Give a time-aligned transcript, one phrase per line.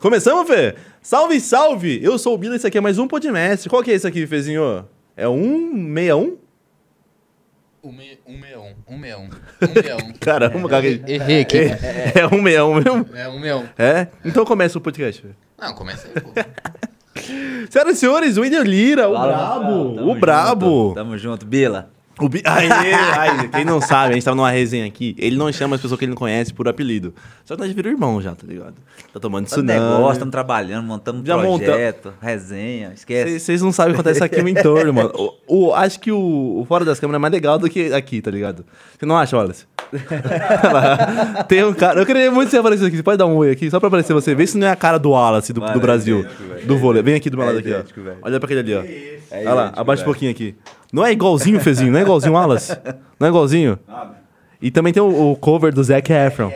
[0.00, 0.74] Começamos, Fê?
[1.00, 2.02] Salve, salve!
[2.02, 3.70] Eu sou o Bila, esse aqui é mais um Podmestre.
[3.70, 4.84] Qual que é esse aqui, Fezinho?
[5.16, 6.36] É um 61?
[7.84, 8.74] 161.
[8.88, 9.30] 161.
[9.60, 10.12] 161.
[10.18, 10.84] Caramba, cara.
[10.84, 11.58] Errei aqui.
[11.58, 13.06] É, é um 61 mesmo?
[13.14, 13.68] É 161.
[13.78, 14.08] É?
[14.24, 15.22] Então começa o podcast.
[15.22, 15.28] Fê.
[15.56, 16.32] Não, começa aí, pô.
[17.70, 19.94] Senhoras e senhores, o William Lira, o Fala, brabo.
[19.94, 20.94] Tamo o brabo.
[20.96, 21.93] Tamo junto, Bila.
[22.20, 22.42] O Bi...
[22.44, 25.82] Aê, aê, quem não sabe, a gente tava numa resenha aqui, ele não chama as
[25.82, 27.12] pessoas que ele não conhece por apelido.
[27.44, 28.74] Só que nós virou irmão já, tá ligado?
[29.12, 29.80] Tá tomando tsunami.
[29.80, 33.40] negócio, estamos trabalhando, montamos Já projeto, resenha, esquece.
[33.40, 35.10] Vocês não sabem o que acontece aqui no entorno, mano.
[35.46, 38.20] O, o- acho que o, o fora das câmeras é mais legal do que aqui,
[38.22, 38.64] tá ligado?
[38.98, 39.66] Você não acha, Wallace?
[41.48, 42.00] Tem um cara.
[42.00, 42.96] Eu queria muito que você aparecesse aqui.
[42.96, 44.34] Você pode dar um oi aqui, só pra aparecer você.
[44.34, 46.20] Vê se não é a cara do Wallace do, Mano, do é Brasil.
[46.20, 46.66] idêntico, velho.
[46.66, 47.02] do vôlei.
[47.02, 48.04] Vem aqui do meu É lado aqui, idêntico, ó.
[48.04, 48.16] velho.
[48.22, 48.82] Olha pra aquele ali, ó.
[48.82, 50.54] É Olha lá, idêntico, abaixa um pouquinho aqui.
[50.94, 51.90] Não é igualzinho, Fezinho?
[51.90, 52.78] Não é igualzinho Wallace?
[53.18, 53.76] Não é igualzinho?
[54.62, 56.50] E também tem o, o cover do Zac Efron.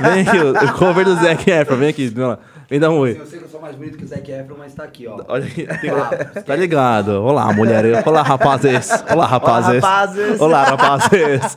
[0.00, 1.76] Vem aqui, o, o cover do Zac Efron.
[1.76, 2.38] Vem aqui, vem lá.
[2.68, 3.16] Vem dar um oi.
[3.20, 5.20] Eu sei que eu sou mais bonito que o Zac Efron, mas tá aqui, ó.
[5.28, 7.22] Olha aqui, tem- tá ligado?
[7.22, 8.02] Olá, mulher.
[8.04, 8.90] Olá, rapazes.
[9.08, 9.80] Olá, rapazes.
[9.80, 10.40] rapazes.
[10.40, 11.56] Olá, rapazes.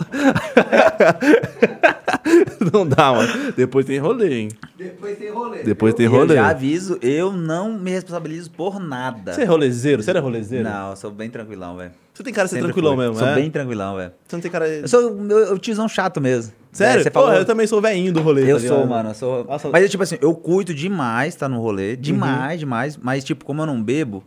[2.73, 3.53] Não dá, mano.
[3.55, 4.49] Depois tem rolê, hein?
[4.77, 5.63] Depois tem rolê.
[5.63, 6.35] Depois tem E eu rolê.
[6.35, 9.33] já aviso, eu não me responsabilizo por nada.
[9.33, 10.01] Você é rolezeiro?
[10.03, 10.63] Você era rolezeiro?
[10.67, 11.91] Não, eu sou bem tranquilão, velho.
[12.13, 13.03] Você tem cara de ser Sempre tranquilão fui.
[13.05, 13.35] mesmo, Sou é?
[13.35, 14.11] bem tranquilão, velho.
[14.27, 14.67] Você não tem cara...
[14.67, 16.51] Eu sou o o tiozão chato mesmo.
[16.71, 16.99] Sério?
[16.99, 17.39] É, Você Porra, falou...
[17.39, 19.43] eu também sou velhinho do rolê, Eu tá sou, mano, eu sou.
[19.45, 19.69] Nossa.
[19.69, 21.95] Mas, tipo assim, eu cuido demais, tá no rolê.
[21.95, 22.57] Demais, Uhum.
[22.59, 22.97] demais.
[22.97, 24.23] Mas, tipo, como eu não bebo,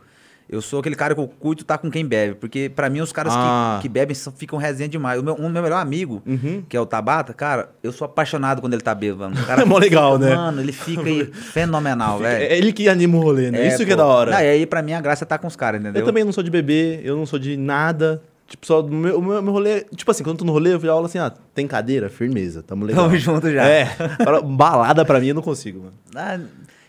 [0.52, 2.34] eu sou aquele cara que eu cuido tá com quem bebe.
[2.36, 3.78] Porque, pra mim, os caras Ah.
[3.78, 5.18] que, que bebem só ficam resenha demais.
[5.18, 6.62] O meu, um meu melhor amigo, Uhum.
[6.68, 9.34] que é o Tabata, cara, eu sou apaixonado quando ele tá bêbado.
[9.34, 10.34] O cara É mó legal, né?
[10.36, 12.44] Mano, ele fica aí fenomenal, velho.
[12.44, 13.62] É ele que anima o rolê, né?
[13.64, 13.92] É, Isso que pô.
[13.92, 14.30] é da hora.
[14.30, 16.02] Não, e aí, pra mim, a graça é estar com os caras, entendeu?
[16.02, 18.22] Eu também não sou de beber, eu não sou de nada.
[18.46, 19.80] Tipo, só o meu, meu, meu rolê.
[19.96, 22.10] Tipo assim, quando eu tô no rolê, eu já aula assim, ah, tem cadeira?
[22.10, 23.04] Firmeza, tamo legal.
[23.06, 23.64] Tamo junto já.
[23.66, 23.88] É.
[24.44, 25.92] Balada pra mim eu não consigo, mano.
[26.14, 26.38] Ah,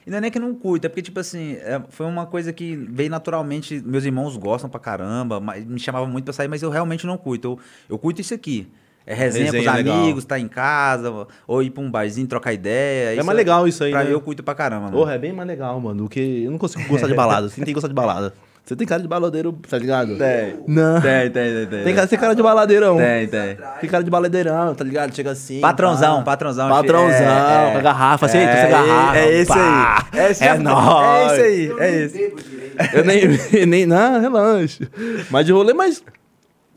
[0.06, 2.52] e não é nem que não curto, é porque, tipo assim, é- foi uma coisa
[2.54, 3.82] que veio naturalmente.
[3.86, 7.18] Meus irmãos gostam pra caramba, mas me chamavam muito pra sair, mas eu realmente não
[7.18, 7.48] curto.
[7.48, 7.60] Eu,
[7.96, 8.68] eu curto isso aqui.
[9.06, 9.98] É resenha, Resenha com os legal.
[10.02, 13.10] amigos, tá em casa, ou ir pra um barzinho, trocar ideia.
[13.10, 14.06] É isso mais legal isso aí, Pra né?
[14.06, 14.98] mim, eu curto pra caramba, mano.
[14.98, 16.44] Porra, é bem mais legal, mano, do que.
[16.46, 17.50] Eu não consigo gostar de balada.
[17.50, 18.34] Você tem que gostar de balada.
[18.66, 20.18] Você tem cara de baladeiro, tá ligado?
[20.18, 20.56] Tem.
[20.66, 21.02] Não.
[21.02, 21.84] Tem, tem, tem, tem.
[21.84, 22.96] Tem cara, tem cara de baladeirão.
[22.96, 23.58] Tem, tem.
[23.82, 25.14] Tem cara de baladeirão, tá ligado?
[25.14, 25.60] Chega assim.
[25.60, 26.32] Patrãozão, pá.
[26.32, 26.70] patrãozão.
[26.70, 27.72] Patrãozão, É, é.
[27.74, 29.18] com a garrafa, assim, É, essa garrafa.
[29.18, 30.08] É esse pá.
[30.14, 30.20] aí.
[30.32, 31.32] Esse é nóis.
[31.34, 33.54] É esse aí, Eu é nem esse.
[33.54, 33.86] Eu nem, nem.
[33.86, 34.88] Não, relaxa.
[35.30, 36.02] Mas de rolê, mas.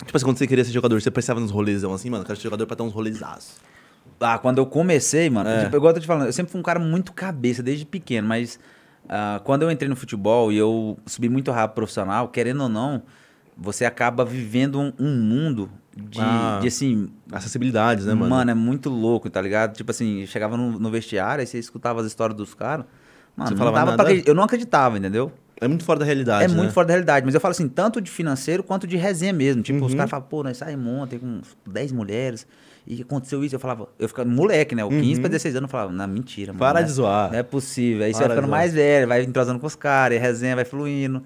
[0.04, 2.36] Tipo assim, quando você queria ser jogador, você pensava nos rolezão assim, mano, eu quero
[2.36, 3.54] ser jogador pra ter uns rolezaços.
[4.20, 5.64] Ah, quando eu comecei, mano, É.
[5.64, 8.26] tipo, igual eu tô te falando, eu sempre fui um cara muito cabeça desde pequeno,
[8.26, 8.58] mas
[9.08, 13.02] ah, quando eu entrei no futebol e eu subi muito rápido profissional, querendo ou não,
[13.56, 16.58] você acaba vivendo um, um mundo de, Ah.
[16.60, 18.30] de, assim, Acessibilidades, né, mano?
[18.30, 18.50] mano?
[18.50, 19.74] é muito louco, tá ligado?
[19.74, 22.84] Tipo assim, chegava no, no vestiário, aí você escutava as histórias dos caras,
[23.36, 25.32] mano, não dava pra eu não acreditava, entendeu?
[25.58, 26.44] É muito fora da realidade.
[26.44, 26.54] É né?
[26.54, 29.62] muito fora da realidade, mas eu falo assim, tanto de financeiro quanto de resenha mesmo.
[29.62, 29.96] Tipo, os Uhum.
[29.96, 32.46] caras falam, pô, nós saímos ontem com uns 10 mulheres
[32.86, 33.54] e aconteceu isso.
[33.54, 34.84] Eu falava, eu ficava moleque, né?
[34.84, 36.54] O 15 pra 16 anos, eu falava, não, mentira, mano.
[36.54, 36.58] Uhum.
[36.68, 37.30] Para não é- de zoar.
[37.32, 38.04] Não é possível.
[38.04, 38.60] Aí você Para vai de ficando zoar.
[38.60, 41.22] mais velho, vai entrosando com os caras, e resenha vai fluindo.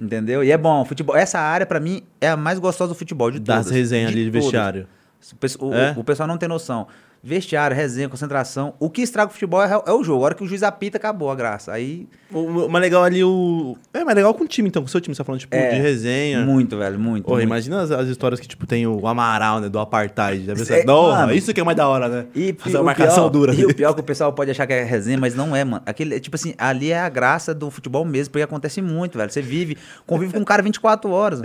[0.00, 0.42] Entendeu?
[0.44, 1.16] E é bom, futebol.
[1.16, 3.70] Essa área, pra mim, é a mais gostosa do futebol, de Das todas.
[3.78, 4.44] resenhas ali de todas.
[4.44, 4.86] vestiário.
[5.32, 5.94] O, pesso- o- É?
[5.96, 6.86] o pessoal não tem noção.
[7.22, 8.72] Vestiário, resenha, concentração.
[8.80, 10.22] O que estraga o futebol é, é o jogo.
[10.22, 11.70] A hora que o juiz apita, acabou a graça.
[11.70, 13.76] Aí, O, o mais legal ali, o.
[13.92, 15.54] É mais legal com o time, então, com o seu time, você tá falando, tipo,
[15.54, 16.40] É, de resenha.
[16.46, 17.24] muito, velho, muito.
[17.24, 17.46] Porra, muito.
[17.48, 19.68] imagina as, as histórias que, tipo, tem o Amaral, né?
[19.68, 20.46] Do Apartheid.
[20.46, 20.74] Pensou?
[20.76, 21.34] É, Não, mano.
[21.34, 22.24] isso que é mais da hora, né?
[22.34, 23.54] E Fazer o uma marcação pior, dura.
[23.54, 25.62] E o pior é que o pessoal pode achar que é resenha, mas não é,
[25.62, 25.82] mano.
[25.84, 29.30] Aquele, tipo assim, ali é a graça do futebol mesmo, porque acontece muito, velho.
[29.30, 29.76] Você vive,
[30.06, 31.42] convive com um cara 24 horas.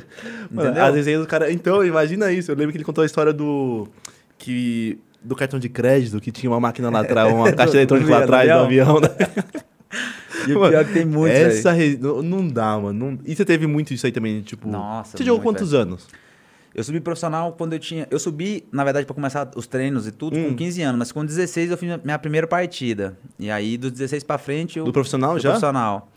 [0.50, 0.86] Mano, Entendeu?
[0.86, 1.52] As resenhas do cara.
[1.52, 2.50] Então, imagina isso.
[2.50, 3.90] Eu lembro que ele contou a história do.
[4.38, 4.98] Que.
[5.26, 8.48] Do cartão de crédito, que tinha uma máquina lá atrás, uma caixa eletrônica lá atrás
[8.48, 9.00] do avião.
[9.02, 9.10] né?
[10.48, 12.94] E o Mano, pior é que tem muito, Essa re- não, não dá, mano.
[13.12, 14.68] não- E você teve muito isso aí também, tipo.
[14.70, 16.08] Nossa, Você jogou quantos anos?
[16.76, 18.06] Eu subi profissional quando eu tinha.
[18.12, 20.50] Eu subi, na verdade, pra começar os treinos e tudo, Hum.
[20.50, 23.18] com 15 anos, mas com 16 eu fiz minha- minha primeira partida.
[23.40, 24.86] E aí, dos 16 pra frente, eu.
[24.86, 25.50] Do profissional do já?
[25.52, 26.12] profissional.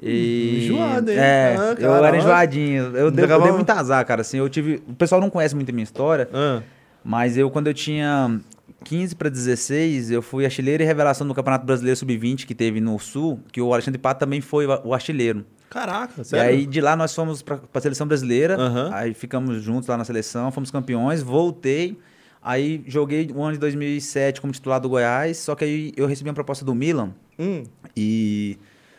[0.00, 0.66] E...
[0.66, 1.16] Enjoado, hein?
[1.18, 2.82] É, Ah, eu era enjoadinho.
[2.96, 4.20] Eu dei, eu dei muito azar, cara.
[4.20, 4.82] Assim, eu tive.
[4.86, 6.28] O pessoal não conhece muito a minha história.
[6.32, 6.60] Ah,
[7.04, 8.40] Mas eu, quando eu tinha
[8.84, 12.98] 15 para 16, eu fui artilheiro e revelação do Campeonato Brasileiro Sub-20 que teve no
[12.98, 15.44] Sul, que o Alexandre Pato também foi o artilheiro.
[15.68, 16.48] caraca, E sério?
[16.58, 18.90] aí, de lá, nós fomos para a seleção brasileira, Aham.
[18.92, 21.98] aí ficamos juntos lá na seleção, fomos campeões, voltei,
[22.42, 26.28] aí joguei o ano de 2007 como titular do Goiás, só que aí eu recebi
[26.30, 27.64] uma proposta do Milan, Hum,
[27.96, 28.56] e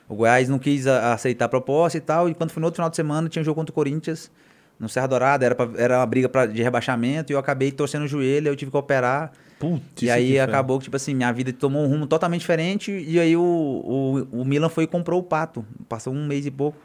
[0.10, 2.30] o Goiás não quis aceitar a proposta e tal.
[2.30, 4.30] E quando foi no outro final de semana, tinha um jogo contra o Corinthians
[4.80, 8.04] no Serra Dourada, era, pra- era uma briga pra- de rebaixamento, e eu acabei torcendo
[8.04, 9.32] o joelho, eu tive que operar.
[9.58, 13.20] Putz, e aí acabou que, tipo assim, minha vida tomou um rumo totalmente diferente, e
[13.20, 13.42] aí o,
[14.32, 15.66] o, o Milan foi e comprou o Pato.
[15.88, 16.78] Passou um mês e pouco.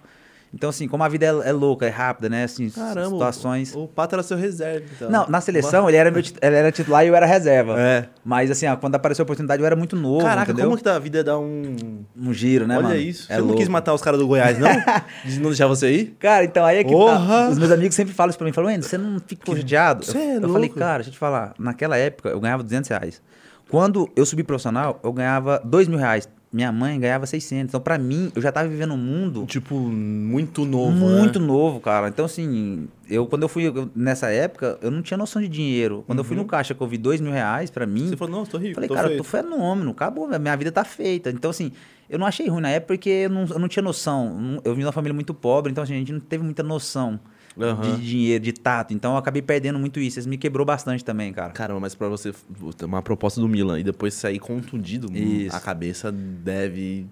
[0.52, 2.42] Então, assim, como a vida é, é louca, é rápida, né?
[2.42, 3.72] Assim, Caramba, situações.
[3.72, 4.84] O, o Pato era seu reserva.
[4.96, 5.08] Então.
[5.08, 7.80] Não, na seleção ele era, meu, ele era titular e eu era reserva.
[7.80, 8.08] É.
[8.24, 10.64] Mas assim, ó, quando apareceu a oportunidade eu era muito novo, Caraca, entendeu?
[10.66, 12.04] como que da vida dá um.
[12.16, 12.96] Um giro, né, Olha mano?
[13.00, 13.26] isso.
[13.30, 13.60] É você não louco.
[13.60, 14.68] quis matar os caras do Goiás, não?
[15.24, 16.16] De não deixar você ir?
[16.18, 17.48] Cara, então aí é que tá.
[17.48, 18.52] Os meus amigos sempre falam isso pra mim.
[18.52, 20.04] Falam, Wendel, você não fica judiado?
[20.04, 20.52] Cê Eu, é eu louco.
[20.54, 21.54] falei, cara, deixa eu te falar.
[21.60, 23.22] Naquela época eu ganhava 200 reais.
[23.70, 26.28] Quando eu subi profissional, eu ganhava 2 mil reais.
[26.52, 27.70] Minha mãe ganhava 600.
[27.70, 30.90] Então, pra mim, eu já tava vivendo um mundo Tipo, muito novo.
[31.06, 31.46] muito né?
[31.46, 32.08] novo, cara.
[32.08, 36.02] Então, assim, eu quando eu fui eu- nessa época, eu não tinha noção de dinheiro.
[36.08, 38.08] Quando eu fui no caixa que eu vi 2 mil reais, pra mim, Uhum.
[38.08, 38.70] Você falou, não, tô rico.
[38.70, 39.22] Eu falei, tô cara, eu feito.
[39.22, 41.30] tô fenômeno, acabou, minha vida tá feita.
[41.30, 41.70] Então, assim,
[42.08, 44.60] eu não achei ruim na época porque eu não, eu não tinha noção.
[44.64, 47.20] Eu vim de uma família muito pobre, então assim, a gente não teve muita noção
[47.60, 47.82] Aham.
[47.82, 48.92] de dinheiro, de tato.
[48.94, 50.18] Então eu acabei perdendo muito isso.
[50.18, 51.52] Isso me quebrou bastante também, cara.
[51.52, 52.32] Caramba, mas pra você
[52.76, 55.54] ter uma proposta do Milan e depois sair contundido, Isso.
[55.56, 57.06] a cabeça deve.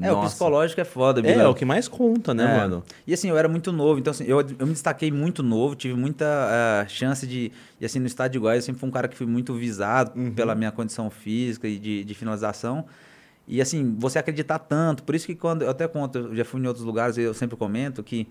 [0.00, 0.30] É, o Nossa.
[0.30, 1.46] psicológico é foda, É, Bilal.
[1.46, 2.56] é o que mais conta, né, É.
[2.56, 2.82] mano?
[3.06, 5.92] E assim, eu era muito novo, então assim, eu, eu me destaquei muito novo, tive
[5.94, 7.52] muita ah, chance de.
[7.78, 10.18] E assim, no estado de Goiás, eu sempre fui um cara que fui muito visado
[10.18, 10.32] Uhum.
[10.32, 12.86] pela minha condição física e de, de finalização.
[13.46, 15.02] E assim, você acreditar tanto.
[15.02, 15.62] Por isso que quando.
[15.62, 18.26] Eu até conto, eu já fui em outros lugares e eu sempre comento que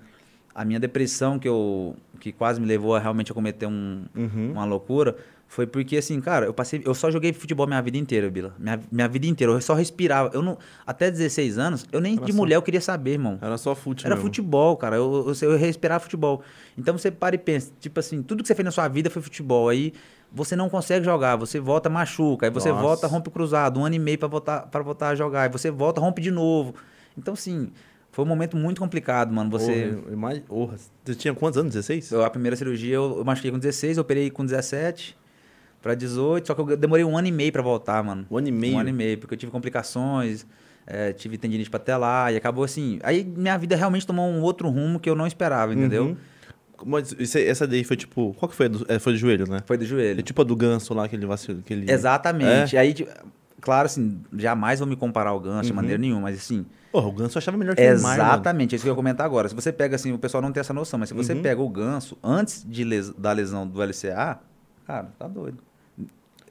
[0.53, 1.95] a minha depressão que eu.
[2.19, 4.51] que quase me levou a realmente a cometer um, Uhum.
[4.51, 5.15] uma loucura.
[5.47, 6.81] Foi porque, assim, cara, eu passei.
[6.85, 8.53] Eu só joguei futebol minha vida inteira, Bila.
[8.57, 9.51] Minha, minha vida inteira.
[9.51, 10.29] Eu só respirava.
[10.33, 10.57] Eu não,
[10.87, 13.37] até 16 anos, eu nem Era de só- mulher eu queria saber, irmão.
[13.41, 14.95] Era só fute Era futebol, cara.
[14.95, 16.41] Eu, eu, eu respirava futebol.
[16.77, 19.21] Então você para e pensa, tipo assim, tudo que você fez na sua vida foi
[19.21, 19.67] futebol.
[19.67, 19.91] Aí
[20.31, 22.45] você não consegue jogar, você volta, machuca.
[22.45, 22.81] Aí você Nossa.
[22.81, 25.41] volta, rompe o cruzado, um ano e meio pra voltar, pra voltar a jogar.
[25.41, 26.75] Aí você volta, rompe de novo.
[27.17, 27.71] Então, assim,
[28.11, 29.49] foi um momento muito complicado, mano.
[29.51, 29.93] Você.
[30.11, 30.43] Imag-
[31.03, 31.73] você tinha quantos anos?
[31.73, 32.11] 16?
[32.11, 35.17] Eu, a primeira cirurgia eu, eu machuquei com 16, eu operei com 17
[35.81, 38.25] pra 18, só que eu demorei um ano e meio pra voltar, mano.
[38.29, 38.75] Um ano e meio?
[38.75, 40.45] Um ano e meio, porque eu tive complicações,
[40.85, 42.99] é, tive tendinite patelar e acabou assim.
[43.03, 46.05] Aí minha vida realmente tomou um outro rumo que eu não esperava, entendeu?
[46.05, 46.17] Uhum.
[46.83, 48.33] Mas essa daí foi tipo.
[48.39, 48.67] Qual que foi?
[48.67, 49.59] do- é, Foi do joelho, né?
[49.65, 50.23] Foi do É joelho.
[50.23, 51.59] tipo a do ganso lá, aquele vacilo.
[51.59, 51.89] Aquele...
[51.91, 52.75] Exatamente.
[52.75, 52.79] É?
[52.79, 53.11] Aí, tipo,
[53.61, 55.75] claro, assim, jamais vou me comparar ao Ganso de Uhum.
[55.75, 58.83] maneira nenhuma, mas assim, O ganso eu achava melhor que o Neymar, exatamente, é isso
[58.83, 59.47] que eu ia comentar agora.
[59.47, 61.41] Se você pega assim, o pessoal não tem essa noção, mas se você Uhum.
[61.41, 64.39] pega o Ganso antes de les- da lesão do LCA,
[64.85, 65.57] cara, tá doido.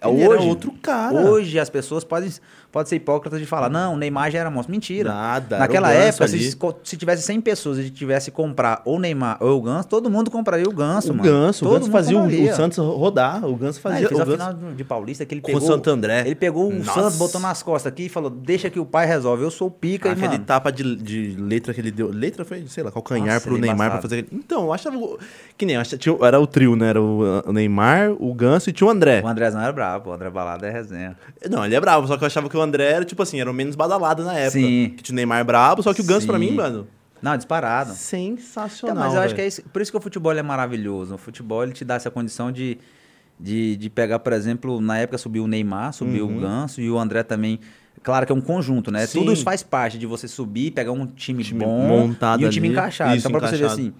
[0.02, 1.14] Ele era outro cara.
[1.14, 2.30] Hoje as pessoas podem,
[2.72, 4.70] podem ser hipócritas de falar, não, o Neymar já era monstro.
[4.72, 5.10] Mentira.
[5.12, 5.58] Nada.
[5.58, 8.98] Naquela o Ganso época, se, se tivesse 100 pessoas e tivesse que comprar ou o
[9.00, 11.28] Neymar ou o Ganso, todo mundo compraria o Ganso, O mano.
[11.28, 12.52] Ganso, o Todo Ganso mundo fazia o, compraria.
[12.52, 13.44] o Santos rodar.
[13.44, 13.98] O Ganso Ah, fazia.
[14.00, 14.32] ele fez o Ganso...
[14.38, 15.62] final de Paulista que ele Com pegou.
[15.62, 16.20] o Santo André.
[16.26, 16.92] Ele pegou o Nossa.
[17.00, 19.42] Santos, botou nas costas aqui e falou: deixa que o pai resolve.
[19.42, 20.44] Eu sou o pica, e, Aquele mano.
[20.44, 22.10] tapa de, de letra que ele deu.
[22.10, 24.02] Letra foi, sei lá, calcanhar Nossa, pro ele é Neymar pra embaçado.
[24.02, 24.20] fazer.
[24.20, 24.96] aquele- Então, eu achava.
[24.96, 25.18] o-
[25.58, 26.88] Que nem, achava, tinha, era o trio, né?
[26.88, 29.20] Era o, o Neymar, o Ganso e tinha o André.
[29.24, 31.16] O Andrezão era brabo, o André Balada é resenha.
[31.50, 33.50] Não, ele é bravo, só que eu achava que o André era, tipo assim, era
[33.50, 34.50] o menos badalado na época.
[34.60, 34.94] Sim.
[34.96, 36.46] Que tinha o Neymar brabo, só que o Ganso, pra Sim.
[36.50, 36.86] mim, mano.
[37.22, 37.92] Não, disparado.
[37.94, 39.04] Sensacional.
[39.04, 41.14] Mas eu acho que é isso, por isso que o futebol é maravilhoso.
[41.14, 42.78] O futebol ele te dá essa condição de,
[43.38, 46.98] de, de pegar, por exemplo, na época subiu o Neymar, subiu o Ganso e o
[46.98, 47.60] André também.
[48.02, 49.06] Claro que é um conjunto, né?
[49.06, 49.18] Sim.
[49.18, 52.48] Tudo isso faz parte de você subir, pegar um time, Time bom montado e um
[52.48, 52.76] time ali.
[52.76, 53.14] encaixado.
[53.14, 53.80] Isso, então, pra você ver encaixado.
[53.88, 53.92] assim,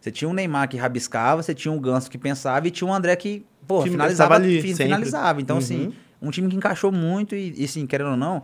[0.00, 2.94] você tinha um Neymar que rabiscava, você tinha um Ganso que pensava e tinha um
[2.94, 5.40] André que, pô, finalizava, ali, finalizava.
[5.40, 5.62] Então, Uhum.
[5.62, 8.42] assim, um time que encaixou muito e, e assim, querendo ou não,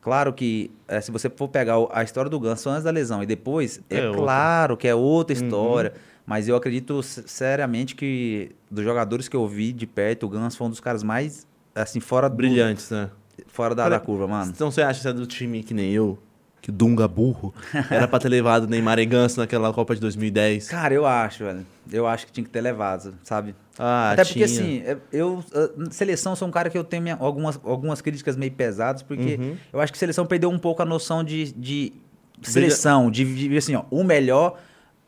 [0.00, 3.26] claro que eh, se você for pegar a história do Ganso antes da lesão e
[3.26, 5.42] depois, é, É claro que é outra Uhum.
[5.44, 5.92] história.
[6.26, 10.58] Mas eu acredito se- seriamente que dos jogadores que eu vi de perto, o Ganso
[10.58, 13.10] foi um dos caras mais, assim, fora, do, Brilhantes, né?
[13.46, 14.52] fora da, Cara, da curva, mano.
[14.54, 16.18] Então você acha que é do time que nem eu,
[16.60, 17.54] que Dunga burro,
[17.90, 20.68] era pra ter levado Neymar e Ganso naquela Copa de 2010?
[20.68, 21.64] Cara, eu acho, velho.
[21.90, 23.54] Eu acho que tinha que ter levado, sabe?
[23.78, 24.46] Ah, Até porque, tinha.
[24.46, 25.42] assim, é- eu.
[25.54, 29.36] ah, Seleção sou um cara que eu tenho minha- algumas, algumas críticas meio pesadas, porque
[29.40, 29.56] Uhum.
[29.72, 31.92] eu acho que seleção perdeu um pouco a noção de, de
[32.42, 34.58] seleção, de, de assim, ó, o melhor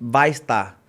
[0.00, 0.79] vai estar.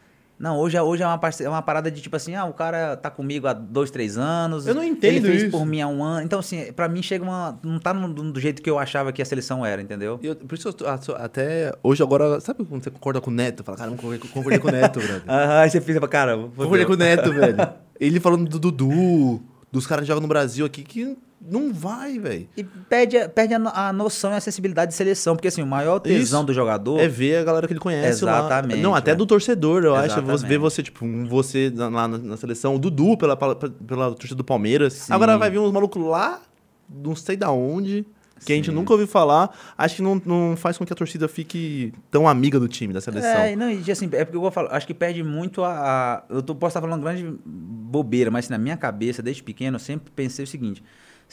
[0.42, 2.98] Não, hoje, é- hoje é, uma, é uma parada de tipo assim, ah, o cara
[2.98, 4.66] tá comigo há dois, três anos.
[4.66, 5.52] Eu não entendo Ele fez isso.
[5.52, 6.26] por mim há um ano.
[6.26, 7.60] Então, assim, pra mim chega uma.
[7.64, 10.20] Não tá no- do jeito que eu achava que a seleção era, entendeu?
[10.24, 13.34] Eu- por isso eu tô- ah, até hoje agora, sabe quando você concorda com o
[13.34, 13.64] Neto?
[13.64, 15.24] Fala, cara, eu concordei, com o Neto, brother.
[15.28, 17.58] Aham, aí você fica, cara, concordei com o Neto, velho.
[18.00, 22.48] Ele falando do Dudu, dos caras que jogam no Brasil aqui, que não vai, velho.
[22.56, 25.66] E perde, a- perde a, a noção e a sensibilidade de seleção, porque assim, o
[25.68, 26.46] maior tesão Isso.
[26.48, 27.00] do jogador.
[27.00, 28.40] É ver a galera que ele conhece lá.
[28.40, 29.18] Exatamente, Não, até velho.
[29.20, 30.06] do torcedor, eu acho.
[30.08, 30.40] Exatamente.
[30.40, 34.36] Você ver você, tipo, você lá na, na seleção, o Dudu pela, pela, pela torcida
[34.36, 34.94] do Palmeiras.
[34.94, 35.14] Sim.
[35.14, 36.42] Agora vai vir uns malucos lá,
[36.88, 38.06] não sei da onde.
[38.46, 38.76] que a gente Sim.
[38.76, 42.60] nunca ouviu falar, acho que não, não faz com que a torcida fique tão amiga
[42.60, 43.30] do time, da seleção.
[43.42, 45.72] É, não, e assim, é porque eu vou falar, acho que perde muito a.
[45.74, 49.76] a- eu tô, posso estar falando grande bobeira, mas assim, na minha cabeça, desde pequeno,
[49.76, 50.84] eu sempre pensei o seguinte: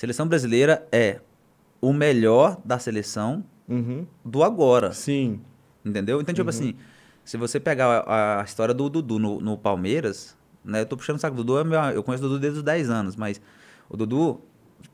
[0.00, 1.21] seleção brasileira é
[1.81, 4.07] o melhor da seleção Uhum.
[4.25, 4.93] do agora.
[4.93, 5.40] Sim.
[5.85, 6.21] Entendeu?
[6.21, 6.75] Então, tipo assim,
[7.25, 10.81] se você pegar a, a história do Dudu no, no Palmeiras, né?
[10.81, 11.35] Eu tô puxando o saco.
[11.35, 11.95] O Dudu é.
[11.95, 13.40] Eu conheço o Dudu desde os 10 anos, mas
[13.88, 14.40] o Dudu.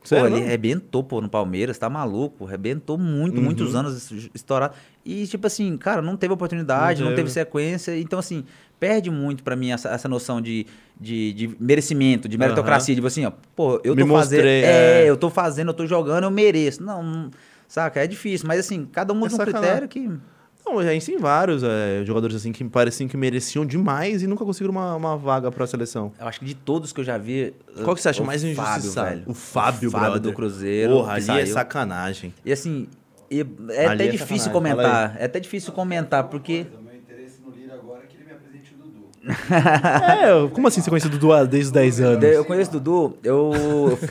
[0.09, 0.43] Pô, ele não?
[0.45, 3.43] arrebentou, pô, no Palmeiras, tá maluco, arrebentou muito, Uhum.
[3.43, 4.75] muitos anos estourado.
[5.05, 7.33] E, tipo assim, cara, não teve oportunidade, Não não, teve teve.
[7.33, 7.97] sequência.
[7.99, 8.43] Então, assim,
[8.79, 10.65] perde muito pra mim essa, essa noção de,
[10.99, 12.93] de, de merecimento, de meritocracia.
[12.95, 14.39] Tipo assim, ó, pô, eu Me tô fazendo.
[14.39, 15.09] mostrei, É, é.
[15.09, 16.81] eu tô fazendo, eu tô jogando, eu mereço.
[16.83, 17.29] Não,
[17.67, 18.03] saca?
[18.03, 19.61] É difícil, mas assim, cada um É usa um sacanagem.
[19.87, 20.34] critério que.
[20.65, 24.43] Não, a gente tem vários é, jogadores assim que pareciam que mereciam demais e nunca
[24.43, 26.11] conseguiram uma, uma vaga pra seleção.
[26.19, 27.53] Eu acho que de todos que eu já vi.
[27.83, 29.09] Qual que você acha o mais injustiçado?
[29.09, 29.23] velho.
[29.27, 30.21] O Fábio, o Fábio brother.
[30.21, 30.93] do Cruzeiro.
[30.93, 31.47] Porra, ali é saiu.
[31.53, 32.33] sacanagem.
[32.43, 32.87] E assim,
[33.29, 35.15] e é Ali até é difícil sacanagem, comentar.
[35.19, 36.65] É até difícil comentar, porque.
[36.79, 39.05] O meu interesse no Lira agora é que ele me apresente o Dudu.
[40.45, 42.23] É, como assim você conhece o Dudu há- desde os 10 anos?
[42.23, 43.51] Eu conheço o Dudu, eu,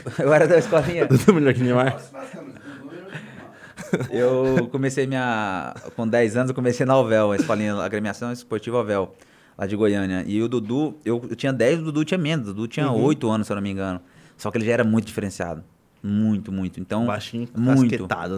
[0.18, 1.04] eu era da escolinha.
[1.06, 1.92] Dudu é melhor que Neymar?
[1.92, 5.74] Próximas câmeras, Dudu é Eu comecei minha.
[5.96, 9.14] Com 10 anos, eu comecei na Ovel, a escolinha, a agremiação esportiva Ovel,
[9.56, 10.24] lá de Goiânia.
[10.26, 12.48] E o Dudu, eu, eu tinha 10, o Dudu tinha menos.
[12.48, 13.02] O Dudu tinha Uhum.
[13.04, 14.00] 8 anos, se eu não me engano.
[14.36, 15.62] Só que ele já era muito diferenciado.
[16.02, 16.78] Muito, muito.
[16.80, 17.06] Então.
[17.06, 17.80] Baixinho, muito.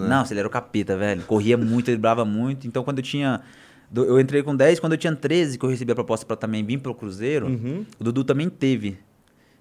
[0.00, 0.08] né?
[0.08, 1.22] Não, ele era o capeta, velho.
[1.22, 2.66] Corria muito, ele brava muito.
[2.66, 3.40] Então, quando eu tinha.
[3.94, 6.64] Eu entrei com 10, quando eu tinha 13, que eu recebi a proposta pra também
[6.64, 7.84] vir pro Cruzeiro, Uhum.
[8.00, 8.98] o Dudu também teve.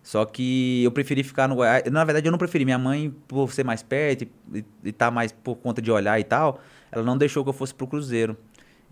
[0.05, 1.83] Só que eu preferi ficar no Goiás.
[1.91, 2.63] Na verdade, eu não preferi.
[2.63, 6.61] Minha mãe, por ser mais perto e estar mais por conta de olhar e tal,
[6.91, 8.37] ela não deixou que eu fosse pro Cruzeiro.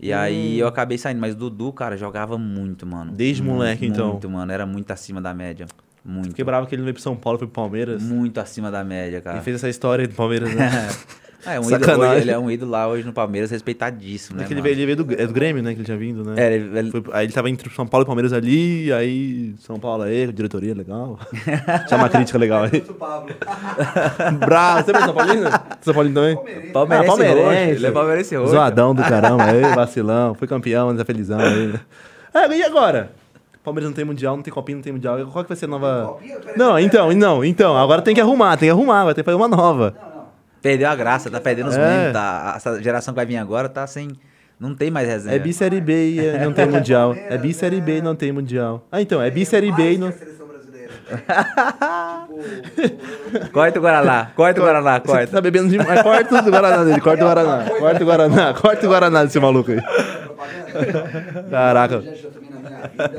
[0.00, 1.20] E aí eu acabei saindo.
[1.20, 3.12] Mas o Dudu, cara, jogava muito, mano.
[3.12, 4.10] Desde Muito, moleque, então.
[4.10, 4.50] Muito, mano.
[4.50, 5.66] Era muito acima da média.
[6.04, 6.30] Muito.
[6.30, 8.02] Fiquei bravo que ele veio pro São Paulo, foi pro Palmeiras.
[8.02, 9.38] Muito acima da média, cara.
[9.38, 10.88] E fez essa história do Palmeiras, né?
[11.46, 11.94] Ah, é um Sacanagem.
[11.94, 14.44] ídolo, hoje, ele é um ídolo lá hoje no Palmeiras, respeitadíssimo, né?
[14.44, 15.72] Porque ele veio, ele veio do, é do Grêmio, né?
[15.72, 16.34] Que ele tinha vindo, né?
[16.36, 19.78] É, ele- ele- Foi- aí ele tava entre São Paulo e Palmeiras ali, aí São
[19.78, 21.18] Paulo aí, diretoria legal.
[21.88, 22.82] Tinha uma crítica legal aí.
[24.38, 25.50] Bravo, você é São Paulino?
[25.80, 26.36] São Paulino também?
[26.72, 27.42] Palmeirense, Ah, palmeirense.
[27.44, 28.50] roxo, ele é palmeirense roxo.
[28.52, 30.34] Zoadão do caramba, aí, vacilão.
[30.34, 31.74] Foi campeão, mas é felizão aí.
[32.32, 33.10] É, e agora?
[33.62, 35.16] Palmeiras não tem mundial, não tem copinha, não tem mundial.
[35.32, 36.18] Qual que vai ser a nova.
[36.56, 37.76] Não, então, não, então.
[37.76, 39.94] Agora tem que arrumar, tem que arrumar, vai ter que fazer uma nova.
[40.64, 41.86] Perdeu a graça, tá perdendo os É.
[41.98, 42.54] memes, tá?
[42.56, 44.08] Essa geração que vai vir agora tá sem...
[44.58, 45.36] Não tem mais resenha.
[45.36, 47.14] É bi série B e é- não tem mundial.
[47.28, 48.86] É bi série B e não tem mundial.
[48.90, 50.06] Ah, então, é bi série B e não.
[50.06, 50.90] Mais que a seleção brasileira.
[52.74, 55.26] tipo, Corta o Guaraná, corta o Guaraná, Você corta.
[55.26, 56.02] tá bebendo demais.
[56.02, 57.64] Corta o Guaraná dele, corta o Guaraná.
[57.78, 59.80] Corta o Guaraná, corta o Guaraná desse maluco aí.
[61.50, 62.02] Caraca.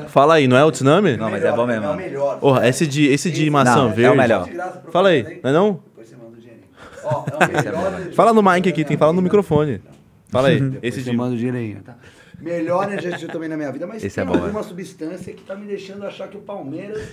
[0.08, 1.16] Fala aí, não é o tsunami?
[1.16, 2.00] Não, mas é bom mesmo, É o mano.
[2.02, 2.38] melhor.
[2.38, 4.16] Porra, esse de, esse de maçã Não, é o verde.
[4.16, 4.48] melhor.
[4.92, 5.80] Fala aí, não é não?
[5.90, 6.66] Depois você manda o dinheirinho.
[7.06, 8.12] Ó, é melhor.
[8.12, 9.80] Fala no mic aqui, tem que falar no microfone.
[10.28, 11.16] Fala aí, esse Você de...
[11.16, 11.96] manda o dinheirinho, tá?
[12.40, 15.54] Melhor energético também na minha vida, mas Esse tem é bom, alguma substância que tá
[15.54, 17.08] me deixando achar que o Palmeiras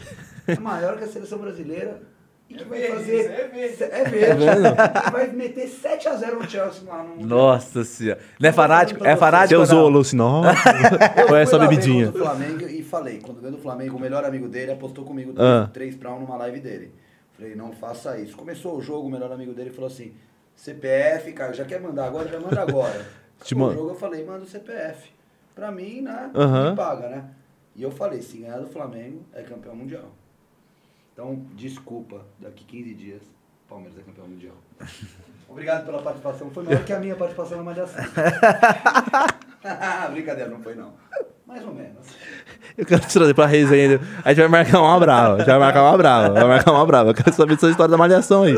[0.47, 2.01] é maior que a seleção brasileira
[2.49, 3.31] e que vai fazer.
[3.31, 4.43] É verde.
[5.07, 7.25] E vai meter 7x0 no Chelsea lá no.
[7.25, 8.19] Nossa senhora.
[8.37, 9.05] Não é fanático?
[9.05, 9.89] É fanático Você ou usou o?
[9.89, 10.43] Lucinol?
[10.45, 12.09] Eu Ou é só bebidinha?
[12.09, 15.69] o Flamengo e falei, quando veio do Flamengo, o melhor amigo dele apostou comigo Ah.
[15.71, 16.91] 3 pra 1 numa live dele.
[17.43, 18.37] Falei, não faça isso.
[18.37, 20.15] Começou o jogo, o melhor amigo dele falou assim:
[20.55, 22.29] CPF, cara, já quer mandar agora?
[22.29, 23.05] Já manda agora.
[23.43, 23.75] Te o manda.
[23.75, 25.11] jogo eu falei, manda o CPF.
[25.53, 26.31] Pra mim, né?
[26.33, 26.69] Aham.
[26.69, 27.31] Me paga, né?
[27.75, 30.09] E eu falei, se ganhar do Flamengo, é campeão mundial.
[31.11, 33.21] Então, desculpa, daqui 15 dias,
[33.67, 34.55] Palmeiras é campeão mundial.
[35.49, 36.49] Obrigado pela participação.
[36.49, 38.01] Foi maior que a minha participação na Malhação.
[40.11, 40.93] Brincadeira, não foi não.
[41.53, 41.91] Mais ou menos.
[42.75, 43.99] Eu quero te trazer pra resenha.
[44.25, 45.35] A gente vai marcar uma brava.
[45.35, 46.33] A gente vai marcar uma brava.
[46.33, 47.09] Vai marcar uma brava.
[47.11, 48.57] Eu quero saber dessa história da malhação aí.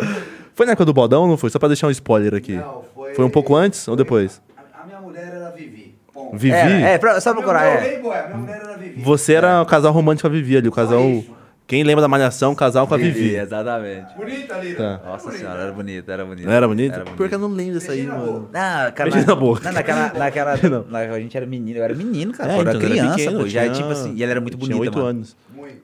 [0.53, 1.49] Foi na época do Bodão ou não foi?
[1.49, 2.53] Só pra deixar um spoiler aqui.
[2.53, 3.13] Não, foi...
[3.13, 4.41] Foi um pouco antes ou depois?
[4.57, 5.95] A, a minha mulher era Vivi.
[6.13, 6.37] Ponto.
[6.37, 6.55] Vivi?
[6.55, 7.81] É, é, pra- só procurar, meu é.
[7.89, 9.01] bem, boy, a minha mulher era Vivi.
[9.01, 10.69] Você era o casal romântico a Vivi ali.
[10.69, 11.01] O casal.
[11.09, 11.34] isso.
[11.67, 13.33] Quem lembra da malhação, casal com a Vivi.
[13.37, 14.13] Exatamente.
[14.15, 14.99] Bonita, Lira.
[15.03, 15.09] Tá.
[15.09, 16.45] Nossa senhora, era bonito, era bonito.
[16.45, 16.93] Não era bonito?
[16.93, 17.17] Era bonito.
[17.17, 18.49] Porque eu não lembro dessa aí, mano.
[18.53, 19.61] Ah, cara, na boca.
[19.63, 20.83] Não, naquela, naquela, Não.
[20.87, 22.51] na- a gente era menino, eu era menino, cara.
[22.53, 23.47] É, eu era então, ele era criança, pequeno, pô.
[23.47, 25.09] Já é tinha- tipo assim, e ela era muito tinha bonita, oito mano.
[25.09, 25.35] anos.
[25.55, 25.81] Muito.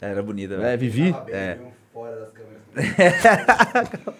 [0.00, 0.78] Ela era bonita, É, velho.
[0.78, 1.12] Vivi?
[1.12, 1.58] Tava bem, É.
[1.92, 2.54] Fora das câmeras.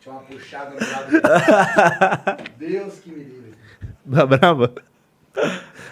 [0.00, 2.42] Tinha uma puxada no lado.
[2.58, 3.52] Deus que me livre.
[4.04, 4.72] Da brava?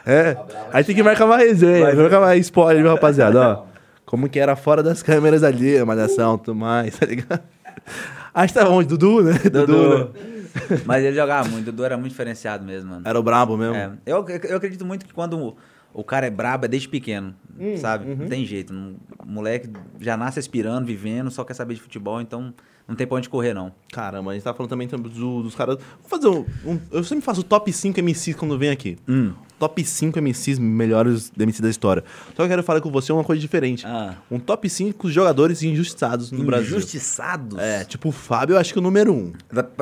[0.06, 0.37] É.
[0.73, 1.85] Aí tem que marcar uma resenha.
[1.87, 3.59] Vai marcar uma spoiler, viu, rapaziada?
[3.59, 3.73] Ó.
[4.06, 7.42] Como que era fora das câmeras ali, a malhação, tudo mais, tá ligado?
[8.34, 8.88] Acho que tava onde?
[8.88, 9.38] Dudu, né?
[9.38, 10.08] Dudu, né?
[10.87, 13.02] Mas ele jogava muito, Dudu era muito diferenciado mesmo, mano.
[13.04, 13.75] Era o brabo mesmo.
[13.75, 15.56] É, eu, eu acredito muito que quando o,
[15.92, 18.11] o cara é brabo é desde pequeno, Hum, sabe?
[18.11, 18.16] uhum.
[18.16, 18.73] Não tem jeito.
[18.73, 19.68] Não, O moleque
[20.00, 22.52] já nasce aspirando, vivendo, só quer saber de futebol, então
[22.87, 23.73] não tem pra onde correr, não.
[23.92, 24.99] Caramba, a gente tá falando também do-
[25.42, 25.76] dos caras.
[26.00, 28.96] Vou fazer um, um- Eu sempre faço o top 5 MCs quando vem aqui.
[29.08, 29.32] Hum.
[29.58, 32.04] Top 5 MCs melhores MCs da história.
[32.28, 33.87] Só que eu quero falar com você uma coisa diferente.
[33.87, 34.14] Ah.
[34.30, 36.76] Um top 5 jogadores injustiçados no Brasil.
[36.76, 37.58] Injustiçados?
[37.58, 39.16] É, tipo o Fábio, eu acho que é o número 1.
[39.16, 39.32] Um.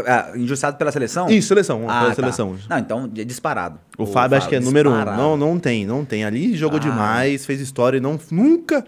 [0.07, 1.29] Ah, injustiçado pela seleção?
[1.31, 1.85] Isso, seleção.
[1.89, 2.15] Ah, pela tá.
[2.15, 2.57] seleção.
[2.69, 3.79] Não, então é disparado.
[3.99, 4.93] O, Fábio acho que é número 1.
[4.93, 4.97] Um.
[4.97, 5.23] disparado.
[5.23, 6.25] Não, não tem, não tem.
[6.25, 6.83] Ali jogou Ah.
[6.83, 8.19] demais, fez história e não.
[8.31, 8.85] Nunca.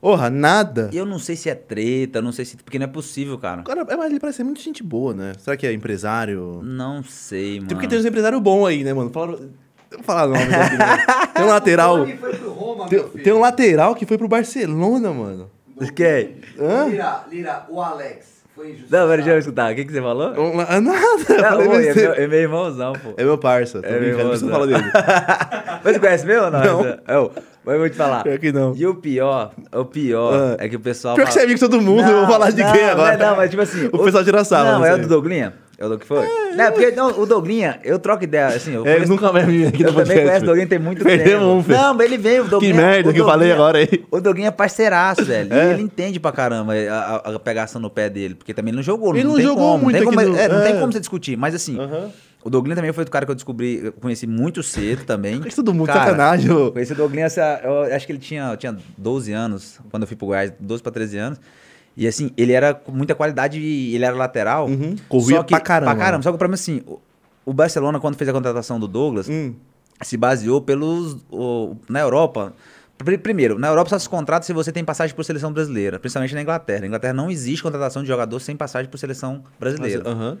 [0.00, 0.88] Porra, nada.
[0.94, 2.56] Eu não sei se é treta, não sei se.
[2.56, 3.60] Porque não é possível, cara.
[3.60, 5.32] O cara, é, mas ele parece ser muito gente boa, né?
[5.38, 6.62] Será que é empresário?
[6.64, 7.68] Não sei, mano.
[7.68, 9.10] Tem porque tem uns empresários bons aí, né, mano?
[9.10, 9.50] Falaram...
[9.90, 10.98] Eu vou falar nomes aqui, né?
[11.34, 11.98] Tem um lateral.
[11.98, 13.24] Tony foi pro Roma, Tem, meu filho.
[13.24, 15.50] tem um lateral que foi pro Barcelona, mano.
[15.96, 16.36] Quem?
[16.60, 16.86] Hã?
[16.88, 19.02] Lira, Lira, o Alex foi injustiçado.
[19.02, 19.72] Não, pera, deixa eu escutar.
[19.72, 20.28] O que, que você falou?
[20.38, 23.14] Um ah, Nada, eu Não, falei oi, é, meu, é meu irmãozão, pô.
[23.16, 24.84] É meu parça, tô É brincando, meu por isso que eu falo dele.
[25.82, 26.60] Mas você conhece meu ou não?
[26.84, 26.98] Não.
[27.08, 27.30] É, o-
[27.62, 28.22] mas eu vou te falar.
[28.22, 28.74] Pior que não.
[28.74, 30.56] E o pior, o pior Ah.
[30.64, 31.14] é que o pessoal.
[31.14, 33.16] Pior que você é amigo de todo mundo, eu vou falar de não, quem agora?
[33.18, 33.86] Não, não, mas tipo assim.
[33.92, 35.52] O pessoal tira sarro, Não, não é o do Douglinha?
[35.80, 36.26] É o do que foi?
[36.54, 38.74] Não, porque não, o Douglinha, eu troco ideia, assim.
[38.74, 40.26] Eu É, conheço- nunca vai vir aqui eu no também podcast.
[40.26, 41.46] conheço o Douglinha tem muito Perdemos tempo.
[41.54, 41.78] um, filho.
[41.78, 42.74] Não, mas ele veio, o Douglinha.
[42.74, 44.04] merda o que eu falei agora aí.
[44.10, 45.50] O Douglinha é parceiraço, velho.
[45.54, 45.68] É?
[45.70, 46.94] E ele entende pra caramba a,
[47.30, 49.14] a- a pegação no pé dele, porque também ele não jogou.
[49.16, 50.78] Ele não tem jogou como, muito tem como, no- é, não tem é.
[50.80, 51.34] como você discutir.
[51.38, 52.10] Mas assim, Aham.
[52.44, 55.38] o Douglinha também foi o cara que eu descobri, eu conheci muito cedo também.
[55.38, 56.70] Conhece todo mundo, Cara, sacanagem.
[56.72, 60.06] Conheci o Douglinha, essa- eu acho que ele tinha, eu tinha 12 anos, quando eu
[60.06, 61.40] fui pro Goiás, 12 pra 13 anos.
[61.96, 64.66] E assim, ele era com muita qualidade, e ele era lateral.
[64.68, 64.96] Uhum.
[65.08, 65.94] Corria só que, pra caramba.
[65.94, 66.22] Pra caramba.
[66.22, 66.82] Só que o problema é assim,
[67.44, 69.54] o, Barcelona, quando fez a contratação do Douglas, Hum.
[70.00, 71.18] se baseou pelos.
[71.30, 72.52] o- na Europa.
[72.96, 76.34] Pr- Primeiro, na Europa só se contrata se você tem passagem por seleção brasileira, principalmente
[76.34, 76.80] na Inglaterra.
[76.80, 80.08] Na Inglaterra não existe contratação de jogador sem passagem por seleção brasileira.
[80.08, 80.38] Aham.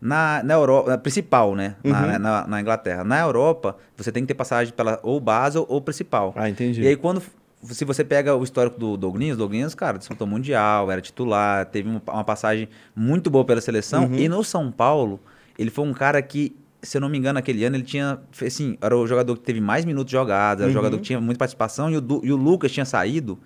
[0.00, 1.76] Na, na Europa, na principal, né?
[1.82, 2.18] Na, Uhum.
[2.18, 3.04] na, na Inglaterra.
[3.04, 6.34] Na Europa, você tem que ter passagem pela ou base ou, ou principal.
[6.36, 6.82] Ah, entendi.
[6.82, 7.22] E aí, quando.
[7.64, 12.24] Se você pega o histórico do Douglinhas, Douglinhas, cara, disputou Mundial, era titular, teve uma,
[12.24, 14.04] passagem muito boa pela seleção.
[14.04, 14.14] Uhum.
[14.16, 15.18] E no São Paulo,
[15.58, 18.18] ele foi um cara que, se eu não me engano, aquele ano ele tinha.
[18.44, 20.74] Assim, era o jogador que teve mais minutos jogados, era o Uhum.
[20.74, 21.90] jogador que tinha muita participação.
[21.90, 23.38] E o, e o Lucas tinha saído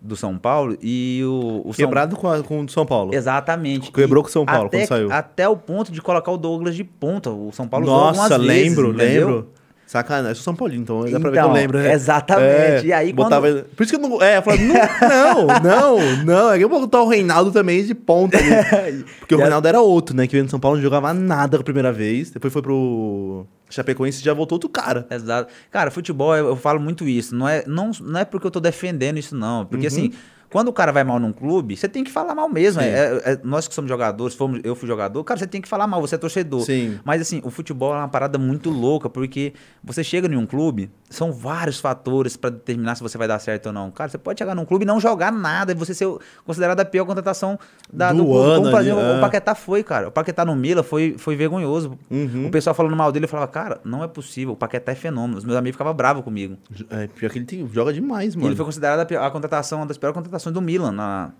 [0.00, 1.62] do São Paulo e o.
[1.64, 3.14] o São- Quebrado com, a- com o do São Paulo.
[3.14, 3.90] Exatamente.
[3.92, 5.12] Quebrou E com o São Paulo até, quando saiu.
[5.12, 7.30] Até o ponto de colocar o Douglas de ponta.
[7.30, 9.26] O São Paulo Nossa, vezes, lembro, entendeu?
[9.28, 9.50] lembro.
[9.86, 11.92] Sacanagem, eu sou São Paulino, então dá pra ver que eu Então, lembro, né?
[11.92, 12.86] exatamente.
[12.86, 13.48] E aí, quando- botava...
[13.48, 14.20] ele- Por isso que eu não.
[14.20, 16.52] É, eu falava, não, não, não.
[16.52, 19.04] É que eu vou botar o Reinaldo também de ponta ali.
[19.20, 20.26] Porque o Reinaldo era outro, né?
[20.26, 22.30] Que veio no São Paulo, não jogava nada a primeira vez.
[22.30, 25.06] Depois foi pro Chapecoense e já voltou outro cara.
[25.08, 25.52] Exato.
[25.70, 27.34] Cara, futebol, eu, eu falo muito isso.
[27.34, 29.64] Não é, não, não é porque eu tô defendendo isso, não.
[29.64, 29.92] Porque Uhum.
[29.92, 30.12] assim,
[30.56, 32.80] quando o cara vai mal num clube, você tem que falar mal mesmo.
[32.80, 35.68] É, é- é- nós que somos jogadores, fomos, eu fui jogador, cara, você tem que
[35.68, 36.62] falar mal, você é torcedor.
[36.62, 36.98] Sim.
[37.04, 39.52] Mas assim, o futebol é uma parada muito louca, porque
[39.84, 43.66] você chega em um clube, são vários fatores pra determinar se você vai dar certo
[43.66, 43.90] ou não.
[43.90, 46.08] Cara, você pode chegar num clube e não jogar nada, e você ser
[46.46, 47.58] considerado a pior contratação
[47.92, 48.38] da, Do do, clube.
[48.50, 48.94] ano Como, ali, é.
[48.94, 50.08] o Paquetá foi, cara.
[50.08, 51.98] O Paquetá no Mila foi, foi vergonhoso.
[52.10, 52.46] Uhum.
[52.46, 55.36] O pessoal falando mal dele, eu falava, cara, não é possível, o Paquetá é fenômeno.
[55.36, 56.56] Os meus amigos ficavam bravos comigo.
[56.88, 58.48] É, pior que ele tem- joga demais, E mano.
[58.48, 61.30] ele foi considerado a, pior- a contratação, uma das piores contratações do Milan na,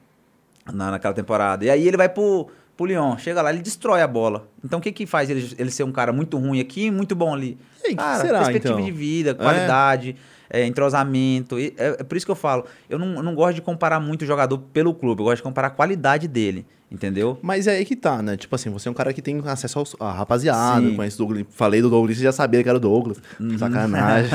[0.72, 1.64] na, naquela temporada.
[1.64, 4.46] E aí ele vai pro, pro Lyon, chega lá, ele destrói a bola.
[4.64, 7.14] Então o que que faz ele, ele ser um cara muito ruim aqui e muito
[7.14, 7.58] bom ali?
[7.84, 8.84] E que cara, será, perspectiva então?
[8.84, 10.16] de vida, qualidade,
[10.50, 11.58] é, entrosamento.
[11.58, 14.00] E é, é por isso que eu falo, eu não, eu não gosto de comparar
[14.00, 17.38] muito o jogador pelo clube, eu gosto de comparar a qualidade dele, entendeu?
[17.42, 18.36] Mas é aí que tá, né?
[18.36, 20.88] Tipo assim, você é um cara que tem acesso aos- à rapaziada, Sim.
[20.88, 20.96] Uhum.
[20.96, 21.44] conhece o Douglas.
[21.50, 23.18] Falei do Douglas, você já sabia que era o Douglas.
[23.58, 24.30] Sacanagem.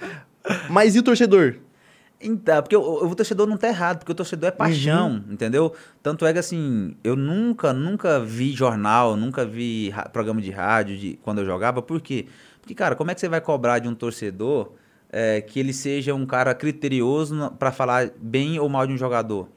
[0.68, 1.56] Mas e o torcedor?
[2.22, 5.72] Então, porque o, o- torcedor não tá errado, porque o torcedor é paixão, entendeu?
[6.02, 10.96] Tanto é que assim, eu nunca, nunca vi jornal, nunca vi ra- programa de rádio
[10.96, 12.26] de, quando eu jogava, por quê?
[12.60, 14.72] Porque, cara, como é que você vai cobrar de um torcedor
[15.10, 19.48] é, que ele seja um cara criterioso pra falar bem ou mal de um jogador?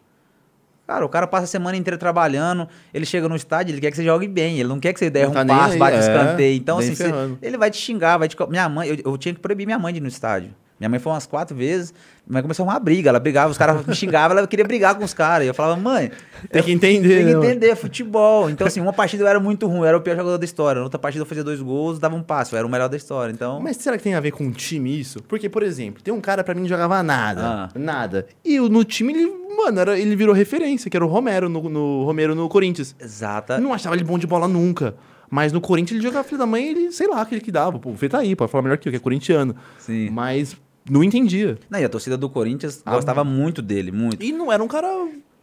[0.87, 3.97] Cara, o cara passa a semana inteira trabalhando, ele chega no estádio, ele quer que
[3.97, 5.97] você jogue bem, ele não quer que você derre Não tá um nem passo, bate
[5.97, 6.57] é, escanteio.
[6.57, 7.03] Então, assim, você-
[7.41, 8.37] ele vai te xingar, vai te.
[8.49, 10.53] Minha mãe, eu, eu tinha que proibir minha mãe de ir no estádio.
[10.79, 11.91] Minha mãe foi umas quatro vezes,
[12.27, 13.09] mas começou uma briga.
[13.09, 15.45] Ela brigava, os caras me xingavam, ela queria brigar com os caras.
[15.45, 16.11] E eu falava, mãe,
[16.51, 18.49] Tem que entender, tem que né, entender, futebol.
[18.49, 20.79] Então, assim, uma partida eu era muito ruim, eu era o pior jogador da história.
[20.79, 22.97] Na outra partida eu fazia dois gols, dava um passo, eu era o melhor da
[22.97, 23.31] história.
[23.31, 25.21] Então, Mas será que tem a ver com o time isso?
[25.23, 27.41] Porque, por exemplo, tem um cara pra mim que jogava nada.
[27.43, 27.69] Ah.
[27.75, 28.27] Nada.
[28.43, 32.03] E no time, ele, mano, era, ele virou referência, que era o Romero no, no
[32.03, 32.95] Romero no Corinthians.
[32.99, 33.59] exata.
[33.59, 34.95] Não achava ele bom de bola nunca.
[35.29, 37.79] Mas no Corinthians ele jogava filho da mãe, ele, sei lá, aquele que dava.
[37.79, 39.55] Pô, o Fê tá aí, pode falar melhor que eu, que é corintiano.
[39.79, 40.09] Sim.
[40.09, 40.55] Mas
[40.89, 41.57] não entendia.
[41.69, 44.23] Não, e a torcida do Corinthians Ah, gostava muito dele, muito.
[44.23, 44.87] E não era um cara.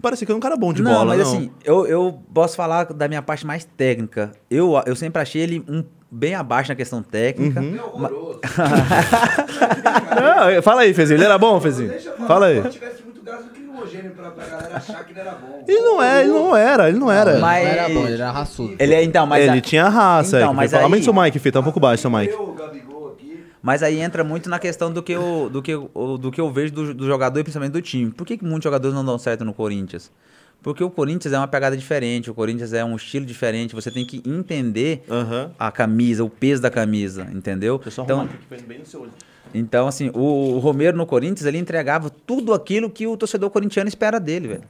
[0.01, 1.27] Parecia que era um cara bom de não, bola, mas não.
[1.27, 4.33] assim, eu, eu posso falar da minha parte mais técnica.
[4.51, 7.61] Eu, eu sempre achei ele um bem abaixo na questão técnica.
[7.61, 7.77] Uhum.
[7.77, 8.41] É horroroso.
[10.57, 11.17] Não, fala aí, Fezinho.
[11.19, 11.89] Ele era bom, Fezinho?
[11.91, 12.59] Deixa eu falar, Fala Se aí.
[12.59, 15.65] eu tivesse muito gás lacrimogêneo pra, pra galera achar que ele era bom.
[15.67, 17.39] Ele não é, ele não era, ele não era.
[17.39, 18.75] Mas- Não era bom, ele era raçudo.
[18.79, 20.39] Ele é, então, mas, ele a- tinha raça.
[20.39, 22.33] Então, é, mas Fala aí- muito seu Mike, filho, tá um pouco baixo, seu Mike.
[22.33, 23.45] Eu, o Gabigol aqui.
[23.63, 26.51] Mas aí entra muito na questão do que eu, do que, eu- do que eu
[26.53, 28.11] vejo do, do jogador e principalmente do time.
[28.11, 30.11] Por que, que muitos jogadores não dão certo no Corinthians?
[30.63, 34.05] Porque o Corinthians é uma pegada diferente, o Corinthians é um estilo diferente, você tem
[34.07, 35.51] que entender Aham.
[35.59, 37.81] a camisa, o peso da camisa, entendeu?
[38.05, 38.29] Então,
[39.55, 43.89] então assim, o, o Romero no Corinthians, ele entregava tudo aquilo que o torcedor corintiano
[43.89, 44.63] espera dele, velho.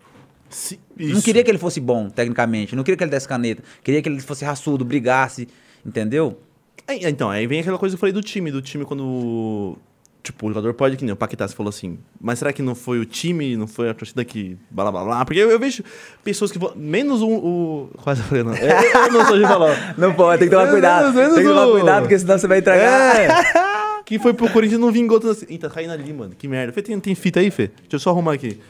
[0.98, 2.76] Não queria que ele fosse bom, tecnicamente.
[2.76, 3.62] Não queria que ele desse caneta.
[3.83, 5.48] Queria que ele fosse raçudo, brigasse.
[5.85, 6.38] Entendeu?
[6.86, 9.76] É, Então, aí vem aquela coisa que eu falei do time, do time quando.
[10.22, 12.76] Tipo, o jogador pode, que nem o Paquetá você falou assim, mas será que não
[12.76, 15.24] foi o time, não foi a torcida que blá blá blá?
[15.24, 15.82] Porque eu, eu vejo
[16.22, 16.72] pessoas que vão.
[16.76, 17.28] Menos o.
[17.28, 18.54] o quase eu falei, não.
[18.54, 18.68] Eu,
[19.06, 19.98] eu não sou de falar.
[19.98, 21.12] Não pode, tem que tomar Menos- cuidado.
[21.12, 23.16] menos Tem que tomar o- cuidado, porque senão você vai entregar.
[23.20, 24.02] É!
[24.04, 25.46] que foi pro Corinthians e não vingou tanto assim.
[25.48, 26.34] Ih, tá caindo ali, mano.
[26.36, 26.72] Que merda.
[26.72, 27.66] Fê, tem, tem fita aí, Fê?
[27.68, 28.60] Deixa eu só arrumar aqui.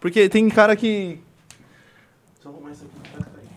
[0.00, 1.18] Porque tem cara que.
[2.42, 3.10] Só arrumar isso aqui.
[3.14, 3.48] Vai cair.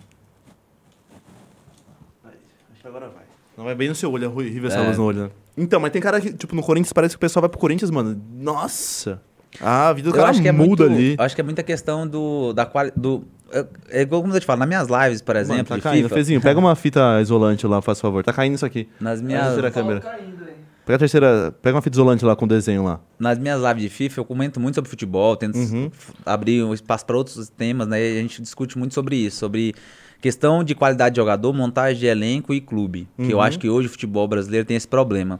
[2.25, 2.31] Aí,
[2.71, 3.23] Acho que agora vai.
[3.61, 4.85] Não vai bem no seu olho, é horrível essa É.
[4.87, 5.29] luz no olho, né?
[5.55, 7.91] Então, mas tem cara que, tipo, no Corinthians parece que o pessoal vai pro Corinthians,
[7.91, 8.19] mano.
[8.33, 9.21] Nossa!
[9.59, 11.15] Ah, a vida do Eu cara acho que é muda muito, ali.
[11.19, 14.39] eu acho que é muita questão do da quali, do é, é igual como eu
[14.39, 16.03] te falo, nas minhas lives, por exemplo, Mano, tá de caindo.
[16.05, 18.23] FIFA, Fezinho, pega uma fita isolante lá, faz favor.
[18.23, 18.87] Tá caindo isso aqui.
[18.99, 19.99] nas Pega a minhas terceira câmera.
[19.99, 20.55] caindo, hein?
[20.85, 21.51] Pega a terceira.
[21.61, 22.99] Pega uma fita isolante lá com o desenho lá.
[23.19, 25.91] nas minhas lives de FIFA eu comento muito sobre futebol, tento Uhum.
[25.93, 28.01] f- abrir um espaço para outros temas, né?
[28.01, 29.75] E a gente discute muito sobre isso, sobre
[30.21, 33.07] questão de qualidade de jogador, montagem de elenco e clube.
[33.17, 33.43] Que eu Uhum.
[33.43, 35.39] acho que hoje o futebol brasileiro tem esse problema,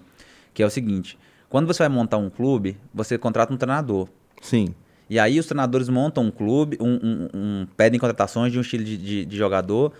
[0.53, 1.17] que é o seguinte:
[1.49, 4.07] quando você vai montar um clube, você contrata um treinador.
[4.41, 4.69] Sim.
[5.09, 8.83] E aí os treinadores montam um clube, um, um- um- pedem contratações de um estilo
[8.83, 9.91] de, de- de jogador.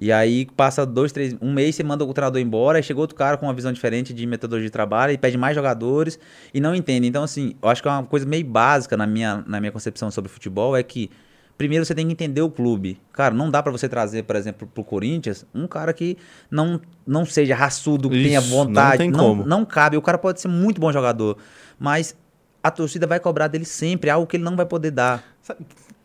[0.00, 3.16] E aí passa dois, três, um mês você manda o treinador embora, aí chega outro
[3.16, 6.20] cara com uma visão diferente de metodologia de trabalho e pede mais jogadores
[6.54, 7.08] e não entende.
[7.08, 10.08] Então, assim, eu acho que é uma coisa meio básica na minha, na minha concepção
[10.12, 11.10] sobre futebol é que
[11.58, 12.98] primeiro você tem que entender o clube.
[13.12, 16.16] Cara, não dá pra você trazer, por exemplo, pro Corinthians, um cara que
[16.50, 18.90] não, não seja raçudo, que tenha vontade.
[18.92, 19.44] não tem como.
[19.44, 19.96] não cabe.
[19.96, 21.36] O cara pode ser muito bom jogador,
[21.78, 22.16] mas
[22.62, 25.22] a torcida vai cobrar dele sempre algo que ele não vai poder dar.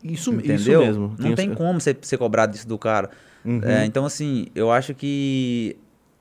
[0.02, 0.56] Isso, Entendeu?
[0.58, 1.14] isso mesmo.
[1.18, 3.08] Não tem essa- como você ser cobrado disso do cara.
[3.44, 3.60] Uhum.
[3.62, 5.76] É, então, assim, eu acho que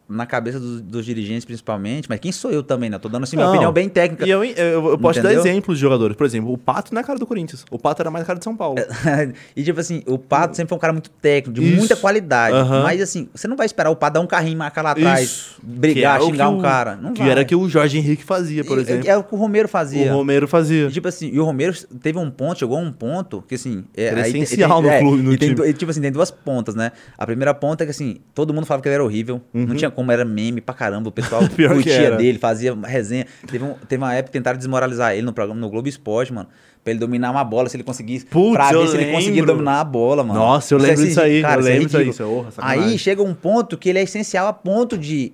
[0.07, 2.97] na cabeça dos, dos dirigentes, principalmente, mas quem sou eu também, né?
[2.97, 4.25] Eu Tô dando assim, minha opinião bem técnica.
[4.25, 5.51] E eu, eu, eu posso te dar Entendeu?
[5.51, 6.15] exemplos de jogadores.
[6.17, 7.65] Por exemplo, o Pato não é cara do Corinthians.
[7.71, 8.77] O Pato era mais cara de São Paulo.
[9.55, 11.77] e tipo assim, o Pato sempre foi um cara muito técnico, de Isso.
[11.77, 12.55] muita qualidade.
[12.55, 12.83] Aham.
[12.83, 15.55] Mas assim, você não vai esperar o Pato dar um carrinho marcar lá atrás, Isso.
[15.63, 16.95] brigar, é o xingar que um o- cara.
[16.95, 17.31] Não que vai.
[17.31, 19.09] era que o Jorge Henrique fazia, por E- exemplo.
[19.09, 20.11] É o que o Romero fazia.
[20.11, 20.87] O Romero fazia.
[20.87, 23.83] E, tipo assim, e o Romero teve um ponto, chegou a um ponto que assim.
[23.95, 25.67] É, Era tem- essencial tem- no é, clube, no e tem time.
[25.69, 26.91] e, tipo assim, tem duas pontas, né?
[27.17, 29.41] A primeira ponta é que assim, todo mundo falava que ele era horrível.
[29.53, 31.09] Não tinha como, era meme pra caramba.
[31.09, 33.25] O pessoal curtia dele, fazia resenha.
[33.49, 36.49] Teve, um- teve uma época que tentaram desmoralizar ele no programa no Globo Esporte, mano.
[36.83, 38.25] Pra ele dominar uma bola, se ele conseguisse.
[38.25, 39.53] Putz, pra ver se ele conseguia lembro.
[39.53, 40.37] dominar a bola, mano.
[40.39, 42.83] Nossa, eu lembro é disso aí, cara, eu é lembro disso aí, isso é sacanagem.
[42.91, 45.31] Aí chega um ponto que ele é essencial a ponto de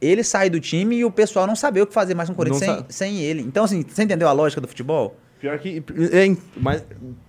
[0.00, 2.36] ele sair do time e o pessoal não saber o que fazer mais com o
[2.36, 3.42] Corinthians sem, sem ele.
[3.42, 5.16] Então, assim, você entendeu a lógica do futebol?
[5.44, 5.84] Pior que.
[6.10, 6.82] É, mas,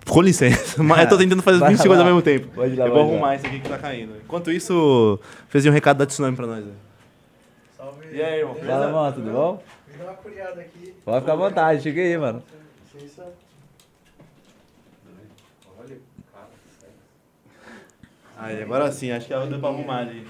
[0.07, 2.03] com licença, mas eu tô tentando fazer Vai 20 segundos lá.
[2.05, 2.47] ao mesmo tempo.
[2.55, 3.13] Pode lá, eu vou pode ir lá.
[3.17, 4.15] arrumar isso aqui que tá caindo.
[4.23, 6.63] Enquanto isso, fez um recado da Tsunami pra nós.
[6.63, 6.71] né?
[7.75, 8.07] Salve.
[8.13, 8.55] E aí, irmão?
[8.55, 9.63] Fala, mano, tudo bom?
[9.91, 10.93] Me dá uma curiada aqui.
[11.03, 12.41] Pode ficar à vontade, chega aí, mano.
[12.93, 13.33] Licença.
[18.37, 20.25] Aí, agora sim, acho que é deu pra arrumar ali.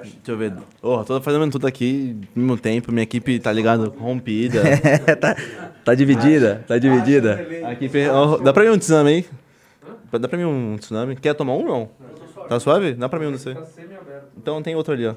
[0.00, 0.52] Deixa eu ver.
[0.80, 4.62] Oh, tô fazendo tudo aqui ao mesmo tempo, minha equipe tá ligado, rompida.
[5.20, 5.36] tá,
[5.84, 6.64] tá dividida?
[6.66, 7.34] Tá dividida?
[7.64, 8.08] A equipe.
[8.08, 9.26] oh, dá pra mim um tsunami aí?
[10.18, 11.16] Dá pra mim um tsunami?
[11.16, 11.90] Quer tomar um ou não?
[12.48, 12.94] Tá suave?
[12.94, 13.56] Dá pra mim um desse.
[14.36, 15.14] Então tem outro ali, ó.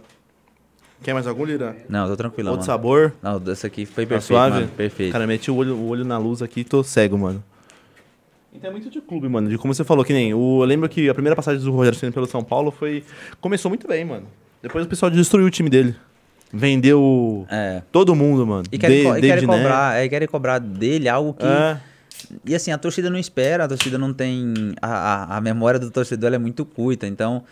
[1.03, 1.75] Quer mais algum, Lira?
[1.89, 2.71] Não, tô tranquilo, Outro mano.
[2.79, 3.13] sabor?
[3.21, 4.55] Não, esse aqui foi Tá perfeito, suave?
[4.55, 4.67] mano.
[4.69, 5.11] Perfeito.
[5.11, 7.43] Cara, meti o olho, o olho na luz aqui e tô cego, mano.
[8.53, 9.49] Então é muito de clube, mano.
[9.49, 10.33] De como você falou, que nem.
[10.33, 13.03] O, eu lembro que a primeira passagem do Rogério Ceni pelo São Paulo foi.
[13.41, 14.25] Começou muito bem, mano.
[14.65, 15.95] Depois o pessoal destruiu o time dele.
[16.51, 17.83] Vendeu É.
[17.91, 18.63] todo mundo, mano.
[18.71, 21.45] E querem, De- co- e querem cobrar, é, querem cobrar dele algo que.
[21.45, 21.77] É.
[22.43, 24.73] E assim, a torcida não espera, a torcida não tem.
[24.81, 24.87] A,
[25.35, 27.05] a, a memória do torcedor é muito curta.
[27.05, 27.43] Então,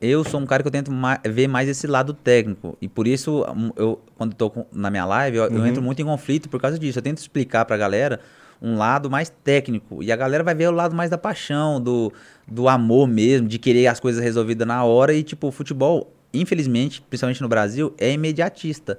[0.00, 2.78] eu sou um cara que eu tento ma- ver mais esse lado técnico.
[2.80, 5.66] E por isso, hum, eu, quando tô com- na minha live, eu, eu Uhum.
[5.66, 6.98] entro muito em conflito por causa disso.
[6.98, 8.20] Eu tento explicar pra galera
[8.60, 10.00] um lado mais técnico.
[10.02, 12.12] E a galera vai ver o lado mais da paixão, do,
[12.46, 15.12] do amor mesmo, de querer as coisas resolvidas na hora.
[15.12, 18.98] E, tipo, o futebol, infelizmente, principalmente no Brasil, é imediatista.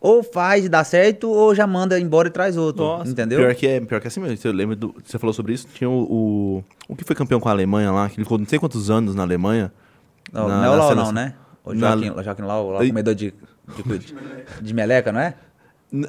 [0.00, 2.82] Ou faz e dá certo, ou já manda embora e traz outro.
[2.82, 3.38] Nossa, entendeu?
[3.38, 4.34] Pior que é, pior que é assim mesmo.
[4.36, 4.94] Você lembra do.
[5.04, 5.68] Você falou sobre isso?
[5.74, 6.02] Tinha o.
[6.02, 8.88] O, o que foi campeão com a Alemanha lá, que ele ficou não sei quantos
[8.90, 9.70] anos na Alemanha.
[10.32, 11.34] Não, Na- não é o na Lau, não, né?
[11.62, 13.34] O Na- Joaquim, o Joaquim Lau, comedor de,
[13.76, 14.14] de, de,
[14.62, 15.34] de meleca, não é?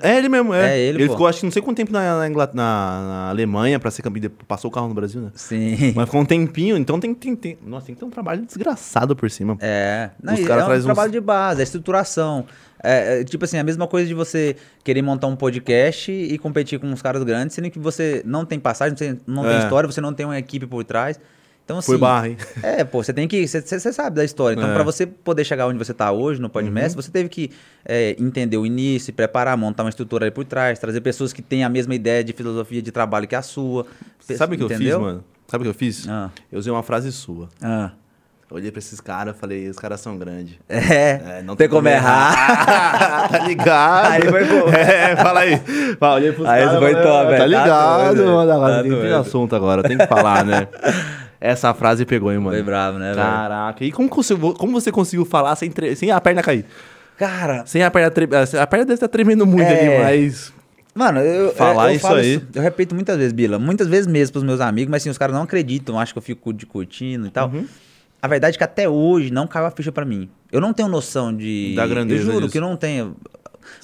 [0.04, 0.76] É ele mesmo, é.
[0.76, 3.90] É ele, ele ficou, acho que não sei quanto tempo na, na, na- Alemanha pra
[3.90, 4.32] ser campeão.
[4.48, 5.30] Passou o carro no Brasil, né?
[5.34, 5.94] Sim.
[5.96, 7.58] Mas ficou um tempinho, então tem, tem, tem.
[7.66, 9.58] Nossa, tem que ter um trabalho desgraçado por cima.
[9.60, 12.46] É, não, Os caras é um uns- trabalho de base, é estruturação.
[12.84, 16.80] É, é, tipo assim, a mesma coisa de você querer montar um podcast e competir
[16.80, 19.60] com uns caras grandes, sendo que você não tem passagem, não tem É.
[19.60, 21.20] história, você não tem uma equipe por trás.
[21.72, 22.38] Então, assim, Foi barra, hein?
[22.62, 23.48] É, pô, você tem que.
[23.48, 23.62] Você,
[23.94, 24.56] sabe da história.
[24.56, 24.72] Então, É.
[24.72, 24.76] Uhum.
[24.76, 27.50] pra você poder chegar onde você tá hoje, no Podmestre, você teve que
[27.86, 31.64] é, entender o início, preparar, montar uma estrutura ali por trás, trazer pessoas que têm
[31.64, 33.86] a mesma ideia de filosofia de trabalho que a sua.
[34.20, 34.98] Sabe o que eu entendeu?
[34.98, 35.24] fiz, mano?
[35.48, 36.08] Sabe o que eu fiz?
[36.10, 36.30] Ah.
[36.52, 37.48] Eu usei uma frase sua.
[37.62, 37.92] Ah.
[38.50, 40.56] Eu olhei pra esses caras e falei, os caras são grandes.
[40.68, 43.30] É, É, não tem como errar.
[43.32, 44.12] tá ligado?
[44.12, 44.68] Aí foi bom.
[44.76, 45.62] É, fala aí.
[45.98, 47.32] Fala, olhei pros Aí caras, foi top, velho.
[47.32, 48.60] Tá Tá ligado, doido, mano.
[48.76, 49.16] Tá tem doido.
[49.16, 50.68] assunto agora, tem que falar, né?
[51.42, 52.52] Essa frase pegou, hein, mano?
[52.56, 53.26] Foi bravo, né, velho?
[53.28, 53.84] Caraca.
[53.84, 56.66] E como, conseguiu- como você conseguiu falar sem, tre- sem a perna cair?
[57.18, 58.38] Cara, Sem a perna tremer.
[58.60, 59.98] A perna deve estar tremendo muito É.
[59.98, 60.54] ali, mas.
[60.94, 62.42] Mano, eu, Falar eu, eu isso aí.
[62.54, 63.58] Eu repito muitas vezes, Bila.
[63.58, 66.22] Muitas vezes mesmo pros meus amigos, mas assim, os caras não acreditam, acham que eu
[66.24, 67.50] fico de curtindo e tal.
[67.50, 67.66] Uhum.
[68.22, 70.30] A verdade é que até hoje não caiu a ficha pra mim.
[70.52, 71.74] Eu não tenho noção de.
[71.76, 72.52] Da grandeza Eu juro disso.
[72.52, 73.16] que eu não tenho.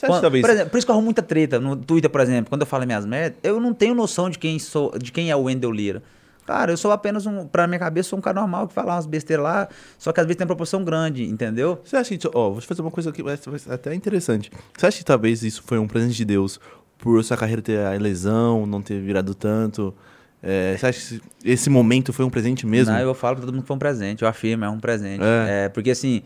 [0.06, 2.62] Quando- por, exemplo, por isso que eu arrumo muita treta no Twitter, por exemplo, quando
[2.62, 5.44] eu falo minhas merdas, eu não tenho noção de quem sou, de quem é o
[5.44, 6.04] Wendel Lira.
[6.48, 9.06] Cara, eu sou apenas um, pra minha cabeça, sou um cara normal que fala umas
[9.06, 9.68] besteiras lá,
[10.00, 11.80] só que às vezes tem uma proporção grande, entendeu?
[11.84, 12.28] Você acha que.
[12.34, 14.50] Ó, vou te fazer uma coisa que vai ser até interessante.
[14.76, 16.58] Você acha que talvez isso foi um presente de Deus
[16.98, 19.94] por sua carreira ter a lesão, não ter virado tanto?
[20.42, 22.94] É, você acha que esse momento foi um presente mesmo?
[22.94, 25.22] Não, eu falo pra todo mundo que foi um presente, eu afirmo, é um presente.
[25.24, 25.66] É.
[25.66, 26.22] É, porque assim,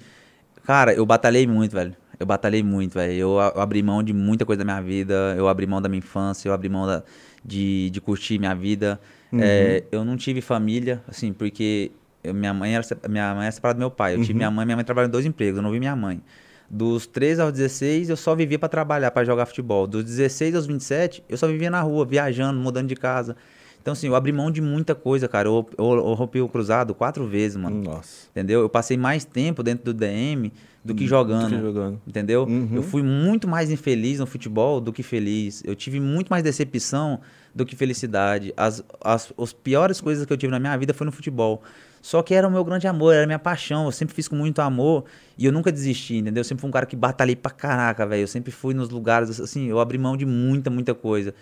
[0.64, 1.96] cara, eu batalhei muito, velho.
[2.20, 3.14] Eu batalhei muito, velho.
[3.14, 5.98] Eu, eu abri mão de muita coisa da minha vida, eu abri mão da minha
[6.00, 7.02] infância, eu abri mão da-
[7.44, 9.00] de, de curtir minha vida.
[9.32, 9.40] Uhum.
[9.42, 11.92] É, eu não tive família, assim, porque
[12.24, 14.14] eu- minha mãe era, minha mãe era separada do meu pai.
[14.14, 14.24] Eu Uhum.
[14.24, 16.22] tive minha mãe, minha mãe trabalhava em dois empregos, eu não vi minha mãe.
[16.70, 19.86] Dos 13 aos 16, eu só vivia pra trabalhar, pra jogar futebol.
[19.88, 23.36] Dos 16 aos 27, eu só vivia na rua, viajando, mudando de casa.
[23.82, 25.48] Então, assim, eu abri mão de muita coisa, cara.
[25.50, 27.82] Eu, eu, eu rompi o cruzado quatro vezes, mano.
[27.84, 28.28] Nossa.
[28.30, 28.62] Entendeu?
[28.62, 30.52] Eu passei mais tempo dentro do DM
[30.86, 31.50] do que Do jogando.
[31.56, 32.02] que jogando.
[32.08, 32.44] Entendeu?
[32.44, 32.70] Uhum.
[32.74, 35.64] Eu fui muito mais infeliz no futebol do que feliz.
[35.66, 37.20] Eu tive muito mais decepção
[37.54, 38.54] do que felicidade.
[38.56, 41.62] As, as, as piores coisas que eu tive na minha vida foi no futebol.
[42.02, 43.86] Só que era o meu grande amor, era a minha paixão.
[43.86, 45.06] Eu sempre fiz com muito amor
[45.38, 46.42] e eu nunca desisti, entendeu?
[46.42, 48.24] Eu sempre fui um cara que batalhei pra caraca, velho.
[48.24, 51.34] Eu sempre fui nos lugares, assim, eu abri mão de muita, muita coisa.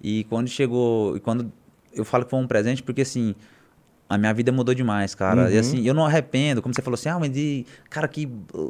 [0.00, 1.16] E quando chegou.
[1.16, 1.52] E quando.
[1.92, 3.34] Eu falo que foi um presente, porque assim.
[4.08, 5.50] A minha vida mudou demais, cara.
[5.50, 5.60] E Uhum.
[5.60, 6.62] assim, eu não arrependo.
[6.62, 7.66] Como você falou assim, ah, mas de...
[7.90, 8.28] cara, que,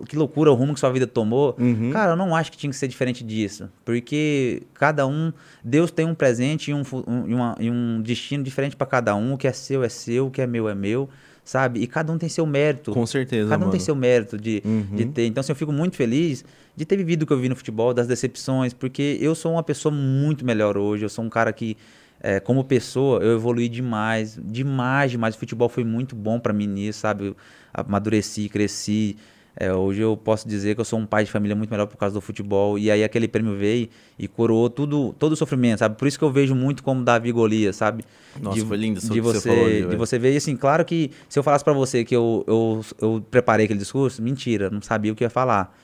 [0.09, 1.55] que loucura o rumo que sua vida tomou.
[1.59, 1.91] Uhum.
[1.91, 3.69] Cara, eu não acho que tinha que ser diferente disso.
[3.85, 8.43] Porque cada um, Deus tem um presente e um, um- e uma- e um destino
[8.43, 9.35] diferente pra cada um.
[9.35, 11.09] O que é seu é seu, o que é meu é meu,
[11.45, 11.81] sabe?
[11.81, 12.93] E cada um tem seu mérito.
[12.93, 13.71] Com certeza, Cada um mano.
[13.73, 14.87] tem seu mérito de, Uhum.
[14.97, 15.27] de ter.
[15.27, 16.45] Então, assim, eu fico muito feliz
[16.75, 19.63] de ter vivido o que eu vi no futebol, das decepções, porque eu sou uma
[19.63, 21.05] pessoa muito melhor hoje.
[21.05, 21.77] Eu sou um cara que,
[22.21, 25.35] é, como pessoa, eu evolui demais, demais, demais.
[25.35, 27.27] O futebol foi muito bom pra mim nisso, sabe?
[27.27, 27.37] Eu
[27.73, 29.17] amadureci, cresci.
[29.59, 31.97] É, hoje eu posso dizer que eu sou um pai de família muito melhor por
[31.97, 32.79] causa do futebol.
[32.79, 35.97] E aí aquele prêmio veio e coroou tudo, todo o sofrimento, sabe?
[35.97, 38.05] Por isso que eu vejo muito como Davi Golias, sabe?
[38.39, 41.11] Nossa, foi lindo isso de você, você falou De você ver, e assim, claro que
[41.27, 45.11] se eu falasse pra você que eu, eu, eu preparei aquele discurso, mentira, não sabia
[45.11, 45.75] o que ia falar.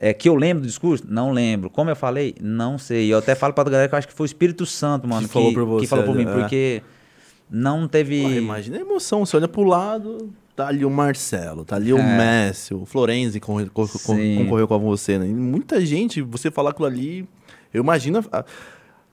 [0.00, 1.04] É, que eu lembro do discurso?
[1.08, 1.68] Não lembro.
[1.68, 2.34] Como eu falei?
[2.40, 3.12] Não sei.
[3.12, 5.32] Eu até falo pra galera que eu acho que foi o Espírito Santo, mano, que,
[5.32, 6.32] falou por você, que falou por mim, é.
[6.32, 6.82] porque
[7.50, 8.22] não teve...
[8.22, 9.26] Porra, imagina a emoção.
[9.26, 12.16] Você olha pro lado, tá ali o Marcelo, tá ali o É.
[12.46, 14.36] Messi, o Florenzi corre- cor- cor- Sim.
[14.44, 15.26] concorreu com você, né?
[15.26, 17.28] E muita gente, você falar aquilo ali,
[17.74, 18.24] eu imagino.
[18.30, 18.44] a-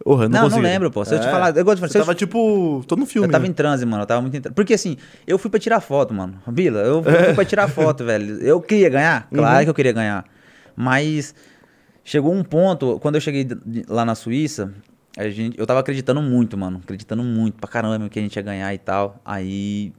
[0.06, 1.04] eu não, Não, não lembro, pô.
[1.06, 1.32] Se eu te É.
[1.32, 2.84] falar- eu gosto de falar- Você eu tava te- tipo.
[2.86, 3.28] Tô no filme.
[3.28, 3.50] Eu tava né?
[3.50, 4.04] em transe, mano.
[4.04, 4.54] Eu tava muito em transe.
[4.54, 6.36] Porque assim, eu fui pra tirar foto, mano.
[6.48, 7.34] Bila, eu fui É.
[7.34, 8.40] pra tirar foto, velho.
[8.42, 9.28] Eu queria ganhar?
[9.32, 9.38] Uhum.
[9.40, 10.26] Claro que eu queria ganhar.
[10.76, 11.34] Mas
[12.04, 13.48] chegou um ponto, quando eu cheguei
[13.88, 14.74] lá na Suíça,
[15.18, 16.82] a gente, eu tava acreditando muito, mano.
[16.84, 19.20] Acreditando muito pra caramba que a gente ia ganhar e tal.
[19.24, 19.94] Aí,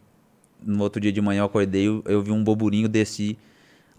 [0.63, 3.39] no outro dia de manhã eu acordei, eu, eu vi um boburinho, desci.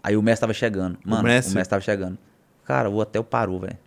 [0.02, 0.98] Aí o Messi tava chegando.
[1.04, 1.54] Mano, o Messi?
[1.54, 2.16] Messi, tava chegando.
[2.64, 3.78] Cara, o hotel parou, velho.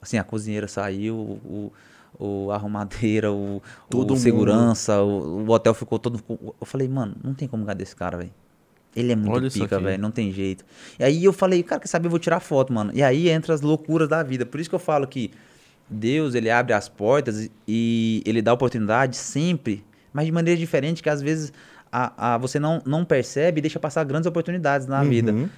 [0.00, 1.72] Assim, a cozinheira saiu, o,
[2.18, 6.22] o arrumadeira, o, Todo o segurança, o, o hotel ficou todo.
[6.28, 8.30] Eu falei, mano, não tem como ganhar desse cara, velho.
[8.98, 10.64] Ele é muito Olha pica, velho, não tem jeito.
[10.98, 12.90] E aí eu falei, cara, quer saber, eu vou tirar foto, mano.
[12.94, 14.44] E aí entra as loucuras da vida.
[14.44, 15.30] Por isso que eu falo que
[15.88, 21.08] Deus, ele abre as portas e- ele dá oportunidade sempre, mas de maneira diferente, que
[21.08, 21.52] às vezes
[21.90, 25.32] a, a- você não, não percebe e deixa passar grandes oportunidades na vida.
[25.32, 25.48] Uhum.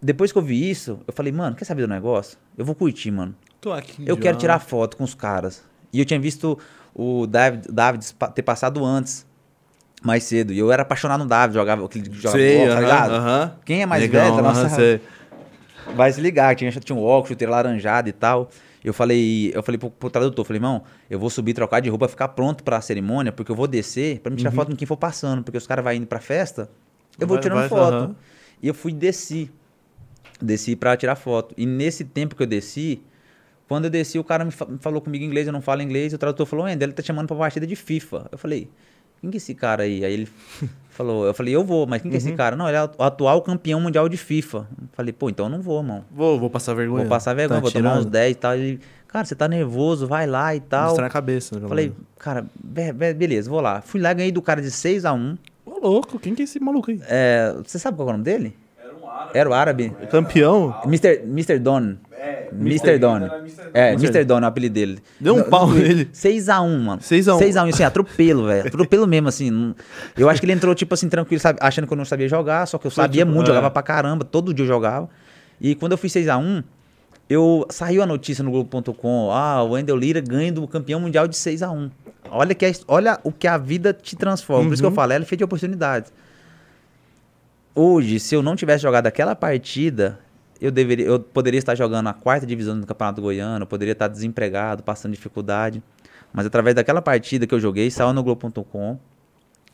[0.00, 2.38] Depois que eu vi isso, eu falei, mano, quer saber do negócio?
[2.56, 3.34] Eu vou curtir, mano.
[3.60, 4.02] Tô aqui.
[4.06, 4.22] Eu já.
[4.22, 5.64] quero tirar foto com os caras.
[5.92, 6.58] E eu tinha visto
[6.94, 9.26] o David, David ter passado antes,
[10.02, 10.52] mais cedo.
[10.52, 13.10] E eu era apaixonado no David, jogava aquele jogava Sei, bola, tá aham, ligado?
[13.14, 13.52] aham.
[13.64, 15.00] Quem é mais Legal, velho da aham, nossa- sei.
[15.94, 18.50] Vai se ligar, tinha, tinha um óculos, chuteira laranjado e tal.
[18.84, 22.06] Eu falei, eu falei pro, pro tradutor, falei, irmão, eu vou subir, trocar de roupa,
[22.08, 24.96] ficar pronto pra cerimônia, porque eu vou descer pra me tirar foto com quem for
[24.96, 26.70] passando, porque os caras vão indo pra festa,
[27.18, 28.14] eu vou Vai- tirando vai- foto.
[28.62, 29.50] E eu fui desci.
[30.40, 31.52] Desci pra tirar foto.
[31.58, 33.02] E nesse tempo que eu desci,
[33.68, 35.82] quando eu desci, o cara me, fa- me falou comigo em inglês, eu não falo
[35.82, 38.28] inglês, e o tradutor falou, Wendel, ele tá chamando pra partida de FIFA.
[38.30, 38.70] Eu falei,
[39.20, 40.04] quem que é esse cara aí?
[40.04, 40.28] Aí ele
[40.90, 42.56] falou, eu falei, eu vou, mas quem que é esse cara?
[42.56, 44.58] Não, ele é o atual campeão mundial de FIFA.
[44.80, 46.04] Eu falei, pô, então eu não vou, irmão.
[46.10, 47.02] Vou, vou passar vergonha.
[47.04, 48.10] Vou passar vergonha, Tá vou tomar uns tirando?
[48.12, 48.54] 10 e tal.
[48.54, 50.88] Ele, cara, você tá nervoso, vai lá e tal.
[50.88, 51.60] Distrai a cabeça.
[51.60, 53.80] Falei, cara, be- be- beleza, vou lá.
[53.80, 56.58] Fui lá, ganhei do cara de 6 a 1 Ô, louco, quem que é esse
[56.58, 57.00] maluco aí?
[57.06, 58.56] é, Você sabe qual é o nome dele?
[59.34, 59.92] Era o árabe.
[60.10, 60.74] Campeão?
[60.84, 61.22] Mr.
[61.24, 61.58] Mr.
[61.58, 61.94] Don.
[62.12, 62.98] É, Mr.
[62.98, 63.20] Don.
[63.72, 64.24] É, Mr.
[64.24, 64.98] Don é o apelido dele.
[65.20, 66.06] Deu um pau nele.
[66.12, 67.00] 6x1, mano.
[67.02, 67.38] 6 a 1.
[67.38, 68.66] 6x1, assim, atropelo, velho.
[68.66, 69.74] Atropelo mesmo, assim.
[70.16, 71.58] Eu acho que ele entrou, tipo assim, tranquilo, sabe?
[71.62, 73.54] achando que eu não sabia jogar, só que eu sabia tipo, muito, é.
[73.54, 75.08] jogava pra caramba, todo dia eu jogava.
[75.60, 76.64] E quando eu fiz 6x1,
[77.28, 81.36] eu saiu a notícia no Globo.com, ah, o Wendel Lira ganha do campeão mundial de
[81.36, 81.90] 6x1.
[82.30, 84.64] Olha, que a, olha o que a vida te transforma.
[84.66, 84.92] Por isso que Uhum.
[84.92, 86.12] eu falo, ela é feita de oportunidades.
[87.78, 90.18] Hoje, se eu não tivesse jogado aquela partida,
[90.60, 94.08] eu deveria, eu poderia estar jogando a quarta divisão do Campeonato Goiano, eu poderia estar
[94.08, 95.80] desempregado, passando dificuldade.
[96.32, 98.98] Mas através daquela partida que eu joguei, saiu no Globo.com.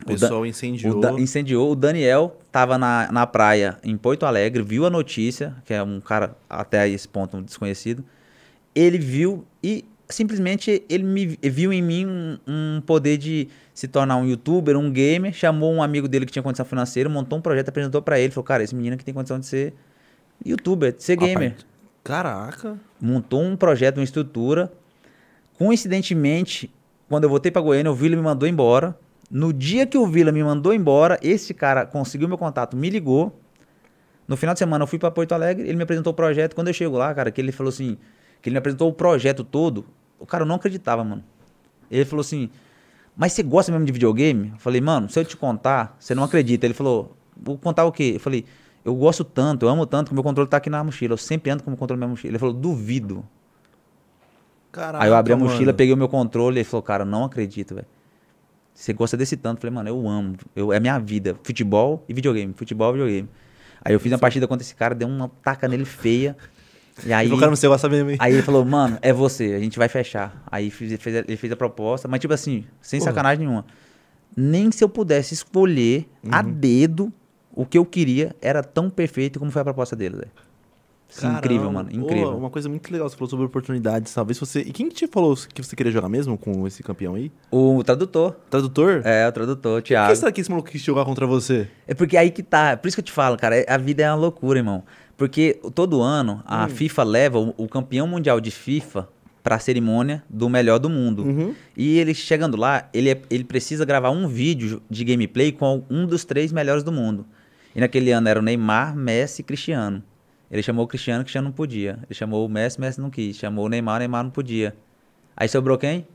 [0.03, 0.99] O pessoal incendiou.
[0.99, 1.73] O Da- incendiou.
[1.73, 5.99] O Daniel tava na, na praia em Porto Alegre, viu a notícia, que é um
[5.99, 8.05] cara até esse ponto desconhecido.
[8.75, 14.17] Ele viu e simplesmente ele me viu em mim um, um poder de se tornar
[14.17, 17.69] um youtuber, um gamer, chamou um amigo dele que tinha condição financeira, montou um projeto,
[17.69, 19.75] apresentou pra ele, falou: "Cara, esse menino aqui tem condição de ser
[20.45, 21.57] youtuber, de ser gamer".
[22.03, 22.79] Caraca.
[23.01, 24.71] montou um projeto, uma estrutura.
[25.57, 26.71] Coincidentemente,
[27.09, 28.95] quando eu voltei pra Goiânia, o Vila me mandou embora.
[29.31, 33.41] No dia que o Vila me mandou embora, esse cara conseguiu meu contato, me ligou.
[34.29, 36.55] No final de semana eu fui pra Porto Alegre, ele me apresentou o projeto.
[36.55, 37.97] Quando eu chego lá, cara, que ele falou assim,
[38.45, 39.87] que ele me apresentou o projeto todo,
[40.21, 41.25] o cara não acreditava, mano.
[41.91, 42.51] Ele falou assim:
[43.17, 46.23] "Mas você gosta mesmo de videogame?" Eu falei: "Mano, se eu te contar, você não
[46.23, 46.67] acredita".
[46.67, 48.45] Ele falou: "Vou contar o quê?" Eu falei:
[48.85, 51.15] "Eu gosto tanto, eu amo tanto que o meu controle tá aqui na mochila.
[51.15, 52.33] Eu sempre ando com o meu controle na minha mochila".
[52.33, 53.25] Ele falou: "Duvido".
[54.71, 55.03] Caraca.
[55.03, 55.49] Aí eu abri a mano.
[55.49, 57.87] mochila, peguei o meu controle e ele falou, cara, não acredito, velho.
[58.75, 59.59] Você gosta desse tanto?
[59.59, 60.37] Eu falei, mano, eu amo.
[60.55, 61.35] Eu, é minha vida.
[61.45, 62.53] Futebol e videogame.
[62.53, 63.29] Futebol e videogame.
[63.85, 66.37] Aí eu fiz uma partida contra esse cara, dei uma taca nele feia.
[67.05, 68.17] E aí, O cara não sei gosta mesmo, hein?
[68.21, 70.43] aí ele falou, mano, é você, a gente vai fechar.
[70.51, 73.11] Aí fez- ele fez a proposta, mas tipo assim, sem Porra.
[73.11, 73.65] sacanagem nenhuma.
[74.37, 76.53] Nem se eu pudesse escolher a Uhum.
[76.53, 77.13] dedo
[77.53, 80.31] o que eu queria, era tão perfeito como foi a proposta dele, velho.
[81.09, 81.85] Sim, incrível, Caramba.
[81.85, 82.37] mano, incrível.
[82.37, 84.61] uma coisa muito legal, você falou sobre oportunidades, talvez você...
[84.63, 87.31] E quem que te falou que você queria jogar mesmo com esse campeão aí?
[87.53, 89.03] O tradutor, Tradutor?
[89.05, 90.11] é, o tradutor, Por Thiago.
[90.11, 91.69] que será que esse maluco quis jogar contra você?
[91.87, 92.77] É porque aí que tá.
[92.77, 94.83] Por isso que eu te falo, cara, é- a vida é uma loucura, irmão.
[95.17, 99.09] Porque todo ano a FIFA leva o, o campeão mundial de FIFA
[99.43, 101.23] pra cerimônia do melhor do mundo.
[101.25, 101.55] Uhum.
[101.77, 106.07] E ele chegando lá, ele, é- ele precisa gravar um vídeo de gameplay com um
[106.07, 107.27] dos três melhores do mundo.
[107.77, 110.03] E naquele ano era o Neymar, Messi e Cristiano.
[110.51, 111.99] Ele chamou o Cristiano, o Cristiano não podia.
[112.09, 113.37] Ele chamou o Messi, o Messi não quis.
[113.37, 114.75] Chamou o Neymar, o Neymar não podia.
[115.37, 116.07] Aí sobrou quem?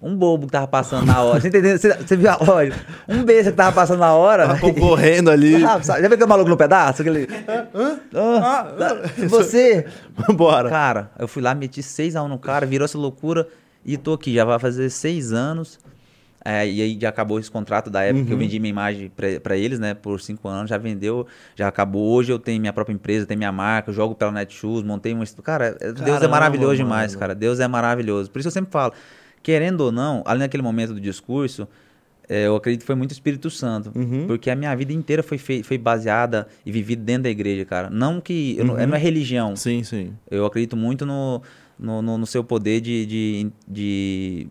[0.00, 1.40] Um bobo que tava passando na hora.
[1.40, 1.78] Você entendeu?
[1.78, 2.38] Você, você viu a?
[3.08, 4.46] Um besta que tava passando na hora.
[4.48, 5.64] Tava concorrendo ali.
[5.64, 7.00] Ah, sabe, já viu aquele maluco no pedaço?
[7.02, 7.26] Aquele...
[8.14, 8.96] Ah, tá.
[9.28, 9.86] Você?
[10.34, 10.68] Bora.
[10.68, 13.48] Cara, eu fui lá, meti 6x1 no cara, virou essa loucura
[13.84, 14.34] e tô aqui.
[14.34, 15.78] Já vai fazer seis anos.
[16.48, 18.38] É, e aí já acabou esse contrato da época que eu Uhum.
[18.40, 19.94] vendi minha imagem pra, pra eles, né?
[19.94, 22.06] Por cinco anos, já vendeu, já acabou.
[22.14, 25.24] Hoje eu tenho minha própria empresa, tenho minha marca, jogo pela Netshoes, montei um...
[25.42, 27.18] Cara, é- Deus é Caramba, maravilhoso demais, mano.
[27.20, 27.34] cara.
[27.34, 28.30] Deus é maravilhoso.
[28.30, 28.92] Por isso eu sempre falo,
[29.46, 31.68] querendo ou não, ali naquele momento do discurso,
[32.28, 33.92] é, eu acredito que foi muito Espírito Santo.
[33.94, 34.26] Uhum.
[34.26, 37.88] Porque a minha vida inteira foi, foi baseada e vivida dentro da igreja, cara.
[37.88, 38.56] Não que.
[38.58, 38.86] eu não, Uhum.
[38.88, 39.54] não é religião.
[39.54, 40.12] Sim, sim.
[40.28, 41.40] Eu acredito muito no,
[41.78, 44.48] no, no- no seu poder de, de, de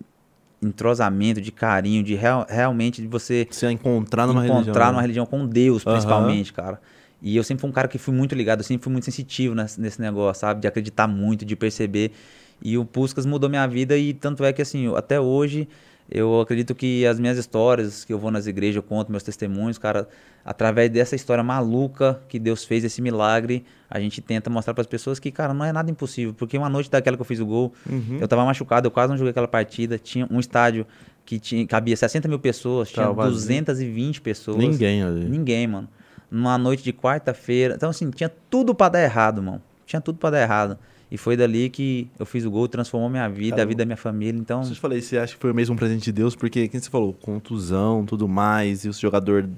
[0.61, 4.91] entrosamento, de carinho, de real- realmente de você Se encontrar numa encontrar religião.
[4.93, 6.79] numa religião com Deus, principalmente, cara.
[7.21, 9.53] E eu sempre fui um cara que fui muito ligado, eu sempre fui muito sensitivo
[9.55, 10.61] nesse, nesse negócio, sabe?
[10.61, 12.11] De acreditar muito, de perceber.
[12.61, 15.67] E o Puskas mudou minha vida e tanto é que, assim, até hoje,
[16.09, 19.77] eu acredito que as minhas histórias, que eu vou nas igrejas, eu conto meus testemunhos,
[19.77, 20.07] cara,
[20.43, 24.87] através dessa história maluca que Deus fez, esse milagre, a gente tenta mostrar para as
[24.87, 26.33] pessoas que, cara, não é nada impossível.
[26.33, 28.17] Porque uma noite daquela que eu fiz o gol, Uhum.
[28.21, 29.97] eu tava machucado, eu quase não joguei aquela partida.
[29.99, 30.85] Tinha um estádio
[31.25, 33.33] que tinha, cabia 60 mil pessoas, tinha Tava vazio.
[33.33, 34.57] 220 pessoas.
[34.57, 35.25] Ninguém ali.
[35.25, 35.89] Ninguém, mano.
[36.29, 37.75] Numa noite de quarta-feira.
[37.75, 39.61] Então, assim, tinha tudo pra dar errado, mano.
[39.85, 40.77] Tinha tudo pra dar errado.
[41.15, 43.69] E foi dali que eu fiz o gol, transformou minha vida, a Caramba.
[43.69, 44.37] vida da minha família.
[44.37, 46.35] Então, Você falei, você acha que foi mesmo um presente de Deus?
[46.35, 49.49] Porque, quem você falou, contusão, tudo mais, e o jogador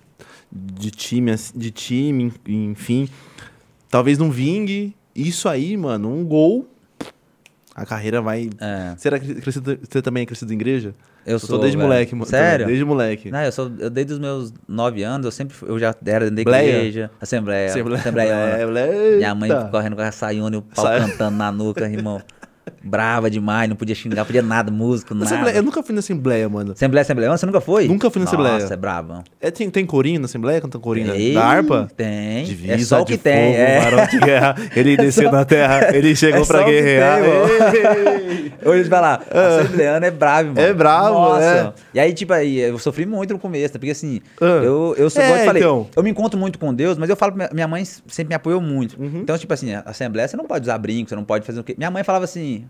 [0.52, 3.10] de time, assim, de time, enfim,
[3.90, 4.96] talvez não vingue.
[5.16, 6.70] Isso aí, mano, um gol
[7.78, 8.50] A carreira vai.
[8.60, 8.96] É.
[8.98, 10.96] Você, era crescido, você também é crescido em igreja?
[11.24, 11.88] Eu sou desde velho.
[11.88, 12.26] moleque, mano.
[12.26, 12.66] Sério?
[12.66, 13.30] Desde moleque.
[13.30, 16.52] Não, eu sou eu, desde os meus nove anos, eu sempre eu já era dentro
[16.52, 16.76] da Bleia?
[16.78, 18.00] igreja, assembleia, Assembleia.
[18.56, 19.18] Assembleia.
[19.18, 22.20] Minha mãe correndo com a saiona e o pau Sai- cantando na nuca, irmão.
[22.88, 25.26] Brava demais, não podia xingar, podia nada, músico, nada.
[25.26, 26.72] Assembleia- Eu nunca fui na Assembleia, mano.
[26.72, 27.88] Assembleia, assembleia, você nunca foi?
[27.88, 28.60] Nunca fui na Assembleia.
[28.60, 29.24] Nossa, é bravo.
[29.42, 30.62] É, tem, tem corinho na Assembleia?
[30.62, 31.88] Canta corinho Tem, da harpa?
[31.96, 32.44] Tem.
[32.46, 33.80] Divisa é só o que tem, fogo, é.
[33.82, 34.56] varão de guerra.
[34.76, 37.20] Ele desceu na terra, ele chegou É pra só guerrear.
[37.22, 38.70] tem.
[38.70, 40.60] Hoje vai lá, assembleano é bravo, mano.
[40.60, 41.44] É bravo, Nossa.
[41.44, 41.74] é.
[41.94, 44.46] E aí, tipo, aí, eu sofri muito no começo, porque assim, Ah.
[44.64, 45.88] eu, eu sou, É, igual eu te falei, então.
[45.96, 48.62] eu me encontro muito com Deus, mas eu falo, minha, minha mãe sempre me apoiou
[48.62, 49.00] muito.
[49.02, 49.20] Uhum.
[49.22, 51.76] Então, tipo assim, assembleia, você não pode usar brinco, você não pode fazer o quê.
[51.78, 52.66] Minha mãe falava assim,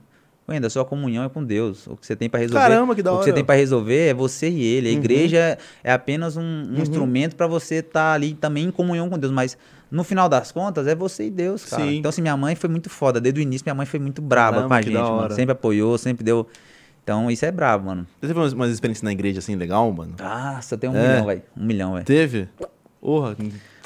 [0.49, 1.85] Wenda, sua comunhão é com Deus.
[1.87, 2.61] O que você tem pra resolver.
[2.61, 3.25] Caramba, que da O que hora.
[3.25, 4.87] você tem pra resolver é você e ele.
[4.89, 4.97] A Uhum.
[4.97, 9.33] igreja é apenas um, um instrumento pra você estar ali também em comunhão com Deus.
[9.33, 9.57] Mas
[9.91, 11.83] no final das contas, é você e Deus, cara.
[11.83, 11.97] Sim.
[11.97, 13.19] Então, assim, minha mãe foi muito foda.
[13.19, 15.09] Desde o início, minha mãe foi muito braba Caramba, com a gente, mano.
[15.15, 15.33] hora.
[15.35, 16.47] Sempre apoiou, sempre deu.
[17.03, 18.07] Então, isso é brabo, mano.
[18.21, 20.13] Você teve umas, umas experiências na igreja assim, legal, mano?
[20.17, 21.07] Nossa, eu tenho um É.
[21.09, 21.41] milhão, velho.
[21.57, 22.05] Um milhão, velho.
[22.05, 22.47] Teve?
[23.01, 23.35] Porra.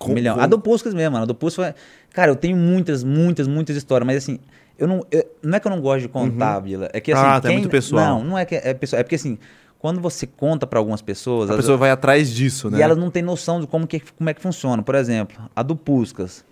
[0.03, 0.39] Um milhão.
[0.39, 1.23] A do Puscas mesmo, mano.
[1.23, 1.81] A do Puscas foi...
[2.13, 4.39] Cara, eu tenho muitas, muitas, muitas histórias, mas assim,
[4.81, 5.05] eu não.
[5.11, 6.89] eu- não é que eu não gosto de contar, Vila.
[6.93, 7.23] É que assim.
[7.25, 8.19] Ah, tá, é quem- muito pessoal.
[8.19, 8.99] Não, não é que é pessoal.
[8.99, 9.37] É porque assim,
[9.79, 11.49] quando você conta pra algumas pessoas.
[11.49, 12.79] A pessoa vai atrás disso, né?
[12.79, 14.83] E elas não têm noção de como, que, como é que funciona.
[14.83, 16.43] Por exemplo, a do Puscas.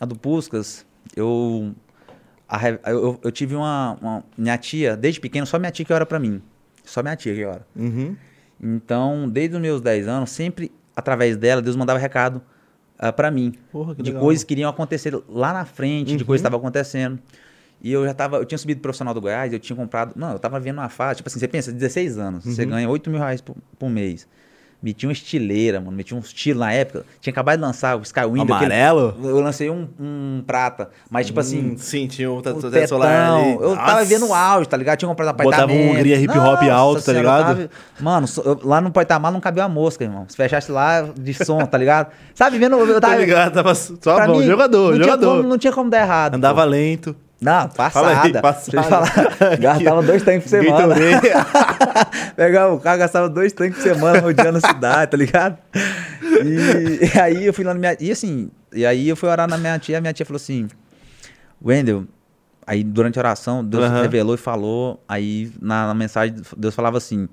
[0.00, 0.84] A do Puscas,
[1.16, 1.72] eu,
[2.48, 6.04] a eu, eu- tive uma, uma- Minha tia, desde pequeno, só minha tia que ora
[6.04, 6.42] pra mim.
[6.84, 7.66] Só minha tia que ora.
[7.74, 8.14] Uhum.
[8.62, 12.40] Então, desde os meus 10 anos, sempre através dela, Deus mandava recado
[12.98, 13.52] ah, pra mim.
[13.70, 14.22] Porra, que de legal.
[14.22, 16.26] coisas que iriam acontecer lá na frente, de Uhum.
[16.26, 17.18] coisas que estavam acontecendo.
[17.82, 20.12] E eu já tava, eu tinha subido pro profissional do Goiás, eu tinha comprado.
[20.16, 22.70] Não, eu tava vendo uma fase, tipo assim, você pensa, 16 anos, você Uhum.
[22.70, 24.26] ganha 8 mil reais por, por mês.
[24.82, 25.96] Meti uma estileira, mano.
[25.96, 27.04] Meti um estilo na época.
[27.20, 28.42] Tinha acabado de lançar o Skywind.
[28.42, 29.16] aquele- Amarelo?
[29.24, 30.90] eu lancei um, um prata.
[31.10, 31.70] Mas, tipo assim.
[31.72, 33.52] Hum, sim, tinha o o tatu tetão, solar ali.
[33.54, 34.04] Eu tava Nossa.
[34.04, 34.98] vendo o auge, tá ligado?
[34.98, 35.92] Tinha comprado um Botava apartamento.
[35.94, 37.46] um Hungria hip hop Nossa alto, tá ligado?
[37.56, 37.70] tava-
[38.00, 40.26] Mano, eu- lá no porta-malas não cabia uma mosca, irmão.
[40.28, 42.12] Se fechasse lá de som, tá ligado?
[42.34, 42.76] Sabe, vendo?
[42.76, 43.16] Eu Tá tava.
[43.20, 43.54] ligado?
[43.54, 44.38] Tava só bom.
[44.40, 45.18] mim, jogador, não jogador.
[45.26, 46.34] Tinha como, não tinha como dar errado.
[46.34, 46.68] Andava pô.
[46.68, 47.16] lento.
[47.40, 48.78] Não, Fala aí, passada.
[48.78, 49.12] eu falar.
[49.60, 50.94] Gastava dois tanques por semana.
[52.34, 55.58] Pegava o carro, gastava dois tanques por semana rodeando a cidade, tá ligado?
[56.22, 57.96] E, e aí eu fui lá na minha.
[58.00, 60.66] E assim, e aí eu fui orar na minha tia, a minha tia falou assim:
[61.62, 62.06] Wendel,
[62.66, 64.02] aí durante a oração, Deus Aham.
[64.02, 67.28] revelou e falou, aí na, na mensagem, Deus falava assim: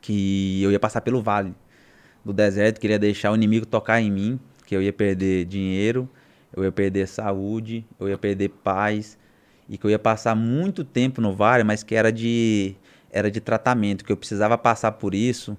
[0.00, 1.54] que eu ia passar pelo vale
[2.24, 5.44] do deserto, que ele ia deixar o inimigo tocar em mim, que eu ia perder
[5.44, 6.08] dinheiro,
[6.56, 9.18] eu ia perder saúde, eu ia perder paz,
[9.68, 12.74] e que eu ia passar muito tempo no vale, mas que era de
[13.12, 15.56] era de tratamento, que eu precisava passar por isso,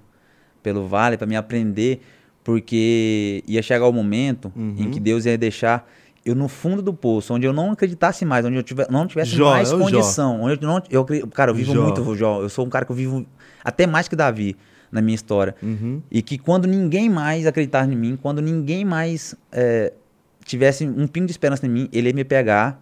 [0.62, 2.00] pelo vale, para me aprender,
[2.42, 4.90] porque ia chegar o momento em Uhum.
[4.90, 5.86] que Deus ia deixar
[6.24, 9.32] eu no fundo do poço, onde eu não acreditasse mais, onde eu tiver, não tivesse
[9.32, 9.84] Jó, mais é o Jó.
[9.84, 11.82] condição, onde eu não, eu, cara, eu vivo Jó.
[11.82, 13.26] muito, Jó, eu sou um cara que eu vivo
[13.64, 14.56] até mais que Davi
[14.90, 15.54] na minha história.
[15.62, 16.00] Uhum.
[16.10, 19.92] E que quando ninguém mais acreditasse em mim, quando ninguém mais é,
[20.44, 22.80] tivesse um pingo de esperança em mim, ele ia me pegar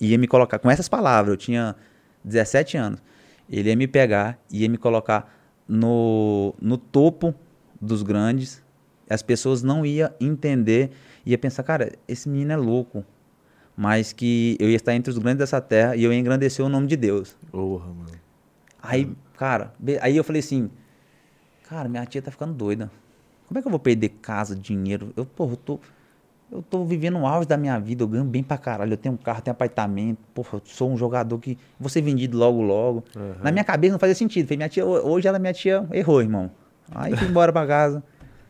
[0.00, 0.58] e ia me colocar.
[0.58, 1.76] Com essas palavras, eu tinha
[2.24, 3.02] 17 anos.
[3.48, 5.32] Ele ia me pegar e ia me colocar
[5.66, 7.34] no, no topo
[7.80, 8.62] dos grandes.
[9.08, 10.90] As pessoas não iam entender,
[11.26, 13.04] ia pensar, cara, esse menino é louco.
[13.76, 16.68] Mas que eu ia estar entre os grandes dessa terra e eu ia engrandecer o
[16.68, 17.36] nome de Deus.
[17.50, 18.20] Porra, mano.
[18.82, 20.70] Aí, cara, aí eu falei assim,
[21.68, 22.90] cara, minha tia tá ficando doida.
[23.46, 25.12] Como é que eu vou perder casa, dinheiro?
[25.16, 25.80] Eu, porra, eu tô,
[26.50, 29.14] eu tô vivendo o auge da minha vida, eu ganho bem pra caralho, eu tenho
[29.14, 33.04] um carro, tenho apartamento, porra, eu sou um jogador que vou ser vendido logo, logo.
[33.42, 34.46] Na minha cabeça não fazia sentido.
[34.46, 36.50] Falei, minha tia, hoje ela, minha tia, errou, irmão.
[36.92, 38.02] Aí fui embora pra casa.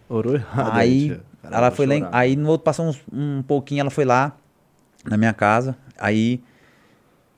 [0.09, 0.71] Orou errado.
[0.73, 1.09] Aí.
[1.43, 4.37] Caramba, ela foi lá, aí no outro passou uns- um pouquinho, ela foi lá
[5.05, 5.77] na minha casa.
[5.99, 6.41] Aí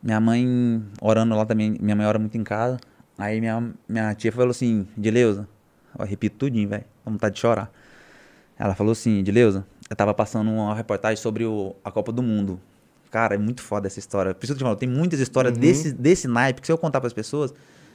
[0.03, 2.79] minha mãe orando lá também, minha mãe ora muito em casa.
[3.19, 5.47] Aí minha, minha tia falou assim, Dileuza,
[5.97, 7.71] ó, repito tudinho, velho, vontade de chorar.
[8.59, 12.59] Ela falou assim, Dileuza, eu tava passando uma reportagem sobre o, a Copa do Mundo.
[13.11, 14.31] Cara, é muito foda essa história.
[14.31, 17.53] Eu te falo, tem muitas histórias desse, desse naipe que se eu contar pras pessoas,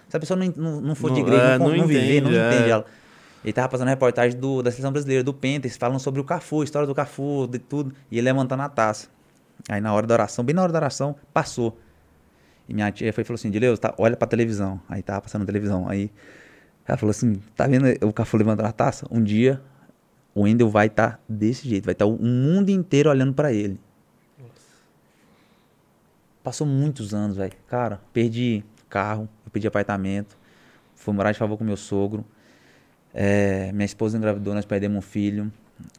[0.08, 2.22] se a pessoa não, não, não for de Não, igreja, é, não, não não viver,
[2.22, 2.54] não entende, é.
[2.54, 2.86] entende ela.
[3.44, 6.62] Ele tava passando a reportagem do, da seleção brasileira, do Pentes, falando sobre o Cafu,
[6.62, 7.92] a história do Cafu, de tudo.
[8.12, 9.08] E ele levantando a taça.
[9.68, 11.80] Aí na hora da oração, bem na hora da oração, passou.
[12.70, 14.80] E minha tia foi falou assim, Dileus, tá, olha pra televisão.
[14.88, 15.90] Aí tava passando a televisão.
[15.90, 16.12] Aí
[16.88, 19.08] ela falou assim, tá vendo o Cafu levantando a taça?
[19.10, 19.60] Um dia
[20.38, 23.80] o Wendel vai estar desse jeito, vai estar o mundo inteiro olhando pra ele.
[26.44, 27.54] Passou muitos anos, velho.
[27.68, 30.38] Cara, perdi carro, eu perdi apartamento,
[30.96, 32.24] fui morar de favor com meu sogro.
[33.12, 35.52] É, minha esposa engravidou, nós perdemos um filho.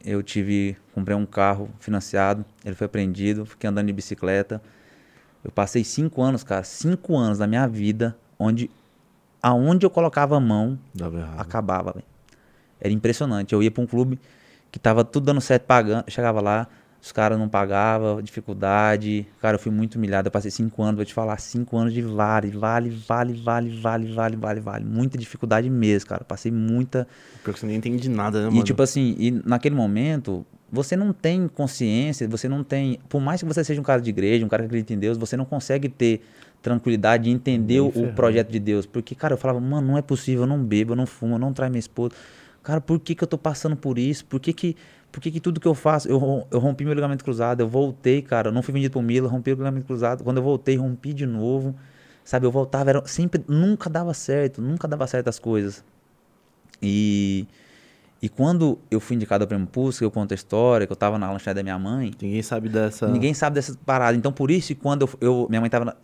[0.05, 4.61] Eu tive, comprei um carro financiado, ele foi apreendido, fiquei andando de bicicleta.
[5.43, 8.71] Eu passei cinco anos, cara, cinco anos da minha vida, onde
[9.41, 10.79] aonde eu colocava a mão,
[11.37, 12.08] acabava, velho.
[12.79, 13.53] Era impressionante.
[13.53, 14.19] Eu ia pra um clube
[14.71, 16.67] que tava tudo dando certo pagando, chegava lá,
[17.01, 19.25] os caras não pagavam, dificuldade.
[19.41, 20.27] Cara, eu fui muito humilhado.
[20.27, 24.13] Eu passei cinco anos, vou te falar, cinco anos de vale, vale, vale, vale, vale,
[24.13, 24.85] vale, vale, vale.
[24.85, 26.23] Muita dificuldade mesmo, cara.
[26.23, 27.07] Passei muita.
[27.43, 28.63] Pior que você nem entende nada, né, E mano?
[28.63, 32.99] tipo assim, e naquele momento, você não tem consciência, você não tem.
[33.07, 35.17] Por mais que você seja um cara de igreja, um cara que acredita em Deus,
[35.17, 36.21] você não consegue ter
[36.61, 38.85] tranquilidade de entender o, projeto de Deus.
[38.85, 41.39] Porque, cara, eu falava, mano, não é possível, eu não bebo, eu não fumo, eu
[41.39, 42.13] não traio minha esposa.
[42.63, 44.25] Cara, por que, que eu tô passando por isso?
[44.25, 44.75] Por que, que,
[45.11, 48.21] por que, que tudo que eu faço, eu, eu rompi meu ligamento cruzado, eu voltei,
[48.21, 50.23] cara, eu não fui vendido pro Mila, rompi o ligamento cruzado.
[50.23, 51.75] Quando eu voltei, rompi de novo.
[52.23, 55.83] Sabe, eu voltava, era, sempre, nunca dava certo, nunca dava certo as coisas.
[56.81, 57.47] E,
[58.21, 60.97] e quando eu fui indicado ao Prêmio Pulse, que eu conto a história, que eu
[60.97, 63.07] tava na lanchonete da minha mãe, Ninguém sabe dessa.
[63.07, 64.17] ninguém sabe dessas paradas.
[64.17, 65.85] Então, por isso, quando eu, eu- minha mãe tava.
[65.85, 65.95] na-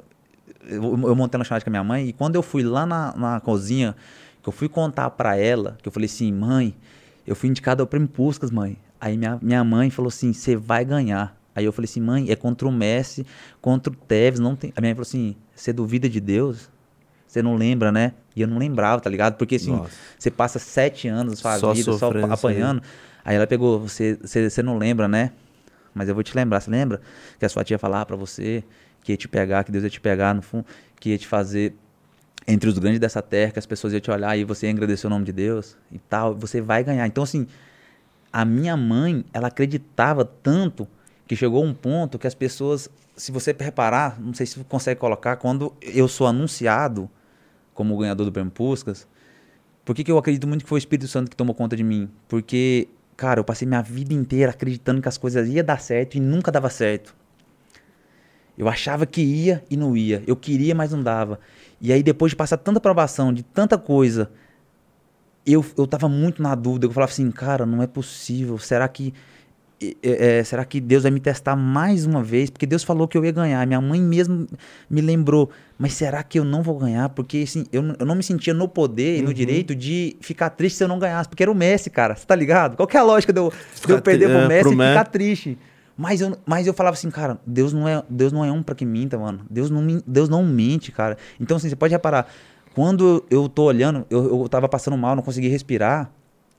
[0.68, 3.16] eu, eu montei a lanchonete com a minha mãe, e quando eu fui lá na,
[3.16, 3.96] na cozinha,
[4.46, 6.76] que eu fui contar pra ela, que eu falei assim, mãe,
[7.26, 8.78] eu fui indicado ao Prêmio Puscas, mãe.
[9.02, 11.36] Aí minha, minha mãe falou assim, você vai ganhar.
[11.56, 13.26] Aí eu falei assim, mãe, é contra o Messi,
[13.60, 14.72] contra o Tevez, não tem.
[14.76, 16.70] A minha mãe falou assim, você duvida de Deus?
[17.26, 18.14] Você não lembra, né?
[18.36, 19.36] E eu não lembrava, tá ligado?
[19.36, 19.82] Porque assim,
[20.16, 22.24] você passa sete anos da sua Só vida só aí.
[22.32, 22.84] apanhando.
[23.24, 25.32] Aí ela pegou, você, você, você não lembra, né?
[25.92, 27.02] Mas eu vou te lembrar, você lembra?
[27.40, 28.64] Que a sua tia falava pra você
[29.02, 30.66] que ia te pegar, que Deus ia te pegar no fundo,
[31.00, 31.74] que ia te fazer
[32.48, 35.08] entre os grandes dessa terra, que as pessoas iam te olhar e você ia agradecer
[35.08, 37.08] o nome de Deus e tal, você vai ganhar.
[37.08, 37.48] Então, assim,
[38.32, 40.88] a minha mãe, ela acreditava tanto
[41.28, 45.00] que chegou um ponto que as pessoas, se você reparar, não sei se você consegue
[45.00, 47.10] colocar, quando eu sou anunciado
[47.74, 49.08] como ganhador do Prêmio Puscas,
[49.84, 51.84] por que, que eu acredito muito que foi o Espírito Santo que tomou conta de
[51.84, 52.10] mim?
[52.28, 56.20] Porque, cara, eu passei minha vida inteira acreditando que as coisas iam dar certo e
[56.20, 57.16] nunca dava certo.
[58.58, 60.24] Eu achava que ia e não ia.
[60.26, 61.40] Eu queria, mas não dava.
[61.82, 64.30] E aí, depois de passar tanta provação, de tanta coisa,
[65.46, 66.86] eu, eu tava muito na dúvida.
[66.88, 68.58] Eu falava assim, cara, não é possível.
[68.58, 69.14] Será que.
[69.82, 72.50] é, é, será que Deus vai me testar mais uma vez?
[72.50, 73.66] Porque Deus falou que eu ia ganhar.
[73.68, 74.48] Minha mãe mesmo
[74.90, 75.50] me lembrou.
[75.78, 77.10] Mas será que eu não vou ganhar?
[77.10, 80.50] Porque assim, eu, não- eu não me sentia no poder e no direito de ficar
[80.52, 81.28] triste se eu não ganhasse.
[81.30, 82.16] Porque era o Messi, cara.
[82.16, 82.76] Você tá ligado?
[82.78, 83.52] Qual que é a lógica de eu,
[83.86, 85.58] de eu perder pro é, Messi pro e ficar triste?
[85.98, 88.76] Mas eu, mas eu falava assim, cara, Deus não é, Deus não é um pra
[88.76, 89.46] que minta, mano.
[89.50, 91.18] Deus não, Deus não mente, cara.
[91.40, 92.28] Então, assim, você pode reparar,
[92.74, 96.12] quando eu tô olhando, eu, eu tava passando mal, não conseguia respirar.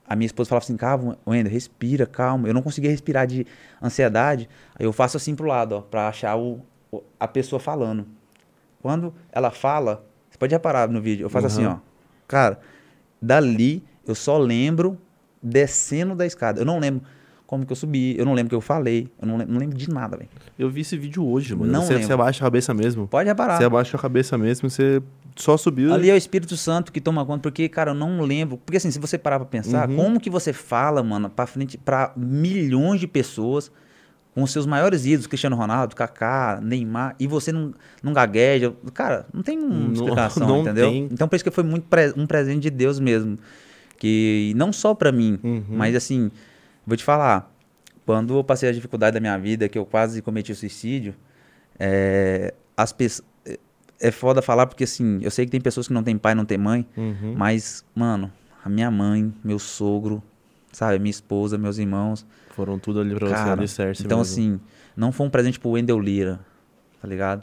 [0.09, 2.49] A minha esposa falava assim, calma, Wender, respira, calma.
[2.49, 3.47] Eu não conseguia respirar de
[3.83, 4.49] ansiedade.
[4.79, 6.61] Aí eu faço assim pro lado, ó, pra achar o,
[7.21, 8.07] a pessoa falando.
[8.81, 11.73] Quando ela fala, você pode reparar no vídeo, eu faço assim, Uhum.
[11.73, 11.79] ó.
[12.29, 12.59] Cara,
[13.21, 14.97] dali eu só lembro
[15.43, 16.61] descendo da escada.
[16.61, 17.03] Eu não lembro
[17.47, 19.61] como que eu subi, eu não lembro o que eu falei, eu não lembro, não
[19.61, 20.29] lembro de nada, velho.
[20.59, 21.71] Eu vi esse vídeo hoje, mano.
[21.71, 23.07] Não você, você abaixa a cabeça mesmo.
[23.07, 23.57] Pode reparar.
[23.59, 25.01] Você abaixa a cabeça mesmo, você
[25.37, 25.93] só subiu.
[25.95, 28.57] Ali é o Espírito Santo que toma conta, porque, cara, eu não lembro.
[28.59, 29.97] Porque assim, se você parar pra pensar, Uhum.
[29.97, 33.71] como que você fala, mano, pra frente, pra milhões de pessoas,
[34.35, 37.73] com os seus maiores ídolos, Cristiano Ronaldo, Kaká, Neymar, e você não,
[38.03, 38.75] não gagueja.
[38.93, 40.91] Cara, não tem uma Não- explicação, não entendeu?
[40.91, 41.09] tem.
[41.11, 43.39] Então, por isso que foi muito pre- um presente de Deus mesmo.
[43.99, 45.65] Que não só pra mim, Uhum.
[45.71, 46.31] mas assim,
[46.87, 47.53] vou te falar,
[48.05, 51.15] quando eu passei a dificuldade da minha vida, que eu quase cometi o suicídio,
[51.79, 53.27] é, as pessoas.
[53.99, 56.45] É foda falar porque assim, eu sei que tem pessoas que não têm pai, não
[56.45, 57.35] têm mãe, Uhum.
[57.35, 58.31] mas, mano,
[58.63, 60.23] a minha mãe, meu sogro,
[60.71, 62.27] sabe, minha esposa, meus irmãos.
[62.51, 64.33] Foram tudo ali pra você Cara, alicerce então mesmo.
[64.33, 64.61] assim,
[64.95, 66.41] não foi um presente pro Wendel Lira,
[67.01, 67.43] tá ligado?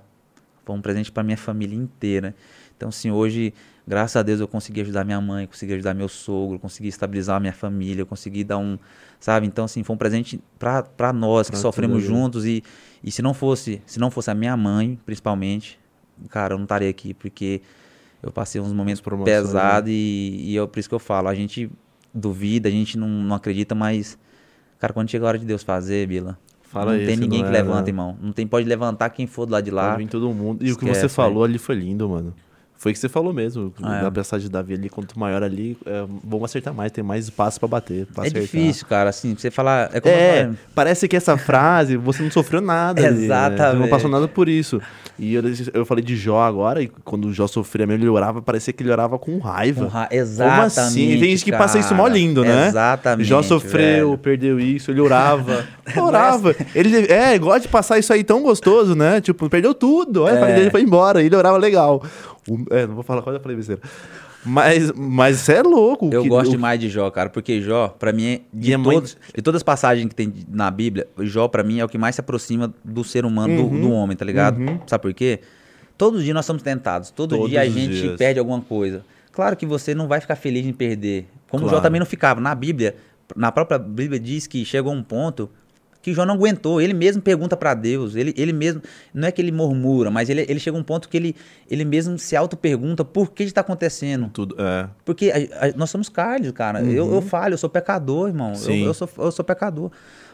[0.64, 2.36] Foi um presente pra minha família inteira.
[2.78, 3.52] Então assim, hoje,
[3.88, 7.40] graças a Deus eu consegui ajudar minha mãe, consegui ajudar meu sogro, consegui estabilizar a
[7.40, 8.78] minha família, consegui dar um,
[9.20, 9.46] sabe?
[9.48, 12.22] Então assim, foi um presente pra, pra nós que Pra sofremos tudo ali.
[12.22, 12.64] juntos e,
[13.04, 15.80] e se não fosse, se não fosse a minha mãe, principalmente,
[16.30, 17.62] cara, eu não estaria aqui porque
[18.22, 19.42] eu passei uns momentos promoções, né?
[19.42, 21.70] pesados e, e eu, por isso que eu falo, a gente
[22.14, 24.18] duvida, a gente não, não acredita, mas
[24.80, 27.56] Cara, quando chega a hora de Deus fazer, Bila, Fala não tem ninguém não que
[27.56, 27.90] é, levanta, né?
[27.90, 28.18] irmão.
[28.22, 29.92] Não tem, pode levantar quem for do lado de lá.
[29.92, 30.62] Pode vir todo mundo.
[30.62, 32.34] E o que Esquece, você falou ali foi lindo, mano.
[32.84, 33.74] Foi o que você falou mesmo.
[33.82, 34.02] É.
[34.02, 37.58] Da mensagem de Davi ali, quanto maior ali, é, vamos acertar mais, tem mais espaço
[37.58, 38.06] pra bater.
[38.08, 38.42] Pra É acertar.
[38.42, 39.90] difícil, cara, assim, você falar.
[39.94, 43.00] É É, falei, parece que essa frase, você não sofreu nada.
[43.08, 43.22] ali, né?
[43.22, 43.90] Você não Exatamente.
[43.90, 44.82] passou nada por isso.
[45.18, 48.42] E eu, eu falei de Jó agora, e quando o Jó sofria mesmo, ele orava,
[48.42, 49.86] parecia que ele orava com raiva.
[49.86, 50.74] com ra- Exatamente.
[50.76, 51.08] Como assim?
[51.20, 52.68] Tem gente que passa isso mó lindo, né?
[52.68, 53.28] Exatamente.
[53.30, 54.18] Jó sofreu, velho.
[54.18, 55.66] perdeu isso, ele orava.
[55.96, 56.54] orava.
[56.76, 59.22] Ele é, gosta de passar isso aí tão gostoso, né?
[59.22, 60.24] Tipo, perdeu tudo.
[60.24, 60.60] Olha, a família É.
[60.60, 62.04] dele foi embora, ele orava legal.
[62.50, 63.82] O- é, não vou falar quase eu falei besteira.
[64.46, 66.10] Mas, mas você é louco.
[66.12, 68.74] Eu que- gosto o- demais de Jó, cara, porque Jó, pra mim, é- de, E
[68.74, 71.86] é muito- todos, de todas as passagens que tem na Bíblia, Jó, pra mim, é
[71.86, 73.82] o que mais se aproxima do ser humano, do- Uhum.
[73.82, 74.60] do, homem, tá ligado?
[74.60, 74.80] Uhum.
[74.86, 75.40] Sabe por quê?
[75.98, 78.18] Todo dia nós somos tentados, todo Todos dia a gente dias.
[78.18, 79.06] perde alguma coisa.
[79.32, 81.84] Claro que você não vai ficar feliz em perder, como Jó Claro.
[81.84, 82.42] também não ficava.
[82.42, 82.96] Na Bíblia,
[83.38, 85.50] na própria Bíblia diz que chegou um ponto
[86.04, 88.82] que Jó não aguentou, ele mesmo pergunta pra Deus, ele, ele mesmo,
[89.14, 91.36] não é que ele murmura, mas ele, ele chega a um ponto que ele,
[91.72, 94.30] ele mesmo se auto-pergunta por que está acontecendo.
[94.32, 94.90] Tudo, é.
[95.06, 96.82] Porque a- a- nós somos carnes, cara.
[96.84, 98.50] Eu, eu falho, eu sou pecador, irmão.
[98.50, 98.84] Eu, Sim.
[98.86, 99.90] eu sou, eu sou pecador.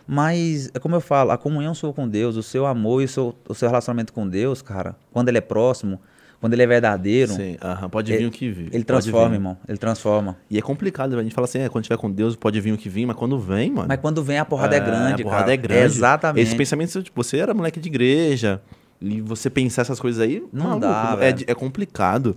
[0.07, 3.07] Mas, é como eu falo, a comunhão sua com Deus, o seu amor e o
[3.07, 6.01] seu, o seu relacionamento com Deus, cara, quando ele é próximo,
[6.39, 8.69] quando ele é verdadeiro, Sim, aham, pode vir o que vir.
[8.73, 9.35] ele transforma, vir.
[9.35, 9.57] irmão.
[9.67, 10.37] Ele transforma.
[10.49, 12.77] E é complicado, a gente fala assim, é, quando tiver com Deus pode vir o
[12.77, 13.87] que vir, mas quando vem, mano.
[13.87, 15.53] Mas quando vem a porrada é, grande, a porrada cara.
[15.53, 15.85] é grande.
[15.85, 16.43] Exatamente.
[16.47, 18.61] Esse pensamento, tipo, você era moleque de igreja,
[19.01, 22.35] e você pensar essas coisas aí, Não dá, é, é complicado.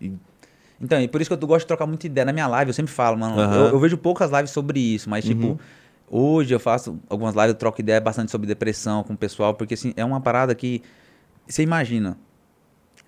[0.00, 0.12] E-
[0.80, 2.68] Então, e por isso que eu gosto de trocar muita ideia na minha live.
[2.70, 3.38] Eu sempre falo, mano.
[3.38, 3.56] Aham.
[3.56, 5.58] Eu, eu vejo poucas lives sobre isso, mas, tipo, Uhum.
[6.10, 9.74] hoje eu faço algumas lives, eu troco ideia bastante sobre depressão com o pessoal, porque,
[9.74, 10.82] assim, é uma parada que.
[11.48, 12.18] Você imagina.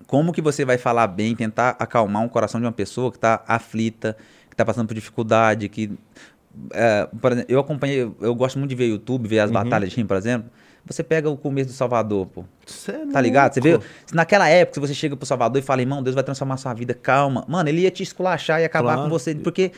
[0.05, 3.43] Como que você vai falar bem, tentar acalmar um coração de uma pessoa que tá
[3.47, 4.15] aflita,
[4.49, 5.91] que tá passando por dificuldade, que.
[6.73, 9.53] é, por exemplo, eu acompanhei, eu, gosto muito de ver YouTube, ver as Uhum.
[9.55, 10.49] batalhas de rima, por exemplo.
[10.85, 12.45] Você pega o começo do Salvador, pô.
[12.65, 13.53] Cê é Tá ligado?
[13.53, 13.77] Você vê,
[14.13, 16.93] naquela época, se você chega pro Salvador e fala, irmão, Deus vai transformar sua vida,
[16.93, 17.43] calma.
[17.47, 19.01] Mano, ele ia te esculachar e acabar Claro.
[19.03, 19.35] com você.
[19.35, 19.73] Porque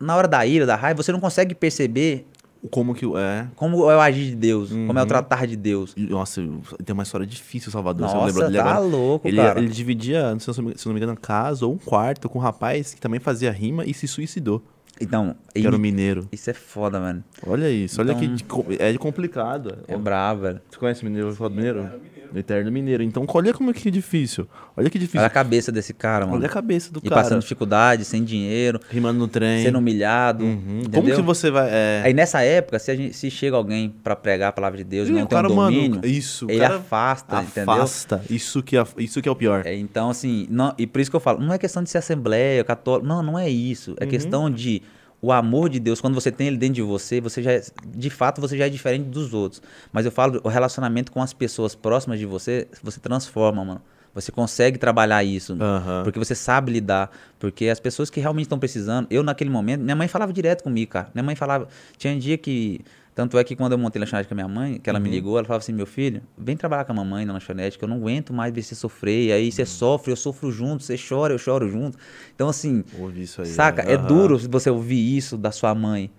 [0.00, 2.26] na hora da ira, da raiva, você não consegue perceber
[2.70, 3.46] Como que é.
[3.56, 5.06] como é o agir de Deus, como é o Uhum.
[5.08, 5.94] tratar de Deus.
[5.96, 6.42] Nossa,
[6.84, 8.06] tem uma história difícil, Salvador.
[8.06, 8.78] você Nossa, lembra dele tá agora?
[8.86, 9.58] louco, Ele, cara.
[9.58, 12.38] ele dividia, se não me- se eu não me engano, casa ou um quarto com
[12.38, 14.62] um rapaz que também fazia rima e se suicidou.
[15.00, 16.28] Então, Que era um mineiro.
[16.30, 17.24] isso é foda, mano.
[17.46, 19.78] Olha isso, olha Então- que de co- é complicado.
[19.88, 20.60] É brabo, velho.
[20.70, 21.34] Você conhece o mineiro?
[21.34, 21.88] Fala do mineiro?
[22.34, 23.02] Eterno Mineiro.
[23.02, 24.46] Então, olha como que é difícil.
[24.76, 25.20] Olha que difícil.
[25.20, 26.38] Olha a cabeça desse cara, mano.
[26.38, 27.22] Olha a cabeça do e cara.
[27.22, 29.62] passando dificuldade, sem dinheiro, Rimando no trem.
[29.62, 30.44] sendo humilhado.
[30.44, 30.82] Uhum.
[30.92, 31.68] Como que você vai.
[31.70, 32.02] É...
[32.04, 35.08] Aí nessa época, se, a gente, se chega alguém pra pregar a palavra de Deus
[35.08, 36.46] e não tem um cara, domínio, mano, isso.
[36.48, 37.72] ele cara afasta, entendeu?
[37.72, 38.22] afasta.
[38.30, 39.66] Isso que, é, isso que é o pior.
[39.66, 41.98] É, então, assim, não- e por isso que eu falo, não é questão de ser
[41.98, 43.92] assembleia, católico, não, não é isso.
[43.92, 43.96] Uhum.
[44.00, 44.82] É questão de
[45.22, 48.10] o amor de Deus, quando você tem ele dentro de você, você já, é- de
[48.10, 49.60] fato, você já é diferente dos outros.
[49.92, 53.82] Mas eu falo, o relacionamento com as pessoas próximas de você, você transforma, mano.
[54.12, 55.56] Você consegue trabalhar isso.
[55.60, 56.02] Aham.
[56.02, 57.10] Porque você sabe lidar.
[57.38, 60.90] Porque as pessoas que realmente estão precisando, eu naquele momento, minha mãe falava direto comigo,
[60.90, 61.10] cara.
[61.14, 62.80] Minha mãe falava, tinha um dia que,
[63.14, 65.04] tanto é que quando eu montei lanchonete com a minha mãe, que ela Uhum.
[65.04, 67.84] me ligou, ela falava assim, meu filho, vem trabalhar com a mamãe na lanchonete, que
[67.84, 69.26] eu não aguento mais ver você sofrer.
[69.26, 69.50] E aí Uhum.
[69.50, 71.98] você sofre, eu sofro junto, você chora, eu choro junto.
[72.34, 73.48] Então assim, Ouvi isso aí.
[73.48, 73.82] saca?
[73.84, 73.92] né?
[73.92, 74.06] É Aham.
[74.06, 76.10] duro você ouvir isso da sua mãe.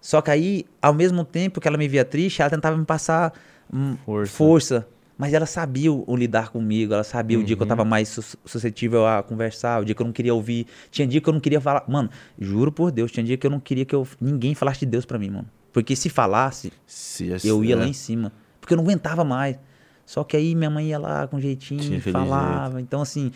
[0.00, 3.32] Só que aí, ao mesmo tempo que ela me via triste, ela tentava me passar
[3.72, 4.32] hum, Força.
[4.36, 4.88] força.
[5.18, 7.68] Mas ela sabia o, o lidar comigo, ela sabia o dia que eu Uhum.
[7.68, 10.66] tava mais sus- suscetível a conversar, o dia que eu não queria ouvir.
[10.90, 11.84] Tinha dia que eu não queria falar.
[11.88, 14.86] Mano, juro por Deus, tinha dia que eu não queria que eu, ninguém falasse de
[14.86, 15.46] Deus pra mim, mano.
[15.76, 17.76] Porque se falasse, Se- eu ia é.
[17.76, 18.32] lá em cima.
[18.58, 19.58] Porque eu não aguentava mais.
[20.06, 22.80] Só que aí minha mãe ia lá com jeitinho, aquele falava.
[22.80, 23.30] Então, assim,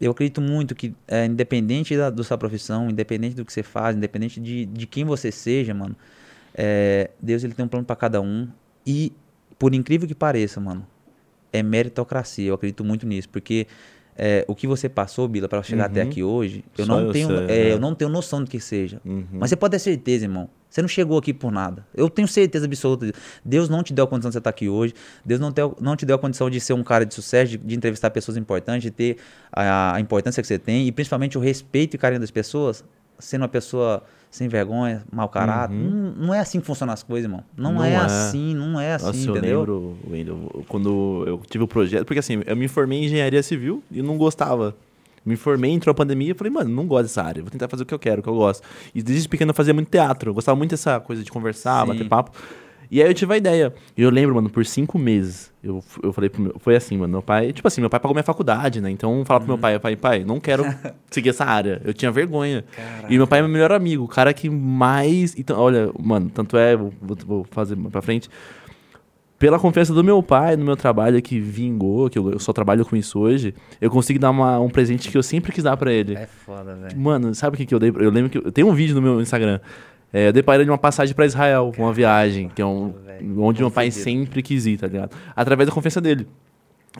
[0.00, 3.96] eu acredito muito que, é, independente da, da sua profissão, independente do que você faz,
[3.96, 5.96] independente de, de quem você seja, mano,
[6.54, 8.48] é, Deus ele tem um plano pra cada um.
[8.86, 9.12] E,
[9.58, 10.86] por incrível que pareça, mano,
[11.52, 12.50] é meritocracia.
[12.50, 13.28] Eu acredito muito nisso.
[13.28, 13.66] Porque
[14.16, 16.08] é, o que você passou, Bila, pra chegar até Uhum.
[16.08, 17.72] aqui hoje, eu Só não, eu tenho, sei, é, né?
[17.72, 19.00] eu não tenho noção do que seja.
[19.04, 19.26] Uhum.
[19.32, 20.48] Mas você pode ter certeza, irmão.
[20.70, 21.86] Você não chegou aqui por nada.
[21.94, 23.06] Eu tenho certeza absoluta.
[23.06, 23.18] disso.
[23.44, 24.92] Deus não te deu a condição de você estar aqui hoje.
[25.24, 27.58] Deus não, te, não te deu a condição de ser um cara de sucesso, de,
[27.58, 29.18] de entrevistar pessoas importantes, de ter
[29.52, 32.82] a, a importância que você tem e principalmente o respeito e carinho das pessoas,
[33.18, 35.74] sendo uma pessoa sem vergonha, mau caráter.
[35.76, 37.44] Não, não é assim que funcionam as coisas, irmão.
[37.56, 37.76] Não, Uhum.
[37.76, 37.96] Não é, é.
[37.96, 39.58] assim, não é assim, Nossa, eu entendeu?
[39.60, 43.82] lembro, Wendel, quando eu tive o projeto, porque assim, eu me formei em engenharia civil
[43.92, 44.74] e não gostava.
[45.24, 47.84] Me formei, entrou a pandemia e falei, mano, não gosto dessa área, vou tentar fazer
[47.84, 48.66] o que eu quero, o que eu gosto.
[48.94, 51.92] E desde pequeno eu fazia muito teatro, eu gostava muito dessa coisa de conversar, Sim.
[51.92, 52.32] bater papo.
[52.90, 53.74] E aí eu tive a ideia.
[53.96, 56.54] E eu lembro, mano, por cinco meses, eu, eu falei pro meu.
[56.58, 57.52] Foi assim, mano, meu pai.
[57.52, 58.90] Tipo assim, meu pai pagou minha faculdade, né?
[58.90, 60.64] Então eu falava pro meu pai, pai, pai, não quero
[61.10, 61.80] seguir essa área.
[61.84, 62.64] Eu tinha vergonha.
[63.08, 65.34] E meu pai é meu melhor amigo, o cara que mais.
[65.38, 68.28] Então, olha, mano, tanto é, vou, vou- fazer pra frente.
[69.36, 72.84] Pela confiança do meu pai no meu trabalho que vingou, que eu, eu só trabalho
[72.86, 75.92] com isso hoje, eu consegui dar uma- um presente que eu sempre quis dar pra
[75.92, 76.14] ele.
[76.14, 76.98] É foda, velho.
[76.98, 77.90] Mano, sabe o que, que eu dei?
[77.90, 79.58] pra- Eu lembro que eu, tem um vídeo no meu Instagram.
[80.14, 83.42] É, eu dei pra ele uma passagem pra Israel, uma viagem, que é um, velho.
[83.42, 85.10] onde meu pai sempre quis ir, tá ligado?
[85.34, 86.28] Através da confiança dele.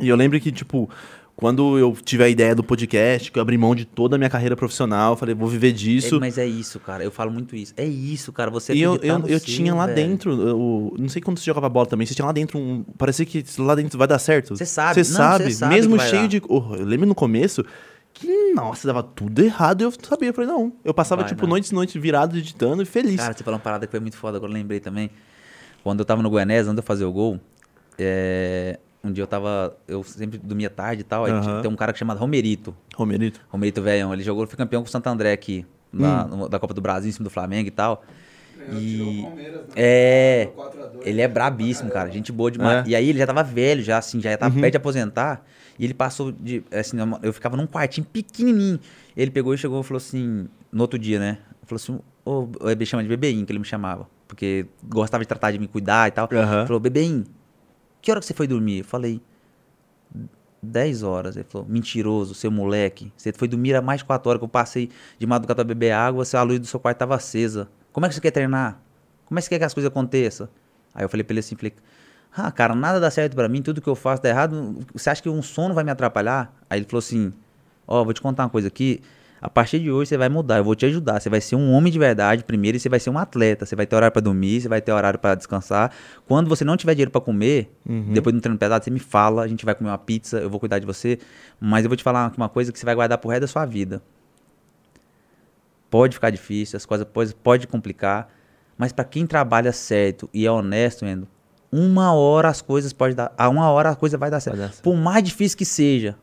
[0.01, 0.91] E eu lembro que, tipo,
[1.37, 4.29] quando eu tive a ideia do podcast, que eu abri mão de toda a minha
[4.29, 6.17] carreira profissional, falei, vou viver disso.
[6.17, 7.05] É, mas é isso, cara.
[7.05, 7.73] Eu falo muito isso.
[7.77, 8.51] É isso, cara.
[8.51, 9.97] Você E eu, eu, eu seu, tinha lá velho.
[9.97, 12.83] dentro, eu, não sei quando você jogava bola também, você tinha lá dentro um.
[12.99, 14.57] Parecia que lá dentro vai dar certo.
[14.57, 16.43] Você sabe, Você sabe, você sabe mesmo cheio de.
[16.49, 17.65] Oh, eu lembro no começo
[18.15, 20.31] que, nossa, dava tudo errado e eu sabia.
[20.31, 20.73] Eu falei, não.
[20.85, 21.51] Eu passava, Vai, tipo, não.
[21.51, 23.17] noites e noites virado, editando e feliz.
[23.17, 25.11] Cara, você falou uma parada que foi muito foda, agora eu lembrei também.
[25.83, 27.39] Quando eu tava no Goianese, antes de eu fazer o gol,
[27.99, 29.77] é, um dia eu tava.
[29.87, 31.25] Eu sempre dormia tarde e tal.
[31.27, 31.61] Aí Aham.
[31.61, 32.75] tem um cara chamado Romerito.
[32.97, 33.41] Romerito.
[33.49, 34.13] Romerito Velhão.
[34.15, 37.11] Ele jogou, foi campeão com o Santo André aqui, na- no- da Copa do Brasil,
[37.11, 38.03] em cima do Flamengo e tal.
[38.73, 39.27] E.
[39.77, 40.49] É.
[41.03, 42.11] Ele é brabíssimo, cara.
[42.11, 42.87] Gente boa demais.
[42.87, 42.91] É?
[42.91, 45.45] E aí ele já tava velho, já assim, já tava perto de aposentar.
[45.79, 46.63] E ele passou de.
[46.73, 48.79] Assim, eu ficava num quartinho pequenininho.
[49.17, 51.39] Ele pegou e chegou e falou assim, no outro dia, né?
[51.65, 54.09] Falou assim, ô, ele chama de bebeinho, que ele me chamava.
[54.29, 56.29] Porque gostava de tratar de me cuidar e tal.
[56.33, 56.67] Aham.
[56.67, 57.25] Falou, bebeinho,
[58.01, 58.79] que hora que você foi dormir?
[58.79, 59.21] Eu falei,
[60.63, 61.37] 10 horas.
[61.37, 63.13] Ele falou, mentiroso, seu moleque.
[63.17, 65.93] Você foi dormir há mais de 4 horas que eu passei de madrugada pra beber
[65.93, 67.69] água, a luz do seu quarto tava acesa.
[67.93, 68.81] Como é que você quer treinar?
[69.27, 70.49] Como é que você quer que as coisas aconteçam?
[70.95, 71.73] Aí eu falei pra ele assim, falei,
[72.37, 74.85] ah, cara, nada dá certo pra mim, tudo que eu faço dá errado.
[74.93, 76.53] Você acha que um sono vai me atrapalhar?
[76.69, 77.33] Aí ele falou assim,
[77.87, 79.01] ó, vou te contar uma coisa aqui.
[79.41, 81.21] A partir de hoje você vai mudar, eu vou te ajudar.
[81.21, 83.67] Você vai ser um homem de verdade primeiro e você vai ser um atleta.
[83.67, 85.93] Você vai ter horário pra dormir, você vai ter horário pra descansar.
[86.27, 87.71] Quando você não tiver dinheiro pra comer,
[88.15, 90.49] depois de um treino pesado, você me fala, a gente vai comer uma pizza, eu
[90.49, 91.19] vou cuidar de você.
[91.61, 93.67] Mas eu vou te falar uma coisa que você vai guardar pro resto da sua
[93.67, 94.03] vida.
[95.91, 98.29] Pode ficar difícil, as coisas pode, pode complicar,
[98.77, 101.29] mas pra quem trabalha certo e é honesto, Endo,
[101.75, 104.57] uma hora as coisas pode dar, a uma hora a coisa vai dar certo.
[104.57, 104.83] dar certo.
[104.83, 106.15] Por mais difícil que seja,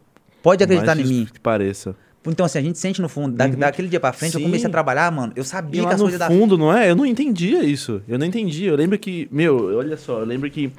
[0.42, 1.28] pode acreditar em mim.
[1.32, 1.96] Que pareça.
[2.26, 4.46] Então assim, a gente sente no fundo, da, daquele dia pra frente, eu Sim.
[4.46, 6.90] comecei a trabalhar, mano, eu sabia que as no coisas da fundo, não é?
[6.90, 8.02] Eu não entendia isso.
[8.08, 8.70] Eu não entendia.
[8.70, 10.72] Eu lembro que, meu, olha só, eu lembro que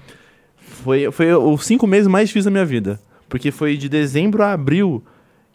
[0.57, 2.99] foi, foi os cinco meses mais difíceis da minha vida.
[3.29, 5.03] Porque foi de dezembro a abril.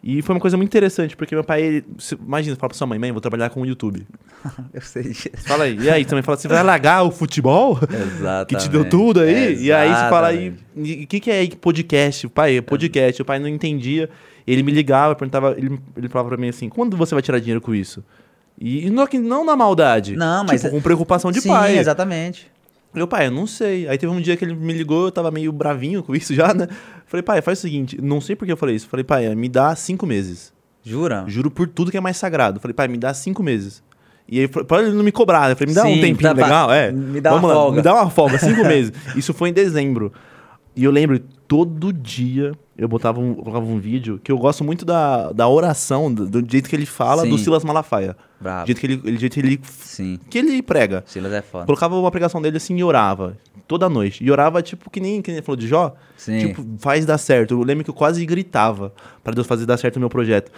[0.02, 1.84] E foi uma coisa muito interessante, porque meu pai, ele,
[2.24, 4.06] imagina, fala pra sua mãe, mãe, vou trabalhar com o YouTube.
[4.72, 5.28] Eu sei disso.
[5.44, 5.76] Fala aí.
[5.76, 7.78] E aí, também fala, você vai largar o futebol?
[7.82, 8.46] Exatamente.
[8.54, 9.60] que te deu tudo aí?
[9.60, 10.46] E aí você fala aí,
[10.76, 11.04] Exatamente.
[11.04, 12.26] o que, que é podcast?
[12.26, 13.20] O pai, podcast.
[13.20, 14.08] O pai não entendia.
[14.46, 17.60] Ele me ligava, perguntava, ele, ele falava pra mim assim, quando você vai tirar dinheiro
[17.60, 18.02] com isso?
[18.58, 20.16] E, não, que- não na maldade.
[20.16, 21.76] Não, mas- Tipo, com preocupação de Sim, pai.
[21.76, 22.50] exatamente.
[22.94, 23.88] Meu pai, eu não sei.
[23.88, 26.54] Aí teve um dia que ele me ligou, eu tava meio bravinho com isso já,
[26.54, 26.68] né?
[27.06, 28.88] Falei, pai, faz o seguinte, não sei por que eu falei isso.
[28.88, 30.52] Falei, pai, me dá cinco meses.
[30.82, 31.24] Jura?
[31.26, 32.60] Juro por tudo que é mais sagrado.
[32.60, 33.82] Falei, pai, me dá cinco meses.
[34.30, 36.42] E aí, pra ele não me cobrar, eu falei, me dá um Sim, tempinho tá,
[36.42, 36.92] legal, é.
[36.92, 37.76] Me dá Vamos uma lá, folga.
[37.76, 38.92] Me dá uma folga, cinco meses.
[39.16, 40.12] Isso foi em dezembro.
[40.78, 44.84] E eu lembro, todo dia eu botava um, colocava um vídeo que eu gosto muito
[44.84, 47.42] da, da oração, do, do jeito que ele fala, do Sim.
[47.42, 48.12] Silas Malafaia.
[48.12, 48.64] Do Bravo.
[48.64, 50.20] jeito que ele, jeito que ele, Sim.
[50.30, 51.02] que ele prega.
[51.04, 51.66] Silas é foda.
[51.66, 53.36] Colocava uma pregação dele assim e orava.
[53.66, 54.22] Toda noite.
[54.22, 55.96] E orava, tipo, que nem, que nem falou de Jó.
[56.16, 56.38] Sim.
[56.38, 57.54] Tipo, faz dar certo.
[57.54, 60.52] Eu lembro que eu quase gritava pra Deus fazer dar certo o meu projeto.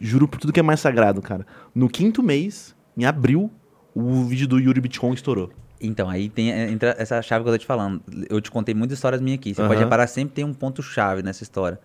[0.00, 1.44] Juro por tudo que é mais sagrado, cara.
[1.74, 3.50] No quinto mês, em abril,
[3.92, 5.50] o vídeo do Yuri Bitcoin estourou.
[5.86, 8.00] Então, aí tem é, entra essa chave que eu tô te falando.
[8.30, 9.54] Eu te contei muitas histórias minhas aqui.
[9.54, 9.84] Você pode Aham.
[9.84, 11.78] reparar, sempre tem um ponto-chave nessa história.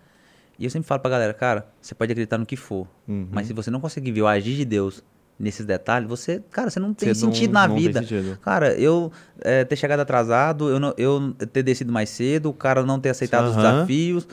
[0.58, 2.88] E eu sempre falo pra galera, cara, você pode acreditar no que for.
[3.08, 3.28] Uhum.
[3.32, 5.04] Mas se você não conseguir ver o agir de Deus
[5.40, 8.02] nesses detalhes, você, cara, você não tem Você não- sentido na não vida.
[8.02, 8.38] sentido.
[8.42, 12.84] Cara, eu é, ter chegado atrasado, eu, não- eu ter descido mais cedo, o cara
[12.84, 13.62] não ter aceitado os Aham.
[13.62, 14.28] desafios.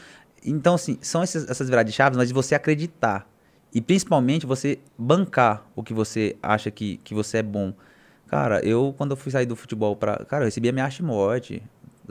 [0.45, 3.29] Então, assim, são esses- essas viradas de chaves, mas de você acreditar.
[3.73, 7.73] E principalmente você bancar o que você acha que, que você é bom.
[8.29, 10.17] Cara, eu, quando eu fui sair do futebol pra.
[10.25, 11.63] Cara, eu recebi ameaça de morte.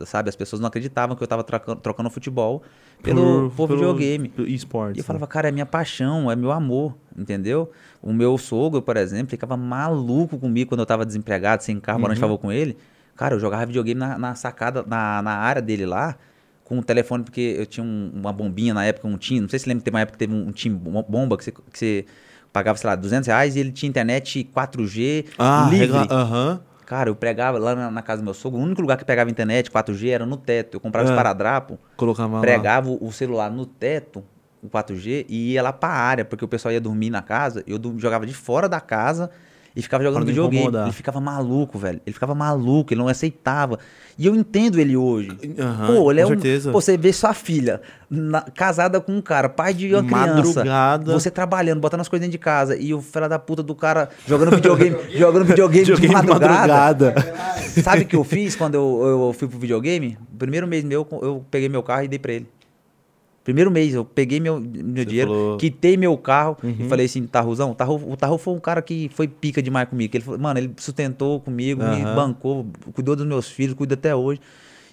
[0.06, 0.28] Sabe?
[0.28, 2.62] As pessoas não acreditavam que eu tava trocando, trocando futebol
[3.02, 4.28] pelo, por, videogame.
[4.28, 4.98] pelo esportes.
[4.98, 7.72] E eu falava, cara, é minha paixão, é meu amor, entendeu?
[8.02, 12.16] O meu sogro, por exemplo, ficava maluco comigo quando eu tava desempregado, sem carro, morando
[12.16, 12.76] de favor com ele.
[13.16, 16.18] Cara, eu jogava videogame na, na sacada, na, na área dele lá,
[16.66, 19.60] com o telefone, porque eu tinha um- uma bombinha na época, um time, não sei
[19.60, 21.52] se lembra que teve uma época que teve um, um time bom- bomba, que você,
[21.54, 22.06] que você
[22.56, 26.08] pagava, sei lá, 200 reais e ele tinha internet 4G Ah, livre.
[26.10, 26.62] aham.
[26.86, 29.30] Cara, eu pregava lá na, na casa do meu sogro, o único lugar que pegava
[29.30, 30.76] internet 4G era no teto.
[30.76, 31.12] Eu comprava Ah.
[31.12, 32.42] os paradrapos, Colocava lá.
[32.42, 34.24] pregava o o celular no teto,
[34.64, 37.78] o 4G, e ia lá pra área, porque o pessoal ia dormir na casa, eu
[37.98, 39.30] jogava de fora da casa
[39.76, 40.78] e ficava jogando Pra videogame.
[40.78, 42.00] Ele ficava maluco, velho.
[42.06, 43.78] Ele ficava maluco, ele não aceitava.
[44.18, 45.30] E eu entendo ele hoje.
[45.60, 46.30] Aham, pô, ele é um.
[46.30, 46.72] certeza.
[46.72, 50.32] Pô, você vê sua filha na- casada com um cara, pai de uma criança.
[50.62, 51.12] Madrugada.
[51.14, 54.10] Você trabalhando, botando as coisas dentro de casa, e o filho da puta do cara
[54.26, 56.74] jogando videogame, jogando videogame, Videogame de de madrugada.
[56.74, 57.36] madrugada.
[57.84, 60.18] Sabe o que eu fiz quando eu, eu fui pro videogame?
[60.38, 62.48] Primeiro mês meu, eu peguei meu carro e dei pra ele.
[63.46, 65.58] Primeiro mês, eu peguei meu, meu Você dinheiro, falou- Uhum.
[65.58, 68.02] quitei meu carro e falei assim, Tarruzão, o Tarru,
[68.34, 70.18] o foi um cara que foi pica demais comigo.
[70.18, 72.16] Ele falou, mano, ele sustentou comigo, me Aham.
[72.16, 74.42] bancou, cuidou dos meus filhos, cuida até hoje.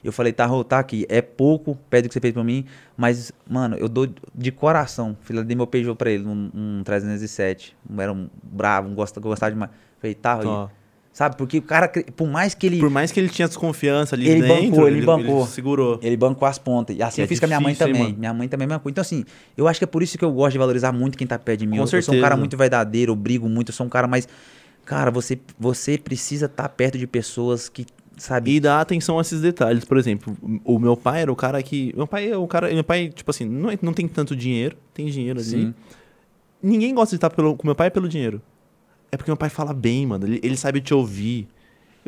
[0.05, 3.33] Eu falei, Tarru, tá aqui, é pouco, pede o que você fez pra mim, mas,
[3.49, 5.17] mano, eu dou de coração.
[5.23, 7.75] Filha, dei meu Peugeot pra ele, um, um 307.
[7.97, 9.71] Era um bravo, um gosta, gostava demais.
[9.99, 10.69] Falei, Tarru, Ó.
[11.13, 11.37] Sabe?
[11.37, 12.79] Porque o cara, por mais que ele.
[12.81, 15.47] Por mais que ele tinha desconfiança ali Ele dentro, bancou, ele bancou.
[15.47, 16.01] segurou.
[16.03, 16.97] Ele bancou as pontas.
[16.97, 18.03] E assim Que é eu fiz com a minha mãe hein, também.
[18.03, 18.15] mano?
[18.19, 18.93] minha mãe também é a mesma coisa.
[18.95, 21.27] Então, assim, eu acho que é por isso que eu gosto de valorizar muito quem
[21.27, 21.73] tá perto de mim.
[21.73, 22.23] Com eu, eu sou um certeza.
[22.23, 24.27] cara muito verdadeiro, eu brigo muito, eu sou um cara mais.
[24.87, 27.85] Cara, você, você precisa estar perto de pessoas que,
[28.17, 28.57] sabe?
[28.57, 29.85] E dá atenção a esses detalhes.
[29.85, 30.35] Por exemplo,
[30.65, 31.93] o meu pai era o cara que.
[31.95, 32.73] Meu pai é o cara.
[32.73, 35.49] Meu pai, tipo assim, não, é- não tem tanto dinheiro, tem dinheiro ali.
[35.51, 35.75] Sim.
[36.63, 38.41] Ninguém gosta de estar pelo, com meu pai pelo dinheiro.
[39.13, 40.27] É porque meu pai fala bem, mano.
[40.27, 41.47] Ele, ele sabe te ouvir.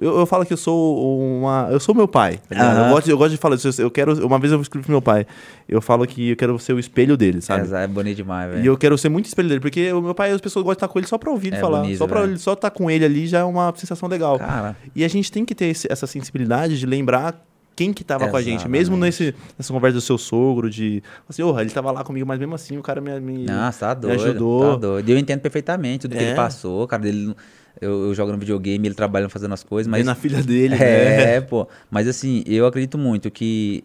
[0.01, 1.69] Eu, eu falo que eu sou uma.
[1.71, 2.41] Eu sou meu pai.
[2.49, 2.57] tá?
[2.57, 2.87] Aham.
[2.87, 3.81] Eu, gosto, de- eu gosto de falar isso.
[3.81, 4.27] Eu quero.
[4.27, 5.27] Uma vez eu escrevi pro meu pai.
[5.69, 7.73] Eu falo que eu quero ser o espelho dele, sabe?
[7.73, 8.67] É, é bonito demais, E velho.
[8.67, 10.89] eu quero ser muito espelho dele, porque o meu pai, as pessoas gostam de estar
[10.89, 11.83] com ele só pra ouvir ele É falar.
[11.83, 12.33] bonito, só pra velho.
[12.33, 14.39] ele, só estar com ele ali já é uma sensação legal.
[14.39, 17.45] Cara, E a gente tem que ter esse- essa sensibilidade de lembrar
[17.77, 18.55] quem que tava com a gente.
[18.55, 18.71] Exatamente.
[18.79, 21.03] Mesmo nesse, nessa conversa do seu sogro, de...
[21.29, 23.19] Assim, oh, ele tava lá comigo, mas mesmo assim o cara me...
[23.21, 24.23] me Nossa, tá me doido.
[24.25, 24.71] ajudou.
[24.73, 25.09] Tá doido.
[25.09, 26.29] E eu entendo perfeitamente tudo que É.
[26.29, 27.07] ele passou, cara.
[27.09, 27.35] Ele,
[27.81, 30.07] eu, eu jogando videogame, ele trabalhando fazendo as coisas, Mas mas.
[30.07, 31.37] na filha dele, né?
[31.37, 31.67] É, pô.
[31.91, 33.83] Mas assim, eu acredito muito que.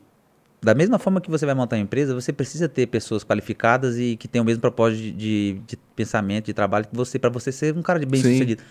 [0.62, 4.18] Da mesma forma que você vai montar uma empresa, você precisa ter pessoas qualificadas e
[4.18, 7.50] que tenham o mesmo propósito de, de, de pensamento, de trabalho que você, para você
[7.50, 8.34] ser um cara de bem Sim.
[8.34, 8.62] sucedido.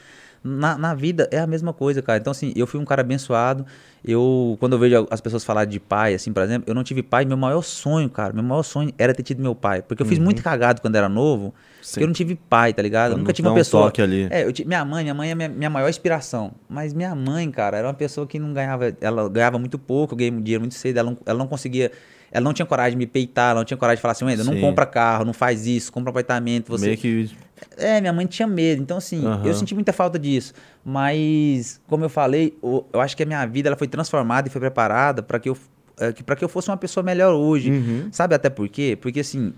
[0.43, 2.19] Na, na vida é a mesma coisa, cara.
[2.19, 3.67] Então, assim, eu fui um cara abençoado.
[4.05, 7.03] Eu, quando eu vejo as pessoas falar de pai, assim, por exemplo, eu não tive
[7.03, 7.25] pai.
[7.25, 9.83] Meu maior sonho, cara, meu maior sonho era ter tido meu pai.
[9.83, 11.47] Porque eu fiz muito cagado quando era novo.
[11.47, 11.53] Uhum.
[11.83, 11.91] Sim.
[11.93, 13.13] Porque eu não tive pai, tá ligado?
[13.13, 13.85] Eu nunca tive uma dar um pessoa.
[13.87, 14.29] toque ali.
[14.31, 16.53] É, eu ti- minha mãe, minha mãe é minha, minha maior inspiração.
[16.69, 18.95] Mas minha mãe, cara, era uma pessoa que não ganhava.
[19.01, 20.99] Ela ganhava muito pouco, eu ganhei dinheiro muito cedo.
[20.99, 21.91] Ela não, ela não conseguia.
[22.31, 24.45] Ela não tinha coragem de me peitar, ela não tinha coragem de falar assim, Wendel,
[24.45, 26.69] não compra carro, não faz isso, compra apartamento.
[26.69, 26.87] Você...
[26.87, 27.31] Meio que...
[27.77, 28.83] É, minha mãe tinha medo.
[28.83, 29.45] Então, assim, Aham.
[29.47, 30.53] eu senti muita falta disso.
[30.85, 34.51] Mas, como eu falei, o- eu acho que a minha vida ela foi transformada e
[34.51, 35.57] foi preparada para que eu
[36.01, 37.73] é, que- pra que eu fosse uma pessoa melhor hoje.
[37.73, 38.09] Uhum.
[38.13, 38.97] Sabe até por quê?
[39.01, 39.53] Porque, assim,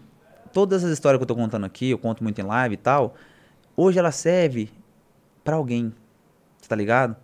[0.54, 3.14] todas as histórias que eu tô contando aqui, eu conto muito em live e tal,
[3.76, 4.70] hoje ela serve
[5.44, 5.92] pra alguém.
[6.58, 7.14] Você tá ligado?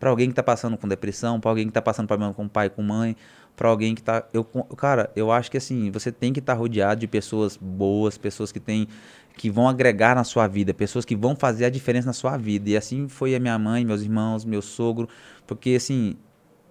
[0.00, 2.68] Pra alguém que tá passando com depressão, pra alguém que tá passando problema com pai,
[2.68, 3.16] com mãe,
[3.54, 4.24] pra alguém que tá.
[4.32, 4.42] Eu,
[4.76, 8.58] cara, eu acho que assim, você tem que estar rodeado de pessoas boas, pessoas que
[8.58, 8.88] têm.
[9.36, 12.70] Que vão agregar na sua vida, pessoas que vão fazer a diferença na sua vida.
[12.70, 15.08] E assim foi a minha mãe, meus irmãos, meu sogro.
[15.46, 16.16] Porque assim,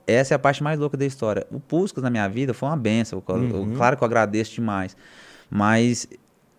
[0.08, 1.46] essa é a parte mais louca da história.
[1.52, 3.22] O Puscas na minha vida foi uma benção.
[3.28, 3.74] Uhum.
[3.76, 4.96] claro que eu agradeço demais.
[5.50, 6.08] Mas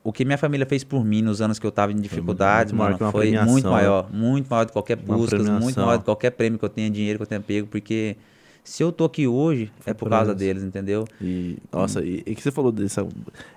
[0.03, 2.85] o que minha família fez por mim nos anos que eu tava em dificuldades, muito
[2.85, 4.13] maior mano, foi muito maior.
[4.13, 6.91] Muito maior do que qualquer Puscas, muito maior do que qualquer prêmio que eu tenha,
[6.91, 7.67] dinheiro que eu tenha pego.
[7.67, 8.17] Porque
[8.63, 10.39] se eu tô aqui hoje, é por causa eles.
[10.39, 11.07] deles, entendeu?
[11.21, 13.07] E, nossa, e, e que você falou dessa.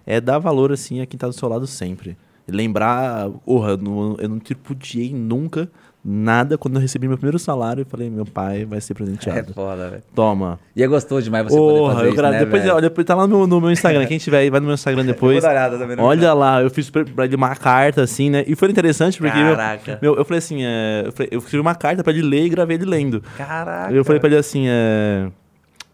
[0.05, 2.17] É dar valor, assim, a quem tá do seu lado sempre.
[2.47, 5.69] Lembrar, porra, eu não, eu não tripudiei nunca
[6.09, 9.53] nada quando eu recebi meu primeiro salário e falei, meu pai vai ser É presenteado.
[9.53, 10.03] foda, velho.
[10.15, 10.57] Toma.
[10.73, 13.13] E é gostoso demais você poder Porra, fazer eu isso, né, depois, olha, depois tá
[13.15, 14.05] lá no, no meu Instagram.
[14.05, 15.43] Quem tiver aí, vai no meu Instagram depois.
[15.43, 18.45] no Olha lá, eu fiz pra pra ele uma carta, assim, né?
[18.47, 19.37] E foi interessante porque.
[19.37, 19.99] meu- Caraca.
[20.01, 22.49] meu- eu falei assim, é, eu, falei- eu escrevi uma carta pra ele ler e
[22.49, 23.21] gravei ele lendo.
[23.35, 23.93] Caraca.
[23.93, 25.29] Eu falei pra ele assim, é...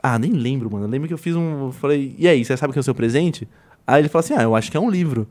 [0.04, 0.86] Ah, nem lembro, mano.
[0.86, 1.68] Eu lembro que eu fiz um...
[1.68, 3.48] Eu falei, e aí, você sabe o que é o seu presente?
[3.88, 5.26] Aí ele falou assim, ah, eu acho que é um livro.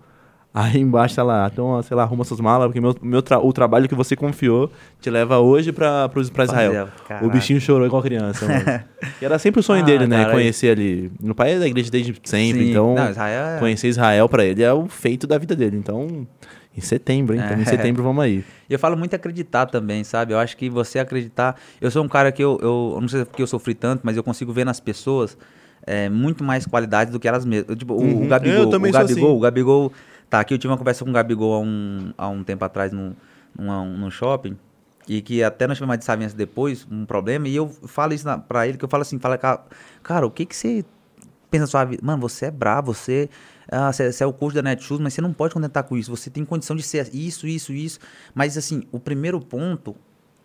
[0.54, 3.50] Aí embaixo tá lá, então, sei lá, arruma suas malas, porque meu, meu tra- o
[3.54, 6.88] trabalho que você confiou te leva hoje pra, pros- pra Israel.
[7.08, 7.26] Caraca.
[7.26, 8.84] O bichinho chorou igual criança, mano.
[9.20, 10.24] e era sempre o sonho Ah, dele, né?
[10.24, 11.10] cara, Conhecer ali.
[11.22, 12.70] Meu pai é da igreja desde sempre, Sim.
[12.70, 12.94] então...
[12.94, 15.78] Não, Israel é- Conhecer Israel pra ele é o feito da vida dele.
[15.78, 16.26] Então,
[16.76, 17.40] em setembro, hein?
[17.42, 17.64] Então, em É.
[17.64, 18.44] setembro vamos aí.
[18.68, 20.34] E eu falo muito acreditar também, sabe?
[20.34, 21.56] Eu acho que você acreditar.
[21.80, 24.02] Eu sou um cara que eu, eu não sei se é porque eu sofri tanto,
[24.04, 25.34] mas eu consigo ver nas pessoas
[25.86, 27.74] é, muito mais qualidade do que elas mesmas.
[27.78, 28.24] Tipo, o- Uhum.
[28.26, 28.58] o Gabigol.
[28.58, 29.36] Eu também o sou Gabigol, assim.
[29.38, 29.92] o Gabigol.
[30.32, 32.90] Tá, aqui eu tive uma conversa com o Gabigol há um, há um tempo atrás
[32.90, 33.14] num,
[33.54, 34.56] num, num shopping.
[35.06, 38.38] E que até nós tivemos uma desavença depois, um problema, e eu falo isso na,
[38.38, 39.62] pra ele, que eu falo assim, fala, cara,
[40.02, 40.86] cara, o que que você
[41.50, 42.02] pensa na sua vida?
[42.02, 43.28] Mano, você é bravo, você,
[43.70, 46.10] ah, você, você é o coach da Netshoes, mas você não pode contentar com isso.
[46.16, 47.98] Você tem condição de ser isso, isso, isso.
[48.34, 49.94] Mas assim, o primeiro ponto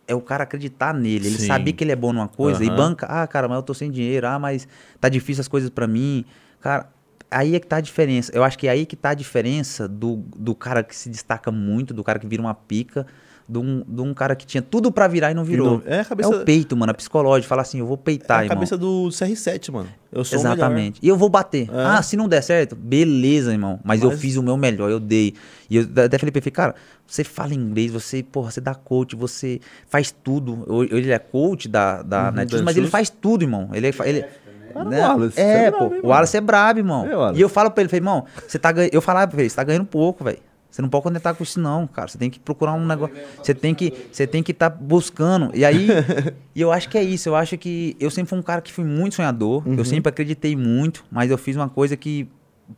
[0.06, 1.28] é o cara acreditar nele.
[1.28, 1.48] Ele Sim.
[1.48, 2.76] saber que ele é bom numa coisa e Aham.
[2.76, 4.68] banca, ah, cara, mas eu tô sem dinheiro, ah, mas
[5.00, 6.26] tá difícil as coisas pra mim.
[6.60, 6.90] Cara,
[7.30, 8.32] aí é que tá a diferença.
[8.34, 11.52] Eu acho que é aí que tá a diferença do, do cara que se destaca
[11.52, 13.06] muito, do cara que vira uma pica,
[13.50, 15.78] de um, de um cara que tinha tudo pra virar e não virou.
[15.78, 17.48] não- é a cabeça- É o peito, mano, a psicológica.
[17.48, 18.56] Fala assim, eu vou É peitar, a irmão.
[18.58, 19.88] cabeça do CR7, mano.
[20.12, 20.56] Eu sou o melhor.
[20.58, 21.00] Exatamente.
[21.02, 21.70] E eu vou bater.
[21.72, 21.86] É.
[21.86, 23.80] Ah, se não der certo, beleza, irmão.
[23.86, 25.34] Mas, eu Mas- fiz o meu melhor, eu dei.
[25.70, 26.76] E eu até falei pra ele, cara,
[27.06, 30.66] você fala inglês, você, porra, você dá coach, você faz tudo.
[30.68, 33.70] Hoje ele é coach da, da Uhum, da mas ele faz tudo, irmão.
[33.74, 34.26] Ele, é fa- ele,
[34.74, 35.00] Cara, né?
[35.00, 36.08] o Wallace, você é, é pô, brabo, hein, o?
[36.08, 37.06] Wallace é brabo, irmão.
[37.06, 37.40] É, Wallace.
[37.40, 38.94] e eu falo pra ele, falei, irmão, você tá ganhando.
[38.94, 40.40] Eu falava pra ele, você tá ganhando pouco, velho.
[40.70, 42.08] Você não pode contentar com isso, não, cara.
[42.08, 43.16] Você tem que procurar um negócio.
[43.42, 45.50] Você tem que você tem que estar buscando.
[45.56, 45.88] E aí,
[46.54, 47.30] e eu acho que é isso.
[47.30, 49.68] Eu acho que eu sempre fui um cara que fui muito sonhador.
[49.68, 49.76] Uhum.
[49.76, 52.30] Eu sempre acreditei muito, mas eu fiz uma coisa que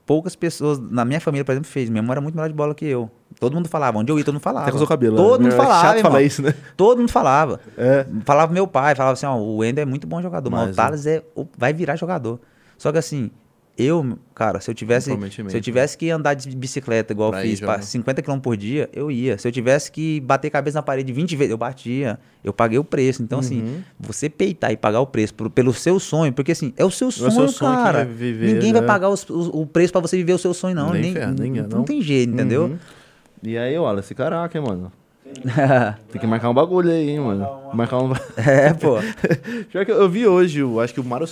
[0.06, 1.90] poucas pessoas na minha família, por exemplo, fez.
[1.90, 3.10] Minha mãe era muito melhor de bola que eu.
[3.40, 3.98] Todo mundo falava.
[3.98, 4.68] Onde eu ia, todo mundo falava.
[4.68, 5.16] Até com o cabelo.
[5.16, 5.46] Todo né?
[5.50, 6.12] mundo É falava, chato irmão.
[6.12, 6.54] falar isso, né?
[6.76, 7.60] Todo mundo falava.
[7.78, 8.06] É.
[8.26, 10.76] Falava meu pai, falava assim, ó, o Wendel é muito bom jogador, mas, Mas, o
[10.76, 12.40] Thales é, o- vai virar jogador.
[12.78, 13.32] Só que assim,
[13.78, 15.10] eu, cara, se eu tivesse,
[15.48, 17.84] se eu tivesse que andar de bicicleta igual eu fiz, pra jogar.
[17.84, 19.38] 50 km por dia, eu ia.
[19.38, 22.20] Se eu tivesse que bater cabeça na parede 20 vezes, eu batia.
[22.44, 23.24] Eu paguei o preço.
[23.24, 23.82] Então assim, Uhum.
[23.98, 27.10] você peitar e pagar o preço por- pelo seu sonho, porque assim, é o seu
[27.10, 28.00] sonho, seu sonho cara.
[28.00, 28.88] vai viver, Ninguém vai né?
[28.88, 31.36] pagar os- o, o preço pra você viver o seu sonho não, Nem nem, ferro,
[31.40, 31.84] nem não, não.
[31.86, 32.64] tem jeito, entendeu?
[32.64, 32.78] Uhum.
[33.42, 34.92] E aí, olha, esse caraca, hein, mano.
[36.12, 37.48] Tem que marcar um bagulho aí, hein, mano.
[37.74, 38.12] Marcar um.
[38.36, 38.98] é, pô.
[39.72, 41.26] Pior que eu, eu vi hoje, eu acho que o Mauro,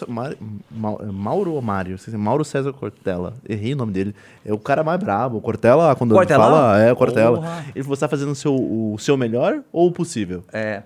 [1.12, 4.16] Mauro ou Mário, não sei se é Mauro César Cortella, errei o nome dele.
[4.45, 5.41] É o cara mais brabo.
[5.41, 6.45] Cortella, quando ele Cortelão?
[6.45, 7.38] fala, é Cortella.
[7.38, 7.66] Porra.
[7.74, 10.43] Ele falou, você tá fazendo o seu, o seu melhor ou o possível?
[10.53, 10.84] É.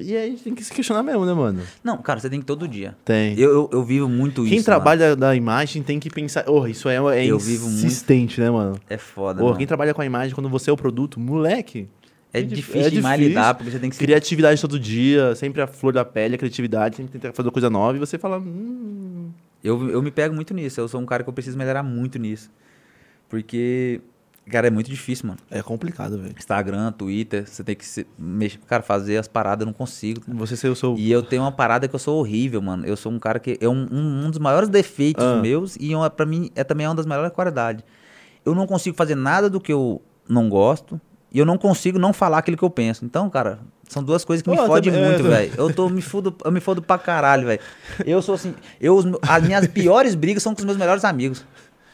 [0.00, 1.62] E aí a gente tem que se questionar mesmo, né, mano?
[1.82, 2.96] Não, cara, você tem que todo dia.
[3.04, 3.38] Tem.
[3.38, 4.50] Eu, eu, eu vivo muito isso.
[4.54, 6.44] Quem trabalha da imagem tem que pensar.
[6.48, 8.78] Oh, isso é, é Eu vivo muito- insistente, né, mano?
[8.88, 9.42] É foda.
[9.42, 9.58] Oh, mano.
[9.58, 11.88] quem trabalha com a imagem quando você é o produto, moleque.
[12.32, 14.04] É dif- difícil demais lidar, porque você tem que ser.
[14.04, 17.96] Criatividade todo dia, sempre a flor da pele, a criatividade, sempre tentar fazer coisa nova
[17.96, 18.38] e você fala.
[18.38, 19.30] Hum,
[19.64, 20.78] Eu, eu me pego muito nisso.
[20.80, 22.50] Eu sou um cara que eu preciso melhorar muito nisso.
[23.28, 24.00] Porque,
[24.48, 25.38] cara, é muito difícil, mano.
[25.50, 26.34] é complicado, velho.
[26.36, 30.22] Instagram, Twitter, você tem que se, mexer, cara, fazer as paradas, eu não consigo.
[30.28, 30.94] Você ser o seu.
[30.98, 32.84] E eu tenho uma parada que eu sou horrível, mano.
[32.86, 33.58] Eu sou um cara que.
[33.60, 35.36] É um, um, um dos maiores defeitos Ah.
[35.40, 37.84] meus e uma, pra mim é também uma das maiores qualidades.
[38.44, 42.12] Eu não consigo fazer nada do que eu não gosto e eu não consigo não
[42.12, 43.04] falar aquilo que eu penso.
[43.04, 45.52] Então, cara, são duas coisas que me fodem muito, é, velho.
[45.58, 47.60] Eu tô me fudo, eu me fodo pra caralho, velho.
[48.06, 51.44] Eu sou assim, eu, as minhas piores brigas são com os meus melhores amigos.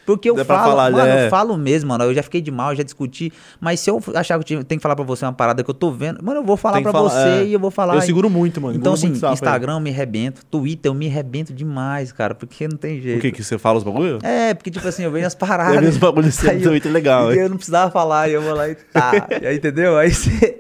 [0.07, 1.27] Porque eu Dá falo, falar, mano, né?
[1.27, 2.05] eu falo mesmo, mano.
[2.05, 3.33] Eu já fiquei de mal, eu já discuti.
[3.61, 5.75] Mas se eu achar que eu tenho que falar pra você uma parada que eu
[5.75, 7.45] tô vendo, mano, eu vou falar pra falar, você é.
[7.47, 7.95] e eu vou falar.
[7.95, 8.77] Eu seguro muito, mano.
[8.77, 13.01] então, assim, Instagram eu me arrebento, Twitter eu me arrebento demais, cara, porque não tem
[13.01, 13.19] jeito.
[13.19, 13.33] O que?
[13.33, 14.19] Que você fala os bagulho?
[14.23, 15.81] É, porque, tipo assim, eu vejo as Eu paradas.
[15.81, 18.69] vi os bagulhos eu- muito legal, e eu não precisava falar, e eu vou lá
[18.69, 19.27] e tá.
[19.43, 19.97] E aí, entendeu?
[19.97, 20.59] Aí você.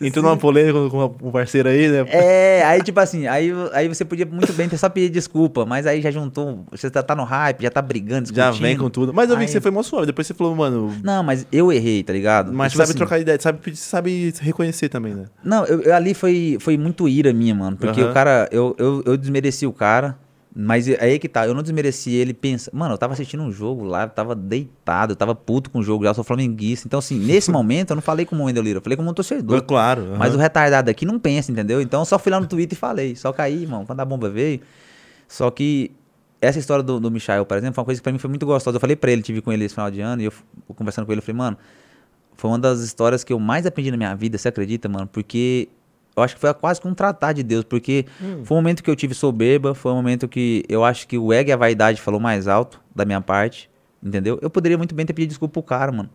[0.00, 2.04] Entrou numa polêmica com um parceiro aí, né?
[2.08, 5.86] É, aí, tipo assim, aí, aí você podia muito bem ter só pedir desculpa, mas
[5.86, 6.66] aí já juntou.
[6.70, 8.62] Você tá, tá no hype, já tá brigando, Já discutindo.
[8.78, 9.12] Com tudo.
[9.14, 10.06] Mas eu vi que você foi mó suave.
[10.06, 10.94] Depois você falou, mano.
[11.02, 12.52] Não, mas eu errei, tá ligado?
[12.52, 15.24] Mas Tipo sabe assim, trocar ideia, sabe, sabe reconhecer também, né?
[15.44, 17.76] Não, eu, eu- ali foi, foi muito ira minha, mano.
[17.76, 20.18] Porque o cara, eu, eu, eu desmereci o cara,
[20.58, 22.70] mas é aí que tá, eu não desmereci ele, pensa.
[22.72, 25.82] Mano, eu tava assistindo um jogo lá, eu tava deitado, eu tava puto com o
[25.82, 26.88] jogo, já eu sou flamenguista.
[26.88, 29.12] Então, assim, nesse momento eu não falei como o Wendel Lira, eu falei como um
[29.12, 29.60] torcedor.
[29.62, 30.14] Claro.
[30.18, 31.80] Mas o retardado aqui não pensa, entendeu?
[31.82, 33.14] Então eu só fui lá no Twitter e falei.
[33.14, 34.60] Só que aí, irmão, quando a bomba veio.
[35.28, 35.90] Só que
[36.46, 38.46] essa história do, do Michael, por exemplo, foi uma coisa que pra mim foi muito
[38.46, 38.76] gostosa.
[38.76, 40.32] Eu falei pra ele, tive com ele esse final de ano, e eu
[40.74, 41.56] conversando com ele, eu falei, mano,
[42.34, 45.06] foi uma das histórias que eu mais aprendi na minha vida, você acredita, mano?
[45.06, 45.68] Porque
[46.16, 48.06] eu acho que foi quase que um tratar de Deus, porque
[48.44, 51.32] foi um momento que eu tive soberba, foi um momento que eu acho que o
[51.32, 53.68] ego e a vaidade falou mais alto da minha parte,
[54.02, 54.38] entendeu?
[54.40, 56.08] Eu poderia muito bem ter pedido desculpa pro cara, mano.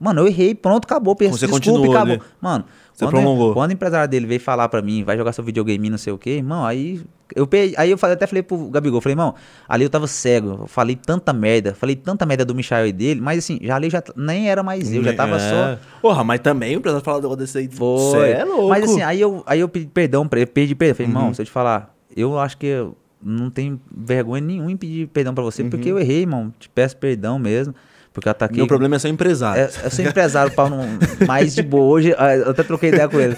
[0.00, 2.14] Mano, eu errei, pronto, acabou, peço Você desculpa acabou.
[2.14, 2.22] ali.
[2.40, 3.52] Mano, Você quando, prolongou.
[3.54, 6.18] quando o empresário dele veio falar pra mim, vai jogar seu videogame, não sei o
[6.18, 7.00] quê, irmão, aí
[7.34, 9.34] eu, pe- aí eu falei, até falei pro Gabigol, falei, irmão,
[9.68, 13.20] ali eu tava cego, eu falei tanta merda, falei tanta merda do Michael e dele,
[13.20, 15.38] mas assim, já ali já nem era mais eu, já tava É.
[15.38, 15.78] só.
[16.00, 17.68] Porra, mas também o empresário falar do desse aí.
[17.70, 18.28] Foi.
[18.28, 18.68] Cê é louco.
[18.68, 20.94] Mas assim, aí eu, aí eu pedi perdão pra ele, pedi perdão.
[20.96, 21.18] Falei, Uhum.
[21.18, 25.06] irmão, se eu te falar, eu acho que eu não tenho vergonha nenhuma em pedir
[25.08, 26.52] perdão pra você, porque eu errei, irmão.
[26.58, 27.74] Te peço perdão mesmo.
[28.12, 28.56] Porque eu ataquei.
[28.56, 28.62] Uhum.
[28.62, 29.62] Meu problema é ser empresário.
[29.62, 30.80] É, eu sou empresário pau não,
[31.26, 31.84] mais de boa.
[31.84, 33.36] Hoje, ah, eu até troquei ideia com ele.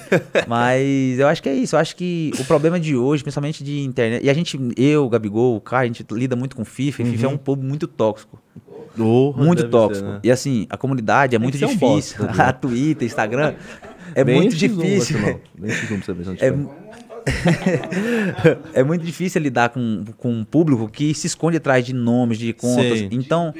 [0.48, 1.76] Mas eu acho que é isso.
[1.76, 4.24] Eu acho que o problema de hoje, principalmente de internet.
[4.24, 7.02] E a gente, eu, Gabigol, o Caio, a gente lida muito com FIFA.
[7.02, 8.38] E FIFA é um povo muito tóxico.
[8.96, 10.06] Porra, Muito tóxico.
[10.06, 10.20] ser, né?
[10.22, 12.18] E assim, a comunidade é muito um difícil.
[12.18, 12.32] bosta, né?
[12.44, 13.54] a Twitter, Instagram.
[14.14, 15.18] É Nem muito zoom, difícil.
[15.18, 16.54] Zoom pra você ver É,
[18.80, 22.52] é muito difícil lidar com, com um público que se esconde atrás de nomes, de
[22.52, 23.00] contas.
[23.00, 23.08] Sim.
[23.10, 23.52] Então,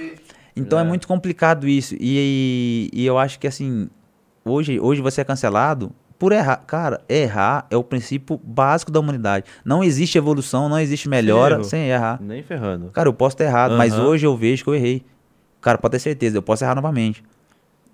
[0.56, 0.82] então é.
[0.82, 0.84] É.
[0.84, 1.94] muito complicado isso.
[1.98, 3.88] E, e eu acho que assim,
[4.44, 6.56] hoje, hoje você é cancelado por errar.
[6.66, 9.46] Cara, errar é o princípio básico da humanidade.
[9.64, 11.64] Não existe evolução, não existe melhora erro.
[11.64, 12.20] sem errar.
[12.20, 12.90] Nem ferrando.
[12.90, 14.06] Cara, eu posso ter errado, mas Aham.
[14.06, 15.04] hoje eu vejo que eu errei.
[15.60, 17.22] Cara, pode ter certeza, eu posso errar novamente.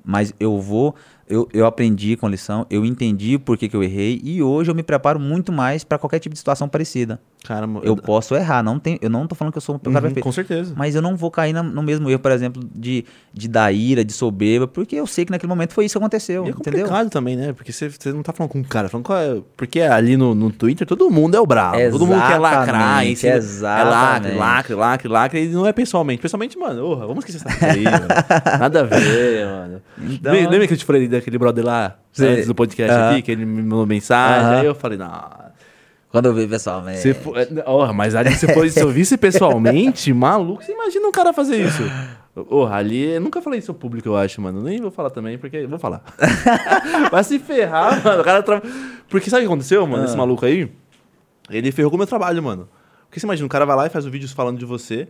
[0.05, 0.95] Mas eu vou,
[1.31, 4.71] eu, eu aprendi com a lição, eu entendi por que, que eu errei e hoje
[4.71, 7.21] eu me preparo muito mais pra qualquer tipo de situação parecida.
[7.45, 9.95] Cara, Eu posso errar, não tem, eu não tô falando que eu sou um cara
[9.97, 10.25] Uhum, perfeito.
[10.25, 10.75] com certeza.
[10.77, 14.05] Mas eu não vou cair na- no mesmo erro, por exemplo, de, de dar ira,
[14.05, 16.81] de soberba, porque eu sei que naquele momento foi isso que aconteceu, E é entendeu?
[16.83, 17.55] complicado também, né?
[17.55, 20.35] Porque você, você não tá falando com um cara, falando com a- Porque ali no,
[20.35, 21.79] no Twitter todo mundo é o bravo.
[21.91, 23.05] todo mundo quer lacrar.
[23.07, 23.89] Exatamente, em cima- É lacre,
[24.29, 24.39] exatamente.
[24.39, 25.45] lacre, lacre, lacre.
[25.45, 26.21] E não é pessoalmente.
[26.21, 28.07] Pessoalmente, mano, orra, vamos esquecer essa aí, mano.
[28.61, 29.83] Nada a ver, mano.
[29.99, 32.29] Então- Lembra que eu te falei daquele brother lá, Sei.
[32.29, 34.61] antes do podcast aqui, que ele me mandou mensagem?
[34.61, 35.51] Aí eu falei, não.
[36.11, 37.15] Quando eu vi pessoalmente.
[37.15, 41.33] For, orra, mas ali se, for, se eu visse pessoalmente, maluco, você imagina um cara
[41.33, 41.83] fazer isso.
[42.35, 44.61] Ô, ali, eu nunca falei isso ao público, eu acho, mano.
[44.63, 45.67] Nem vou falar também, porque.
[45.67, 46.03] Vou falar.
[47.11, 48.23] Vai se ferrar, mano.
[48.23, 48.63] O cara tra...
[49.09, 50.03] Porque sabe o que aconteceu, mano?
[50.03, 50.07] Ah.
[50.07, 50.71] Esse maluco aí.
[51.49, 52.69] Ele ferrou com o meu trabalho, mano.
[53.09, 55.09] Porque você imagina, o cara vai lá e faz o vídeo falando de você.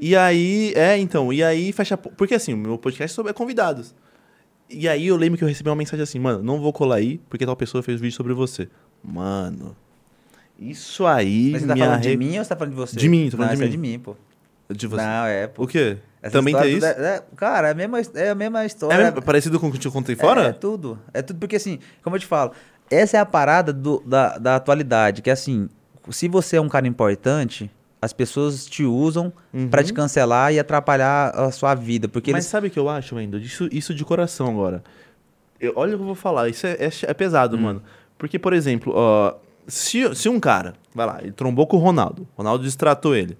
[0.00, 0.72] E aí.
[0.76, 1.32] É, então.
[1.32, 1.96] E aí fecha.
[1.96, 3.94] Porque assim, o meu podcast é sobre convidados.
[4.70, 7.18] E aí eu lembro que eu recebi uma mensagem assim, mano, não vou colar aí,
[7.28, 8.68] porque tal pessoa fez vídeo sobre você.
[9.02, 9.76] Mano.
[10.58, 11.50] Isso aí.
[11.52, 12.96] Mas você tá falando de mim ou você tá falando de você?
[12.96, 13.70] De mim, tô falando Não, de é mim.
[13.72, 14.16] de mim, pô.
[14.72, 15.02] De você.
[15.02, 15.64] Não, é, pô.
[15.64, 15.96] O quê?
[16.22, 16.86] Essa Também tem isso?
[16.86, 18.94] é- é- cara, é a mesma, é a mesma história.
[19.04, 20.42] É parecido com o que eu te contei fora?
[20.44, 20.98] É, é tudo.
[21.14, 22.52] É tudo porque, assim, como eu te falo,
[22.90, 25.68] essa é a parada do- da, da atualidade, que assim,
[26.10, 27.70] se você é um cara importante,
[28.02, 29.32] as pessoas te usam
[29.70, 32.08] pra te cancelar e atrapalhar a sua vida.
[32.08, 32.36] Porque Uhum.
[32.36, 32.50] Mas eles.
[32.50, 33.40] sabe o que eu acho, Wendel?
[33.40, 34.82] Isso, isso de coração agora.
[35.60, 37.60] Eu- olha o que eu vou falar, isso é, é, é pesado, Hum.
[37.60, 37.82] mano.
[38.16, 39.34] Porque, por exemplo, ó,
[39.66, 43.36] se, se um cara, vai lá, ele trombou com o Ronaldo, o Ronaldo distratou ele.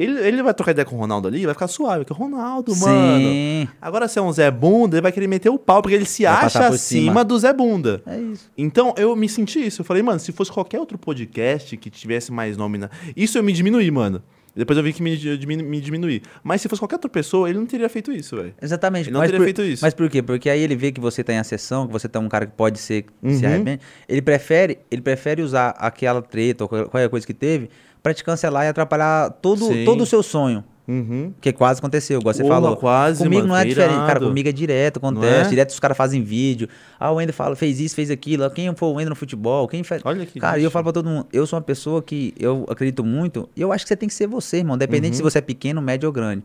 [0.00, 2.74] Ele, ele vai trocar ideia com o Ronaldo ali, vai ficar suave, porque o Ronaldo,
[2.76, 3.18] mano.
[3.28, 3.68] Sim.
[3.82, 6.22] Agora, se é um Zé Bunda, ele vai querer meter o pau, porque ele se
[6.22, 7.24] Vai acha acima cima.
[7.24, 8.00] do Zé Bunda.
[8.06, 8.50] É isso.
[8.56, 9.80] Então, eu me senti isso.
[9.80, 12.88] Eu falei, mano, se fosse qualquer outro podcast que tivesse mais nome na...
[13.16, 14.22] Isso eu me diminuí, mano.
[14.56, 15.16] Depois eu vi que me,
[15.62, 16.20] me diminuí.
[16.42, 18.54] Mas se fosse qualquer outra pessoa, ele não teria feito isso, velho.
[18.60, 19.04] Exatamente.
[19.06, 19.84] Ele não mas teria por, feito isso.
[19.84, 20.20] Mas por quê?
[20.20, 22.52] Porque aí ele vê que você tá em acessão, que você tá um cara que
[22.56, 23.52] pode ser se Uhum.
[23.52, 23.80] arrepende.
[24.08, 27.70] Ele prefere, ele prefere usar aquela treta ou qual- qualquer coisa que teve
[28.02, 29.84] pra te cancelar e atrapalhar todo, Sim.
[29.84, 30.64] todo o seu sonho.
[30.86, 31.34] Uhum.
[31.38, 32.76] Que quase aconteceu, igual você Porra, falou.
[32.78, 34.20] quase, comigo mano, não é diferente, cara.
[34.20, 35.46] Comigo é direto, acontece.
[35.46, 35.48] é?
[35.50, 36.66] Direto os caras fazem vídeo.
[36.98, 38.44] Ah, o Wender fala, fez isso, fez aquilo.
[38.44, 39.68] Ah, Quem foi o Wender no futebol?
[39.68, 40.00] Quem fez.
[40.02, 42.64] Olha que Cara, e eu falo pra todo mundo, eu sou uma pessoa que eu
[42.70, 44.76] acredito muito, e eu acho que você tem que ser você, irmão.
[44.76, 45.16] Independente Uhum.
[45.18, 46.42] se você é pequeno, médio ou grande.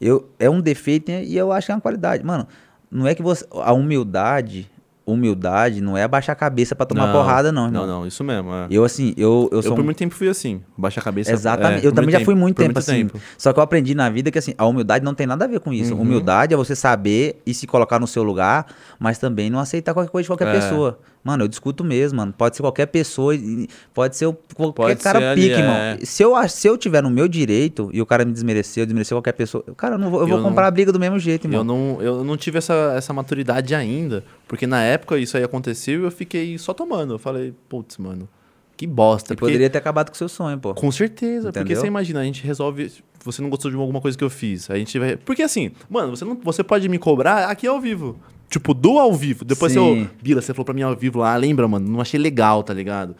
[0.00, 2.24] Eu, é um defeito e eu acho que é uma qualidade.
[2.24, 2.48] Mano,
[2.90, 3.44] não é que você.
[3.52, 4.70] A humildade,
[5.06, 7.86] humildade não é abaixar a cabeça pra tomar porrada, não, irmão.
[7.86, 8.52] Não, não, isso mesmo.
[8.52, 8.66] é.
[8.70, 10.62] Eu, assim, eu, eu Eu, sou por um- muito tempo fui assim.
[10.76, 11.32] Baixa a cabeça.
[11.32, 11.84] Exatamente.
[11.84, 13.08] é, eu por também muito já fui muito por tempo assim.
[13.36, 15.60] Só que eu aprendi na vida que assim, a humildade não tem nada a ver
[15.60, 15.94] com isso.
[15.94, 16.02] Uhum.
[16.02, 18.66] Humildade é você saber e se colocar no seu lugar,
[18.98, 20.52] mas também não aceitar qualquer coisa de qualquer É.
[20.52, 20.98] pessoa.
[21.24, 22.34] Mano, eu discuto mesmo, mano.
[22.36, 25.98] Pode ser qualquer pessoa, e- pode ser o- qualquer Pode cara ser ali, pique, é.
[26.04, 29.32] Se eu, se eu tiver no meu direito e o cara me desmereceu, desmereceu qualquer
[29.32, 31.46] pessoa, cara, eu, não vou, eu vou Eu comprar não- a briga do mesmo jeito.
[31.46, 34.24] Eu não, eu não tive essa, essa maturidade ainda.
[34.48, 37.14] Porque na época isso aí aconteceu e eu fiquei só tomando.
[37.14, 38.28] Eu falei, putz, mano,
[38.76, 39.28] que bosta.
[39.28, 40.74] Você porque- poderia ter acabado com o seu sonho, pô.
[40.74, 41.80] Com certeza, porque Entendeu?
[41.80, 42.90] você imagina, a gente resolve.
[43.24, 44.68] Você não gostou de alguma coisa que eu fiz.
[44.68, 45.16] A gente vai.
[45.16, 48.18] Porque assim, mano, você, não, você pode me cobrar aqui ao vivo.
[48.52, 49.44] Tipo, do ao vivo.
[49.46, 49.78] Depois Sim.
[50.04, 50.10] você.
[50.22, 51.88] Bila, você falou pra mim ao vivo lá, lembra, mano?
[51.88, 53.16] Não achei legal, tá ligado?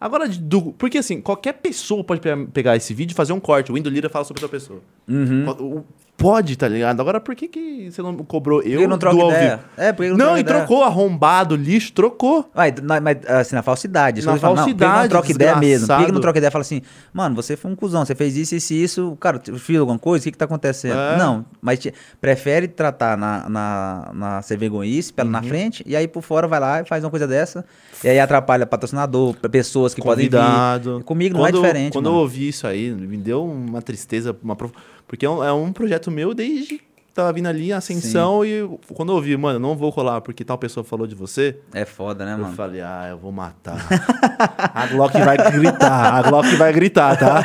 [0.00, 3.72] Agora, do, porque assim, qualquer pessoa pode pe- pegar esse vídeo e fazer um corte.
[3.72, 4.80] O Window Lira fala sobre outra pessoa.
[5.08, 5.46] Uhum.
[5.48, 5.84] O- o-
[6.16, 6.98] Pode, tá ligado?
[6.98, 9.60] Agora, por que, que você não cobrou eu Por que não troca do ideia?
[9.76, 10.58] É, por que não Não, e ideia?
[10.60, 12.50] trocou, arrombado, lixo, trocou.
[12.54, 14.24] Mas, mas, assim, na falsidade.
[14.24, 15.86] Na falo, não, falsidade, não troca ideia mesmo?
[15.86, 16.80] Por que não troca ideia e fala assim,
[17.12, 20.22] mano, você foi um cuzão, você fez isso, isso e isso, cara, fiz alguma coisa,
[20.22, 20.98] o que que tá acontecendo?
[20.98, 21.18] É.
[21.18, 25.32] Não, mas te- prefere tratar na, na, na ser vergonhice, pela Uhum.
[25.32, 27.62] na frente, e aí por fora vai lá e faz uma coisa dessa,
[28.02, 30.96] e aí atrapalha patrocinador, pessoas que podem Convidado.
[30.98, 31.04] vir.
[31.04, 32.16] Comigo não é Quando- diferente, Quando mano.
[32.16, 34.72] eu ouvi isso aí, me deu uma tristeza, uma prof-
[35.08, 36.84] porque é um, é um projeto meu desde que
[37.14, 40.44] tava vindo ali, a ascensão, e eu- quando eu ouvi, mano, não vou colar porque
[40.44, 42.52] tal pessoa falou de você, É foda, né, eu mano?
[42.54, 43.78] falei, ah, eu vou matar.
[44.74, 47.42] a Glock vai gritar, a Glock vai gritar, tá?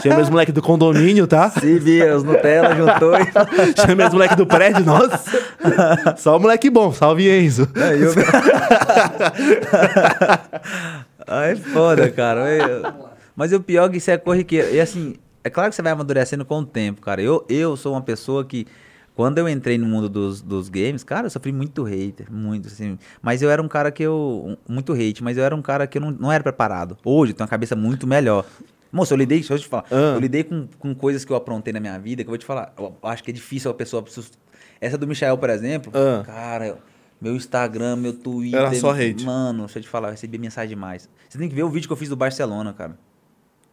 [0.00, 1.50] Chama os moleques do condomínio, tá?
[1.50, 3.24] Se vira, os Nutella juntou e...
[3.84, 5.20] Chama os moleques do prédio, nossa.
[6.16, 7.68] Só o moleque bom, salve Enzo.
[7.74, 8.12] Aí eu...
[11.26, 12.48] Ai, foda, cara.
[12.50, 12.94] Eu-
[13.34, 14.74] Mas o pior é que isso é corriqueiro.
[14.74, 15.14] E assim,
[15.48, 17.20] é claro que você vai amadurecendo com o tempo, cara.
[17.20, 18.66] Eu, eu sou uma pessoa que,
[19.14, 22.98] quando eu entrei no mundo dos, dos games, cara, eu sofri muito hater, muito, assim.
[23.20, 24.56] Mas eu era um cara que eu.
[24.68, 26.96] Muito hate, mas eu era um cara que eu não, não era preparado.
[27.04, 28.44] Hoje eu tenho uma cabeça muito melhor.
[28.92, 29.84] Moço, eu lidei, deixa eu te falar.
[29.90, 30.14] Ah.
[30.14, 32.46] Eu lidei com, com coisas que eu aprontei na minha vida, que eu vou te
[32.46, 32.72] falar.
[32.78, 34.04] Eu acho que é difícil a pessoa.
[34.80, 36.22] Essa do Michael, por exemplo, Ah.
[36.24, 36.78] cara,
[37.20, 38.60] meu Instagram, meu Twitter.
[38.60, 39.24] Era só hate.
[39.24, 41.08] Mano, deixa eu te falar, eu recebi mensagem demais.
[41.28, 42.96] Você tem que ver o vídeo que eu fiz do Barcelona, cara.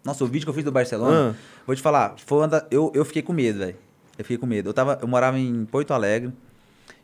[0.06, 1.36] Nossa, o vídeo que eu fiz do Barcelona, Ah.
[1.66, 3.76] vou te falar, foi uma da- eu, eu fiquei com medo, velho.
[4.18, 4.70] Eu fiquei com medo.
[4.70, 6.32] Eu, tava, eu morava em Porto Alegre.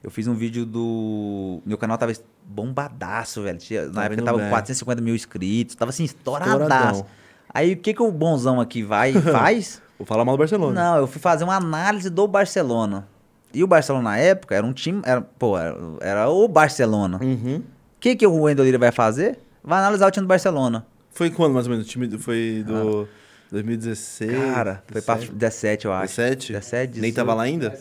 [0.04, 1.62] Eu fiz um vídeo do.
[1.66, 2.14] Meu canal tava
[2.46, 3.58] bombadaço, velho.
[3.88, 5.76] Na Tá época tava com 450 mil inscritos.
[5.76, 6.62] Tava assim, estouradaço.
[6.62, 7.06] Estouradão.
[7.54, 9.82] Aí o que, que o bonzão aqui vai e faz?
[9.98, 10.74] Vou falar mal do Barcelona.
[10.84, 13.08] Não, eu fui fazer uma análise do Barcelona.
[13.54, 15.02] E o Barcelona na época era um time.
[15.04, 17.20] Era, pô, era, era o Barcelona.
[17.22, 17.62] O Uhum.
[18.00, 19.38] que, que o Wendel Lira vai fazer?
[19.64, 20.86] Vai analisar o time do Barcelona.
[21.14, 21.86] Foi quando, mais ou menos?
[21.86, 23.08] O time foi do
[23.52, 24.32] 2016?
[24.34, 24.54] Ah.
[24.54, 25.36] Cara, foi pra 17?
[25.38, 26.16] 17, eu acho.
[26.16, 26.54] 17?
[26.54, 27.16] 17, Nem 18.
[27.16, 27.78] tava lá ainda?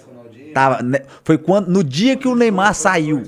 [0.53, 3.23] Tava, né, foi quando, no dia que o Neymar saiu.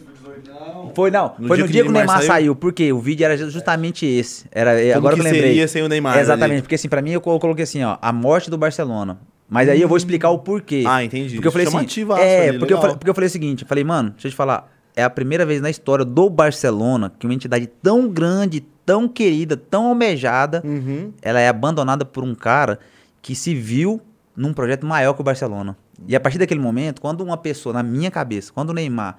[0.95, 2.27] Foi não, No foi dia no que dia o que o Neymar Neymar saiu?
[2.27, 2.57] saiu?
[2.57, 4.45] porque o vídeo era justamente esse.
[4.51, 5.43] Era é, Como agora que eu lembrei.
[5.43, 6.63] seria sem o Neymar Exatamente, ali?
[6.63, 9.19] porque assim, pra mim eu co- coloquei assim, ó, a morte do Barcelona.
[9.49, 10.83] Mas aí eu vou explicar o porquê.
[10.87, 11.35] Ah, entendi.
[11.35, 11.77] Porque eu falei assim,
[12.19, 14.31] é, ali, porque eu, falei, porque eu falei o seguinte, eu falei, mano, deixa eu
[14.33, 18.65] te falar, é a primeira vez na história do Barcelona que uma entidade tão grande,
[18.85, 21.13] tão querida, tão almejada, Uhum.
[21.23, 22.79] ela é abandonada por um cara
[23.21, 24.01] que se viu
[24.37, 25.77] num projeto maior que o Barcelona.
[26.09, 29.19] E a partir daquele momento, quando uma pessoa, na minha cabeça, quando o Neymar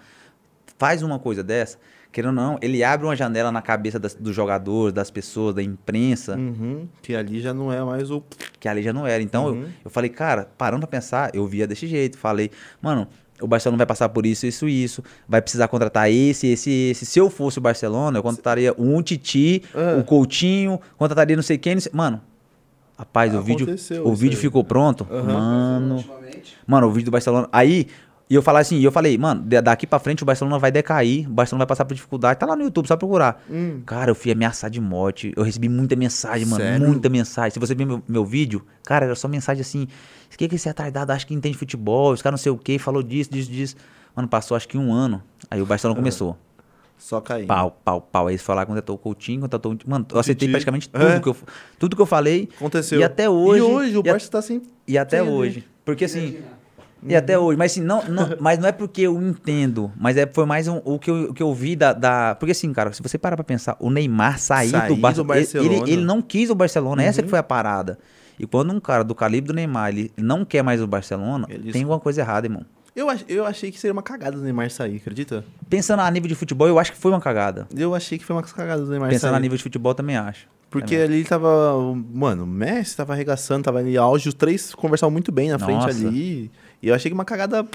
[0.78, 1.78] faz uma coisa dessa,
[2.12, 5.64] querendo ou não, ele abre uma janela na cabeça das, dos jogadores, das pessoas, da
[5.64, 6.88] imprensa, Uhum.
[7.02, 8.22] Que ali já não é mais o.
[8.60, 9.24] que ali já não era.
[9.24, 9.66] Então eu, Uhum.
[9.86, 12.18] eu falei, cara, parando pra pensar, eu via desse jeito.
[12.18, 13.08] Falei, mano,
[13.44, 15.04] o Barcelona vai passar por isso, isso, isso.
[15.28, 17.06] Vai precisar contratar esse, esse, esse.
[17.06, 20.00] Se eu fosse o Barcelona, eu contrataria um Titi, Ah.
[20.00, 21.76] o Coutinho, contrataria não sei quem.
[21.76, 21.92] Não sei...
[21.94, 22.22] Mano,
[22.98, 23.68] rapaz, o vídeo,
[24.04, 24.42] o vídeo aí.
[24.42, 25.06] ficou pronto.
[25.12, 25.24] Aham.
[25.34, 26.58] Mano, Ultimamente.
[26.66, 27.48] mano, o vídeo do Barcelona.
[27.52, 27.88] Aí,
[28.30, 30.72] e eu falei assim, e eu falei, mano, da- daqui pra frente o Barcelona vai
[30.72, 32.40] decair, o Barcelona vai passar por dificuldade.
[32.40, 33.44] Tá lá no YouTube, só procurar.
[33.50, 33.82] Hum.
[33.86, 35.34] Cara, eu fui ameaçado de morte.
[35.36, 36.64] Eu recebi muita mensagem, mano.
[36.64, 36.88] Sério?
[36.88, 37.52] Muita mensagem.
[37.52, 39.88] Se você ver meu, meu vídeo, cara, era só mensagem assim.
[40.34, 42.12] O que, que esse retardado acha que entende futebol?
[42.14, 43.76] Os caras não sei o que, falou disso, disso, disso.
[44.16, 45.22] Mano, passou acho que um ano.
[45.52, 46.38] Aí o Barcelona começou.
[46.98, 47.46] Só cair.
[47.48, 48.28] Pau, pau, pau.
[48.28, 49.78] Aí eles falaram, contratou o Coutinho, contratou o.
[49.86, 50.52] Mano, eu aceitei Titi.
[50.52, 51.20] praticamente tudo, É.
[51.20, 51.36] que eu,
[51.78, 52.48] tudo que eu falei.
[52.56, 53.00] Aconteceu.
[53.00, 53.60] E até hoje.
[53.60, 54.62] E hoje o Barça tá assim.
[54.88, 55.66] e até hoje.
[55.84, 56.38] Porque assim.
[57.06, 57.18] E Uhum.
[57.18, 57.58] até hoje.
[57.58, 59.92] Mas assim, não, não, mas não é porque eu entendo.
[59.98, 62.52] Mas é, foi mais um- o, que eu, o que eu vi da, da- Porque
[62.52, 65.70] assim, cara, se você parar pra pensar, o Neymar sair do, Bar- do Barcelona.
[65.70, 65.84] Uhum.
[65.84, 67.04] Ele, ele não quis o Barcelona.
[67.04, 67.98] Essa que foi a parada.
[68.40, 71.72] E quando um cara do calibre do Neymar, ele não quer mais o Barcelona, Ele-
[71.72, 72.66] tem alguma coisa errada, irmão.
[72.96, 75.44] Eu, eu achei que seria uma cagada do Neymar sair, acredita?
[75.68, 77.68] Pensando a nível de futebol, eu acho que foi uma cagada.
[77.76, 79.38] Eu achei que foi uma cagada do Neymar Pensando sair.
[79.38, 80.48] a nível de futebol, também acho.
[80.70, 81.04] Porque Também.
[81.06, 81.50] ali ele tava.
[82.14, 85.86] Mano, o Messi tava arregaçando, tava em auge, os três conversavam muito bem na frente
[85.86, 86.08] Nossa.
[86.08, 86.52] ali.
[86.84, 87.66] E eu achei que uma cagada.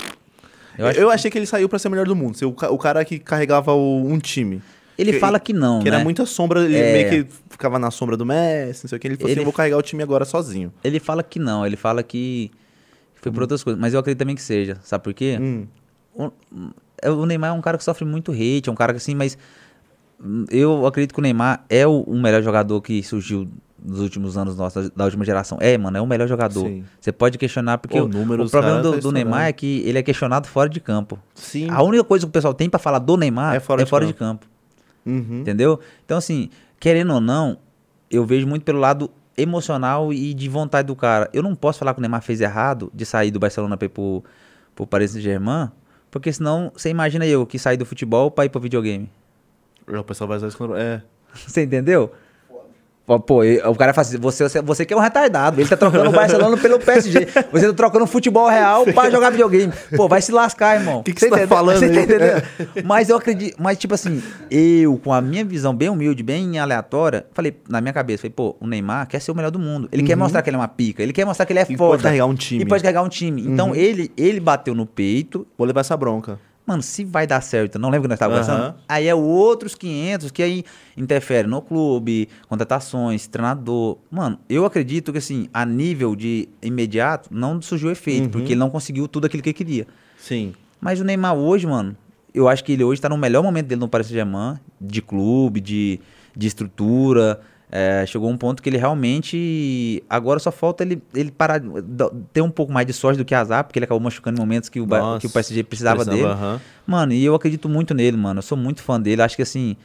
[0.76, 2.50] Eu Eu, acho achei que ele saiu pra ser o melhor do mundo, ser o,
[2.50, 4.62] o cara que carregava o- um time.
[4.98, 5.94] Ele que- fala que não, que né?
[5.96, 6.92] era muita sombra, ele É.
[6.92, 9.06] meio que ficava na sombra do Messi, não sei o que.
[9.08, 10.72] Ele falou assim: Ele- eu vou carregar o time agora sozinho.
[10.84, 12.50] Ele fala que não, ele fala que
[13.14, 13.80] foi por outras coisas.
[13.80, 14.78] Mas eu acredito também que seja.
[14.82, 15.38] Sabe por quê?
[15.40, 15.66] Hum.
[16.14, 16.30] O,
[17.22, 19.38] o Neymar é um cara que sofre muito hate, é um cara que assim, mas
[20.22, 23.48] hum, eu acredito que o Neymar é o, o melhor jogador que surgiu
[23.82, 25.58] nos últimos anos nossos, da última geração.
[25.60, 26.66] É, mano, é o melhor jogador.
[26.66, 26.84] Sim.
[27.00, 29.98] Você pode questionar, porque Pô, o, o problema do, tá do Neymar é que ele
[29.98, 31.18] é questionado fora de campo.
[31.34, 31.68] Sim.
[31.70, 34.04] A única coisa que o pessoal tem pra falar do Neymar É é fora fora,
[34.04, 34.46] de de campo.
[35.06, 35.40] Uhum.
[35.40, 35.78] Entendeu?
[36.04, 36.50] Então, assim,
[36.80, 37.58] querendo ou não,
[38.10, 41.30] eu vejo muito pelo lado emocional e de vontade do cara.
[41.32, 43.90] Eu não posso falar que o Neymar fez errado de sair do Barcelona pra ir
[43.90, 44.24] pro,
[44.74, 45.70] pro Paris Saint-Germain,
[46.10, 49.08] porque senão você imagina eu que saí do futebol pra ir pro videogame.
[49.86, 50.76] O pessoal vai usar isso quando.
[50.76, 51.02] É.
[51.46, 52.12] Você entendeu?
[53.26, 55.76] Pô, e- o cara fala assim, você, você, você que é um retardado, ele tá
[55.76, 57.26] trocando o Barcelona pelo PSG.
[57.50, 59.72] Você tá trocando futebol real pra jogar videogame.
[59.96, 61.02] Pô, vai se lascar, irmão.
[61.02, 61.94] Que que você tá falando Você aí?
[61.94, 62.42] tá entendendo?
[62.84, 67.24] Mas eu acredito, mas tipo assim, eu com a minha visão bem humilde, bem aleatória,
[67.32, 69.88] falei na minha cabeça, falei, pô, o Neymar quer ser o melhor do mundo.
[69.90, 71.76] Ele quer mostrar que ele é uma pica, ele quer mostrar que ele é E
[71.76, 71.90] foda.
[71.92, 72.62] pode carregar um time.
[72.62, 73.42] E pode carregar um time.
[73.46, 76.38] Então ele, ele bateu no peito, Vou levar essa bronca.
[76.68, 78.56] Mano, se vai dar certo, não lembro que nós estávamos Aham.
[78.58, 78.80] conversando?
[78.86, 80.64] Aí é outros 500 que aí
[80.98, 83.96] interfere no clube, contratações, treinador.
[84.10, 88.30] Mano, eu acredito que assim, a nível de imediato, não surgiu efeito, Uhum.
[88.32, 89.86] porque ele não conseguiu tudo aquilo que ele queria.
[90.18, 90.52] Sim.
[90.78, 91.96] Mas o Neymar hoje, mano,
[92.34, 95.62] eu acho que ele hoje tá no melhor momento dele no Paris Saint-Germain, de clube,
[95.62, 95.98] de,
[96.36, 97.40] de estrutura.
[97.70, 100.02] É, chegou um ponto que ele realmente.
[100.08, 101.60] Agora só falta ele, ele parar,
[102.32, 104.68] ter um pouco mais de sorte do que azar, porque ele acabou machucando em momentos
[104.68, 106.24] que o, Nossa, que o PSG precisava, dele.
[106.24, 106.60] aham.
[106.86, 108.38] Mano, e eu acredito muito nele, mano.
[108.38, 109.20] Eu sou muito fã dele.
[109.20, 109.76] Acho que assim,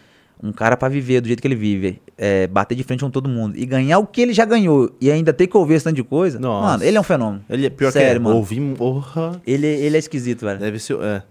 [0.42, 3.28] um cara pra viver do jeito que ele vive, é, bater de frente com todo
[3.28, 5.96] mundo e ganhar o que ele já ganhou e ainda ter que ouvir esse tanto
[5.96, 6.40] de coisa.
[6.40, 6.68] Nossa.
[6.68, 7.44] Mano, ele é um fenômeno.
[7.50, 8.20] Ele é pior Sério, que é.
[8.20, 8.36] mano.
[8.38, 8.76] Ouvi.
[8.78, 9.42] Porra.
[9.46, 10.60] Ele, ele é esquisito, velho.
[10.60, 10.98] Deve ser.
[11.02, 11.24] É.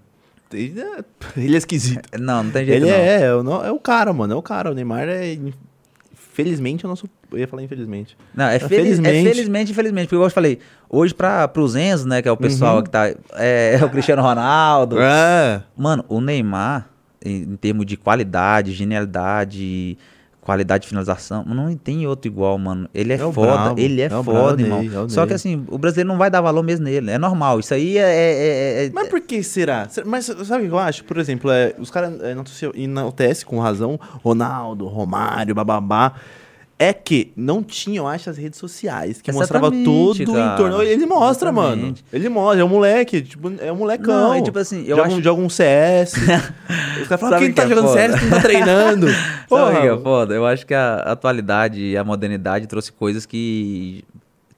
[0.53, 1.05] Ele é,
[1.41, 2.09] ele é esquisito.
[2.21, 2.99] Não, não tem jeito Ele não.
[2.99, 4.35] é, é, é o cara, mano.
[4.35, 4.71] É o cara.
[4.71, 5.39] O Neymar é.
[6.33, 7.07] Felizmente o nosso.
[7.31, 8.17] Eu ia falar infelizmente.
[8.35, 9.17] Não, é, É, feliz, felizmente.
[9.29, 10.05] é felizmente, infelizmente.
[10.07, 12.83] Porque igual eu falei, hoje pra, pros Enzo, né, que é o pessoal Uhum.
[12.85, 13.09] que tá...
[13.35, 14.97] É, é o Cristiano Ronaldo.
[15.01, 15.63] É.
[15.77, 16.89] Mano, o Neymar,
[17.25, 19.97] em, em termos de qualidade, genialidade,
[20.43, 22.89] qualidade de finalização, não tem outro igual, mano.
[22.93, 24.81] Ele é, É foda, brabo, ele é, é foda, irmão.
[24.83, 27.61] Ney, é Só que assim, o brasileiro não vai dar valor mesmo nele, é normal.
[27.61, 28.03] Isso aí é...
[28.03, 28.03] é-
[28.83, 29.89] é- é- Mas por que será?
[29.89, 31.05] Ser- Mas sabe o que eu acho?
[31.05, 36.15] Por exemplo, é, os caras enaltece- enaltecem com razão Ronaldo, Romário, bababá.
[36.83, 39.85] É que não tinha, eu acho, as redes sociais que mostrava Exatamente,
[40.25, 40.55] todo o cara.
[40.55, 40.83] entorno.
[40.83, 41.81] Ele mostra, Exatamente.
[41.83, 41.95] mano.
[42.13, 44.35] Ele mostra, é um moleque, tipo, é um molecão.
[44.35, 46.15] Não, tipo assim, eu joga, acho- um, joga um CS.
[47.03, 48.01] Os caras falam, Sabe quem que tá é jogando foda?
[48.09, 49.07] CS, quem tá treinando.
[49.49, 50.01] Sabe o que é Porra.
[50.03, 50.35] foda?
[50.35, 54.05] Eu acho que a atualidade e a modernidade trouxe coisas que.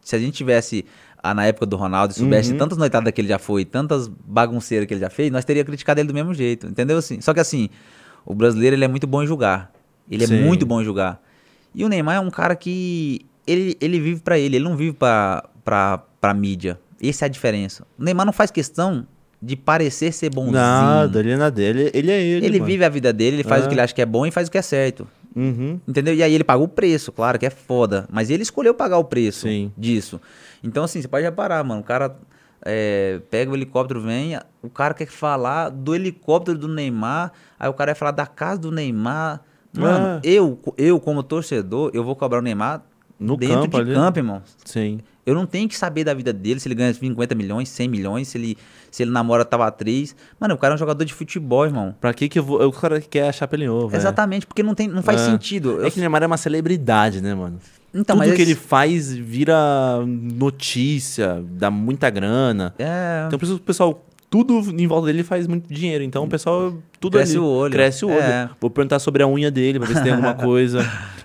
[0.01, 0.85] Se a gente tivesse
[1.23, 2.59] ah, na época do Ronaldo e soubesse Uhum.
[2.59, 6.01] tantas noitadas que ele já foi, tantas bagunceiras que ele já fez, nós teríamos criticado
[6.01, 6.99] ele do mesmo jeito, entendeu?
[6.99, 7.69] Assim, só que assim,
[8.25, 9.71] o brasileiro ele é muito bom em julgar.
[10.11, 10.37] Ele Sim.
[10.39, 11.21] é muito bom em julgar.
[11.75, 13.21] E o Neymar é um cara que.
[13.47, 16.79] Ele, ele vive pra ele, ele não vive pra, pra, pra mídia.
[17.03, 17.85] Essa é a diferença.
[17.99, 19.07] O Neymar não faz questão
[19.43, 20.55] de parecer ser bonzinho.
[20.55, 22.47] Nada, ele é na dele, ele é ele.
[22.47, 22.65] Ele mano.
[22.71, 23.67] vive a vida dele, ele faz É.
[23.67, 25.07] o que ele acha que é bom e faz o que é certo.
[25.37, 25.79] Uhum.
[25.87, 26.15] Entendeu?
[26.15, 28.07] E aí ele pagou o preço, claro que é foda.
[28.11, 29.71] Mas ele escolheu pagar o preço Sim.
[29.77, 30.19] disso.
[30.63, 31.81] Então, assim, você pode reparar, mano.
[31.83, 32.17] O cara
[32.65, 37.75] é, pega o helicóptero, vem, o cara quer falar do helicóptero do Neymar, aí o
[37.75, 39.43] cara vai falar da casa do Neymar.
[39.77, 40.21] Mano, Ah.
[40.23, 42.83] eu, eu, como torcedor, eu vou cobrar o Neymar
[43.19, 43.95] No dentro campo de ali.
[43.95, 44.43] campo, irmão.
[44.65, 45.01] Sim.
[45.27, 48.29] Eu não tenho que saber da vida dele, se ele ganha 50 milhões, 100 milhões,
[48.29, 48.59] se ele,
[48.91, 50.15] se ele namora tava atriz.
[50.39, 51.95] Mano, o cara é um jogador de futebol, irmão.
[51.99, 52.61] Pra que que eu vou...
[52.67, 53.99] O cara quer achar pele ovo, é.
[53.99, 55.31] Exatamente, porque não, tem, não faz É.
[55.31, 55.81] sentido.
[55.83, 57.59] É Eu- que o Neymar é uma celebridade, né, mano?
[57.95, 59.57] então, Tudo mas que ele faz vira
[60.05, 62.75] notícia, dá muita grana.
[62.79, 66.05] É, Então, por isso o pessoal, tudo em volta dele faz muito dinheiro.
[66.05, 66.75] Então, o pessoal,
[67.05, 67.73] tudo Cresce ali, o olho.
[67.73, 68.19] Cresce o olho.
[68.19, 68.51] É.
[68.59, 70.81] Vou perguntar sobre a unha dele, pra ver se tem alguma coisa.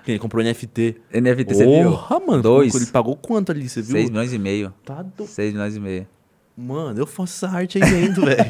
[0.06, 0.96] Ele comprou NFT.
[1.14, 1.90] NFT, você viu?
[1.90, 2.42] Porra, mano.
[2.42, 2.74] Dois.
[2.74, 3.92] Ele pagou quanto ali, você viu?
[3.92, 4.74] 6 milhões e meio.
[4.84, 5.26] Tá do...
[5.26, 6.06] 6 milhões e meio.
[6.56, 8.40] Mano, eu faço essa arte aí dentro, velho.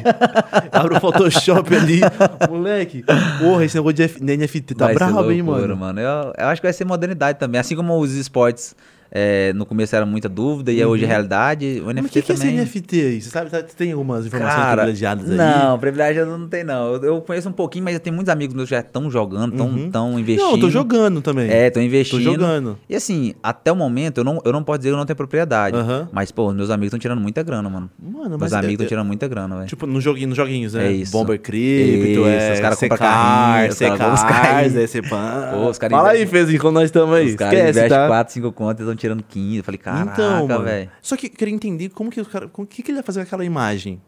[0.71, 2.01] Abro o Photoshop ali.
[2.49, 3.05] Moleque.
[3.39, 5.99] Porra, esse negócio de NFT tá Vai brabo, hein, loucura, mano?
[6.01, 7.61] Eu, eu acho que vai ser modernidade também.
[7.61, 8.75] Assim como os esportes
[9.11, 12.21] é, no começo era muita dúvida e hoje é realidade, o Mas NFT o que,
[12.21, 12.51] que é esse.
[12.51, 13.21] NFT aí?
[13.21, 15.35] Você sabe, tá- tem algumas informações Cara, privilegiadas aí?
[15.37, 16.93] não, privilegiado não tem não.
[16.95, 19.51] Eu, eu conheço um pouquinho, mas eu tenho muitos amigos meus que já estão jogando,
[19.51, 19.91] estão Uhum.
[19.91, 20.45] tão investindo.
[20.47, 21.49] Não, eu tô jogando também.
[21.49, 22.23] É, estão investindo.
[22.23, 22.77] Tô jogando.
[22.89, 25.17] E assim, até o momento, eu não, eu não posso dizer que eu não tenho
[25.17, 25.75] propriedade.
[25.75, 26.07] Aham.
[26.11, 27.89] Mas, pô, meus amigos estão tirando muita grana, mano.
[28.01, 28.53] Mano, Meus mas...
[28.53, 29.67] amigos é- estão tirando muita grana, velho.
[29.67, 30.87] Tipo, no joguinho, nos joguinhos, né?
[30.87, 31.11] É isso.
[31.11, 32.53] Bomber Crypto, é...
[32.53, 35.49] os caras compram carrinho, os caras é Cepan.
[35.53, 37.27] Pô, os caras Fala aí, Fezinho, quando nós estamos aí.
[37.29, 38.07] Os caras investem tá?
[38.07, 39.57] 4, 5 contas e estão tirando 15.
[39.57, 40.11] Eu falei, caraca,
[40.43, 40.89] então, velho.
[41.01, 42.49] Só que eu queria entender como que o cara...
[42.53, 44.01] O que, que ele vai fazer com aquela imagem?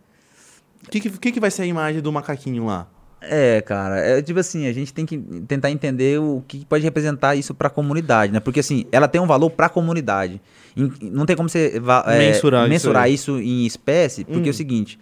[0.85, 2.87] O que, que, que vai ser a imagem do macaquinho lá?
[3.25, 5.17] É, cara, é tipo assim, a gente tem que
[5.47, 8.41] tentar entender o que pode representar isso pra comunidade, né?
[8.41, 10.41] Porque assim, ela tem um valor pra comunidade.
[10.75, 13.13] Em- Não tem como você é, Mensurar isso mensurar aí.
[13.13, 14.99] isso, em espécie, porque é o seguinte,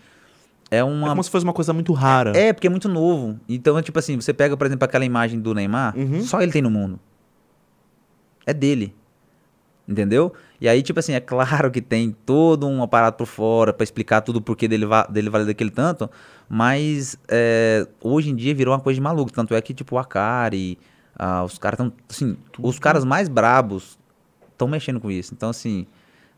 [0.69, 2.37] é É uma como se fosse uma coisa muito rara.
[2.37, 3.39] É, porque é muito novo.
[3.49, 6.21] Então, tipo assim, você pega, por exemplo, aquela imagem do Neymar, Uhum.
[6.21, 6.99] só ele tem no mundo.
[8.45, 8.93] É dele.
[9.87, 10.31] Entendeu?
[10.59, 14.21] E aí, tipo assim, é claro que tem todo um aparato por fora pra explicar
[14.21, 16.09] tudo o porquê dele, va dele valer daquele tanto,
[16.47, 19.31] mas é, hoje em dia virou uma coisa de maluco.
[19.31, 20.77] Tanto é que, tipo, o Akari,
[21.15, 23.97] ah, os caras estão, assim, os caras mais brabos
[24.51, 25.33] estão mexendo com isso.
[25.33, 25.87] Então, assim,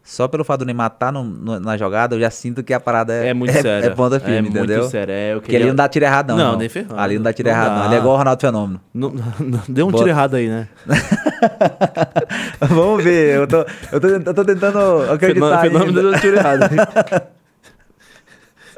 [0.04, 2.80] só pelo fato do Neymar estar no- no- na jogada, eu já sinto que a
[2.80, 3.88] parada é, É muito sério.
[3.88, 4.84] É ponta firme, é muito entendeu?
[4.90, 5.14] sério.
[5.14, 6.38] É, eu Porque ali não dá tiro errado, não.
[6.38, 7.00] Não, nem ferrando.
[7.00, 7.80] Ali não dá tiro Não errado, não.
[7.80, 7.86] dá.
[7.86, 8.82] Ali é igual o Ronaldo Fenômeno.
[8.94, 9.10] Não,
[9.40, 10.68] não- deu um Bota- tiro errado aí, né?
[12.60, 16.64] Vamos ver, eu tô, eu tô, eu tô tentando acreditar Fenômeno deu um tiro errado.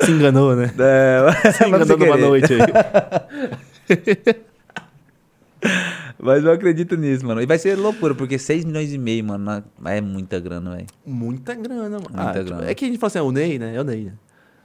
[0.01, 0.71] Se enganou, né?
[0.77, 2.59] É, Se enganou numa noite aí.
[6.19, 7.41] Mas eu acredito nisso, mano.
[7.41, 10.87] E vai ser loucura, porque 6 milhões e meio, mano, é muita grana, velho.
[11.05, 12.05] Muita grana, mano.
[12.09, 12.69] Muita Ah, tipo, grana.
[12.69, 13.75] É que a gente fala assim, é o Ney, né?
[13.75, 14.13] É o Ney, né?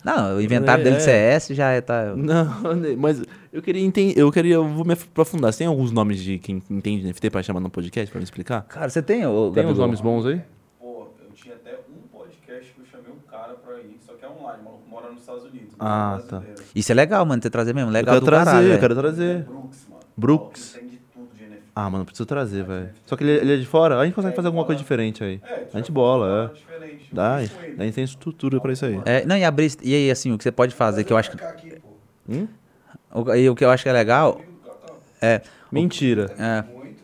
[0.02, 1.00] Não, o inventário É, dele é.
[1.38, 2.14] CS já é, tá...
[2.16, 3.22] Não, Ney, mas
[3.52, 5.52] eu queria entender, eu queria, eu vou me aprofundar.
[5.52, 8.24] Você tem alguns nomes de quem entende de NFT pra chamar no podcast, pra me
[8.24, 8.62] explicar?
[8.62, 10.40] Cara, você tem, ô, Tem uns nomes bons aí?
[10.78, 14.24] Pô, eu tinha até um podcast que eu chamei um cara pra ir, só que
[14.24, 15.74] é online, maluco mora nos Estados Unidos.
[15.78, 16.42] Ah, é tá.
[16.74, 17.90] Isso é legal, mano, você trazer mesmo.
[17.90, 19.42] Eu Legal quero do trazer, caralho, eu quero trazer.
[19.44, 20.02] Brooks, mano.
[20.16, 20.76] Brooks.
[20.76, 21.59] Ele entende tudo de NFT.
[21.74, 22.90] Ah, mano, preciso trazer, velho.
[23.06, 25.40] Só que ele, ele é de fora, a gente consegue fazer alguma coisa diferente aí.
[25.44, 26.70] É, A gente bola, é.
[27.12, 29.00] Dá, a gente tem estrutura pra isso aí.
[29.04, 29.72] É, não, e abrir...
[29.82, 31.38] E aí, assim, o que você pode fazer, que eu acho que...
[32.28, 32.46] Hum?
[33.12, 34.40] O, e o que eu acho que é legal...
[35.20, 36.30] É, Mentira.
[36.38, 37.02] é, Muito.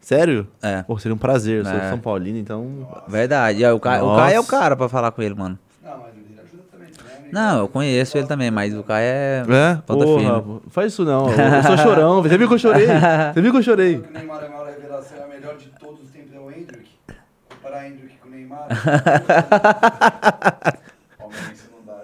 [0.00, 0.48] Sério?
[0.62, 0.82] é.
[0.82, 1.88] Pô, seria um prazer, eu sou É.
[1.90, 2.88] São Paulino, então.
[3.06, 3.60] Verdade.
[3.60, 3.78] E aí, o.
[3.78, 4.04] Caio
[4.34, 5.58] é o cara pra falar com ele, mano.
[5.84, 6.88] Não, mas ele ajuda também.
[6.88, 7.17] né?
[7.32, 9.42] Não, eu conheço ele também, mas o Caio é...
[9.48, 9.78] É?
[9.86, 10.42] Porra, firme.
[10.42, 11.28] pô, faz isso não.
[11.30, 12.22] Eu, sou chorão.
[12.22, 12.86] Você viu que eu chorei?
[12.86, 13.96] Você viu que eu chorei?
[13.96, 16.50] O Neymar é a maior revelação, é a melhor de todos os tempos, é o
[16.50, 16.88] Hendrick.
[17.48, 18.66] Comparar Hendrick com o Neymar.
[21.70, 21.94] Não dá.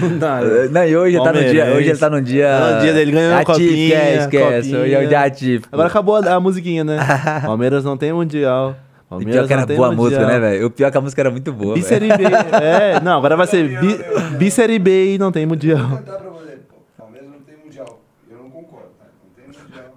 [0.00, 0.40] Não dá.
[0.70, 2.48] Não, e hoje, ele tá no dia, hoje ele tá num dia.
[2.48, 4.68] Tá no dia dele ganhando atípico, copinha, é, esquece.
[4.68, 4.78] copinha.
[4.80, 5.68] Hoje é um dia atípico.
[5.72, 6.98] Agora acabou a, a musiquinha, né?
[7.44, 8.76] Palmeiras não tem mundial.
[9.08, 10.66] E Palmeiras pior que era boa a música, né, velho?
[10.66, 11.74] O pior é que a música era muito boa.
[11.74, 11.88] Bi velho.
[11.88, 12.24] Série B.
[12.62, 13.66] É, não, agora vai ser
[14.38, 15.88] Bi, B e não tem Vou mundial.
[15.88, 16.58] cantar pra você.
[16.68, 18.00] Pô, Palmeiras não tem mundial.
[18.30, 19.06] Eu não concordo, tá?
[19.24, 19.94] Não tem mundial.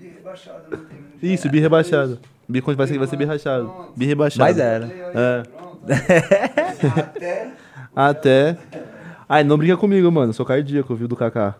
[0.00, 1.34] E rebaixado não tem mundial.
[1.34, 2.18] Isso, bi rebaixado.
[2.48, 3.70] Bi vai ser, vai ser bi rachado.
[3.94, 4.42] Bi rebaixado.
[4.42, 4.86] Mas era.
[4.86, 5.42] É.
[5.42, 5.80] Pronto.
[7.04, 7.50] Até.
[7.94, 8.56] Até.
[9.28, 10.32] Ai, não brinca comigo, mano.
[10.32, 11.54] Sou cardíaco, viu, do Kaká.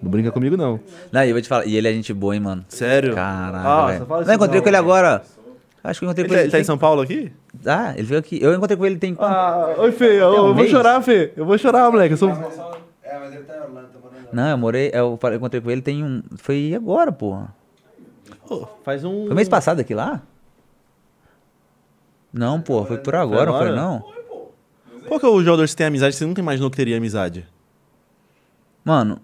[0.00, 0.78] Não brinca comigo, não.
[1.10, 1.66] Não, eu vou te falar.
[1.66, 2.64] E ele é gente boa, hein, mano.
[2.68, 3.14] Sério?
[3.14, 4.06] Velho.
[4.06, 5.22] fala Não, encontrei não, com ele agora.
[5.84, 6.46] Acho que eu encontrei Ele com tá, ele.
[6.46, 7.30] ele tá em São Paulo aqui?
[7.66, 8.38] Ah, ele veio aqui.
[8.42, 9.14] Eu encontrei com ele tem.
[9.20, 10.20] Ah, oi, Fê.
[10.22, 11.32] Eu, um eu vou chorar, Fê.
[11.36, 12.14] Eu vou chorar, moleque.
[12.14, 12.30] Eu sou...
[12.30, 14.28] É, mas ele tá em Orlando, tá morando lá.
[14.32, 14.90] Não, eu morei.
[14.94, 16.22] Eu encontrei com ele tem um.
[16.36, 17.54] Foi agora, porra.
[18.48, 19.26] Pô, faz um...
[19.26, 20.22] Foi mês passado aqui lá?
[22.32, 23.80] Não, pô, foi por agora, não foi agora?
[23.80, 24.00] não?
[24.00, 24.48] Foi, pô.
[25.06, 26.96] Qual que é o jogador que você tem amizade que você nunca imaginou que teria
[26.96, 27.46] amizade?
[28.84, 29.20] Mano,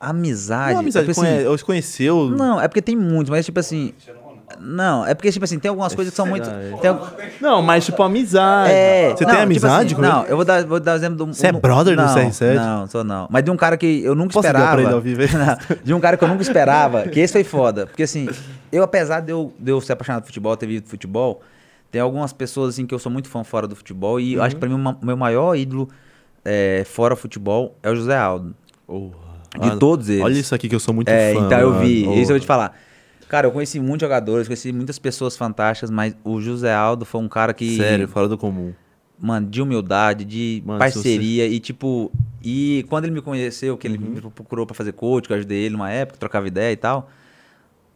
[0.00, 0.72] amizade.
[0.74, 2.28] Não, amizade, é assim, conhe- ou se conheceu.
[2.30, 3.92] Não, é porque tem muitos, mas tipo assim.
[4.06, 4.23] Não,
[5.06, 6.48] é porque, tipo assim, tem algumas coisas que são muito.
[6.80, 6.90] tem
[7.40, 8.70] Não, mas tipo amizade.
[8.72, 10.12] É, Você não, tem tipo amizade assim, com ele?
[10.12, 11.26] Não, eu vou dar, vou dar um exemplo do.
[11.34, 12.54] Você é um- brother do não, CR7?
[12.54, 13.26] Não, sou não.
[13.30, 14.76] Mas de um cara que eu nunca Posso ligar esperava.
[14.76, 15.78] pra ele ao vivo aí?
[15.84, 17.86] de um cara que eu nunca esperava, que esse foi foda.
[17.86, 18.28] Porque assim,
[18.70, 21.42] eu, apesar de eu, de eu ser apaixonado por futebol, ter vivido futebol,
[21.90, 24.18] tem algumas pessoas assim que eu sou muito fã fora do futebol.
[24.20, 25.88] E eu acho que pra mim o meu maior ídolo
[26.44, 28.54] é, fora futebol é o José Aldo.
[28.86, 29.24] Porra.
[29.60, 30.22] De Ah, todos eles.
[30.24, 31.46] Olha isso aqui que eu sou muito É, fã.
[31.46, 32.02] então eu vi.
[32.20, 32.76] Isso eu vou te falar.
[33.34, 37.26] Cara, eu conheci muitos jogadores, conheci muitas pessoas fantásticas, mas o José Aldo foi um
[37.28, 37.76] cara que.
[37.76, 38.72] Sério, fora do comum.
[39.18, 42.12] Mano, de humildade, de Mano, parceria e tipo.
[42.44, 44.10] E quando ele me conheceu, que ele Uhum.
[44.10, 47.10] me procurou pra fazer coach, que eu ajudei ele numa época, trocava ideia e tal.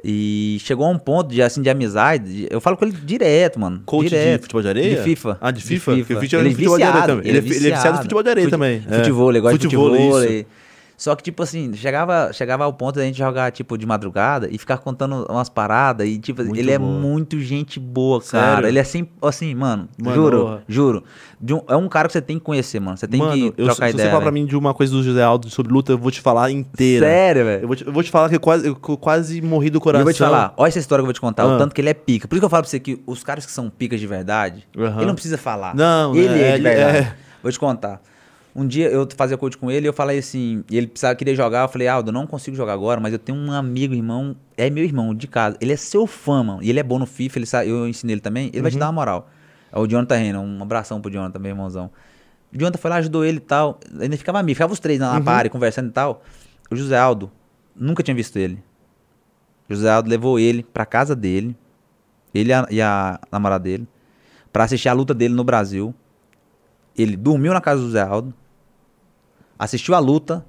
[0.03, 2.33] E chegou a um ponto de, assim, de amizade.
[2.33, 3.81] de- Eu falo com ele direto, mano.
[3.87, 4.39] Coach direto.
[4.39, 4.97] de futebol de areia?
[4.97, 5.39] De FIFA.
[5.41, 5.85] Ah, de FIFA?
[5.97, 7.17] Porque o FIFA Ele é é futebol de areia viciado.
[7.23, 7.29] também.
[7.31, 8.83] Ele é- ele é viciado em futebol de areia Fute- também.
[8.91, 8.97] É.
[8.99, 10.47] Futebol, ele gosta de Futevôlei, futebol.
[10.99, 14.59] Só que, tipo assim, chegava, chegava ao ponto da gente jogar, tipo, de madrugada e
[14.59, 16.09] ficar contando umas paradas.
[16.09, 16.91] E, tipo, Muito ele é boa.
[16.91, 18.55] muito gente boa, cara.
[18.57, 18.69] Sério?
[18.69, 21.05] Ele é assim, assim, mano, Mano, juro, juro.
[21.41, 22.97] Um- é um cara que você tem que conhecer, mano.
[22.97, 24.11] Você tem Mano, que eu, trocar se você ideia.
[24.11, 24.43] falar pra velho.
[24.43, 27.07] mim de uma coisa do José Aldo sobre luta, eu vou te falar inteira.
[27.07, 27.77] Sério, Eu velho.
[27.77, 30.01] te, eu vou te falar que eu quase, eu quase morri do E coração.
[30.01, 31.55] eu vou te falar, olha essa história que eu vou te contar, Ah.
[31.55, 32.27] o tanto que ele é pica.
[32.27, 34.67] Por isso que eu falo pra você que os caras que são picas de verdade,
[34.75, 35.77] ele não precisa falar.
[35.77, 36.97] Não, ele né, é de ele verdade.
[37.07, 37.15] é.
[37.41, 38.01] Vou te contar.
[38.57, 41.35] Um dia eu fazia coach com ele e eu falei assim, e ele precisava, queria
[41.35, 44.35] jogar, eu falei, Aldo, eu não consigo jogar agora, mas eu tenho um amigo, irmão,
[44.57, 47.07] é meu irmão de casa, ele é seu fã, mano, e ele é bom no
[47.07, 48.77] FIFA, ele sabe, eu ensinei ele também, ele vai Uhum.
[48.77, 49.29] te dar uma moral.
[49.71, 51.91] É o Jonathan Renan, um abração pro Jonathan, meu irmãozão.
[52.53, 55.07] O Jonathan foi lá, ajudou ele e tal, ainda ficava amigo, ficava os três Uhum.
[55.07, 56.23] na, na party, conversando e tal.
[56.71, 57.31] O José Aldo,
[57.77, 58.63] nunca tinha visto ele.
[59.69, 61.55] O José Aldo levou ele pra casa dele,
[62.35, 63.87] ele e a, e a namorada dele,
[64.53, 65.95] pra assistir a luta dele no Brasil.
[66.99, 68.35] Ele dormiu na casa do José Aldo,
[69.59, 70.45] assistiu a luta,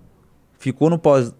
[0.57, 1.33] ficou no pós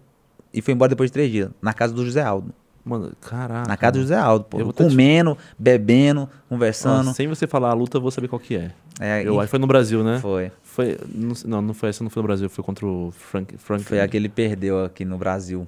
[0.52, 2.52] e foi embora depois de três dias, na casa do José Aldo.
[2.84, 3.68] Mano, caraca.
[3.68, 4.56] Na casa do José Aldo, pô.
[4.56, 7.04] Ter te- Comendo, bebendo, conversando.
[7.06, 8.72] Nossa, sem você falar a luta, eu vou saber qual que é.
[8.98, 10.18] É, Eu e acho que foi no Brasil, né?
[10.18, 10.50] foi.
[10.62, 10.96] Foi.
[11.44, 13.56] Não, não, foi essa, não foi no Brasil, foi contra o Frank.
[13.58, 15.66] Frank Foi a que ele perdeu aqui no Brasil.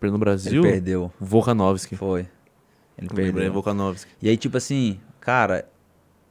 [0.00, 0.62] Perdeu no Brasil?
[0.62, 1.12] Ele perdeu.
[1.20, 1.94] Volkanovski.
[1.96, 2.20] Foi.
[2.98, 3.52] Ele Lembrei, perdeu.
[3.52, 4.10] Volkanovski.
[4.22, 5.66] E aí, tipo assim, cara,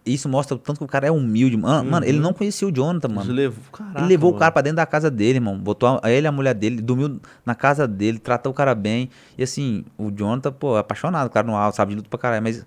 [0.05, 1.57] isso mostra o tanto que o cara é humilde.
[1.57, 3.31] Mano, mano, ele não conhecia o Jonathan, mano.
[3.31, 4.39] Ele levou, caraca, ele levou o mano.
[4.39, 5.57] cara pra dentro da casa dele, irmão.
[5.57, 9.09] Botou a, ele e a mulher dele, dormiu na casa dele, tratou o cara bem.
[9.37, 12.19] E assim, o Jonathan, pô, é apaixonado, o cara no alto, sabe de luta pra
[12.19, 12.43] caralho.
[12.43, 12.65] Mas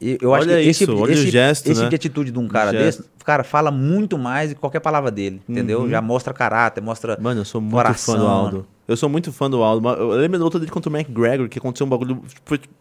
[0.00, 1.86] eu, eu acho que esse, isso, olha o esse, gesto, esse né?
[1.86, 3.02] tipo de atitude de um cara gesto.
[3.02, 5.82] desse, cara, fala muito mais do que qualquer palavra dele, entendeu?
[5.82, 5.88] Uhum.
[5.88, 7.16] Já mostra caráter, mostra.
[7.20, 8.56] Mano, eu sou muito Coração, fã do Aldo.
[8.56, 8.66] mano.
[8.88, 9.88] Eu sou muito fã do Aldo.
[9.88, 12.20] Eu lembro da luta dele contra o McGregor, que aconteceu um bagulho.
[12.44, 12.74] Foi, tipo,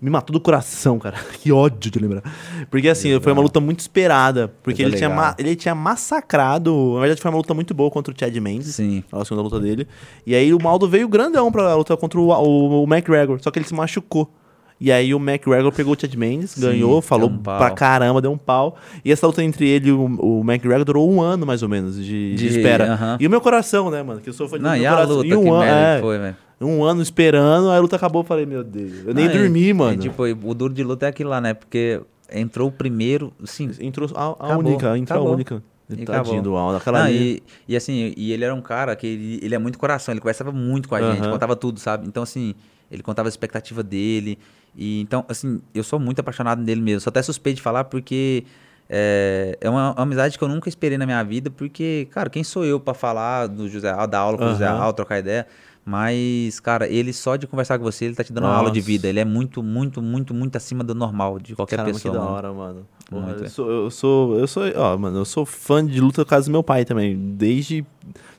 [0.00, 1.16] me matou do coração, cara.
[1.42, 2.22] Que ódio de lembrar.
[2.70, 4.48] Porque assim, foi uma luta muito esperada.
[4.62, 5.34] Porque Foi ele tinha, legal.
[5.38, 6.94] ele tinha massacrado.
[6.94, 8.74] Na verdade, foi uma luta muito boa contra o Chad Mendes.
[8.74, 9.02] Sim.
[9.12, 9.86] A segunda luta dele.
[10.26, 13.38] E aí o Aldo veio grandão pra luta contra o, o, o McGregor.
[13.42, 14.30] Só que ele se machucou.
[14.78, 17.56] E aí o McGregor pegou o Chad Mendes, Sim, ganhou, falou um pau.
[17.56, 18.76] pra caramba, deu um pau.
[19.02, 21.96] E essa luta entre ele e o, o McGregor durou um ano, mais ou menos,
[21.96, 22.92] de, de De- espera.
[22.92, 23.16] aham.
[23.18, 24.20] E o meu coração, né, mano?
[24.20, 25.16] Que eu sou fã de Não, e a coração.
[25.16, 26.36] luta E um que ano, é, foi, velho.
[26.60, 29.04] Um ano esperando, aí a luta acabou, eu falei, meu Deus.
[29.06, 29.94] Eu nem e- dormi, mano.
[29.94, 31.54] E, tipo, o duro de luta é aquilo lá, né?
[31.54, 32.00] Porque
[32.32, 33.70] entrou o primeiro, sim.
[33.80, 35.32] Entrou a, a Acabou, única, entrou acabou.
[35.32, 35.62] a única.
[35.88, 36.78] E Tadinho do Aldo.
[36.78, 37.42] Aquela Não, ali.
[37.68, 40.20] e, e assim, e ele era um cara que ele, ele é muito coração, ele
[40.20, 41.30] conversava muito com a gente, Aham.
[41.32, 42.08] contava tudo, sabe?
[42.08, 42.54] Então, assim,
[42.90, 44.36] ele contava a expectativa dele.
[44.74, 47.00] E então, assim, eu sou muito apaixonado nele mesmo.
[47.02, 48.42] Sou até suspeito de falar porque
[48.88, 52.42] é, é uma, uma amizade que eu nunca esperei na minha vida, porque, cara, quem
[52.42, 54.66] sou eu pra falar do José Aldo, dar aula com o José.
[54.66, 55.46] Aldo, trocar ideia?
[55.88, 58.80] Mas, cara, ele só de conversar com você, ele tá te dando uma aula de
[58.80, 58.86] Nossa.
[58.90, 59.06] vida.
[59.06, 62.12] Ele é muito, muito, muito, muito acima do normal de qualquer Caramba, pessoa.
[62.12, 62.86] que da hora, mano.
[63.08, 63.48] Porra, Muito, eu, é.
[63.48, 66.50] sou, eu sou, eu sou, ó, mano, eu sou fã de luta por causa do
[66.50, 67.16] meu pai também.
[67.16, 67.86] Desde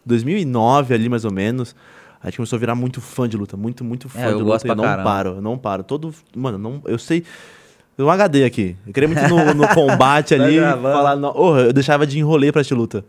[0.05, 1.73] 2009 ali, mais ou menos.
[2.21, 4.43] A gente começou a virar muito fã de luta, muito, muito fã É, eu de
[4.43, 4.65] gosto luta.
[4.65, 5.03] pra eu não caramba.
[5.09, 5.83] paro, eu não paro.
[5.83, 7.23] Todo, mano, não, eu sei...
[7.97, 8.75] Um HD aqui.
[8.85, 11.15] Eu queria muito no, no combate Tá ali, falar...
[11.15, 13.03] No, oh, eu deixava de enrolê pra assistir luta.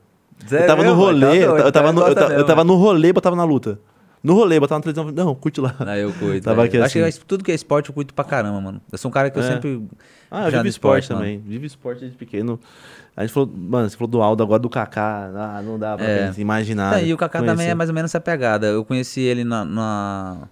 [0.46, 1.02] Sério eu tava no mesmo?
[1.20, 3.44] Tá rolê, eu, eu tava tá no, eu, ta- eu tava no rolê, botava na
[3.44, 3.78] luta.
[4.22, 5.74] No rolê, botava na televisão, não, curte lá.
[5.78, 6.44] Ah, eu cuido.
[6.44, 6.68] Tava velho.
[6.68, 7.20] aqui Eu Acho que assim.
[7.26, 8.80] tudo que é esporte eu cuido pra caramba, mano.
[8.90, 9.46] Eu sou um cara que eu É.
[9.52, 9.82] sempre.
[10.30, 11.20] Ah, eu vivo esporte, mano.
[11.22, 11.38] também.
[11.40, 12.58] Vivo esporte desde pequeno.
[13.16, 15.30] A gente falou, mano, você falou do Aldo agora do Kaká.
[15.34, 16.32] Ah, não dá pra É.
[16.36, 16.94] imaginar.
[16.94, 18.66] Tá, e o Kaká também é mais ou menos essa pegada.
[18.66, 19.64] Eu conheci ele na.
[19.64, 20.48] na-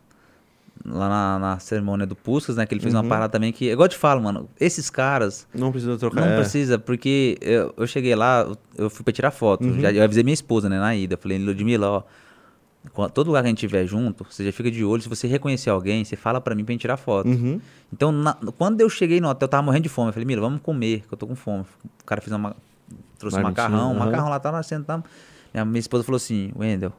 [0.88, 2.64] lá na, na cerimônia do Puskas, né?
[2.64, 3.00] Que ele fez Uhum.
[3.00, 3.68] uma parada também que.
[3.70, 5.46] Igual eu te falo, mano, esses caras.
[5.52, 6.20] Não precisa trocar.
[6.20, 6.36] Não é.
[6.36, 8.46] precisa, porque eu, eu cheguei lá,
[8.78, 9.64] eu fui pra tirar foto.
[9.64, 9.80] Uhum.
[9.80, 11.14] Já, eu avisei minha esposa, né, na ida.
[11.14, 12.02] Eu falei, Ludmilla, ó.
[13.12, 15.02] Todo lugar que a gente estiver junto, você já fica de olho.
[15.02, 17.28] Se você reconhecer alguém, você fala pra mim pra gente tirar foto.
[17.28, 17.60] Uhum.
[17.92, 20.08] Então, na- quando eu cheguei no hotel, eu tava morrendo de fome.
[20.08, 21.64] Eu falei, Mira, vamos comer, que eu tô com fome.
[22.00, 22.56] O cara fez uma.
[23.18, 24.04] Trouxe um macarrão, um aham.
[24.06, 25.06] macarrão lá, tá, nós sentamos.
[25.52, 26.92] Minha, minha esposa falou assim, Wendel,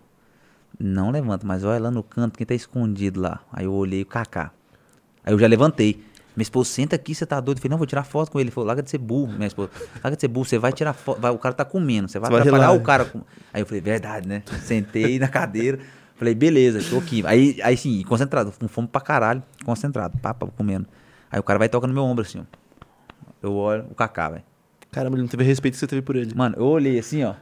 [0.80, 3.40] não levanta, mas olha lá no canto, quem tá escondido lá.
[3.52, 4.52] Aí eu olhei o Kaká.
[5.24, 6.04] Aí eu já levantei.
[6.38, 7.58] Minha esposa, senta aqui, você tá doido?
[7.58, 8.46] Eu falei, não, vou tirar foto com ele.
[8.50, 9.72] Ele falou, larga de ser burro, minha esposa.
[10.04, 11.20] Larga de ser burro, você vai tirar foto.
[11.20, 12.80] vai- o cara tá comendo, você vai vai atrapalhar relar.
[12.80, 13.06] o cara.
[13.06, 14.44] com-" Aí eu falei, verdade, né?
[14.62, 15.80] Sentei na cadeira.
[16.16, 17.24] Falei, beleza, tô aqui.
[17.26, 20.88] Aí, aí sim, concentrado, com fome pra caralho, concentrado, pá, pá, comendo.
[21.32, 22.44] Aí o cara vai tocar no meu ombro assim, ó.
[23.42, 24.44] Eu olho, o Kaká, velho.
[24.92, 26.34] Caramba, ele não teve respeito que você teve por ele.
[26.36, 27.34] Mano, eu olhei assim, ó.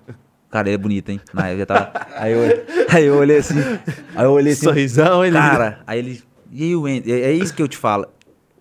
[0.49, 1.19] Cara, ele é bonito, hein?
[1.33, 1.91] Não, eu já tava.
[2.15, 3.55] Aí eu, aí eu olhei assim.
[4.15, 4.63] Aí eu olhei assim.
[4.65, 5.35] Sorrisão, ele.
[5.37, 6.23] Cara, aí ele.
[6.51, 7.15] E aí o Wendel?
[7.15, 8.07] É é isso que eu te falo.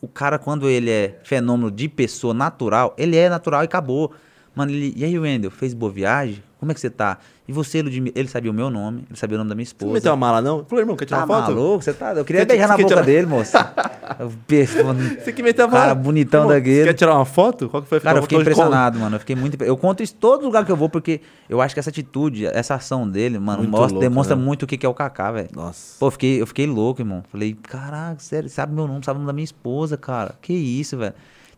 [0.04, 4.12] O cara, quando ele é fenômeno de pessoa natural, ele é natural e acabou.
[4.54, 4.92] Mano, ele.
[4.94, 6.42] E aí, Wendel, fez boa viagem?
[6.60, 7.18] Como é que você tá?
[7.46, 8.14] E você, Ludmilla?
[8.16, 9.92] Ele sabia o meu nome, ele sabia o nome da minha Você não esposa.
[9.92, 10.64] meteu uma mala, não?
[10.64, 11.54] Falou, irmão, quer tirar Tá uma foto?
[11.54, 11.82] maluco?
[11.84, 12.12] Você tá.
[12.14, 13.52] Eu queria Quer- beijar na boca tirar- dele, moço.
[14.48, 15.80] Você que meteu a mala.
[15.82, 16.76] Cara bonitão Irmão, daquele.
[16.80, 17.68] Você quer tirar uma foto?
[17.68, 19.16] Qual que foi a Cara, eu fiquei impressionado, mano.
[19.16, 19.62] Eu fiquei muito.
[19.62, 22.46] Eu conto isso em todo lugar que eu vou, porque eu acho que essa atitude,
[22.46, 24.42] essa ação dele, mano, mostra, louca, demonstra né?
[24.42, 25.48] muito o que que é o Kaká, velho.
[25.54, 25.96] Nossa.
[25.98, 27.22] Pô, eu fiquei, eu fiquei louco, irmão.
[27.30, 30.34] Falei, caraca, sério, sabe meu nome, sabe o nome da minha esposa, cara.
[30.40, 31.14] Que isso, velho.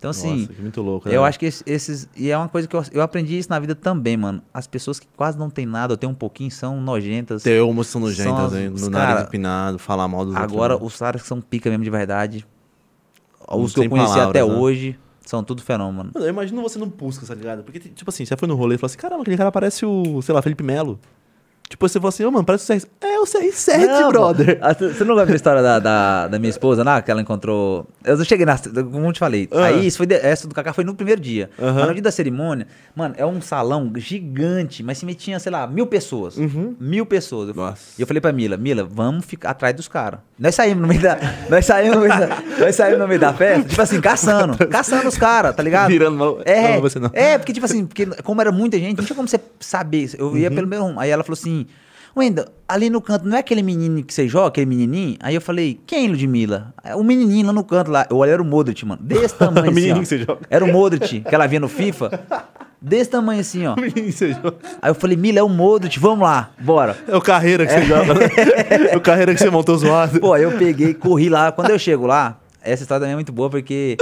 [0.07, 1.17] Então, assim, Nossa, que muito louco, né?
[1.17, 2.09] eu acho que esse- esses.
[2.17, 4.41] E é uma coisa que eu, eu aprendi isso na vida também, mano.
[4.55, 7.43] As pessoas que quase não têm nada, ou têm um pouquinho, são nojentas.
[7.43, 8.69] Ter homo são nojentas, São hein?
[8.73, 10.53] os No cara- nariz empinado, falar mal dos outros.
[10.53, 10.81] Agora, né?
[10.83, 12.47] os caras que são pica mesmo de verdade,
[13.49, 14.59] os que eu tem conheci palavras, até né?
[14.59, 16.11] hoje, são tudo fenômeno.
[16.15, 17.63] Mano, eu imagino você não busca, tá ligado?
[17.65, 20.23] Porque, tipo assim, você foi no rolê e falou assim, caramba, aquele cara parece o,
[20.23, 20.99] sei lá, Felipe Melo.
[21.69, 22.87] Tipo, você falou assim, ô, mano, parece o CR7.
[23.01, 24.59] É o CR7, Não, brother.
[24.63, 27.87] Ah, Você não lembra a história da, da, da minha esposa, lá, que ela encontrou.
[28.05, 28.57] Eu cheguei na.
[28.57, 29.49] Como eu te falei.
[29.51, 29.65] Ah.
[29.67, 31.51] Aí, isso foi de- essa do Kaká foi no primeiro dia.
[31.61, 31.75] Aham.
[31.75, 35.67] Mas no dia da cerimônia, mano, é um salão gigante, mas se tinha, sei lá,
[35.67, 36.37] mil pessoas.
[36.79, 37.55] Mil pessoas.
[37.55, 37.83] Nossa.
[37.99, 40.21] E eu falei pra Mila, Mila, vamos ficar atrás dos caras.
[40.39, 41.19] Nós saímos no meio da.
[41.49, 44.57] Nós saímos no meio da, nós saímos no meio da festa, tipo assim, caçando.
[44.69, 45.89] Caçando os caras, tá ligado?
[45.89, 47.11] Virando mal- É, não, você não.
[47.13, 49.97] é, porque, tipo assim, porque como era muita gente, não tinha como você saber.
[50.19, 50.37] Eu Uhum.
[50.37, 51.01] ia pelo meu rumo.
[51.01, 51.56] Aí ela falou assim:
[52.17, 55.17] Wenda, ali no canto, não é aquele menino que você joga, aquele menininho?
[55.21, 56.73] Aí eu falei: Quem, Ludmilla?
[56.83, 58.07] É O menininho lá no canto lá.
[58.09, 59.03] Eu olhei, era o Modric, mano.
[59.03, 59.75] Desse tamanho O assim.
[59.75, 60.01] menininho ó.
[60.01, 60.41] que você joga.
[60.49, 62.11] Era o Modric, que ela via no FIFA.
[62.81, 63.77] Desse tamanho assim, ó.
[63.81, 64.55] Menino, você joga.
[64.81, 66.97] Aí eu falei: Mila, é o Modric, vamos lá, bora.
[67.07, 68.15] É o carreira que você joga.
[68.15, 68.21] né?
[68.93, 70.19] É o carreira que você montou zoado.
[70.19, 71.53] Pô, aí eu peguei, corri lá.
[71.53, 73.99] Quando eu chego lá, essa história também é muito boa, porque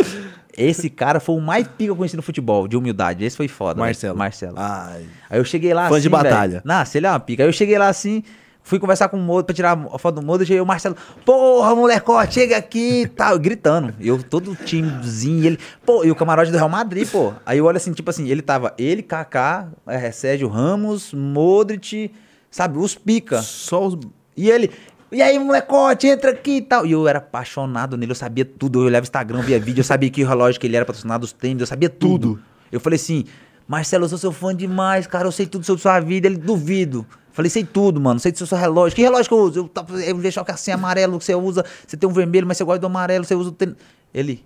[0.56, 3.24] esse cara foi o mais pica que eu conheci no futebol, de humildade.
[3.24, 3.80] Esse foi foda.
[3.80, 4.16] Marcelo.
[4.16, 4.54] Marcelo.
[4.58, 5.04] Ai.
[5.28, 6.62] Aí eu cheguei lá Fã assim, de batalha.
[6.64, 7.42] Nossa, ele é uma pica.
[7.42, 8.22] Aí eu cheguei lá assim,
[8.64, 11.74] fui conversar com o Modric pra tirar a foto do Modric, aí o Marcelo, porra,
[11.76, 13.94] molecote, chega aqui e tal, gritando.
[14.00, 17.34] E eu todo timezinho, ele, pô, e o camarote do Real Madrid, pô.
[17.44, 22.10] Aí eu olho assim, tipo assim, ele tava, ele, Kaká, é, Sérgio Ramos, Modric,
[22.50, 23.42] sabe, os pica.
[23.42, 23.98] Só os.
[24.36, 24.70] E ele,
[25.14, 26.84] e aí, molecote, entra aqui e tal.
[26.84, 28.80] E eu era apaixonado nele, eu sabia tudo.
[28.80, 31.60] Eu olhava Instagram, via vídeo, eu sabia que relógio que ele era patrocinado, os tênis,
[31.60, 32.34] eu sabia tudo.
[32.34, 32.40] Tudo.
[32.70, 33.24] Eu falei assim,
[33.66, 36.26] Marcelo, eu sou seu fã demais, cara, eu sei tudo sobre sua vida.
[36.26, 37.06] Ele, duvido.
[37.32, 38.94] Falei, sei tudo, mano, sei do seu relógio.
[38.94, 39.58] Que relógio que eu uso?
[39.60, 42.64] Eu, tá- eu é assim, amarelo que você usa, você tem um vermelho, mas você
[42.64, 43.74] gosta do amarelo, você usa o tênis.
[44.12, 44.44] Ele,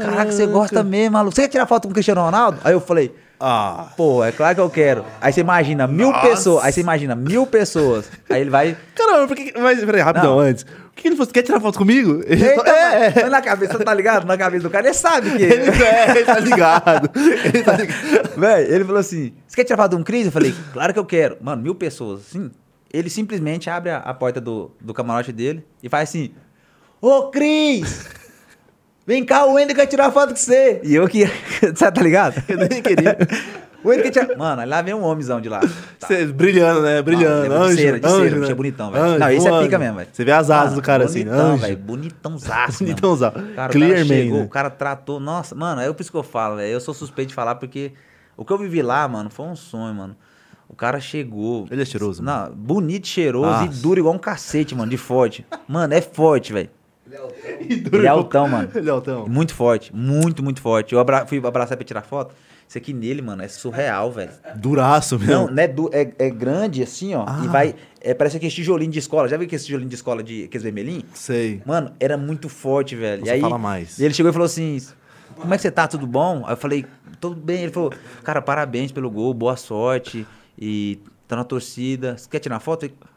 [0.00, 1.34] caraca, você gosta mesmo, maluco.
[1.34, 2.58] Você quer tirar foto com o Cristiano Ronaldo?
[2.64, 3.88] Aí eu falei, Ah.
[3.96, 5.04] pô, é claro que eu quero.
[5.20, 8.08] Aí você imagina mil pessoas, aí você imagina mil pessoas.
[8.30, 8.76] Aí ele vai...
[8.94, 9.52] Caramba, por que.
[9.58, 10.62] Mas peraí, rapidão, antes.
[10.64, 11.26] O que ele falou?
[11.26, 12.22] Você quer tirar foto comigo?
[12.26, 14.26] Ele falou, é, mas- mas na cabeça, tá ligado?
[14.26, 15.42] Na cabeça do cara, ele sabe que.
[15.42, 17.10] Ele, é, ele tá ligado.
[17.44, 18.30] Ele tá ligado.
[18.36, 20.26] Véi, ele falou assim: Você quer tirar foto de um Cris?
[20.26, 21.38] Eu falei: Claro que eu quero.
[21.40, 22.20] Mano, mil pessoas.
[22.28, 22.50] Assim,
[22.92, 26.32] ele simplesmente abre a, a porta do, do camarote dele e faz assim:
[27.00, 28.06] Ô Cris!
[29.06, 30.80] Vem cá, o Wender quer tirar foto com você.
[30.84, 31.24] E eu que.
[31.60, 32.42] Você tá ligado?
[32.48, 33.18] Eu nem queria.
[33.82, 34.36] O Wender quer tirar.
[34.38, 35.60] Mano, lá vem um homenzão de lá.
[35.98, 36.08] Tá.
[36.32, 37.02] Brilhando, né?
[37.02, 37.52] Brilhando.
[37.52, 38.40] Ah, é anjo, de cera, de anjo, cera, né?
[38.40, 39.18] bicho é bonitão, velho.
[39.18, 40.08] Não, esse é pica mesmo, velho.
[40.12, 41.62] Você vê as asas Mano, do cara assim, bonitão, anjo.
[41.62, 41.76] velho.
[41.78, 42.86] Bonitãozaço, mesmo.
[42.86, 43.34] Bonitãozaço.
[43.34, 44.44] Cara, o cara Clear chegou, né?
[44.44, 45.18] o cara tratou.
[45.18, 46.72] Nossa, mano, é por isso que eu falo, velho.
[46.72, 47.92] Eu sou suspeito de falar porque
[48.36, 50.16] o que eu vivi lá, mano, foi um sonho, mano.
[50.68, 51.66] O cara chegou.
[51.70, 53.64] Ele é cheiroso, Não, bonito, cheiroso Nossa.
[53.64, 55.44] e duro igual um cacete, mano, de forte.
[55.66, 56.70] Mano, é forte, velho.
[57.68, 58.68] E Ele é altão, mano.
[58.74, 59.26] Ele é altão.
[59.28, 60.92] Muito forte, muito, muito forte.
[60.94, 62.34] Eu abra- fui abraçar pra tirar foto.
[62.68, 64.30] Isso aqui nele, mano, é surreal, velho.
[64.56, 65.32] Duraço mesmo.
[65.34, 67.24] Não, não é, du- é, é grande assim, ó.
[67.28, 67.42] Ah.
[67.44, 67.74] E vai.
[68.00, 69.28] É, parece aquele tijolinho de escola.
[69.28, 71.04] Já viu aquele tijolinho de escola de aqueles vermelhinhos?
[71.14, 71.60] Sei.
[71.66, 73.20] Mano, era muito forte, velho.
[73.22, 73.98] Você e aí, fala mais.
[73.98, 74.78] E ele chegou e falou assim:
[75.36, 75.86] Como é que você tá?
[75.86, 76.44] Tudo bom?
[76.46, 76.86] Aí eu falei:
[77.20, 77.64] Tudo bem.
[77.64, 77.92] Ele falou:
[78.24, 80.26] Cara, parabéns pelo gol, boa sorte.
[80.58, 80.98] E
[81.28, 82.16] tá na torcida.
[82.16, 82.86] Você quer tirar foto?
[82.86, 83.11] Eu falei, "Que-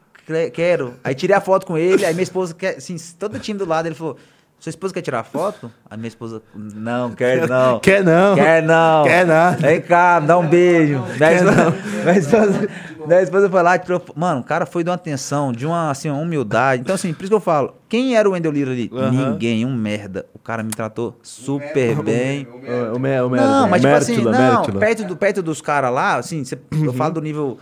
[0.54, 0.96] Quero.
[1.04, 2.06] Aí tirei a foto com ele.
[2.06, 3.86] Aí minha esposa quer, assim, todo time do lado.
[3.88, 4.18] Ele falou:
[4.60, 5.72] Sua esposa quer tirar foto?
[5.90, 7.80] Aí minha esposa: Não, quer não.
[7.80, 8.36] Quer não.
[8.36, 9.04] Quer não.
[9.04, 9.58] Quer nada.
[9.58, 11.04] Vem cá, me dá um beijo.
[11.18, 11.74] Minha esposa,
[12.04, 12.70] minha esposa,
[13.08, 14.02] Daí a esposa foi lá e tirou.
[14.16, 16.82] Mano, o cara foi de uma atenção, de uma, assim, uma humildade.
[16.82, 18.90] Então, assim, por isso que eu falo, quem era o Wendel Lira ali?
[18.92, 19.12] Aham.
[19.12, 20.26] Ninguém, um merda.
[20.34, 22.48] O cara me tratou super bem.
[22.48, 23.00] O, o, o
[23.30, 24.80] Não, tipo assim, não, Mértila.
[24.80, 27.60] perto, do, perto dos caras lá, assim, cê- eu falo do nível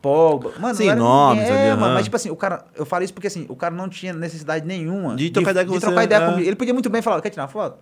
[0.00, 0.52] Pogba.
[0.58, 3.46] Mano, Sim, era é, mano, mas tipo assim, o cara, eu falo isso porque assim,
[3.48, 6.30] o cara não tinha necessidade nenhuma De trocar ideia com de você, trocar ideia é.
[6.30, 6.48] comigo.
[6.48, 7.78] Ele podia muito bem falar, quer tirar uma foto?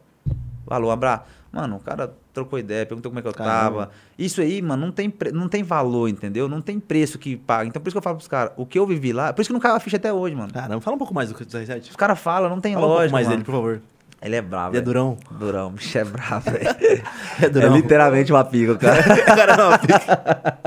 [0.69, 1.25] Alô, um abraço.
[1.51, 3.87] Mano, o cara trocou ideia, perguntou como é que eu Caramba.
[3.87, 3.91] tava.
[4.19, 6.47] Isso aí, mano, não tem, não tem valor, entendeu?
[6.49, 7.67] Não tem preço que paga.
[7.69, 9.49] Então por isso que eu falo pros caras, o que eu vivi lá, por isso
[9.49, 10.53] que não caiu a ficha até hoje, mano.
[10.53, 11.91] Caramba, fala um pouco mais do CR7.
[11.91, 13.37] Os caras falam, não tem Fala um lógica, pouco mais mano.
[13.37, 13.81] dele, por favor.
[14.21, 14.71] Ele é bravo.
[14.73, 15.17] Ele é durão.
[15.31, 16.69] Durão, bicho é bravo, velho.
[17.41, 17.77] É durão.
[17.77, 19.03] literalmente uma pica, o cara.
[19.25, 20.59] Cara, não, fica-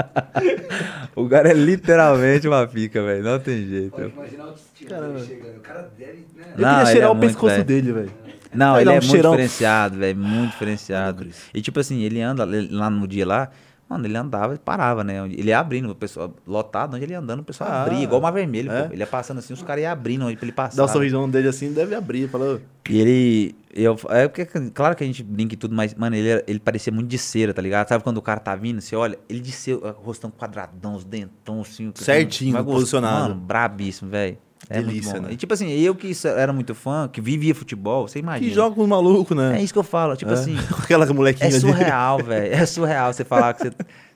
[1.15, 3.23] o cara é literalmente uma pica, velho.
[3.23, 3.91] Não tem jeito.
[3.91, 5.57] Pode imaginar o dele chegando.
[5.57, 6.45] O cara deve, né?
[6.55, 8.11] Eu Não, queria ele cheirar é o muito, pescoço dele, velho.
[8.53, 9.31] Não, ele é um muito cheirão.
[9.31, 10.17] diferenciado, velho.
[10.17, 11.27] Muito diferenciado.
[11.53, 13.49] E tipo assim, ele anda lá no dia lá.
[13.91, 15.17] Mano, ele andava e parava, né?
[15.27, 18.21] Ele ia abrindo, o pessoal lotado, onde ele ia andando, o pessoal Ah, abria, igual
[18.21, 18.83] uma vermelha, é?
[18.83, 18.93] pô.
[18.93, 20.77] Ele ia passando assim, os caras iam abrindo onde pra ele passar.
[20.77, 22.29] Dá o sorrisão dele assim, deve abrir.
[22.29, 23.55] Fala, E ele.
[23.73, 26.93] Eu, é porque, claro que a gente brinca e tudo, mas, mano, ele, ele parecia
[26.93, 27.89] muito de cera, tá ligado?
[27.89, 31.59] Sabe quando o cara tá vindo, você olha, ele de cera, rostão quadradão, os dentão,
[31.59, 31.91] assim.
[31.95, 33.29] Certinho, posicionado.
[33.29, 34.37] Mano, brabíssimo, velho.
[34.71, 35.29] É Delícia, né?
[35.31, 38.47] E tipo assim, eu que era muito fã, que vivia futebol, você imagina.
[38.49, 39.59] que joga com os malucos, né?
[39.59, 40.33] É isso que eu falo, tipo É.
[40.33, 40.55] assim.
[40.83, 42.53] Aquela molequinha É surreal, velho.
[42.53, 43.71] É surreal você falar que você,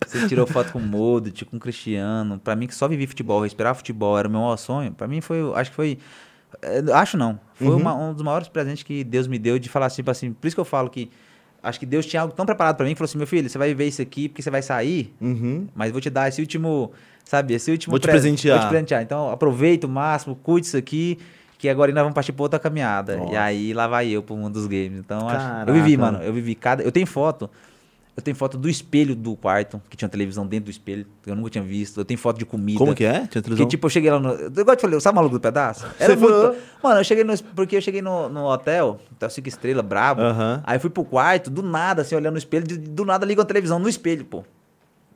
[0.06, 2.40] você tirou foto com o Modric, com o Cristiano.
[2.40, 4.92] Pra mim, que só vivi futebol, respirar futebol era o meu maior sonho.
[4.92, 5.98] Pra mim foi, acho que foi,
[6.62, 7.78] é, acho não, foi Uhum.
[7.78, 10.48] uma- um dos maiores presentes que Deus me deu de falar assim, tipo assim, por
[10.48, 11.10] isso que eu falo que
[11.62, 13.58] acho que Deus tinha algo tão preparado pra mim que falou assim, meu filho, você
[13.58, 15.68] vai viver isso aqui porque você vai sair, Uhum.
[15.76, 16.92] mas vou te dar esse último,
[17.26, 18.58] sabe, esse último Vou te pre- presentear.
[18.60, 19.02] Vou te presentear.
[19.02, 21.20] Então, aproveita o máximo, curte isso aqui,
[21.60, 23.18] que agora nós vamos partir pra outra caminhada.
[23.18, 23.34] Nossa.
[23.34, 25.00] E aí lá vai eu pro mundo dos games.
[25.00, 27.50] Então, acho- eu vivi, mano, eu vivi cada, eu tenho foto
[28.18, 31.30] eu tenho foto do espelho do quarto, que tinha uma televisão dentro do espelho, que
[31.30, 32.00] eu nunca tinha visto.
[32.00, 32.78] Eu tenho foto de comida.
[32.80, 33.28] Como que é?
[33.28, 33.66] Tinha televisão?
[33.66, 34.30] Que tipo, eu cheguei lá no.
[34.30, 35.86] Eu gosto de falar, sabe o maluco do pedaço?
[36.00, 36.56] Era Você muito.
[36.82, 37.38] Mano, eu cheguei no.
[37.54, 40.22] Porque eu cheguei no, no hotel, hotel 5 estrelas, brabo.
[40.22, 40.62] Aham.
[40.64, 43.46] Aí fui pro quarto, do nada, assim, olhando no espelho, de- do nada liga a
[43.46, 44.46] televisão no espelho, pô.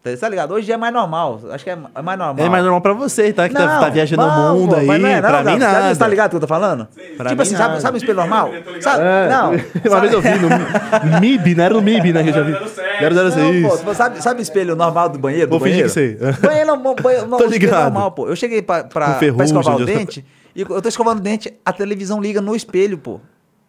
[0.02, 0.54] Tá tá ligado?
[0.54, 1.42] Hoje é mais normal.
[1.52, 2.46] Acho que é é mais normal.
[2.46, 3.50] É mais normal pra você, tá?
[3.50, 4.88] Que tá, Não, tá viajando não, o mundo pô, aí.
[4.88, 5.94] mas não é, não, pra não, mim, tá- nada.
[5.94, 6.88] Você tá ligado o que eu tô falando?
[7.18, 7.82] Pra tipo assim, sabe, nada.
[7.82, 8.50] sabe o espelho normal?
[8.54, 8.82] Ligado.
[8.82, 9.04] Sabe?
[9.04, 9.28] É.
[9.30, 9.52] Não.
[9.92, 12.24] Uma vez eu vi no MIB, não era no MIB, né?
[12.24, 12.54] Que eu já vi.
[12.54, 13.34] 007.
[13.34, 13.62] 006.
[13.64, 15.48] Não, pô, você sabe, sabe o espelho normal do banheiro?
[15.48, 16.22] Do Vou fingir banheiro?
[16.22, 16.48] que sei.
[16.50, 17.84] Banheiro, não, banheiro, não, Tô espelho ligado.
[17.84, 18.28] normal, pô.
[18.30, 21.74] Eu cheguei pra, pra, pra escovar o dente e eu tô escovando o dente, a
[21.74, 23.20] televisão liga no espelho, pô.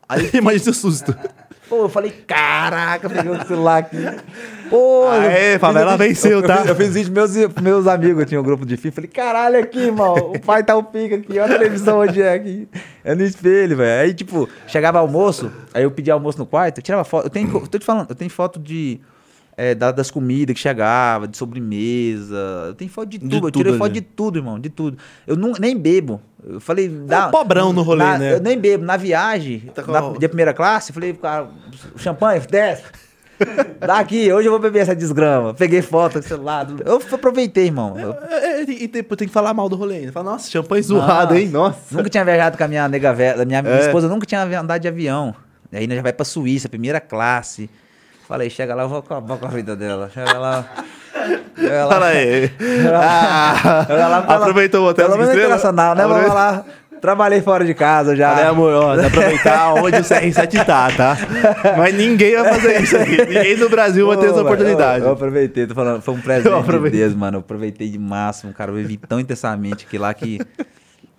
[0.08, 1.12] Aí, Imagina o susto.
[1.70, 3.96] Pô, eu falei, caraca, peguei o celular aqui.
[4.68, 6.64] Pô, Aê, favela venceu, eu, tá?
[6.66, 7.32] Eu fiz, vídeo meus,
[7.62, 8.96] meus amigos, tinha um grupo de FIFA.
[8.96, 10.14] Falei, caralho, aqui, irmão.
[10.14, 12.68] O pai tá o pica aqui, olha a televisão onde é aqui.
[13.04, 14.02] É no espelho, velho.
[14.02, 17.26] Aí, tipo, chegava almoço, aí eu pedia almoço no quarto, eu tirava foto.
[17.26, 19.00] Eu tenho, eu tô te falando, eu tenho foto de.
[19.62, 22.64] É, da- das comidas que chegava, de sobremesa.
[22.68, 23.34] Eu tenho foto de tudo.
[23.34, 24.96] eu tudo tirei foto de tudo, irmão, de tudo.
[25.26, 26.20] Eu não, nem bebo.
[26.42, 26.88] Eu falei.
[26.88, 28.34] dá- pobrão no rolê, na- né?
[28.34, 28.84] Eu nem bebo.
[28.84, 31.48] Na viagem, Tá na, a- de primeira classe, eu falei, cara,
[31.96, 32.84] champanhe, desce.
[33.80, 35.54] Dá aqui, hoje eu vou beber essa desgrama.
[35.54, 36.66] Peguei foto com o celular.
[36.84, 37.98] Eu aproveitei, irmão.
[37.98, 40.12] Eu É, é, e tem que falar mal do rolê ainda.
[40.12, 41.48] Fala, nossa, champanhe zoado, hein?
[41.48, 41.96] Nossa.
[41.96, 43.44] nunca tinha viajado com a minha nega velha.
[43.46, 43.80] Minha, minha É.
[43.86, 45.34] esposa nunca tinha andado de avião.
[45.72, 47.70] E aí já vai pra Suíça, primeira classe.
[48.30, 50.08] Falei, chega lá, eu vou acabar com a vida dela.
[50.14, 50.64] Chega lá.
[51.58, 51.92] Chega lá.
[51.92, 52.48] Fala aí.
[52.94, 56.06] Ah, Chega lá, aproveitou o hotel Pelo menos internacional, né?
[56.06, 56.64] Vamos lá.
[57.00, 58.30] Trabalhei fora de casa já.
[58.30, 61.18] Falei, amor, ó, aproveitar onde o CR7 tá, tá?
[61.76, 63.16] Mas ninguém vai fazer isso aqui.
[63.16, 65.00] Ninguém no Brasil vai ter essa oportunidade.
[65.00, 66.90] Eu, eu aproveitei, tô falando, foi um presente de.
[66.90, 67.38] Deus, mano.
[67.38, 68.70] Eu aproveitei de máximo, cara.
[68.70, 70.38] Eu vivi tão intensamente que lá que.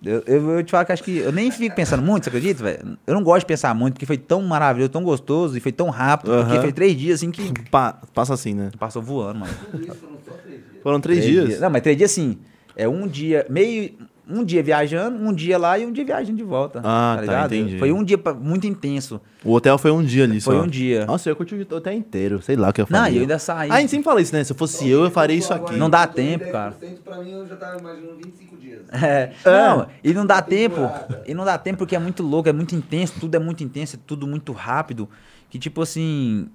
[0.04, 1.18] Eu, eu, eu te falo que acho que.
[1.18, 2.98] Eu nem fico pensando muito, você acredita, velho?
[3.06, 5.90] Eu não gosto de pensar muito, porque foi tão maravilhoso, tão gostoso e foi tão
[5.90, 6.32] rápido.
[6.36, 6.60] Porque Aham.
[6.60, 7.52] foi três dias assim que.
[7.70, 8.70] Pa- passa assim, né?
[8.78, 9.52] Passou voando, mano.
[9.70, 10.82] Tudo isso foram só três dias.
[10.82, 11.60] Foram três, dias.
[11.60, 12.38] Não, mas três dias assim.
[12.74, 13.94] É um dia, meio.
[14.28, 16.80] Um dia viajando, um dia lá e um dia viajando de volta.
[16.84, 17.54] Ah, tá, ligado?
[17.54, 17.78] entendi.
[17.78, 19.20] Foi um dia pra- muito intenso.
[19.44, 20.52] O hotel foi um dia ali só.
[20.52, 21.04] Foi um dia.
[21.06, 22.40] Nossa, eu curti o hotel inteiro.
[22.40, 23.12] Sei lá o que eu Não, faria.
[23.14, 23.68] e eu ainda saí.
[23.70, 24.44] Ah, a gente sempre fala isso, né?
[24.44, 25.74] Se eu fosse eu, eu faria isso aqui.
[25.76, 26.72] Não dá tempo, cara.
[26.80, 28.82] 10%, Pra mim, eu já tava imaginando 25 dias.
[28.92, 30.80] É, não, e não dá tempo.
[31.26, 33.96] E não dá tempo porque é muito louco, é muito intenso, tudo é muito intenso,
[33.96, 35.08] é tudo muito rápido.
[35.50, 36.48] Que tipo assim,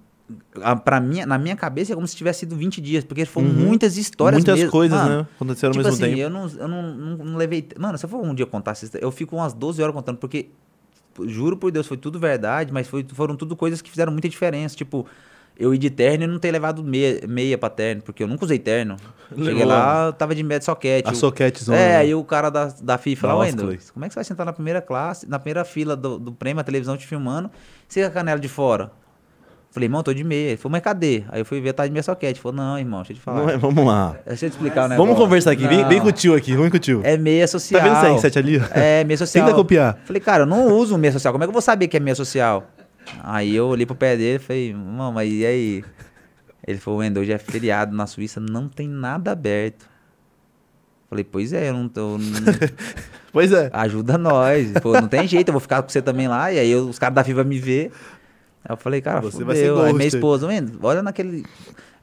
[0.62, 3.48] a, pra minha, na minha cabeça é como se tivesse sido 20 dias, porque foram
[3.48, 3.54] Uhum.
[3.54, 4.72] muitas histórias Muitas mesmo.
[4.72, 5.28] coisas, Mano, né?
[5.36, 6.22] Aconteceram tipo ao mesmo assim, tempo.
[6.22, 7.68] eu, não, eu não, não, não levei.
[7.80, 10.18] Mano, se eu for um dia contar, essa história, eu fico umas 12 horas contando,
[10.18, 10.50] porque,
[11.26, 14.76] juro por Deus, foi tudo verdade, mas foi, foram tudo coisas que fizeram muita diferença.
[14.76, 15.06] Tipo,
[15.60, 18.46] eu ir de terno e não ter levado meia, meia pra terno, porque eu nunca
[18.46, 18.96] usei terno.
[19.30, 21.08] Cheguei Levou lá, tava de meia de soquete.
[21.10, 21.78] A o- soquetezona.
[21.78, 23.80] É, aí o cara da, da FIFA lá, Wendel, Clay.
[23.94, 26.62] como é que você vai sentar na primeira classe, na primeira fila do, do prêmio,
[26.62, 27.50] a televisão te filmando,
[27.88, 28.92] você com a canela de fora?
[29.78, 30.48] Falei, irmão, tô de meia.
[30.50, 31.24] Ele falou, mas cadê?
[31.30, 32.34] Aí eu fui ver, tá de meia soquete.
[32.34, 33.42] Ele falou, não, irmão, deixa eu te falar.
[33.42, 34.16] Não é- vamos lá.
[34.26, 35.06] Deixa eu te explicar o negócio.
[35.06, 35.68] Vamos conversar aqui.
[35.68, 36.56] Vem, vem com o tio aqui.
[36.56, 37.02] Vem com o tio.
[37.04, 37.80] É meia social.
[37.80, 38.62] Tá vendo esse R7 ali?
[38.72, 39.46] É, meia social.
[39.46, 40.00] Tenta copiar.
[40.04, 41.32] Falei, cara, eu não uso meia social.
[41.32, 42.68] Como é que eu vou saber que é meia social?
[43.24, 45.84] Aí eu olhei pro pé dele e falei, irmão, mas e aí?
[46.68, 49.86] Ele falou, Wendel, hoje é feriado na Suíça, não tem nada aberto.
[51.10, 52.18] Falei, pois é, eu não tô.
[52.18, 52.20] não-
[53.32, 53.70] Pois é.
[53.72, 54.72] ajuda nós.
[54.82, 56.52] Pô, não tem jeito, eu vou ficar com você também lá.
[56.52, 57.92] E aí eu- os caras da FIFA me ver.
[58.68, 59.48] Aí eu falei, cara, Você fudeu.
[59.48, 61.46] vai ser Aí minha esposa, "Wendel, olha naquele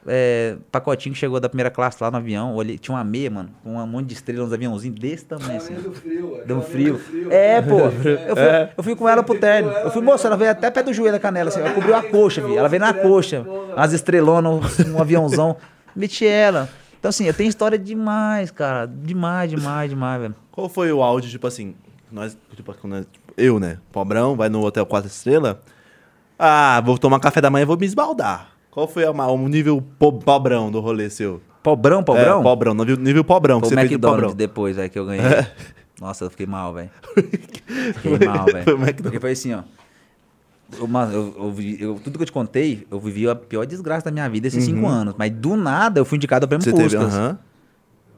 [0.06, 2.54] é, pacotinho que chegou da primeira classe lá no avião.
[2.54, 5.74] Olhei, tinha uma meia, mano, com um monte de estrela, uns aviãozinhos desse tamanho assim.
[5.74, 7.00] do frio, Deu um frio.
[7.30, 7.80] É, pô.
[7.80, 8.12] Eu fui,
[8.78, 9.70] eu fui com ela pro terno.
[9.70, 11.60] Eu fui, moça, ela veio até pé do joelho da canela, assim.
[11.60, 12.56] Ela cobriu a coxa, vi.
[12.56, 13.46] Ela veio na coxa.
[13.76, 15.56] As estrelonas, um aviãozão.
[15.96, 16.68] Meti ela.
[16.98, 18.86] Então, assim, eu tenho história demais, cara.
[18.86, 20.34] Demais, demais, demais, velho.
[20.50, 21.74] Qual foi o áudio, tipo assim,
[22.10, 25.56] nós, tipo, quando nós- eu, né, pobrão, vai no hotel 4 estrelas,
[26.38, 28.50] ah, vou tomar café da manhã e vou me esbaldar.
[28.70, 31.40] Qual foi a o nível po- pobrão do rolê seu?
[31.62, 32.40] Pobrão, pobrão?
[32.40, 35.24] É, pobrão, nível, nível pobrão, que Foi o McDonald's depois aí que eu ganhei.
[36.00, 36.90] Nossa, eu fiquei mal, velho.
[37.94, 38.64] Fiquei mal, velho.
[39.02, 39.62] Porque foi assim, ó.
[40.78, 44.10] Eu, mano, eu- eu tudo que eu te contei, eu vivi a pior desgraça da
[44.10, 45.14] minha vida esses cinco anos.
[45.16, 46.72] Mas do nada eu fui indicado ao prêmio Uhum.
[46.74, 47.14] Teve, Puskas.
[47.14, 47.38] aham.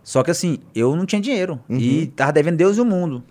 [0.02, 1.60] Só que assim, eu não tinha dinheiro.
[1.68, 1.76] Uhum.
[1.78, 3.22] E tava devendo Deus e o mundo.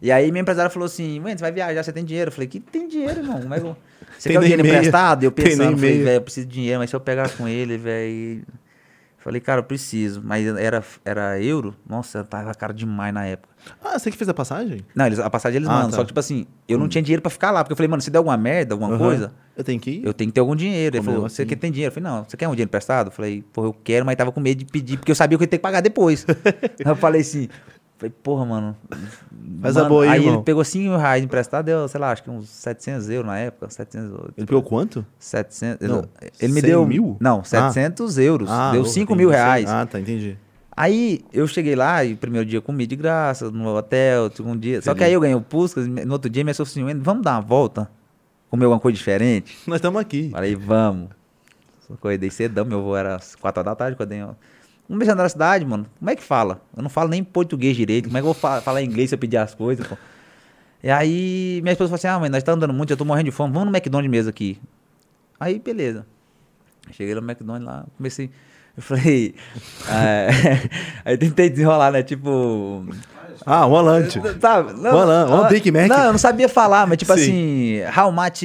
[0.00, 2.28] E aí minha empresária falou assim, você vai viajar, você tem dinheiro?
[2.28, 3.40] Eu falei, que tem dinheiro, irmão?
[3.42, 3.76] Como é que eu...
[4.22, 4.76] Você Tem quer o dinheiro meia.
[4.76, 5.24] emprestado?
[5.24, 8.44] Eu pensando, falei, velho, eu preciso de dinheiro, mas se eu pegar com ele, velho...
[9.18, 10.20] Falei, cara, eu preciso.
[10.24, 11.74] Mas era, era euro?
[11.88, 13.52] Nossa, tava caro demais na época.
[13.82, 14.84] Ah, você que fez a passagem?
[14.94, 15.90] Não, eles, a passagem eles Ah, mandam.
[15.90, 15.96] tá.
[15.96, 17.62] Só que, tipo assim, eu não tinha dinheiro pra ficar lá.
[17.64, 18.98] Porque eu falei, mano, se der alguma merda, alguma Aham.
[18.98, 20.04] coisa, Eu tenho que ir?
[20.04, 20.96] eu tenho que ter algum dinheiro.
[20.96, 21.34] Ele Como falou, assim?
[21.36, 21.90] você que tem dinheiro?
[21.92, 23.08] Eu falei, não, você quer um dinheiro emprestado?
[23.08, 25.42] Eu falei, porra, eu quero, mas tava com medo de pedir, porque eu sabia que
[25.42, 26.24] eu ia ter que pagar depois.
[26.84, 27.48] Eu falei assim,
[28.02, 28.76] falei, porra, mano.
[29.62, 30.34] A mano, boa aí, Aí irmão.
[30.34, 33.38] ele pegou 5 mil reais emprestado, deu, sei lá, acho que uns 700 euros na
[33.38, 33.70] época.
[33.70, 35.04] 700, Ele pegou quanto?
[35.18, 36.04] 700 Não,
[36.40, 36.86] ele me 100 deu.
[36.86, 37.16] mil?
[37.20, 38.48] Não, 700 euros.
[38.72, 39.18] deu ô, 5 entendi.
[39.18, 39.68] mil reais.
[39.70, 40.36] Ah, tá, entendi.
[40.74, 44.80] Aí eu cheguei lá e primeiro dia comi de graça no hotel, segundo dia.
[44.80, 47.22] Só que aí eu ganhei o Puskas, no outro dia minha sofra assim, "Wendel, vamos
[47.22, 47.90] dar uma volta?
[48.48, 49.56] Comer alguma coisa diferente?
[49.66, 50.30] Nós estamos aqui.
[50.30, 51.10] Falei, vamos.
[51.90, 54.22] Eu acordei cedão, meu voo era às 4 horas da tarde, acordei.
[54.22, 54.30] ó.
[54.88, 55.86] Vamos beijando na cidade, mano.
[55.98, 56.60] Como é que fala?
[56.76, 58.06] Eu não falo nem português direito.
[58.06, 59.96] Como é que eu vou fa- falar inglês se eu pedir as coisas, pô?
[60.82, 63.26] E aí minha esposa falou assim: ah, mãe, nós tá andando muito, eu tô morrendo
[63.26, 64.58] de fome, vamos no McDonald's mesmo aqui.
[65.38, 66.04] Aí, beleza.
[66.90, 68.30] Cheguei no McDonald's lá, comecei.
[68.76, 69.34] Eu falei.
[69.88, 70.28] é,
[71.04, 72.02] aí tentei desenrolar, né?
[72.02, 72.84] Tipo.
[73.46, 74.20] Ah, um alante.
[74.40, 74.72] Sabe?
[74.72, 75.88] Vamos lá, um Big Mac.
[75.88, 77.80] Não, eu não sabia falar, mas tipo Sim.
[77.82, 78.42] assim, how much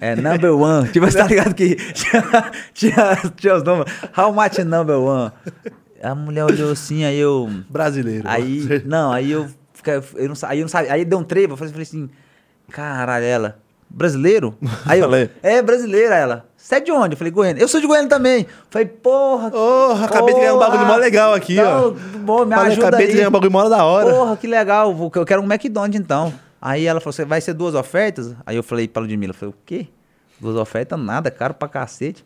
[0.00, 0.88] é, number one?
[0.92, 2.22] tipo, você tá ligado que tinha,
[2.72, 3.86] tinha, tinha os nomes.
[4.16, 5.32] How much number one?
[6.02, 7.48] A mulher olhou assim, aí eu.
[7.68, 8.24] Brasileiro.
[8.28, 9.48] Aí, não, aí eu,
[10.14, 10.92] eu não, aí eu não sabia.
[10.92, 12.08] Aí deu um trevo, eu falei assim,
[12.70, 13.58] caralho, ela,
[13.90, 14.56] brasileiro?
[14.86, 15.30] Aí eu, Falei.
[15.42, 16.44] é, brasileira, ela.
[16.56, 17.14] Você é de onde?
[17.14, 17.60] Eu falei, Goiânia.
[17.60, 18.46] Eu sou de Goiânia também.
[18.70, 19.50] Falei, porra.
[19.50, 21.64] Porra, acabei de ganhar um bagulho mó legal aqui, ó.
[21.64, 23.10] Não, Bom, me Falei, ajuda acabei aí.
[23.12, 24.10] de ganhar um bagulho mó da hora.
[24.10, 25.10] Porra, que legal.
[25.14, 26.32] Eu quero um McDonald's então.
[26.60, 28.34] Aí ela falou: você vai ser duas ofertas?
[28.46, 29.88] Aí eu falei pra Ludmilla, eu falei, o quê?
[30.40, 30.98] Duas ofertas?
[30.98, 32.24] Nada, caro pra cacete.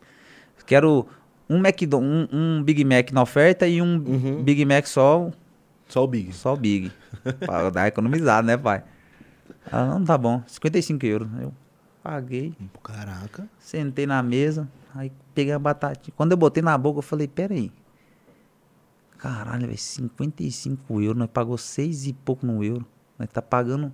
[0.66, 1.06] Quero
[1.48, 4.42] um McDonald's, um, um Big Mac na oferta e um Uhum.
[4.42, 5.30] Big Mac só,
[5.88, 6.32] Só o Big.
[6.32, 6.92] só o Big.
[7.44, 8.82] pra dar economizado, né, pai?
[9.70, 11.28] Ela, não, tá bom, 55 euros.
[11.40, 11.52] Eu
[12.02, 13.46] paguei, Caraca.
[13.58, 16.12] sentei na mesa, aí peguei a batatinha.
[16.16, 17.70] Quando eu botei na boca, eu falei, peraí.
[19.18, 22.84] Caralho, velho, 55 euros, nós pagou seis e pouco no euro.
[23.18, 23.92] Nós tá pagando.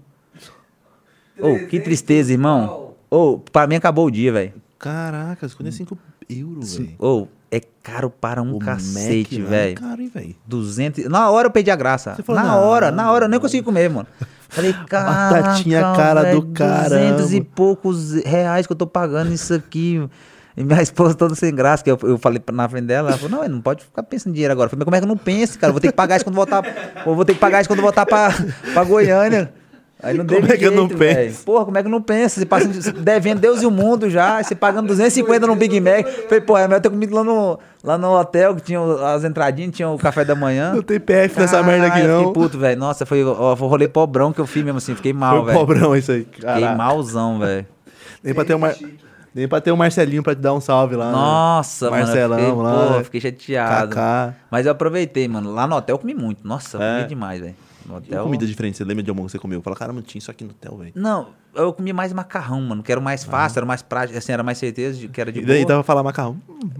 [1.40, 2.94] Ô, que tristeza, irmão.
[3.10, 4.52] Ô, pra mim acabou o dia, velho.
[4.78, 5.98] Caraca, 55
[6.28, 6.94] euros, velho.
[6.98, 9.74] Ô, é caro para um O cacete, lá é velho.
[9.80, 10.36] caro, hein, velho.
[10.46, 11.04] 200.
[11.06, 12.14] Na hora eu perdi a graça.
[12.14, 12.58] Você falou, na não.
[12.62, 14.06] hora, na hora, eu nem consegui comer, mano.
[14.48, 15.42] Falei, cara.
[15.42, 17.34] Batatinha cara do 200 caramba.
[17.34, 20.06] e poucos reais que eu tô pagando isso aqui.
[20.56, 23.42] E minha esposa toda sem graça, que eu, eu falei na frente dela, ela falou,
[23.42, 24.66] não, não pode ficar pensando em dinheiro agora.
[24.66, 25.70] Eu falei, mas como é que eu não penso, cara?
[25.70, 26.64] Eu vou ter que pagar isso quando voltar.
[27.06, 28.30] Eu vou ter que pagar isso quando voltar pra,
[28.74, 29.52] pra Goiânia.
[30.00, 31.44] Aí não Como é que eu não penso?
[31.44, 32.38] Porra, como é que eu não penso?
[32.38, 36.06] Você passa devendo Deus e o mundo já, você pagando 250 no Big Mac.
[36.28, 39.74] Falei, pô, é melhor ter comido lá no, lá no hotel, que tinha as entradinhas,
[39.74, 40.72] tinha o café da manhã.
[40.72, 42.28] Não tem PF nessa merda aqui, Caralho, eu não.
[42.28, 42.78] Fiquei puto, velho.
[42.78, 44.94] Nossa, foi ó, foi o rolê pobrão que eu fiz mesmo assim.
[44.94, 45.58] Fiquei mal, velho.
[45.58, 46.26] pobrão isso aí.
[46.30, 47.66] Fiquei malzão, velho.
[48.22, 48.74] Nem pra ter um Mar...
[49.34, 51.06] Nem pra ter um Marcelinho pra te dar um salve lá.
[51.06, 51.12] né?
[51.12, 52.40] Nossa, Marcelão mano.
[52.40, 53.04] eu fiquei, lá, Pô, né?
[53.04, 53.88] fiquei chateado.
[53.96, 54.34] Kaká.
[54.50, 55.52] Mas eu aproveitei, mano.
[55.52, 56.46] Lá no hotel eu comi muito.
[56.46, 56.96] Nossa, eu É.
[56.98, 57.54] comi demais, velho.
[57.88, 58.22] No hotel.
[58.24, 59.62] comida diferente, você lembra de alguma que você comeu?
[59.62, 60.92] Fala, caramba, tinha isso aqui no hotel, velho.
[60.94, 62.82] Não, eu comi mais macarrão, mano.
[62.82, 65.32] Que era o mais fácil, era mais prático, assim, era mais certeza de que era
[65.32, 65.68] de E daí boa.
[65.68, 66.36] dava pra falar macarrão.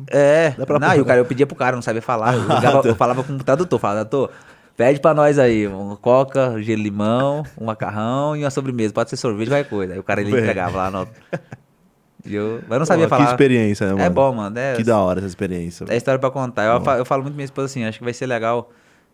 [0.09, 2.35] É, Dá pra não, e o cara, eu pedia pro cara, não sabia falar.
[2.35, 4.30] Eu, ligava- eu falava com o tradutor, falava, tradutor,
[4.76, 8.93] pede pra nós aí, um coca, gelo limão, um macarrão e uma sobremesa.
[8.93, 9.93] Pode ser sorvete, qualquer coisa.
[9.94, 10.43] Aí o cara ele Velho.
[10.43, 11.09] entregava lá no.
[12.26, 13.24] Eu, mas eu não sabia Pô, falar.
[13.26, 14.05] Que experiência, né, mano?
[14.05, 14.59] É bom, mano.
[14.59, 15.86] É, Que da hora essa experiência.
[15.89, 16.64] é história pra contar.
[16.64, 18.70] Eu, eu falo muito pra minha esposa assim, acho que vai ser legal.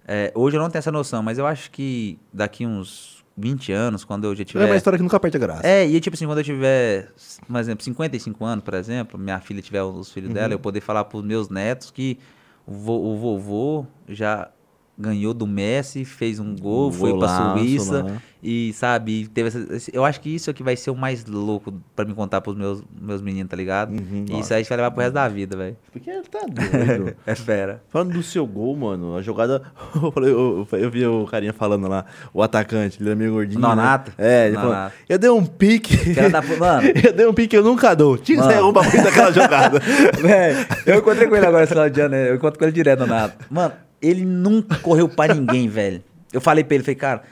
[0.07, 4.05] É, hoje eu não tenho essa noção, mas eu acho que daqui uns 20 anos,
[4.05, 4.63] quando eu já tiver.
[4.63, 5.67] É uma história que nunca perde a graça.
[5.67, 7.11] É, e tipo assim, quando eu tiver,
[7.49, 10.35] por exemplo, 55 anos, por exemplo, minha filha tiver os filhos Uhum.
[10.35, 12.19] dela, eu poder falar pros meus netos que
[12.67, 14.49] o, vo- o vovô já
[14.97, 18.13] ganhou do Messi, fez um gol, Um foi pra golaço Suíça lá.
[18.41, 21.75] e, sabe, teve essa, eu acho que isso é que vai ser o mais louco
[21.97, 23.91] pra me contar pros meus, meus meninos, tá ligado?
[23.91, 25.77] Uhum, e isso aí a gente vai levar pro resto da vida, velho.
[25.93, 27.17] Porque tá doido.
[27.27, 27.83] É fera.
[27.89, 29.63] Falando do seu gol, mano, a jogada.
[30.01, 33.61] Eu, falei- eu- eu vi o carinha falando lá, o atacante, ele era meio gordinho.
[33.61, 34.13] Nonato?
[34.17, 34.45] Né?
[34.45, 34.73] É, ele Nonato.
[34.75, 34.93] falou.
[35.09, 35.97] Eu dei um pique.
[36.15, 36.89] Pro- mano.
[37.05, 38.17] eu dei um pique que eu nunca dou.
[38.19, 38.67] Tinha que sair Mano.
[38.69, 39.81] alguma coisa daquela jogada.
[40.21, 40.55] Véi,
[40.87, 42.31] eu encontrei com ele agora esse final de ano, né?
[42.31, 43.73] eu encontro com ele direto na Mano,
[44.07, 46.03] ele nunca correu pra ninguém, velho.
[46.33, 47.23] Eu falei pra ele, falei, cara,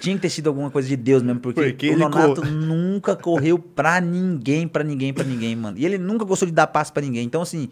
[0.00, 3.16] tinha que ter sido alguma coisa de Deus mesmo, porque, Porque o Nonato cor- nunca
[3.16, 5.76] correu pra ninguém, pra ninguém, pra ninguém, mano.
[5.78, 7.24] E ele nunca gostou de dar passe pra ninguém.
[7.24, 7.68] Então, assim,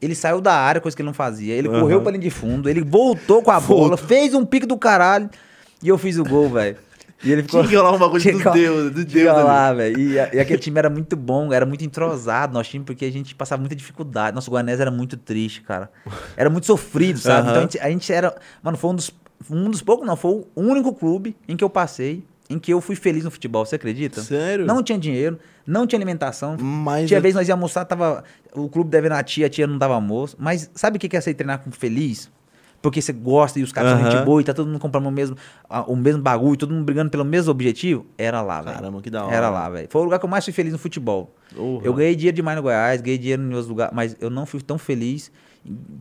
[0.00, 1.54] ele saiu da área, coisa que ele não fazia.
[1.54, 1.80] Ele Aham.
[1.80, 5.28] correu pra linha de fundo, ele voltou com a bola, fez um pique do caralho
[5.82, 6.76] e eu fiz o gol, velho.
[7.24, 7.60] E ele ficou.
[7.60, 9.44] Tinha que rolar um bagulho Tinha do Deus, do tinha Deus ali.
[9.46, 9.98] lá, velho.
[10.00, 13.34] E, e aquele time era muito bom, era muito entrosado, nosso time, porque a gente
[13.34, 14.34] passava muita dificuldade.
[14.34, 15.90] Nosso Guanés era muito triste, cara.
[16.36, 17.48] Era muito sofrido, sabe?
[17.48, 17.50] Aham.
[17.50, 18.34] Então a gente, a gente era.
[18.62, 19.10] Mano, foi um dos.
[19.50, 22.80] Um dos poucos, não, foi o único clube em que eu passei, em que eu
[22.80, 24.20] fui feliz no futebol, você acredita?
[24.22, 24.64] Sério?
[24.64, 25.36] Não tinha dinheiro,
[25.66, 26.56] não tinha alimentação.
[26.60, 28.22] Mas tinha eu- vez nós ia almoçar, tava.
[28.54, 30.36] O clube devendo a tia, a tia não dava almoço.
[30.38, 32.30] Mas sabe o que é ir treinar com feliz?
[32.82, 34.10] Porque você gosta e os caras são Aham.
[34.10, 35.36] gente boa e tá todo mundo comprando o mesmo,
[35.70, 38.04] a- o mesmo bagulho, todo mundo brigando pelo mesmo objetivo.
[38.18, 38.74] Era lá, velho.
[38.76, 39.34] Caramba, que da hora.
[39.36, 39.86] Era lá, velho.
[39.88, 41.32] Foi o lugar que eu mais fui feliz no futebol.
[41.54, 41.86] Porra.
[41.86, 44.60] Eu ganhei dinheiro demais no Goiás, ganhei dinheiro em outros lugares, mas eu não fui
[44.60, 45.30] tão feliz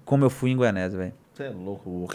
[0.04, 1.14] como eu fui em Goianese, velho.
[1.34, 2.08] Você é louco.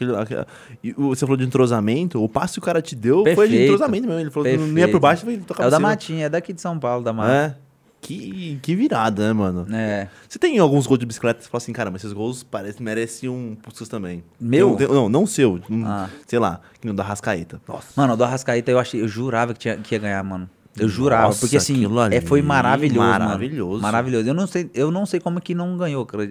[0.98, 3.62] Você falou de entrosamento, o passe que o cara te deu foi de Perfeito.
[3.64, 4.20] entrosamento mesmo.
[4.20, 5.01] Ele falou que não ia por Perfeito.
[5.01, 5.80] baixo e tocava É o da.
[5.80, 7.32] Matinha, é daqui de São Paulo, da Mata.
[7.32, 7.65] É.
[8.07, 9.66] Que, que virada, né, mano?
[9.74, 10.09] É.
[10.28, 12.83] Você tem alguns gols de bicicleta que você fala assim, cara, mas esses gols parecem,
[12.85, 14.23] merecem um Puskas também.
[14.41, 14.77] Meu?
[14.77, 15.61] Tem um- tem- não, não seu.
[15.69, 16.09] um, Ah.
[16.27, 17.61] Sei lá, que não da Rascaeta.
[17.66, 17.89] Nossa.
[17.97, 20.49] Mano, o do Arrascaeta eu achei, eu jurava que, tinha, que ia ganhar, mano.
[20.78, 23.24] Eu jurava, Nossa, porque assim, é, foi maravilhoso, mano.
[23.24, 23.83] maravilhoso.
[23.83, 24.28] Maravilhoso.
[24.28, 26.31] Eu não sei, eu não sei como que não ganhou, cara.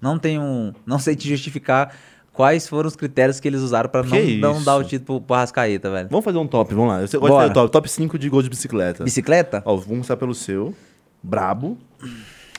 [0.00, 1.94] Não tenho, não sei te justificar
[2.32, 5.90] quais foram os critérios que eles usaram pra não, não dar o título pro, Arrascaeta,
[5.90, 6.08] velho.
[6.10, 7.04] Vamos fazer um top, vamos lá.
[7.04, 7.70] De o top.
[7.70, 9.04] Top 5 de gols de bicicleta.
[9.04, 9.62] Bicicleta?
[9.64, 10.74] Ó, vamos começar pelo seu.
[11.22, 11.78] Brabo.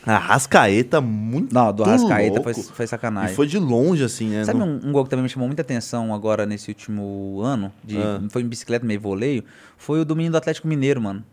[0.06, 2.54] A Rascaeta, muito Não, do Arrascaeta louco.
[2.54, 3.32] foi, foi sacanagem.
[3.32, 4.44] E foi de longe, assim, né?
[4.44, 7.72] Sabe um, um gol que também me chamou muita atenção agora nesse último ano?
[7.84, 8.22] De, Ah.
[8.30, 9.44] Foi em bicicleta, meio voleio.
[9.78, 11.24] Foi o do menino do Atlético Mineiro, mano.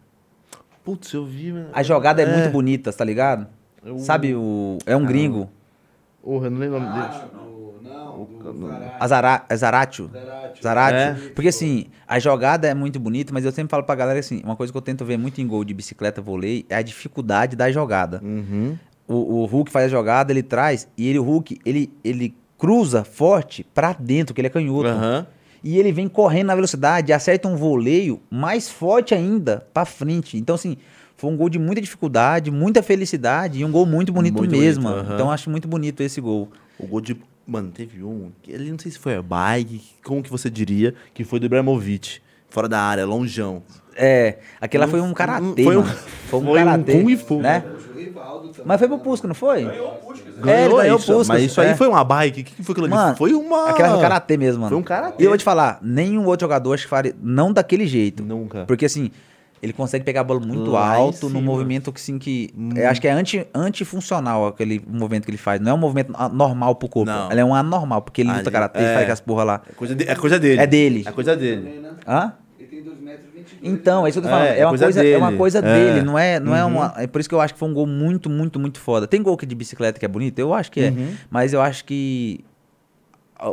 [0.85, 1.51] Putz, eu vi...
[1.53, 1.67] né?
[1.73, 3.47] A jogada é, muito bonita, tá ligado?
[3.85, 5.51] Eu- Sabe, o, é um gringo.
[6.23, 7.15] Porra, eu não lembro o nome dele.
[8.19, 8.95] Não, Zarate.
[9.01, 10.11] Azara, é Zaratio.
[10.13, 10.63] Zarate.
[10.63, 10.97] Zarate.
[10.97, 11.31] É.
[11.35, 14.57] Porque assim, a jogada é muito bonita, mas eu sempre falo pra galera assim, uma
[14.57, 17.71] coisa que eu tento ver muito em gol de bicicleta vôlei é a dificuldade da
[17.71, 18.21] jogada.
[18.23, 18.77] Uhum.
[19.07, 23.03] O, o Hulk faz a jogada, ele traz, e ele, o Hulk, ele, ele cruza
[23.03, 24.89] forte pra dentro, que ele é canhoto.
[24.89, 25.27] Aham.
[25.63, 30.39] E ele vem correndo na velocidade, acerta um voleio mais forte ainda pra frente.
[30.39, 30.77] Então, assim,
[31.17, 34.85] foi um gol de muita dificuldade, muita felicidade e um gol muito bonito Muito mesmo.
[34.85, 35.15] bonito, aham.
[35.15, 36.49] Então, eu acho muito bonito esse gol.
[36.79, 37.15] O gol de.
[37.51, 38.31] Mano, teve um.
[38.41, 41.47] que Ele não sei se foi a bike, como que você diria, que foi do
[41.47, 42.21] Ibrahimovic.
[42.49, 43.61] Fora da área, longeão.
[43.97, 45.83] É, aquele lá foi um karatê, foi um-.
[45.83, 47.65] Foi um foi um karatê, Kung Fu, né?
[48.65, 49.65] Mas foi pro Pusca, não foi?
[49.65, 50.47] Ganhou o Puskas.
[50.47, 51.75] É, ele ganhou o isso, Puskas, Mas isso aí é.
[51.75, 52.41] foi uma bike?
[52.41, 52.95] O que que foi aquilo ali?
[52.95, 53.71] Mano, foi uma.
[53.71, 54.71] Aquela foi karatê mesmo, mano.
[54.71, 55.21] Foi um karatê.
[55.21, 58.23] E eu vou te falar, nenhum outro jogador acho que faria, não daquele jeito.
[58.23, 58.65] Nunca.
[58.65, 59.11] Porque assim,
[59.63, 61.43] ele consegue pegar a bola muito Lá alto, num cima.
[61.43, 62.51] movimento que sim que.
[62.57, 62.71] Hum.
[62.77, 65.61] eu acho que é anti, antifuncional aquele movimento que ele faz.
[65.61, 67.11] Não é um movimento normal pro corpo.
[67.11, 67.31] Não.
[67.31, 68.85] Ele é um anormal, porque ele luta Ali- karatê é.
[68.87, 69.63] faz aquelas porra lá.
[69.69, 70.61] É coisa, de- é coisa dele.
[70.61, 71.05] É dele.
[71.07, 71.63] É coisa dele.
[71.63, 71.91] Também, né?
[72.07, 72.33] Hã?
[72.59, 73.73] Ele tem 2 metros e 22.
[73.75, 74.55] Então, é isso que eu tô É, falando.
[74.55, 75.39] É, é uma coisa coisa, é uma dele.
[75.39, 75.63] coisa É.
[75.63, 76.71] dele, não é, não é Uhum.
[76.73, 76.95] uma.
[76.97, 79.07] É por isso que eu acho que foi um gol muito, muito, muito foda.
[79.07, 80.39] Tem gol que de bicicleta que é bonito?
[80.39, 80.89] Eu acho que é.
[80.91, 81.15] Uhum.
[81.31, 82.45] Mas eu acho que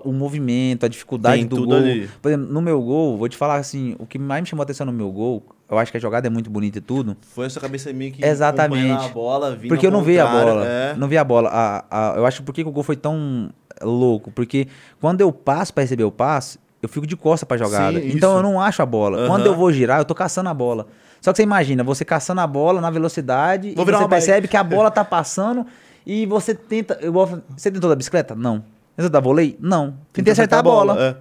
[0.03, 1.75] o movimento, a dificuldade Tem do gol.
[1.77, 2.09] ali.
[2.21, 4.65] Por exemplo, no meu gol, vou te falar assim, o que mais me chamou a
[4.65, 7.15] atenção no meu gol, eu acho que a jogada é muito bonita e tudo.
[7.33, 8.23] Foi a sua cabeça meio que.
[8.25, 9.05] Exatamente.
[9.05, 10.65] a bola, Porque eu não vi a bola.
[10.65, 10.93] É.
[10.95, 11.49] Não vi a bola.
[11.51, 13.49] A, a- eu acho por que que o gol foi tão
[13.81, 14.31] louco.
[14.31, 14.67] Porque
[14.99, 17.99] quando eu passo pra receber o passe, eu fico de costa pra jogada.
[17.99, 18.39] Sim, então isso.
[18.39, 19.17] eu não acho a bola.
[19.19, 19.27] Aham.
[19.27, 20.87] Quando eu vou girar, eu tô caçando a bola.
[21.21, 24.09] Só que você imagina, você caçando a bola na velocidade Vou e você uma bike.
[24.09, 25.65] percebe que a bola tá passando
[26.05, 26.99] e você tenta.
[27.11, 28.35] vou- Você tentou da bicicleta?
[28.35, 28.63] Não.
[28.97, 29.57] Tentou da vôlei?
[29.61, 29.93] Não.
[30.11, 31.01] Tentei acertar a bola.
[31.01, 31.15] É.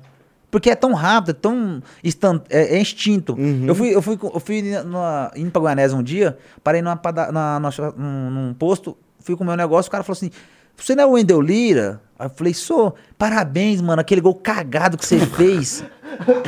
[0.50, 2.42] Porque é tão rápido, é tão instant...
[2.48, 3.34] é, é instinto.
[3.34, 3.66] Uhum.
[3.66, 6.98] Eu fui, eu fui, eu fui numa, indo pra Guanés um dia, parei numa,
[7.32, 10.30] na, na- num, num posto, fui com o meu negócio, o cara falou assim:
[10.76, 12.00] Você não é o Wendel Lira?
[12.18, 12.94] Aí eu falei, sou.
[13.18, 15.84] Parabéns, mano, aquele gol cagado que você fez.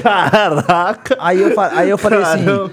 [0.02, 1.16] Caraca!
[1.20, 2.44] Aí eu, aí eu falei assim.
[2.44, 2.72] Caramba.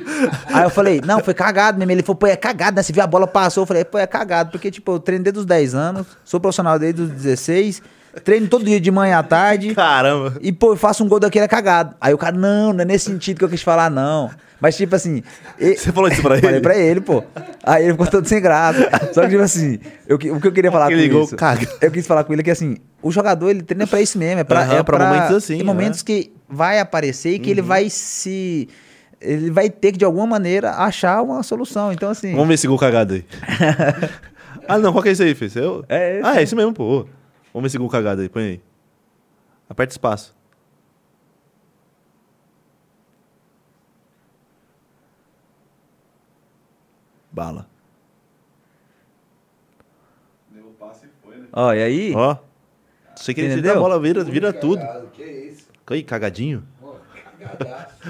[0.54, 1.92] Aí eu falei, não, foi cagado mesmo.
[1.92, 2.84] Ele falou, pô, é cagado, né?
[2.84, 3.64] Você viu a bola passou.
[3.64, 4.52] Eu falei, pô, é cagado.
[4.52, 7.82] Porque, tipo, eu treino desde os 10 anos, sou profissional desde os 16,
[8.24, 9.74] treino todo dia de manhã à tarde.
[9.76, 10.36] Caramba!
[10.42, 11.96] E, pô, eu faço um gol daquele é cagado.
[12.00, 14.30] Aí o cara, não, não é nesse sentido que eu quis falar, não.
[14.60, 15.22] Mas, tipo assim.
[15.60, 16.62] Você falou isso pra Falei ele?
[16.62, 17.24] pra ele, pô.
[17.64, 18.90] Aí ele ficou todo sem graça.
[19.14, 21.36] Só que, tipo assim, eu, o que eu queria falar Aquele com isso.
[21.36, 21.68] caga.
[21.82, 24.40] Eu quis falar com ele que, assim, o jogador, ele treina pra isso mesmo.
[24.40, 27.52] É pra, Aham, é pra momentos assim, Tem momentos que vai aparecer e que Uhum.
[27.52, 28.70] ele vai se.
[29.22, 31.92] Ele vai ter que, de alguma maneira, achar uma solução.
[31.92, 32.32] Então, assim.
[32.32, 33.26] Vamos ver esse gol cagado aí.
[34.68, 35.50] ah, não, qual que é esse aí, Fê?
[35.50, 35.84] Seu?
[35.90, 36.28] É esse.
[36.28, 37.06] Ah, é esse mesmo, pô.
[37.56, 38.62] Vamos ver esse gol cagado aí, põe aí.
[39.70, 40.36] Aperta espaço.
[47.32, 47.66] Bala.
[50.50, 51.48] Deu o passe e foi, né?
[51.54, 52.14] Ó, e aí?
[52.14, 52.36] Ó.
[53.16, 54.86] Sei que ele a bola vira, vira tudo.
[55.14, 55.70] Que isso?
[55.88, 56.62] Aí, cagadinho.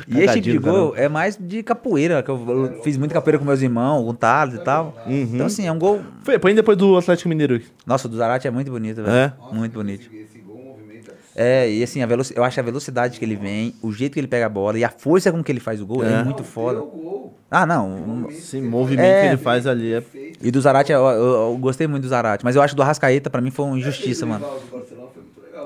[0.07, 0.99] E esse tipo de gol caramba.
[1.05, 4.55] é mais de capoeira, que eu, fiz muito capoeira com meus irmãos, com o Thales
[4.55, 4.95] e tal.
[5.05, 5.29] Uhum.
[5.33, 6.01] Então, assim, é um gol.
[6.23, 7.61] Foi, põe depois do Atlético Mineiro.
[7.85, 9.09] Nossa, o do Zarate é muito bonito, velho.
[9.15, 9.33] É?
[9.51, 10.09] Muito bonito.
[10.13, 11.13] Esse, esse gol movimenta.
[11.35, 14.19] É, e assim, a veloci- eu acho a velocidade que ele vem, o jeito que
[14.19, 16.23] ele pega a bola e a força com que ele faz o gol é, É.
[16.23, 16.83] muito foda.
[17.49, 18.27] Ah, não.
[18.29, 19.21] Esse movimento É.
[19.21, 20.03] que ele faz ali é.
[20.41, 23.29] E do Zarate, eu, eu- eu gostei muito do Zarate, mas eu acho do Arrascaeta,
[23.29, 24.45] pra mim, foi uma injustiça, mano.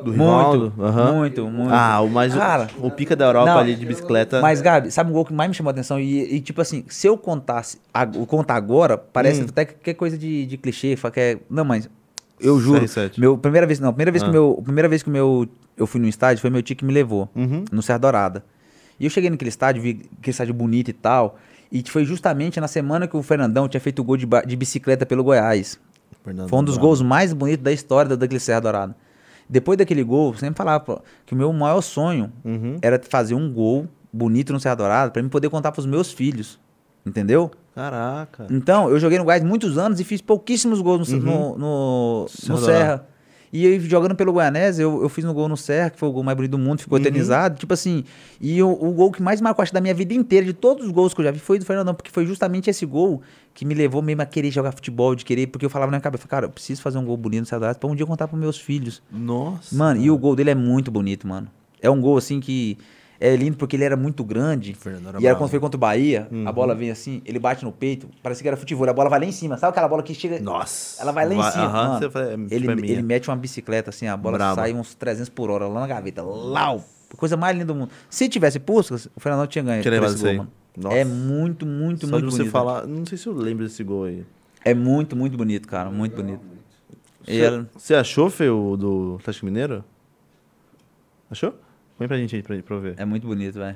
[0.03, 0.51] Do foi muito.
[0.51, 1.13] Do Muito, Rivaldo.
[1.17, 1.73] muito, muito.
[1.73, 2.34] Ah, o mais.
[2.34, 4.41] o- Cara, o, pica da Europa não, ali de bicicleta.
[4.41, 5.99] Mas, Gabi, sabe um gol que mais me chamou a atenção?
[5.99, 7.80] E, e, tipo assim, se eu contasse,
[8.17, 9.45] o contar agora, parece Hum.
[9.49, 11.38] até que é coisa de, de clichê, que é...
[11.49, 11.89] Não, mas
[12.39, 13.19] eu juro, CR7.
[13.19, 14.31] meu, primeira vez, não, primeira vez que Ah.
[14.31, 15.47] o meu, primeira vez que o meu,
[15.77, 17.65] eu fui no estádio foi meu tio que me levou, Uhum.
[17.71, 18.43] no Serra Dourada.
[18.99, 21.38] E eu cheguei naquele estádio, vi aquele estádio bonito e tal,
[21.71, 25.05] e foi justamente na semana que o Fernandão tinha feito o gol de, de bicicleta
[25.05, 25.80] pelo Goiás.
[26.23, 26.88] Fernando Foi um dos Bravo.
[26.88, 28.95] gols mais bonitos da história da- daquele Serra Dourada.
[29.49, 32.77] Depois daquele gol, eu sempre falava pô, que o meu maior sonho Uhum.
[32.81, 36.59] era fazer um gol bonito no Serra Dourada pra mim poder contar pros meus filhos.
[37.05, 37.49] Entendeu?
[37.73, 38.45] Caraca.
[38.51, 42.27] Então, eu joguei no Goiás muitos anos e fiz pouquíssimos gols no, no, no- no
[42.47, 42.65] Dourada.
[42.65, 43.07] Serra.
[43.51, 46.11] E aí, jogando pelo Goianese, eu, eu fiz no gol no Serra, que foi o
[46.11, 47.57] gol mais bonito do mundo, ficou eternizado.
[47.57, 48.03] Tipo assim,
[48.39, 50.91] e o, o gol que mais marcou, acho, da minha vida inteira, de todos os
[50.91, 53.21] gols que eu já vi, foi do Fernandão, porque foi justamente esse gol
[53.53, 56.01] que me levou mesmo a querer jogar futebol, de querer, porque eu falava na minha
[56.01, 58.39] cabeça, cara, eu preciso fazer um gol bonito no Dourada pra um dia contar pros
[58.39, 59.01] meus filhos.
[59.11, 59.76] Nossa.
[59.76, 61.47] Mano, e o gol dele é muito bonito, mano.
[61.81, 62.77] É um gol assim que
[63.19, 64.75] é lindo porque ele era muito grande.
[64.85, 65.37] Era e era bravo.
[65.37, 66.47] quando foi contra o Bahia, Uhum.
[66.47, 69.19] a bola vem assim, ele bate no peito, parece que era futebol, a bola vai
[69.19, 69.57] lá em cima.
[69.57, 70.39] Sabe aquela bola que chega.
[70.39, 71.01] Nossa.
[71.01, 71.99] Ela vai lá em cima.
[71.99, 74.55] você fala, é, tipo, ele, é ele mete uma bicicleta assim, a bola Brabo.
[74.55, 76.21] sai uns 300 por hora lá na gaveta.
[76.23, 76.83] Lau!
[77.17, 77.89] Coisa mais linda do mundo.
[78.09, 79.81] Se tivesse Puskas, o Fernandão tinha ganho.
[79.81, 80.51] Tinha esse gol, mano.
[80.77, 80.95] Nossa.
[80.95, 82.51] É muito, muito, Só muito de você bonito.
[82.51, 82.85] falar.
[82.87, 84.23] Não sei se eu lembro desse gol aí.
[84.63, 85.89] É muito, muito bonito, cara.
[85.89, 86.39] Muito bonito.
[87.27, 89.83] E Você, ela- você achou, Fê, o do Atlético Mineiro?
[91.29, 91.53] Achou?
[91.99, 92.95] Põe pra gente aí pra, pra eu ver.
[92.97, 93.76] É muito bonito, velho.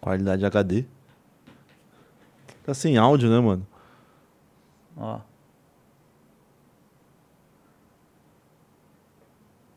[0.00, 0.86] Qualidade HD.
[2.64, 3.66] Tá sem áudio, né, mano?
[4.96, 5.20] Ó.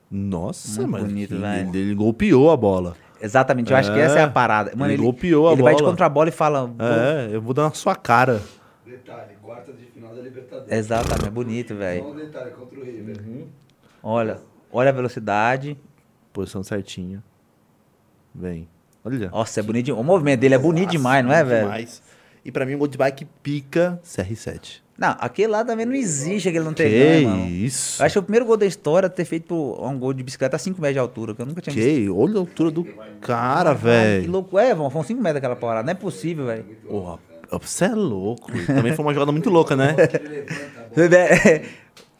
[0.09, 1.05] Nossa, Muito mano.
[1.07, 1.75] bonito, ele, velho.
[1.75, 2.95] ele golpeou a bola.
[3.19, 4.71] Exatamente, eu acho que É, essa é a parada.
[4.75, 5.91] Mano, ele ele, golpeou a ele vai de bola.
[5.91, 6.73] contra a bola e fala.
[6.79, 8.41] É, eu vou dar na sua cara.
[8.85, 10.71] Detalhe, quarta de final da Libertadores.
[10.71, 12.03] Exatamente, é bonito, velho.
[12.05, 13.47] Só um detalhe contra o River.
[14.03, 14.39] Olha,
[14.73, 15.77] olha a velocidade.
[16.33, 17.23] Posição certinha.
[18.33, 18.67] Vem.
[19.05, 19.29] Olha.
[19.29, 19.93] Nossa, é bonito.
[19.93, 21.65] O movimento dele é bonito demais, não é, velho?
[21.65, 22.01] Demais.
[22.43, 24.81] E pra mim, o gol de bike pica CR7.
[24.97, 27.47] Não, aquele lá também não existe aquele não ter Que ganho, mano.
[27.49, 28.01] isso?
[28.01, 30.59] Eu acho que o primeiro gol da história ter feito um gol de bicicleta a
[30.59, 31.87] 5 metros de altura, que eu nunca tinha visto.
[31.87, 32.09] Que?
[32.09, 32.83] Olha a altura do
[33.19, 34.31] cara, Que velho.
[34.31, 34.59] louco.
[34.59, 35.83] É, vão, foram 5 metros daquela parada.
[35.85, 36.63] Não é possível, velho.
[36.87, 37.17] Porra,
[37.59, 38.51] você é louco.
[38.67, 39.95] Também foi uma jogada muito louca, né?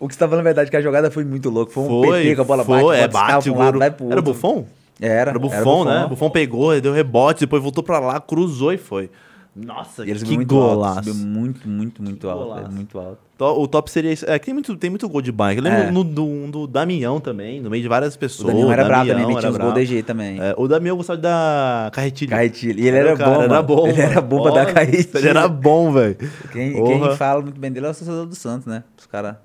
[0.04, 1.72] o que você tá falando é verdade, que a jogada foi muito louca.
[1.72, 4.06] Foi um PT que a bola foi, bate, é, bate, o um lado, vai pro
[4.08, 4.34] Era outro.
[4.34, 4.66] Buffon?
[5.02, 5.32] Era.
[5.32, 6.06] Era Buffon, né?
[6.08, 9.10] Buffon pegou, deu rebote, depois voltou pra lá, cruzou e foi.
[9.56, 11.04] Nossa, E ele que muito alto, golaço.
[11.04, 12.44] subiu muito, muito, muito alto.
[12.46, 12.66] golaço.
[12.66, 13.20] é muito alto.
[13.38, 14.26] To- O top seria isso.
[14.28, 15.58] É que tem muito, tem muito gol de bike.
[15.60, 15.92] Eu lembro É.
[15.92, 18.48] no, do, do Damião também, no meio de várias O pessoas.
[18.52, 19.74] Daniel era brabo também, Damião metia era uns gols.
[19.76, 20.40] DG também.
[20.42, 22.32] É, o Damião gostava da carretilha.
[22.32, 22.82] Carretilha.
[22.82, 25.20] E ele Era era, o cara, bom, era bom, Ele era bom pra dar carretilha.
[25.20, 26.18] Ele era bom, velho.
[26.52, 28.84] Quem, quem fala muito bem dele é o torcedor do Santos, né?
[28.98, 29.36] Os caras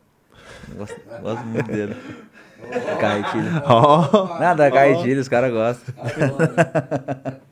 [0.77, 1.97] gostam, gostam muito dele.
[3.01, 3.63] Carretilha.
[3.67, 4.39] Ó.
[4.41, 5.95] Nada, carretilha, os caras gostam.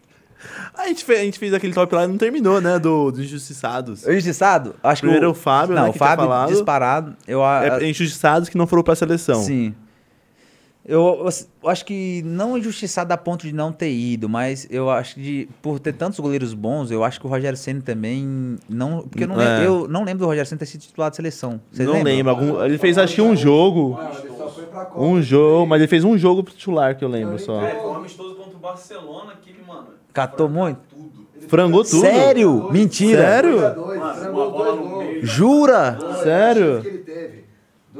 [0.78, 2.78] A gente, fez, a gente fez aquele top lá e não terminou, né?
[2.78, 4.04] Do, do Injustiçados.
[4.04, 4.74] O Injustiçado?
[4.82, 7.16] Acho que Primeiro o Fábio, Não, né, o Fábio disparado.
[7.26, 9.42] Eu, a- É, injustiçados que não foram pra seleção.
[9.42, 9.74] Sim.
[10.88, 11.28] Eu, eu-
[11.64, 15.20] eu acho que não injustiçado a ponto de não ter ido, mas eu acho que
[15.20, 19.24] de- por ter tantos goleiros bons, eu acho que o Rogério Senna também não, porque
[19.24, 19.44] eu não, É.
[19.58, 21.60] lembro, eu não lembro do Rogério Senna ter sido titular de seleção.
[21.72, 22.14] Vocês não lembram?
[22.14, 22.30] lembro.
[22.30, 23.98] Algum, ele fez acho que um jogo.
[24.00, 25.02] Não, ele só foi pra pra Copa.
[25.04, 27.60] Um jogo, mas ele fez um jogo titular que eu lembro só.
[27.62, 29.88] É, foi um amistoso contra o Barcelona que ele, mano.
[30.12, 30.78] Catou muito?
[30.88, 31.26] Tudo.
[31.48, 32.00] Frangou tudo.
[32.00, 32.68] Sério?
[32.72, 33.22] Mentira.
[33.22, 33.56] Sério?
[33.58, 35.04] 2x2, Mano, frangou uma bola dois no gols.
[35.04, 35.26] meio.
[35.26, 35.98] Jura?
[36.22, 36.95] Sério?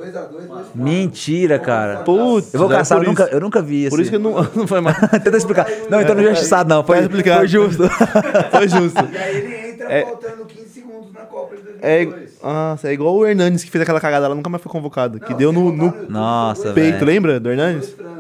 [0.03, 0.19] Acho que ele teve.
[0.19, 0.69] 2x2, dois frangos.
[0.75, 1.97] Mentira, cara.
[2.03, 3.91] Putz, Eu vou deve caçar, por eu nunca, eu nunca vi isso.
[3.91, 4.99] Por isso que eu não, não foi mais.
[5.23, 5.67] Tenta explicar.
[5.91, 6.85] Não, então não é injustiçado, não.
[6.85, 7.39] Foi, Pode explicar.
[7.39, 7.83] foi justo.
[8.51, 9.05] Foi justo.
[9.13, 12.43] E aí ele entra É- faltando 15 segundos na Copa de É, 2002.
[12.43, 15.21] nossa, é igual o Hernandes que fez aquela cagada lá, nunca mais foi convocado.
[15.21, 17.07] Que deu no, no YouTube, Nossa, peito, velho.
[17.07, 17.95] lembra do Hernandes?
[17.95, 18.17] Dois.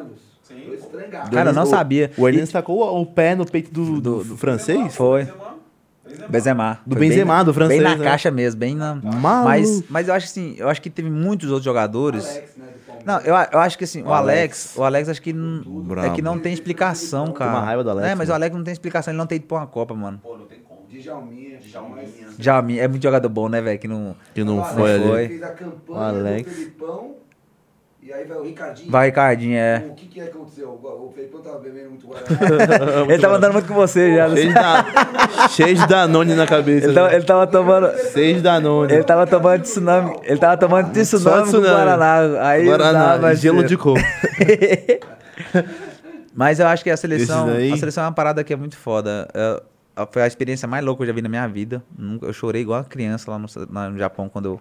[1.32, 2.11] Cara, eu não sabia.
[2.16, 4.94] O Hernandes tacou o pé no peito do, do, do francês?
[4.94, 5.27] Foi.
[6.28, 6.80] Benzema.
[6.86, 8.05] Do Foi Benzema, bem, do francês, Bem na né?
[8.05, 8.94] caixa mesmo, bem na.
[9.02, 12.26] Mas, mas eu acho assim, eu acho que teve muitos outros jogadores.
[12.26, 12.66] Alex, né.
[13.05, 14.76] Não, eu, a- eu acho que assim, o, O Alex, Alex.
[14.76, 16.09] o Alex acho que n- Brabo.
[16.09, 17.51] é que não tem explicação, cara.
[17.52, 18.32] uma raiva do Alex, É, mas né?
[18.32, 20.18] o Alex não tem explicação, ele não tem ido pra uma Copa, mano.
[20.22, 20.76] Pô, não tem como.
[20.88, 22.26] Djalminha, Djalminha.
[22.38, 25.28] Já é muito jogador bom, né, velho, que não Que não O foi ali.
[25.28, 26.51] fez a O campanha Alex.
[26.51, 27.14] do Felipão.
[28.07, 28.91] E aí vai o Ricardinho.
[28.91, 29.85] Vai, Ricardinho, é.
[29.91, 30.69] O que que é que aconteceu?
[30.70, 33.03] O Felipão tava bebendo muito Guaraná.
[33.12, 34.28] Ele tava andando muito com você já.
[34.31, 35.49] Cheio de, da...
[35.49, 36.87] Cheio de Danone na cabeça.
[36.87, 37.99] Ele tava, ele tava tomando.
[38.12, 38.93] Cheio de Danone.
[38.93, 40.16] Ele tava tomando tsunami.
[40.23, 41.74] Ele tava tomando tsunami com tsunami.
[41.74, 42.49] Guaraná.
[42.49, 43.99] Aí Guaraná, tava gelo de coco.
[46.35, 48.77] Mas eu acho que a seleção, daí- a seleção é uma parada que é muito
[48.77, 49.27] foda.
[49.35, 49.62] É,
[49.97, 51.83] a- foi a experiência mais louca que eu já vi na minha vida.
[51.99, 54.61] Nunca- Eu chorei igual uma criança lá no, lá no Japão quando eu,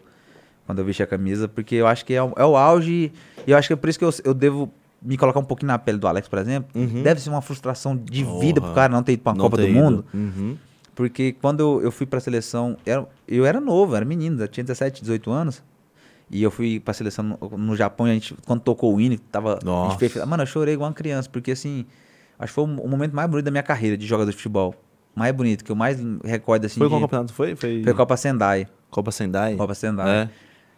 [0.66, 3.12] quando eu vesti a camisa, porque eu acho que é, o- é o auge.
[3.46, 4.72] E eu acho que é por isso que eu, eu devo
[5.02, 6.70] me colocar um pouquinho na pele do Alex, por exemplo.
[6.74, 7.04] Uhum.
[7.04, 9.58] Deve ser uma frustração de vida pro cara não ter ido pra uma Não Copa
[9.58, 9.74] do ido.
[9.74, 10.06] Mundo.
[10.14, 10.58] Uhum.
[10.96, 14.48] Porque quando eu, eu fui pra seleção, eu, eu era novo, eu era menino, eu
[14.48, 15.62] tinha 17, 18 anos.
[16.32, 19.18] E eu fui pra seleção no, no Japão, e a gente, quando tocou o hino,
[19.32, 19.60] tava.
[19.62, 20.00] A Nossa.
[20.00, 21.86] fez, mano, eu chorei igual uma criança, porque assim,
[22.40, 24.74] acho que foi o, momento mais bonito da minha carreira de jogador de futebol.
[25.14, 26.80] Mais bonito, que eu mais recordo assim.
[26.80, 27.34] Foi de, qual campeonato?
[27.34, 27.56] Foi?
[27.56, 28.68] Foi, Foi Copa Sendai.
[28.90, 29.56] Copa Sendai?
[29.56, 30.10] Copa Sendai.
[30.10, 30.30] É.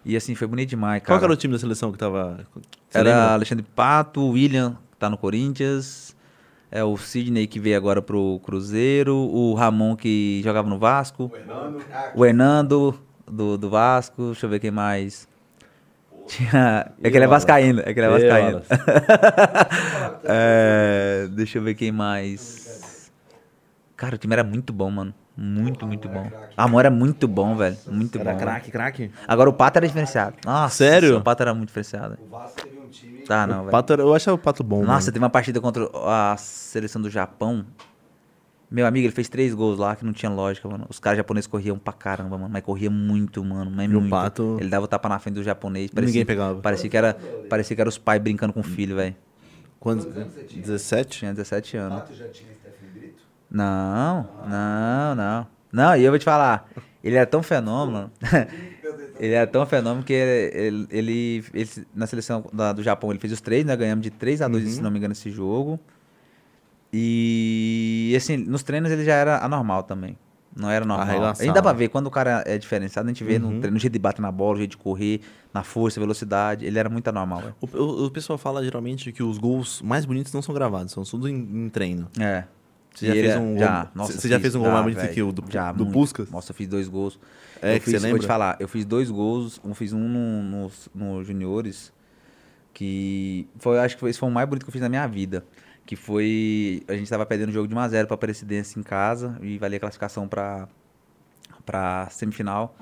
[0.08, 1.20] E assim, foi bonito demais, Qual cara.
[1.20, 2.40] que era o time da seleção que tava...
[2.90, 3.34] Você Era lembra?
[3.34, 6.16] Alexandre Pato, o William, que tá no Corinthians.
[6.72, 11.28] É o Sidney que veio agora pro Cruzeiro, o Ramon que jogava no Vasco.
[11.28, 11.84] Fernando.
[12.16, 12.98] O Hernando,
[13.30, 15.28] do, do Vasco, deixa eu ver quem mais.
[16.26, 16.90] Tinha...
[17.04, 18.62] É que ele é vascaíno, é que ele é vascaíno.
[20.24, 23.12] É, deixa eu ver quem mais.
[23.98, 25.14] Cara, o time era muito bom, mano.
[25.38, 26.32] Muito, muito bom.
[26.56, 27.78] Amor era muito bom, velho.
[27.88, 28.40] Muito Era bom.
[28.40, 29.12] craque, craque.
[29.28, 30.36] Agora o Pato era diferenciado.
[30.44, 31.18] Nossa, Sério?
[31.18, 32.18] O Pato era muito diferenciado.
[32.26, 33.22] O Vasco teve um time.
[33.28, 33.72] Tá, não, velho.
[33.72, 35.06] Pato, era- eu achava o Pato bom, Nossa, mano.
[35.06, 37.64] teve uma partida contra a seleção do Japão.
[38.70, 40.86] Meu amigo, ele fez três gols lá que não tinha lógica, mano.
[40.90, 42.50] Os caras japoneses corriam pra caramba, mano.
[42.52, 43.72] Mas corria muito, mano.
[43.72, 44.10] Mas E o muito.
[44.10, 45.92] Pato- Ele dava o tapa na frente do japonês.
[45.94, 46.60] Ninguém pegava.
[46.60, 47.16] Parecia que era,
[47.48, 49.16] parecia que era os pais brincando com o filho, velho.
[49.80, 50.06] Quantos?
[50.06, 50.62] Quantos anos você tinha?
[50.64, 51.20] 17?
[51.20, 52.00] Tinha 17 anos.
[52.02, 52.50] Pato já tinha?
[53.50, 55.48] Não, não, não.
[55.72, 56.68] Não, e eu vou te falar.
[57.04, 58.12] Ele era tão fenômeno.
[59.20, 63.32] ele era tão fenômeno que ele, ele, ele- na seleção da- do Japão ele fez
[63.34, 63.76] os três, né?
[63.76, 64.70] Ganhamos de 3 a 2 Uhum.
[64.72, 65.80] se não me engano, esse jogo.
[66.92, 70.18] E assim, nos treinos ele já era anormal também.
[70.56, 71.06] Não era normal.
[71.06, 71.44] A Arregaçava.
[71.44, 73.40] gente dá pra ver quando o cara é diferenciado, a gente vê Uhum.
[73.52, 75.22] no treino, no jeito de bater na bola, no jeito de correr,
[75.54, 76.66] na força, velocidade.
[76.66, 77.44] Ele era muito anormal.
[77.62, 81.04] O, o- o pessoal fala geralmente que os gols mais bonitos não são gravados, são
[81.04, 82.08] tudo em, em treino.
[82.20, 82.46] É.
[83.00, 84.84] Você já ele fez é- um gol- já, nossa, você já fez um gol mais
[84.96, 85.86] bonito que o do- já, do.
[85.86, 86.32] Puskas?
[86.32, 87.20] Nossa, eu fiz dois gols.
[87.62, 88.20] É, eu que fiz, você Vou lembra?
[88.22, 91.94] te falar, eu fiz dois gols, um fiz um no, no, no juniores,
[92.74, 95.06] que foi, acho que foi, esse foi o mais bonito que eu fiz na minha
[95.08, 95.46] vida.
[95.86, 99.58] Que foi, a gente tava perdendo o jogo de 1x0 pra Presidência em casa e
[99.58, 100.68] valia a classificação pra,
[101.66, 102.76] pra semifinal.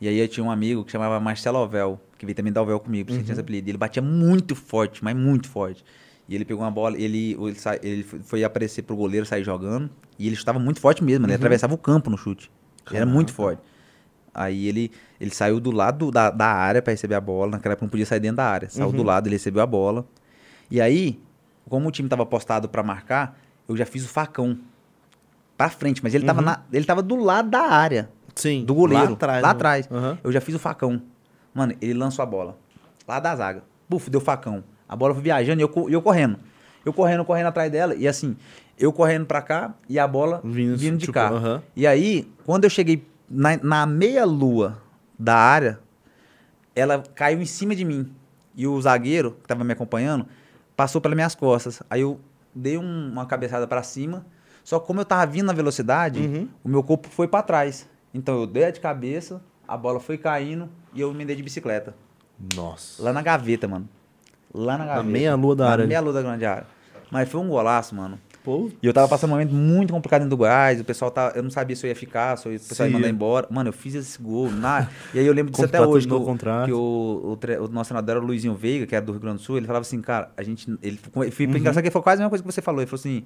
[0.00, 2.78] E aí eu tinha um amigo que chamava Marcelo Ovel, que veio também dar Ovel
[2.80, 3.70] comigo, que tinha esse apelido.
[3.70, 5.84] Ele batia muito forte, mas muito forte.
[6.32, 9.90] E ele pegou uma bola, ele, ele, sa- ele foi- aparecer pro goleiro sair jogando.
[10.18, 12.50] E ele chutava muito forte mesmo, ele atravessava o campo no chute.
[12.88, 13.60] Ele era muito forte.
[14.32, 14.90] Aí ele,
[15.20, 17.50] ele saiu do lado da, da área pra receber a bola.
[17.50, 18.70] Naquela época não podia sair dentro da área.
[18.70, 20.06] Saiu do lado, ele recebeu a bola.
[20.70, 21.20] E aí,
[21.68, 23.38] como o time tava postado pra marcar,
[23.68, 24.58] eu já fiz o facão
[25.54, 26.02] pra frente.
[26.02, 28.64] Mas ele, tava, na, ele tava do lado da área Sim.
[28.64, 29.04] do goleiro.
[29.04, 29.42] Lá atrás.
[29.42, 29.52] Lá né?
[29.52, 29.88] atrás.
[29.92, 30.18] Aham.
[30.24, 31.02] Eu já fiz o facão.
[31.52, 32.56] Mano, ele lançou a bola.
[33.06, 33.62] Lá da zaga.
[33.86, 34.64] Buf, deu facão.
[34.92, 36.38] A bola foi viajando e eu, eu correndo.
[36.84, 37.94] Eu correndo, correndo atrás dela.
[37.94, 38.36] E assim,
[38.78, 41.28] eu correndo pra cá e a bola Vindo, vindo, de tipo, cá.
[41.30, 41.62] aham.
[41.74, 44.78] E aí, quando eu cheguei na, na meia-lua
[45.18, 45.78] da área,
[46.74, 48.12] ela caiu em cima de mim.
[48.54, 50.26] E o zagueiro, que tava me acompanhando,
[50.76, 51.82] passou pelas minhas costas.
[51.88, 52.20] Aí eu
[52.54, 54.26] dei um- uma cabeçada pra cima.
[54.62, 56.48] Só que como eu tava vindo na velocidade, Uhum.
[56.62, 57.88] o meu corpo foi pra trás.
[58.12, 61.42] Então eu dei a de cabeça, a bola foi caindo e eu me dei de
[61.42, 61.94] bicicleta.
[62.54, 63.02] Nossa.
[63.02, 63.88] Lá na gaveta, mano.
[64.54, 65.04] Lá na gaveta.
[65.04, 65.84] meia-lua da área.
[65.84, 66.66] Na meia-lua da grande área.
[67.10, 68.18] Mas foi um golaço, mano.
[68.44, 71.32] Pô, E eu tava passando um momento muito complicado dentro do Goiás, o pessoal tá,
[71.36, 72.96] eu não sabia se eu ia ficar, se eu ia- o pessoal ia Sim.
[72.96, 73.46] mandar embora.
[73.48, 74.50] Mano, eu fiz esse gol.
[74.50, 76.66] Na, e aí eu lembro disso até hoje, no- contrato.
[76.66, 79.36] que o, o, o nosso treinador era o Luizinho Veiga, que era do Rio Grande
[79.36, 80.98] do Sul, ele falava assim, cara, a gente, ele,
[81.30, 81.56] foi Uhum.
[81.56, 83.22] engraçado que ele falou quase a mesma coisa que você falou, ele falou assim,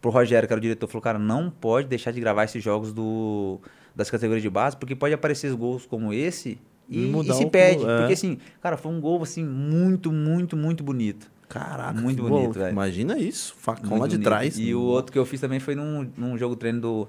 [0.00, 2.92] pro Rogério, que era o diretor, falou, cara, não pode deixar de gravar esses jogos
[2.92, 3.58] do,
[3.96, 6.58] das categorias de base, porque pode aparecer gols como esse
[6.90, 7.98] e, E se perde, é.
[7.98, 11.30] porque assim, cara, foi um gol, assim, muito, muito, muito bonito.
[11.48, 12.70] Caraca, Muito bonito, velho.
[12.70, 14.24] Imagina isso, facão Muito lá de bonito.
[14.28, 14.56] trás.
[14.58, 17.08] E o outro que eu fiz também foi num, num jogo treino do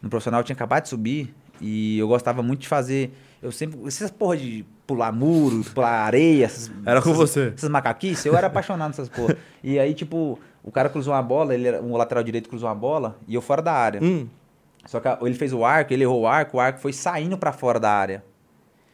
[0.00, 3.12] no profissional, eu tinha acabado de subir e eu gostava muito de fazer.
[3.42, 3.78] Eu sempre.
[3.86, 6.44] Essas porra de pular muro, pular areia.
[6.44, 7.52] Essas, Era com essas- você.
[7.56, 9.36] Essas macaquices, eu era apaixonado nessas porra.
[9.62, 12.74] E aí, tipo, o cara cruzou uma bola, ele era, um lateral direito cruzou uma
[12.76, 14.00] bola e eu fora da área.
[14.02, 14.28] Hum,
[14.86, 17.52] Só que ele fez o arco, ele errou o arco, o arco foi saindo pra
[17.52, 18.22] fora da área.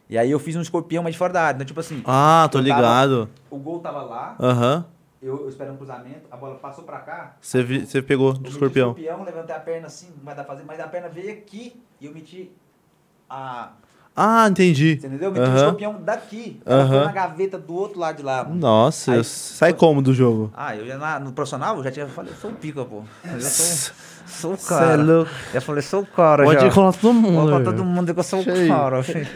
[0.09, 1.57] E aí eu fiz um escorpião, mas de fora da área.
[1.57, 3.28] Então, tipo assim, Ah, tô eu tava- ligado.
[3.51, 4.85] o gol tava lá, Aham.
[5.20, 8.49] eu, eu esperando o cruzamento, a bola passou pra cá, Você vi- pegou eu do
[8.51, 8.89] escorpião.
[8.89, 11.33] o escorpião, levantei a perna assim, não vai dar pra fazer, mas a perna veio
[11.33, 12.53] aqui e eu meti
[13.28, 13.73] a.
[14.16, 14.98] Ah, entendi.
[14.98, 15.28] Você entendeu?
[15.28, 16.59] Eu meti o escorpião daqui.
[16.66, 17.05] Aham.
[17.05, 18.44] na gaveta do outro lado de lá.
[18.44, 18.56] mano.
[18.56, 20.51] Nossa, Aí- sai como do jogo?
[20.56, 23.02] Ah, eu já na- no profissional eu já tinha falei, eu sou o pica, pô.
[23.30, 23.93] Eu já sou,
[24.26, 25.02] sou o Cê é cara.
[25.02, 25.30] louco.
[25.52, 26.66] Já falei, sou o cara, Pode já.
[26.66, 27.47] ir com todo mundo.
[27.48, 27.64] Pra velho.
[27.72, 28.68] todo mundo que eu sou o Cheio.
[28.68, 29.26] cara, filho.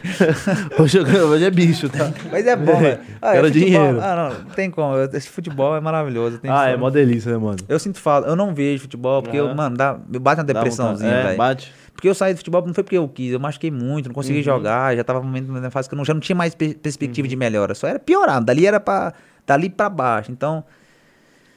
[0.78, 2.10] Hoje, eu- hoje é bicho, tá?
[2.32, 3.00] Mas é bom, velho.
[3.20, 4.00] Ah, Quero é futebol- dinheiro.
[4.00, 4.96] Ah, não, não tem como.
[4.96, 6.40] eu- Esse futebol é maravilhoso.
[6.48, 7.58] Ah, é mó delícia, né, mano?
[7.68, 8.28] Eu sinto falta.
[8.28, 9.54] Eu não vejo futebol, porque, eu, Aham.
[9.54, 11.10] mano, dá, bate uma depressãozinha.
[11.12, 11.36] É, velho.
[11.36, 11.72] bate.
[12.00, 14.38] Porque eu saí do futebol não foi porque eu quis, eu machuquei muito, não consegui
[14.38, 14.42] Uhum.
[14.44, 17.36] jogar, já tava na fase que eu não, já não tinha mais per- perspectiva de
[17.36, 19.12] melhora, só era piorando, dali era pra,
[19.46, 20.32] dali pra baixo.
[20.32, 20.64] Então,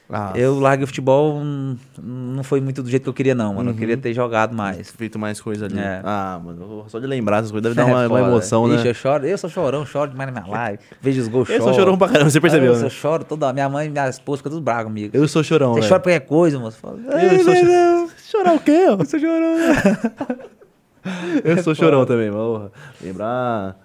[0.10, 3.54] Ah, eu larguei o futebol, hum, não foi muito do jeito que eu queria não,
[3.56, 3.80] mano, eu Uhum.
[3.80, 4.92] queria ter jogado mais.
[4.92, 5.80] feito mais coisa ali.
[5.80, 6.02] É.
[6.04, 8.90] Ah, mano, só de lembrar essas coisas deve dar uma, É uma emoção, Ixi, né?
[8.90, 11.70] eu choro, eu sou chorão, choro demais na minha live, vejo os gols, Eu choro.
[11.72, 12.80] sou chorão pra caramba, você percebeu, eu né?
[12.82, 15.16] sou choro toda, minha mãe e minha esposa ficam tudo bravos comigo.
[15.18, 16.78] Eu sou chorão, Você chora por qualquer coisa, moço.
[16.78, 18.10] Fala, Eu sou chorão.
[18.18, 18.72] Chorar o quê?
[18.72, 19.56] Eu sou chorão.
[21.44, 22.72] Eu É sou chorão também, mano.
[23.02, 23.76] Lembrar.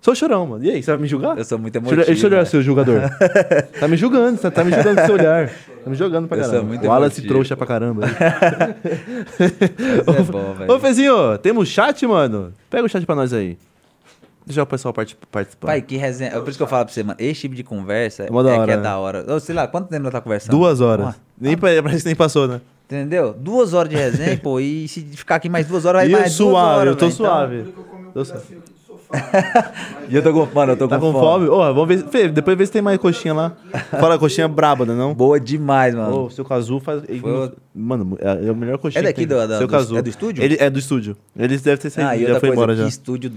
[0.00, 0.64] Sou chorão, mano.
[0.64, 1.36] E aí, você vai me julgar?
[1.36, 2.04] Eu sou muito emotivo.
[2.04, 2.44] Deixa eu olhar né?
[2.46, 3.02] seu julgador.
[3.78, 5.50] tá me julgando, tá, tá me julgando com seu olhar.
[5.84, 6.68] Tá me jogando pra Eu sou caramba.
[6.68, 8.06] muito o Wallace trouxa pra caramba.
[8.06, 10.72] Isso é bom, velho.
[10.72, 12.52] Ô, Fezinho, temos chat, mano?
[12.68, 13.58] Pega o chat pra nós aí.
[14.46, 15.68] Deixa o pessoal parti- participar.
[15.68, 16.30] Pai, que resenha.
[16.30, 17.16] É por isso que eu falo pra você, mano.
[17.20, 18.82] Esse tipo de conversa É é hora, que é né?
[18.82, 19.24] da hora.
[19.34, 20.50] Ô, sei lá, quanto tempo nós tá conversando?
[20.56, 21.06] Duas horas.
[21.08, 22.60] Ó, Nem pa- parece que nem passou, né?
[22.86, 23.32] entendeu?
[23.38, 24.58] Duas horas de resenha, pô.
[24.58, 26.96] E se ficar aqui mais duas horas, vai E eu mais duas suave, horas, eu
[26.96, 27.14] tô velho.
[27.14, 27.56] Então, suave.
[28.08, 28.44] Um Tô suave.
[29.10, 30.08] Do.
[30.08, 31.48] E eu tô com, mano, eu tô Tá com, com fome?
[31.48, 32.04] Ô, vamos ver.
[32.08, 33.52] Fê, depois vê se tem mais coxinha lá.
[34.00, 34.94] Fala coxinha braba, né?
[34.94, 35.14] Não?
[35.14, 36.16] Boa demais, mano.
[36.22, 37.02] Ô, o seu Cazu faz.
[37.20, 39.00] Foi- Mano, é é a melhor coxinha.
[39.00, 39.96] É daqui do- da- seu do- Cazu.
[39.96, 40.42] é do estúdio?
[40.44, 41.16] Ele é do estúdio.
[41.38, 42.10] Eles devem ter saído.
[42.10, 42.88] ah, já foi coisa, embora que já.
[42.88, 43.32] estúdio.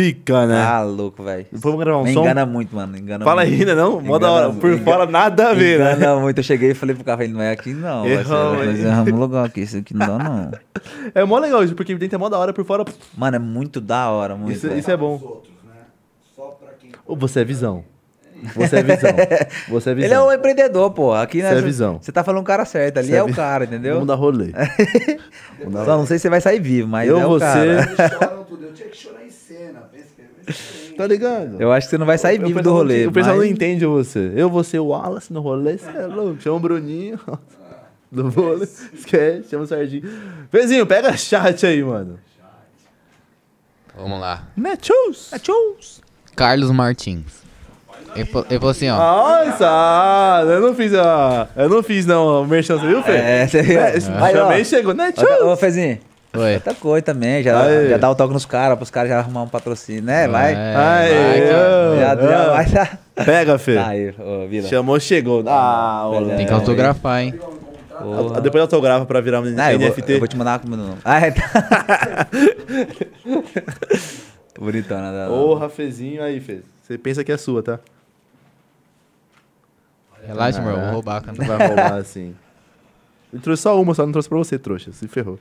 [0.00, 0.62] Pica, né?
[0.62, 1.44] Ah, louco, velho.
[1.50, 2.20] Vamos gravar um Me som?
[2.20, 2.96] engana muito, mano.
[2.96, 3.58] Engana Fala muito.
[3.60, 3.74] aí, né?
[3.74, 4.00] Não?
[4.00, 4.52] Mó da Engana hora.
[4.54, 5.94] Por engana- fora nada a ver, né?
[5.94, 6.38] Engana muito.
[6.38, 8.02] Eu cheguei e falei pro cara, falei, não é aqui não.
[8.02, 10.50] vai ser- Erramos, Nós erramos um lugar aqui, isso aqui não dá não.
[11.14, 12.84] É mó legal isso, porque dentro é mó da hora, por fora.
[13.16, 14.52] Mano, é muito da hora, muito.
[14.56, 14.78] Isso, velho.
[14.78, 15.14] isso é bom.
[15.20, 15.72] outros, né?
[16.36, 16.92] Só pra quem...
[17.16, 17.82] Você é visão.
[18.54, 19.10] Você é visão.
[19.68, 20.06] Você é visão.
[20.06, 21.12] Ele é um empreendedor, pô.
[21.12, 21.98] Aqui Isso é visão.
[22.00, 22.98] Você tá falando o cara certo.
[22.98, 23.94] Ali é é, o cara, entendeu?
[23.94, 24.52] Vamos dar rolê.
[25.84, 28.28] Só não sei se você vai sair vivo, mas Eu, é o você- cara.
[28.48, 28.66] Tudo.
[28.66, 29.80] Eu tinha que chorar em cena.
[29.92, 30.37] Pensa que é diferente.
[30.98, 31.60] Tá ligado?
[31.60, 33.02] Eu acho que você não vai sair vivo do não rolê.
[33.02, 34.32] te- O pessoal mas- não entende você.
[34.34, 36.40] Eu vou ser o Wallace no rolê, você é louco.
[36.40, 37.20] Chama o Bruninho.
[38.10, 38.66] Do vôlei.
[38.94, 40.02] Esquece, chama o Sardinho.
[40.50, 42.18] Pezinho, pega chat aí, mano.
[43.96, 44.44] Vamos lá.
[44.56, 45.30] Nechos!
[46.34, 47.42] Carlos Martins.
[48.16, 48.96] Ele, fa- ele falou assim, ó.
[48.96, 50.42] Nossa!
[50.50, 51.48] Eu não fiz a.
[51.54, 53.12] Eu não fiz, não, o merchan, você viu, Fê?
[53.12, 53.78] É, você viu?
[53.78, 53.92] É,
[54.22, 54.44] Aí, ó.
[54.44, 54.94] também chegou.
[55.42, 55.98] Ô, ô, Fezinho.
[56.36, 56.54] Oi.
[56.54, 59.48] Outra coisa também, já, já dá o toque nos caras, pros caras já arrumar um
[59.48, 60.28] patrocínio, né?
[60.28, 60.52] Vai.
[60.52, 61.96] É, Aí, vai, ó.
[61.96, 62.50] já, já Ah.
[62.52, 62.98] vai já.
[63.24, 63.78] Pega, Fê.
[63.78, 64.68] Aí, ô, Vila.
[64.68, 65.42] Chamou, chegou.
[65.48, 66.36] Ah, moleque.
[66.36, 67.34] Tem que autografar, hein?
[67.98, 68.40] Porra.
[68.42, 70.12] Depois autografa pra virar um Ah, eu, vou, NFT.
[70.12, 70.98] eu vou te mandar como nome.
[71.04, 72.28] Ah, é, tá.
[74.58, 75.12] Bonitona.
[75.12, 75.28] né?
[75.28, 76.60] Ô, Rafezinho aí, Fê.
[76.82, 77.78] Você pensa que é sua, tá?
[80.26, 82.34] Relaxa, meu, eu vou Ah, roubar, Não vai roubar assim.
[83.32, 84.92] Eu trouxe só uma, só não trouxe pra você, trouxa.
[84.92, 85.38] Se ferrou.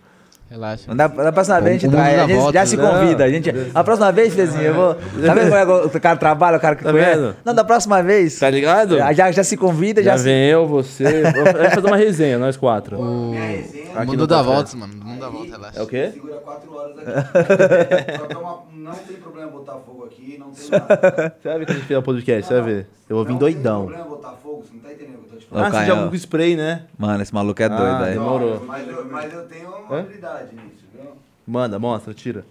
[0.49, 0.95] Relaxa.
[0.95, 2.90] Da, da próxima vez a gente O traz, dá a gente volta, já se né?
[2.90, 3.24] convida.
[3.26, 4.95] A, gente, a próxima vez, Fezinho, eu vou.
[4.95, 7.19] Tá vendo como é que o cara trabalha, o cara que Tá conhece?
[7.19, 7.36] vendo?
[7.44, 8.40] Não, da próxima vez.
[8.40, 8.98] Tá ligado?
[8.98, 10.24] Já, já, se convida, já, Já se.
[10.24, 11.03] vem eu, você.
[11.24, 12.98] Vamos fazer uma resenha, nós quatro.
[13.02, 14.44] Minha resenha Aqui mundo café.
[14.44, 14.94] voltas, mano.
[14.94, 15.80] O mundo dá voltas, relaxa.
[15.80, 16.10] É o quê?
[16.14, 17.07] segura quatro horas aqui.
[18.28, 21.36] Que é não tem problema botar fogo aqui, não tem nada.
[21.41, 22.88] Você vai ver quando a gente fizer o podcast, você vai ver.
[23.10, 23.86] Eu vou vir Não doidão.
[23.88, 25.57] tem problema botar fogo, você não tá entendendo tô.
[25.57, 25.88] Ah, você Caio.
[25.95, 26.84] joga com spray, né?
[26.98, 28.19] Mano, esse maluco é doido, Ah, velho.
[28.19, 28.64] demorou.
[28.65, 29.99] Mas eu, mas eu tenho uma Hã?
[30.02, 31.11] habilidade nisso, viu?
[31.48, 32.45] Manda, mostra, tira.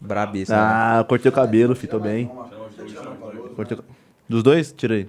[0.00, 0.56] Brabíssimo.
[0.58, 2.30] Ah, eu cortei o cabelo, fi, tô bem.
[3.54, 3.84] Cortei o...
[4.28, 4.72] Dos dois?
[4.72, 5.06] Tirei.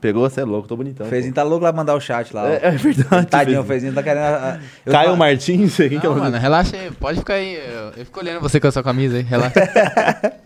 [0.00, 1.06] Pegou, você é louco, tô bonitão.
[1.06, 1.14] O pô.
[1.14, 2.48] Fezinho tá louco lá mandar o chat lá.
[2.48, 3.26] É, é verdade.
[3.26, 3.92] Tadinho, o Fezinho.
[3.92, 4.24] Fezinho tá querendo.
[4.24, 6.90] ah, eu Caio falo- Martins, quem que é Não, o mano, relaxa aí.
[6.90, 7.54] Pode ficar aí.
[7.54, 9.22] Eu, eu fico olhando você com a sua camisa aí.
[9.22, 9.60] Relaxa.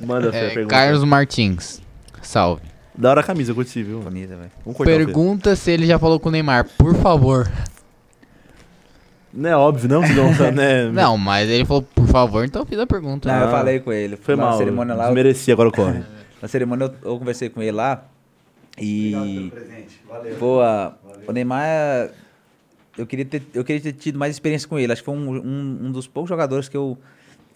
[0.00, 0.68] Manda a É, pergunta.
[0.72, 1.82] Carlos Martins.
[2.28, 2.60] Salve.
[2.94, 4.00] Da hora a camisa, eu curti, viu?
[4.02, 4.50] Camisa, velho.
[4.62, 4.92] Vamos cortar.
[4.92, 7.50] Pergunta se ele já falou com o Neymar, por favor.
[9.32, 10.02] Não é óbvio, não?
[10.36, 10.90] não, né?
[10.92, 13.32] Não, mas ele falou, por favor, então eu fiz a pergunta.
[13.32, 14.16] Não, eu Ah, falei com ele.
[14.18, 14.58] Foi na mal.
[14.58, 15.04] cerimônia lá.
[15.04, 16.02] eu- Desmereci, agora corre.
[16.42, 18.04] Na cerimônia eu, eu conversei com ele lá.
[18.76, 19.50] Obrigado pelo E.
[19.50, 20.00] presente.
[20.06, 20.36] Valeu.
[20.36, 21.22] Pô, a- Valeu.
[21.28, 22.10] o Neymar.
[22.98, 24.92] Eu queria, ter, eu queria ter tido mais experiência com ele.
[24.92, 26.98] Acho que foi um, um, um dos poucos jogadores que eu.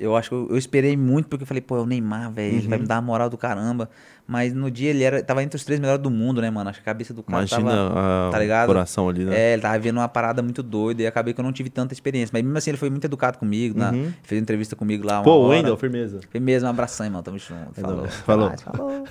[0.03, 2.57] Eu acho que eu, eu esperei muito, porque eu falei, pô, é o Neymar, velho,
[2.57, 2.83] ele vai Uhum.
[2.83, 3.89] me dar uma moral do caramba.
[4.27, 6.71] Mas no dia ele era, tava entre os três melhores do mundo, né, mano?
[6.71, 8.29] Acho que a cabeça do cara Imagina tava.
[8.29, 8.65] a- tá ligado?
[8.65, 9.35] o coração ali, né?
[9.37, 11.93] É, ele tava vendo uma parada muito doida e acabei que eu não tive tanta
[11.93, 12.31] experiência.
[12.33, 14.13] Mas mesmo assim ele foi muito educado comigo, na- Uhum.
[14.23, 15.19] fez entrevista comigo lá.
[15.19, 15.49] uma Pô.
[15.49, 16.21] Wendel, firmeza.
[16.31, 17.23] Foi mesmo, um abração, irmão.
[17.23, 17.73] Tamo junto.
[17.77, 18.07] É Falou.
[18.25, 18.49] Falou.
[18.51, 19.05] Mas, falou.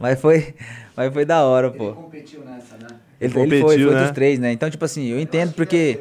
[0.00, 0.54] mas, foi,
[0.96, 1.92] mas foi da hora, Ele pô.
[1.92, 2.86] competiu nessa, né?
[3.20, 4.02] Ele, Ele ele foi, competiu, foi né?
[4.02, 4.50] dos três, né?
[4.52, 6.00] Então, tipo assim, eu entendo ele porque.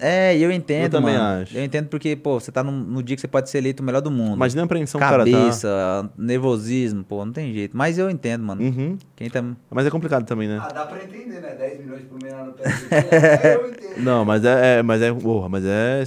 [0.00, 1.42] É, eu entendo, Eu também mano.
[1.42, 1.56] acho.
[1.56, 3.86] Eu entendo porque, pô, você tá no, no dia que você pode ser eleito o
[3.86, 4.36] melhor do mundo.
[4.36, 5.30] Imagina a apreensão que o cara tá.
[5.30, 7.76] Cabeça, nervosismo, pô, não tem jeito.
[7.76, 8.62] Mas eu entendo, mano.
[8.62, 8.96] Uhum.
[9.14, 9.44] Quem tá.
[9.70, 10.62] Mas é complicado também, né?
[10.62, 11.54] Ah, dá pra entender, né?
[11.58, 12.86] 10 milhões por mês lá no PSG.
[12.90, 14.04] É, eu entendo.
[14.04, 16.02] Não, mas é, é- mas é, porra, mas é,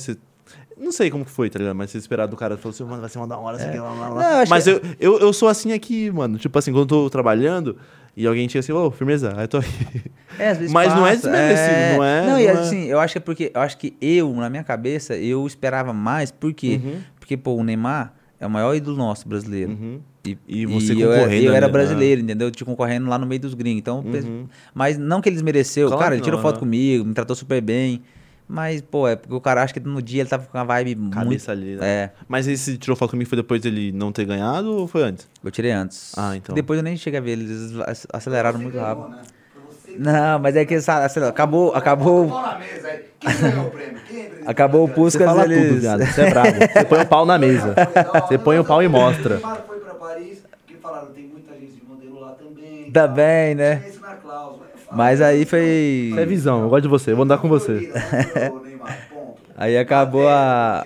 [0.84, 1.76] não sei como que foi, tá ligado?
[1.76, 4.10] Mas se esperar do cara, falou assim, mano, vai ser uma da hora, lá, lá,
[4.10, 4.22] lá.
[4.32, 6.86] Não, eu Mas que- eu, eu, eu sou assim aqui, mano, tipo assim, quando eu
[6.88, 7.78] tô trabalhando
[8.16, 9.70] e alguém chega assim, ô, firmeza, aí eu tô aqui.
[10.38, 12.84] É, às vezes Mas não é passa, desmerecido, não é- Não, e não é- assim,
[12.86, 13.52] eu acho que é porque.
[13.54, 16.80] Eu acho que eu, na minha cabeça, eu esperava mais, por quê?
[16.84, 17.00] Uhum.
[17.20, 19.72] Porque, pô, o Neymar é o maior ídolo nosso brasileiro.
[19.72, 20.00] Uhum.
[20.26, 22.50] E, E você eu, concorrendo eu era ali, brasileiro, entendeu?
[22.50, 23.80] Te concorrendo lá no meio dos gringos.
[23.80, 24.46] Então, eu Uhum.
[24.74, 25.88] mas não que ele desmereceu.
[25.88, 26.60] Claro cara, ele tirou não, foto né?
[26.62, 28.02] comigo, me tratou super bem.
[28.48, 30.96] Mas, pô, é porque o cara acha que no dia ele tava com uma vibe
[31.10, 31.52] Cabeça muito...
[31.52, 31.88] ali, né?
[31.88, 35.28] É, Mas esse tirou foto comigo foi depois dele não ter ganhado ou foi antes?
[35.44, 36.12] eu tirei antes.
[36.18, 36.54] Ah, então.
[36.54, 39.10] Depois eu nem cheguei a ver, eles ac- aceleraram Você muito ganhou, rápido.
[39.10, 39.22] né?
[39.96, 41.30] Não, mas é que eles aceleram.
[41.30, 43.00] Acabou, acabou, na mesa aí.
[43.20, 44.02] Quem ganhou o prêmio?
[44.08, 45.04] Quem representou acabou o Brasil?
[45.04, 45.70] Você Puskas, fala eles...
[45.70, 46.06] tudo, viado.
[46.06, 46.60] Você é bravo.
[46.74, 47.76] Você põe o pau na mesa.
[48.28, 49.38] Você põe o pau e mostra.
[49.38, 52.92] O foi pra Paris, porque falaram, tem muita gente de modelo lá também.
[52.92, 53.76] Também, né?
[53.78, 54.63] Tinha isso na cláusula.
[54.96, 56.10] Mas aí foi...
[56.12, 57.92] Isso é visão, eu gosto de você, eu vou andar com você.
[59.56, 60.86] Aí acabou a-.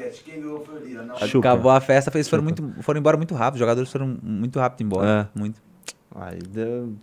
[1.25, 1.49] Chupa.
[1.49, 3.55] Acabou a festa, eles foram, muito, foram embora muito rápido.
[3.55, 5.29] Os jogadores foram muito rápido embora.
[5.33, 5.39] É.
[5.39, 5.61] Muito.
[6.13, 6.93] Aí deu,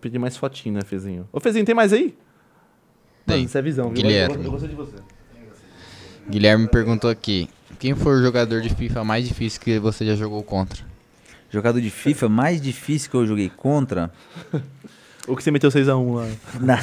[0.00, 1.28] pedir mais fotinho, né, Fezinho?
[1.32, 2.16] Ô, Fezinho, tem mais aí?
[3.26, 3.36] Tem.
[3.36, 3.94] Mano, isso é visão, viu?
[3.94, 4.36] Guilherme.
[4.36, 4.96] Eu, eu gostei de você.
[6.28, 7.48] Guilherme perguntou aqui:
[7.78, 10.84] quem foi o jogador de FIFA mais difícil que você já jogou contra?
[11.50, 14.10] Jogador de FIFA mais difícil que eu joguei contra.
[15.26, 16.26] O que você meteu 6x1 lá?
[16.60, 16.78] Na...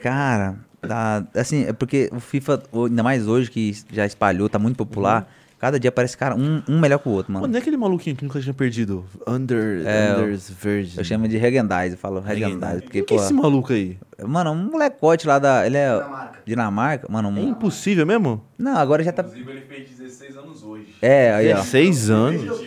[0.00, 4.76] Cara, tá, assim, é porque o FIFA, ainda mais hoje que já espalhou, tá muito
[4.76, 5.30] popular.
[5.58, 7.42] Cada dia parece, cara, um, um melhor que o outro, mano.
[7.42, 9.04] Mano, não é aquele maluquinho que nunca tinha perdido?
[9.28, 10.96] Under, É, Unders Virgin.
[10.96, 13.98] Eu chamo de Regendize, eu falo Regendize, porque, Quem que é esse maluco aí?
[14.26, 16.38] mano, um molecote lá da, ele é Dinamarca.
[16.46, 18.42] Dinamarca, mano, É impossível mesmo?
[18.58, 20.94] não, agora já tá, Inclusive, ele fez 16 anos hoje.
[21.02, 22.60] é, aí, ó, 16 anos?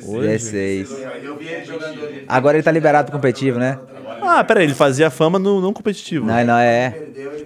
[0.00, 0.90] 16.
[1.22, 2.24] Eu vi ele jogando hoje.
[2.26, 3.78] Agora ele tá liberado pro competitivo, né?
[4.20, 6.26] Ah, peraí, ele fazia fama no não competitivo.
[6.26, 6.96] Não, não, é.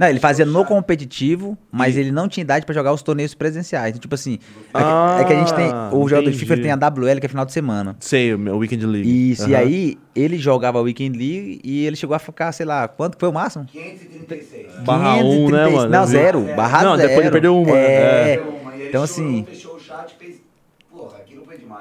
[0.01, 3.35] Não, ele fazia no o competitivo, mas ele não tinha idade pra jogar os torneios
[3.35, 3.91] presenciais.
[3.91, 4.35] Então, tipo assim,
[4.73, 5.67] é que, Ah, é que a gente tem.
[5.93, 7.95] O jogador de FIFA tem a WL, que é final de semana.
[8.01, 9.33] Sei, o meu Weekend League.
[9.33, 9.63] Isso, e Aham.
[9.65, 13.21] aí ele jogava a Weekend League e ele chegou a ficar, sei lá, quanto que
[13.21, 13.67] foi o máximo?
[13.67, 14.67] 536.
[14.85, 15.73] Barra um, né, 536.
[15.75, 15.91] mano?
[15.91, 16.41] Não, zero.
[16.57, 17.09] Barra Não, zero.
[17.09, 17.77] depois ele perdeu uma.
[17.77, 18.35] É.
[18.37, 20.42] E ele Então, assim- fechou o chat e fez.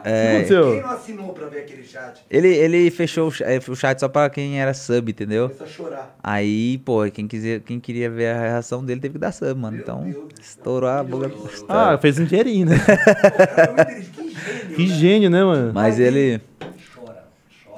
[0.10, 0.74] Aconteceu?
[0.74, 2.24] Quem não assinou pra ver aquele chat?
[2.30, 5.50] Ele, ele fechou o eh, o chat só pra quem era sub, entendeu?
[5.50, 6.18] Começou a chorar.
[6.24, 9.78] Aí, pô, quem, quiser, quem queria ver a reação dele teve que dar sub, mano.
[9.78, 11.32] Meu Então, Deus estourou a boca.
[11.68, 12.76] Ah, fez um dinheirinho, né?
[12.80, 14.74] Cara, me entendi, que gênio.
[14.76, 14.94] que né?
[14.96, 15.72] gênio, né, mano?
[15.74, 16.42] Mas ele.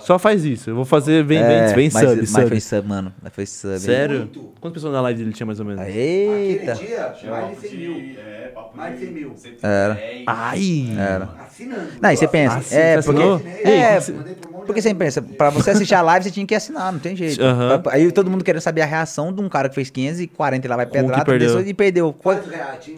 [0.03, 0.69] Só faz isso.
[0.69, 2.47] Eu vou fazer, vem, é, vem, vem mas, sub, mas sub.
[2.47, 3.13] foi sub, mano.
[3.21, 3.79] Mas foi sub.
[3.79, 4.19] Sério?
[4.19, 4.39] Muito.
[4.59, 5.81] Quantas pessoas na live dele tinha mais ou menos?
[5.87, 6.73] Eita.
[6.73, 8.15] Aquele dia, mais de 100 mil.
[8.17, 9.29] É, papo Mais de 100 mil.
[9.35, 9.63] 110.
[9.63, 9.99] Era.
[10.27, 10.95] Ai!
[10.97, 11.29] Era.
[11.39, 11.87] Assinando.
[12.01, 13.41] Não, e você pensa, Assim, é, você porque, assinou?
[13.63, 16.91] é, Ei, que Porque você pensa, pra você assistir a live você tinha que assinar,
[16.91, 17.37] não tem jeito.
[17.81, 20.69] Pra- Aí todo mundo querendo saber a reação de um cara que fez 540 e
[20.69, 21.59] lá vai pedrada, perdeu.
[21.61, 22.15] e perdeu.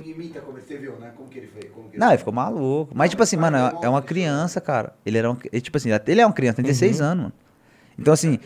[0.05, 1.11] Imita como você viu, né?
[1.15, 1.71] Como que ele fez.
[1.71, 2.91] Como que Não, ele ele ficou maluco.
[2.95, 4.93] Mas, tipo assim, mano, é- é uma criança, cara.
[5.05, 7.05] Ele era um, ele, tipo assim, ele é uma criança, tem 16 Uhum.
[7.05, 7.33] anos, mano.
[7.97, 8.39] Então, assim,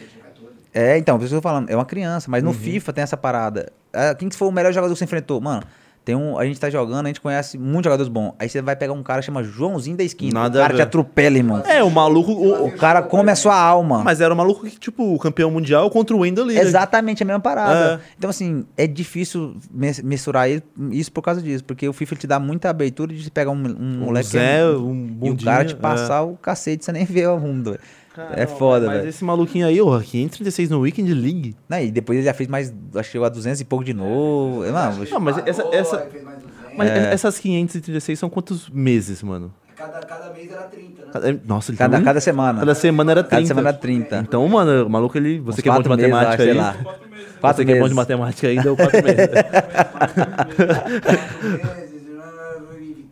[0.74, 2.32] é, então, por isso que eu tô falando, é uma criança, Uhum.
[2.32, 3.72] mas no FIFA tem essa parada.
[3.92, 5.42] Ah, Quem que foi o melhor jogador que você enfrentou?
[5.42, 5.64] Mano,
[6.10, 8.34] tem um, a gente tá jogando, a gente conhece muitos jogadores bons.
[8.40, 10.40] Aí você vai pegar um cara que chama Joãozinho da esquina.
[10.42, 11.62] Nada o cara te atropela, irmão.
[11.68, 12.32] É, o maluco.
[12.32, 14.04] O, O cara come a sua alma.
[14.04, 16.58] mas era o maluco que, tipo, o campeão mundial contra o Wendell Lee.
[16.58, 18.02] Exatamente a mesma parada.
[18.04, 18.14] É.
[18.18, 19.56] Então, assim, é difícil
[20.04, 20.48] mensurar
[20.92, 21.64] isso por causa disso.
[21.64, 24.26] Porque o FIFA te dá muita abertura de você pegar um, um Um moleque.
[24.28, 25.78] que Zé, é- um e o cara te é.
[25.78, 27.78] passar o cacete, você nem vê o mundo.
[28.28, 28.42] Velho.
[28.42, 29.10] É foda, Mas velho.
[29.10, 31.56] esse maluquinho aí, ó, 536 no Weekend League.
[31.68, 33.94] Não, e depois ele já fez mais, acho que chegou a 200 e pouco de
[33.94, 34.64] novo.
[34.66, 36.78] Não, Não, mas essa, essa, aí fez mais 200.
[36.78, 37.14] mas É.
[37.14, 39.54] essas 536 são quantos meses, mano?
[39.76, 41.10] Cada, cada mês era 30, né?
[41.14, 42.60] Cada- Nossa, ele cada, tá cada semana.
[42.60, 43.36] Cada semana era 30.
[43.38, 44.18] Cada semana era 30.
[44.20, 45.40] Então, mano, o maluco, ele.
[45.40, 46.48] Você Uns que é bom de quatro meses, matemática acho, aí.
[46.50, 46.74] sei lá.
[46.84, 47.30] Quatro meses.
[47.40, 47.96] Quatro você que é bom de meses.
[47.96, 49.18] matemática aí, deu 4 meses.
[49.18, 49.34] meses,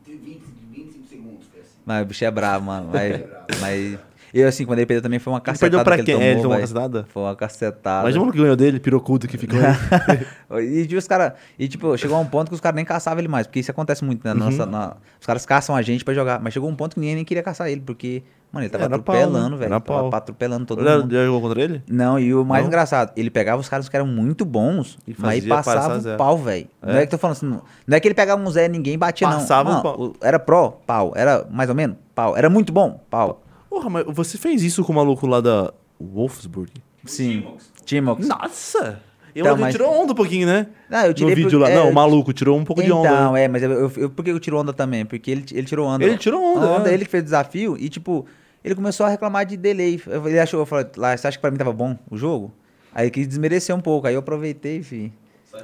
[0.06, 0.42] 20,
[0.74, 1.46] 25 segundos.
[1.52, 1.70] foi assim.
[1.86, 2.90] Mas o bicho é bravo, mano.
[2.92, 3.22] Mas,
[3.62, 3.98] mas
[4.42, 6.16] eu, assim, quando ele perdeu também foi uma Ele cacetada perdeu pra que quem?
[6.16, 7.06] ele É, ele tomou, tomou uma cacetada?
[7.14, 8.04] Foi uma cacetada.
[8.04, 9.60] Mas o que ganhou dele, pirocudo que ficou.
[10.62, 13.20] E tipo, os cara, e tipo, chegou a um ponto que os caras nem caçavam
[13.20, 14.32] ele mais, porque isso acontece muito, né?
[14.34, 14.40] Uhum.
[14.40, 17.16] Nossa, na- os caras caçam a gente pra jogar, mas chegou um ponto que ninguém
[17.16, 19.58] nem queria caçar ele, porque, mano, ele tava Era pau, atropelando, né?
[19.58, 19.74] velho.
[19.74, 20.16] Era Tava pau.
[20.16, 21.14] atropelando todo Já, mundo.
[21.14, 21.84] já jogou contra ele?
[21.90, 22.70] Não, e o mais Não?
[22.70, 26.68] engraçado, ele pegava os caras que eram muito bons, E mas passava o pau, velho.
[26.82, 27.02] Não É?
[27.02, 28.98] é que tô falando assim, não, não é que ele pegava um Zé e ninguém
[28.98, 29.82] batia, Passava não.
[29.82, 29.98] pau.
[29.98, 31.12] Não, o- Era pró, pau.
[31.14, 32.38] Era mais ou menos, pau.
[32.38, 33.44] Era muito bom, pau.
[33.78, 35.72] Porra, mas você fez isso com o maluco lá da
[36.02, 36.72] Wolfsburg?
[37.06, 37.46] Sim.
[37.86, 38.28] Timox.
[38.28, 39.02] Nossa!
[39.36, 40.66] Eu Então, ele mas- tirou onda um pouquinho, né?
[40.90, 41.70] Não, eu tirei no vídeo por- lá.
[41.70, 43.08] é, não, o eu- maluco tirou um pouco de onda.
[43.08, 43.44] Então, né?
[43.44, 45.06] é, mas eu, eu, eu- por que eu tiro onda também?
[45.06, 46.04] Porque ele, ele tirou onda.
[46.04, 46.94] Ele tirou onda, é.
[46.96, 48.26] Ele que fez o desafio e, tipo,
[48.64, 50.02] ele começou a reclamar de delay.
[50.08, 52.52] Eu- Ele achou, eu falei, lá, você acha que pra mim tava bom o jogo?
[52.96, 54.08] Aí ele quis desmerecer um pouco.
[54.08, 55.14] Aí eu aproveitei, fi.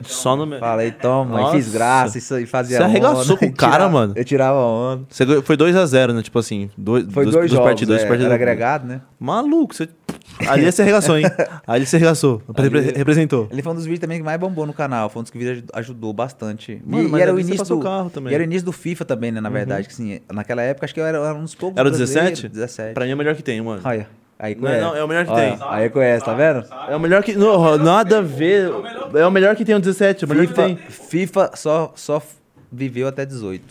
[0.03, 0.59] Só no.
[0.59, 1.57] Falei, toma, Nossa.
[1.57, 4.13] e fiz graça isso, e fazia Você arregaçou onda, com o cara, tirava- mano.
[4.15, 5.03] Eu tirava onda.
[5.09, 6.21] Você foi 2x0, né?
[6.21, 7.95] Tipo assim, dois, Foi dois, dois jogos, partidos.
[7.95, 9.01] é, dois partidos era agregado, né?
[9.19, 9.87] Maluco, você.
[10.47, 11.25] Ali você arregaçou, hein?
[11.67, 12.41] Ali você arregaçou.
[12.55, 13.47] Ali- Representou.
[13.51, 15.09] Ele foi um dos vídeos também que mais bombou no canal.
[15.09, 16.81] Foi um dos que o vídeo aj- ajudou bastante.
[16.85, 18.27] Mano, e, mas e era o início do carro também.
[18.27, 18.31] Uhum.
[18.31, 19.39] E era o início do FIFA também, né?
[19.41, 21.87] Na verdade, que assim, naquela época acho que eu era, era um dos poucos Era
[21.87, 22.39] o brasileiros.
[22.41, 22.49] 17?
[22.53, 22.93] 17.
[22.93, 23.81] Pra mim é o melhor que tem, mano.
[23.83, 24.07] Olha,
[24.39, 24.81] aí Não, conhece.
[24.81, 25.68] não, é o melhor que Olha, tem.
[25.69, 26.65] Aí conhece, tá vendo?
[26.89, 27.34] É o melhor que.
[27.35, 28.72] Não, nada a ver.
[29.15, 30.76] É o melhor que tem o 17, é o melhor que FIFA, tem.
[30.77, 32.22] FIFA só, só
[32.72, 33.64] viveu até 18.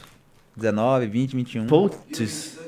[0.56, 1.66] 19, 20, 21.
[1.66, 2.58] Putz.
[2.58, 2.62] É.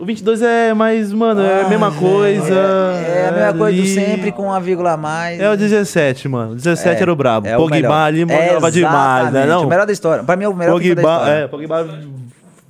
[0.00, 2.54] O 22 é mais, mano, é a mesma coisa.
[2.54, 3.88] É a mesma coisa do ali.
[3.88, 5.40] sempre com uma vírgula a mais.
[5.40, 6.52] É o 17, mano.
[6.52, 7.48] O 17 É, era o brabo.
[7.48, 9.44] é o Pogba ali mandava demais, né?
[9.46, 9.64] Não?
[9.64, 10.22] O melhor da história.
[10.22, 11.32] Pra mim é o melhor FIFA da Pogba, história.
[11.42, 11.98] é, Pogba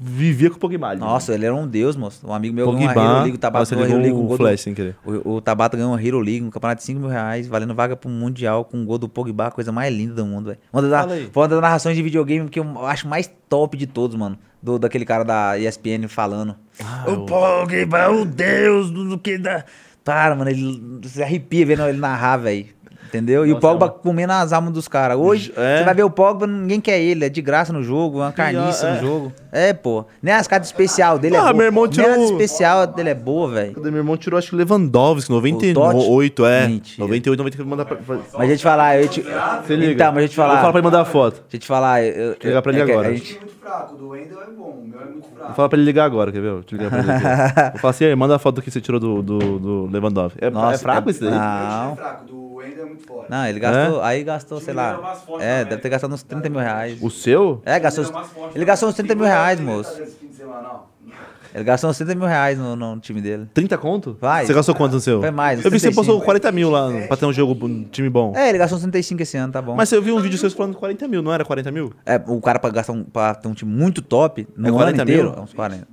[0.00, 1.00] vivia com o Pogba ali.
[1.00, 2.26] Nossa, ele era um deus, moço.
[2.26, 3.18] Um amigo meu ganhou uma Hero Pogba.
[3.22, 4.96] League, o Tabata Nossa, ganhou uma Hero League com o gol do- flash sem querer.
[5.04, 7.96] O, o Tabata ganhou uma Hero League, um campeonato de 5 mil reais, valendo vaga
[7.96, 10.58] pro Mundial com um gol do Pogba, a coisa mais linda do mundo, velho.
[10.72, 14.16] Uma, das- foi uma das narrações de videogame que eu acho mais top de todos,
[14.16, 14.38] mano.
[14.62, 16.56] Do, daquele cara da ESPN falando.
[16.84, 19.64] Ah, o Pogba, o deus do, do que da.
[20.04, 22.66] Para, mano, ele se arrepia vendo ele narrar, velho.
[23.06, 23.46] Entendeu?
[23.46, 25.16] e o Nossa, Pogba é comendo as almas dos caras.
[25.16, 25.78] Hoje, É.
[25.78, 28.32] você vai ver o Pogba, ninguém quer ele, é de graça no jogo, é uma
[28.32, 28.94] carniça é.
[28.96, 29.32] no jogo.
[29.50, 30.04] É, pô.
[30.22, 31.54] Nem as cartas especial dele é Ah, boa.
[31.54, 33.80] meu irmão Nem tirou- as especial dele é boa, velho.
[33.80, 36.66] Meu irmão tirou, acho que o Lewandowski, O 98, é.
[36.68, 37.02] Mentira.
[37.04, 37.96] 98, 98, que ele manda pra.
[38.06, 39.22] Mas deixa eu te falar, eu te...
[39.66, 39.92] Se liga.
[39.92, 40.70] Então, mas deixa eu te Eu vou falar falar.
[40.72, 41.34] pra ele mandar a foto.
[41.42, 42.02] Deixa eu te falar.
[42.02, 43.08] Eu, eu, Ligar pra ele é agora.
[43.08, 45.46] A O gente, é muito fraco, do Wendel é bom, o meu é muito fraco.
[45.46, 46.52] Vou falar pra ele ligar agora, quer ver?
[46.52, 47.22] Vou te ligar pra ele aqui.
[47.72, 50.38] Vou falar assim, aí, manda a foto que você tirou do, do, do Lewandowski.
[50.42, 51.30] É, Nossa, é fraco é- esse daí?
[51.30, 51.38] não.
[51.38, 53.30] O meu time é fraco, do Wendel é muito forte.
[53.30, 54.02] não, ele gastou.
[54.02, 55.16] Aí gastou, sei lá.
[55.40, 56.98] É, deve ter gastado uns 30 mil reais.
[57.00, 57.62] O seu?
[57.64, 58.04] É, gastou.
[58.54, 59.92] Ele gastou uns 30 mil reais, moço.
[60.36, 60.80] Semana, ó.
[61.54, 63.48] Ele gastou uns 30 mil reais no, no time dele.
[63.54, 64.16] 30 conto?
[64.20, 64.44] Vai.
[64.44, 65.20] Você gastou quanto no seu?
[65.20, 65.94] Foi mais, Eu vi que você 35.
[66.06, 68.34] postou 40 mil lá pra ter um jogo, um time bom.
[68.36, 69.74] É, ele gastou uns 35 esse ano, tá bom.
[69.74, 71.92] Mas eu vi um vídeo seu falando 40 mil, não era 40 mil?
[72.04, 74.76] É, o cara pra gastar um, pra ter um time muito top no É ano
[74.76, 75.14] 40 mil?
[75.14, 75.88] inteiro, é uns 40.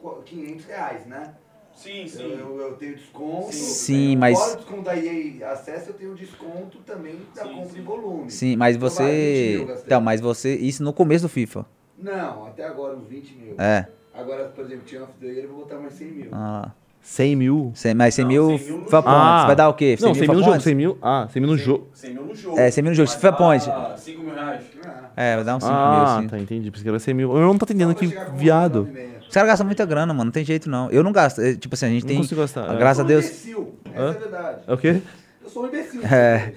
[0.03, 1.37] os 500 reais, né?
[1.75, 2.37] Sim, sim.
[2.39, 3.53] eu, eu tenho desconto.
[3.53, 7.49] Sim, eu- mas- Fora o desconto da EA acesso, eu tenho desconto também da Sim,
[7.53, 7.81] compra sim.
[7.81, 8.31] em volume.
[8.31, 9.57] Sim, mas Então, vai, 20 você...
[9.67, 9.83] mil.
[9.85, 10.57] Então, mas você...
[10.57, 11.67] Isso no começo do FIFA.
[11.99, 13.55] Não, até agora uns 20 mil.
[13.59, 13.87] É.
[14.15, 16.29] Agora, por exemplo, Team of the Year, eu vou botar mais 100 mil.
[16.33, 16.75] Ah, lá.
[17.03, 17.73] 100 mil?
[17.75, 19.03] Cem- mas 100 Não, mil 100 mil no FIFA jogo.
[19.09, 19.47] Points.
[19.47, 19.91] Vai dar o quê?
[19.93, 20.65] Não, 100 mil no FIFA jogo, Points?
[20.65, 20.99] 100 mil.
[21.03, 21.89] Ah, 100 mil no jogo.
[21.93, 22.59] 100 mil no jogo.
[22.61, 23.07] É, 100 mil no jogo.
[23.09, 23.65] Mas FIFA dá Points.
[24.03, 24.61] 5 mil reais.
[24.85, 26.29] Ah, É, vai dar uns 5 mil, Ah, assim.
[26.29, 26.71] tá, entendi.
[26.71, 27.33] Pensei que era 100 mil.
[27.37, 28.85] Eu não tô entendendo vai com viado.
[28.87, 29.07] 9,5.
[29.29, 30.25] Os caras gastam muita grana, mano.
[30.27, 30.91] Não tem jeito, não.
[30.91, 31.41] Eu não gasto.
[31.41, 32.17] É, Tipo assim, a gente Não tem...
[32.19, 32.77] consigo gastar, é.
[32.79, 33.25] Graças a Eu Deus...
[33.27, 33.75] sou um imbecil.
[33.95, 34.59] Essa é a verdade.
[34.67, 35.03] É o quê?
[35.43, 36.01] Eu sou um imbecil.
[36.07, 36.53] É.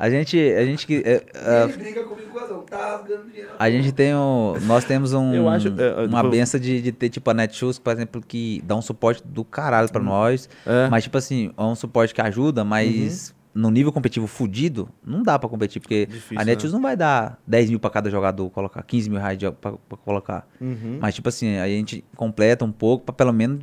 [0.00, 0.38] A gente...
[0.38, 0.86] A gente...
[0.86, 2.62] que- é, é, Ele briga comigo com razão.
[2.62, 3.50] Tá dinheiro.
[3.58, 4.54] A gente tem um.
[4.62, 7.34] Nós temos um, Eu acho- é, é, uma depois- benção de, de ter, tipo, a
[7.34, 10.48] Netshoes, por exemplo, que dá um suporte do caralho pra nós.
[10.66, 10.88] É.
[10.88, 15.36] Mas, tipo assim, é um suporte que ajuda, mas no nível competitivo fudido, não dá
[15.38, 18.80] pra competir, porque Difícil, a Netshoes não vai dar 10 mil pra cada jogador colocar,
[18.84, 20.48] 15 mil reais de- pra, pra colocar.
[20.60, 20.98] Uhum.
[21.00, 23.60] Mas, tipo assim, aí a gente completa um pouco pra pelo menos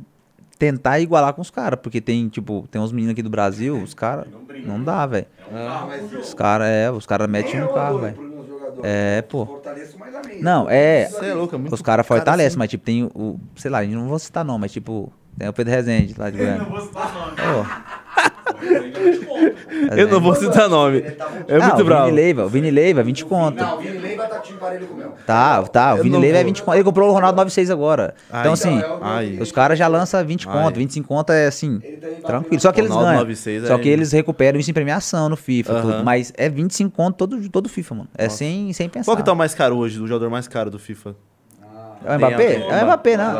[0.58, 3.94] tentar igualar com os caras, porque tem, tipo, tem uns meninos aqui do Brasil, os
[3.94, 5.26] caras, Não não dá, velho.
[5.50, 6.22] É um jogo.
[6.22, 8.28] Os caras, é, os caras metem eu carro, velho.
[8.82, 9.46] É, pô.
[9.46, 10.42] Fortaleço mais a mente.
[10.42, 11.06] Não, é.
[11.06, 12.58] Você é louco, é muito Os caras cara fortalecem, assim.
[12.58, 15.72] mas tipo, tem o, Sei lá, não vou citar nome, mas tipo, tem o Pedro
[15.72, 16.70] Rezende lá de Eu não Goiânia.
[16.78, 17.32] vou citar nome.
[17.38, 17.64] Eu
[18.98, 19.94] conto, pô.
[19.96, 20.98] Eu não vou citar nome.
[21.46, 22.10] É muito o Vini bravo.
[22.10, 23.62] Leiva, o Vini Leiva, 20 conto.
[23.62, 25.12] Não, o Vini Leiva tá time parelho com o meu.
[25.26, 26.48] Tá, tá, o Vini Leiva é vou.
[26.48, 26.74] 20 conto.
[26.74, 28.14] Ele comprou o Ronaldo 96 agora.
[28.30, 29.26] Ai, Então, assim, Então, é ai.
[29.26, 29.42] Vini.
[29.42, 30.54] os caras já lançam 20 Ai.
[30.62, 32.60] conto, 25 conto é assim, vai tranquilo.
[32.60, 33.20] Só que eles Ronaldo ganham.
[33.20, 35.82] 96 Só é- que eles recuperam isso em premiação no FIFA, Aham.
[35.82, 36.04] tudo.
[36.04, 38.08] Mas é 25 conto todo, todo FIFA, mano.
[38.16, 39.04] É sem, sem pensar.
[39.04, 41.14] Qual que tá o mais caro hoje, o jogador mais caro do FIFA?
[42.04, 42.54] É o Mbappé?
[42.68, 43.34] É o Mbappé, não.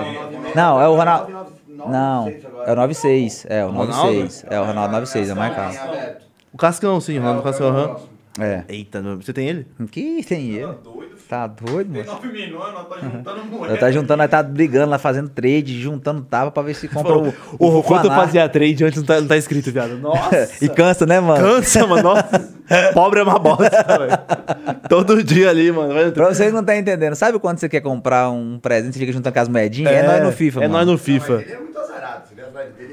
[0.54, 1.57] Não, é o Ronaldo.
[1.86, 2.64] Não, 96 agora.
[2.68, 3.46] é o 96.
[3.48, 3.92] É o Ronaldo?
[3.92, 4.44] 96.
[4.50, 5.90] É o Ronaldo 96, é mais caro.
[5.92, 6.28] Tem.
[6.52, 7.68] O Cascão, sim, o Ronaldo Cascão.
[7.68, 7.96] aham.
[8.40, 8.62] É.
[8.68, 9.66] Eita, você tem ele?
[9.90, 10.60] Que tem ele?
[10.66, 11.18] Doido, filho.
[11.28, 12.12] Tá doido, Tem mano?
[12.14, 13.68] 9 milhões, nós tá juntando moeda.
[13.72, 17.18] Nós tá juntando, nós tá brigando lá, fazendo trade, juntando tava pra ver se compra
[17.18, 17.28] o.
[17.58, 18.26] O, quanto eu Fanar.
[18.26, 19.98] fazia trade antes não tá, não tá escrito, viado.
[20.00, 20.48] Nossa.
[20.64, 21.44] E cansa, né, mano?
[21.44, 22.02] Cansa, mano.
[22.02, 22.54] Nossa.
[22.94, 24.78] Pobre é uma bosta, velho.
[24.88, 25.94] Todo dia ali, mano.
[25.94, 28.98] Vai- Pra você que não tá entendendo, sabe quando você quer comprar um presente, você
[29.00, 29.92] fica juntando com as moedinhas?
[29.92, 30.74] É, nós no FIFA, É mano.
[30.74, 31.32] nós no Não, mas FIFA.
[31.42, 32.17] ele é muito azarado.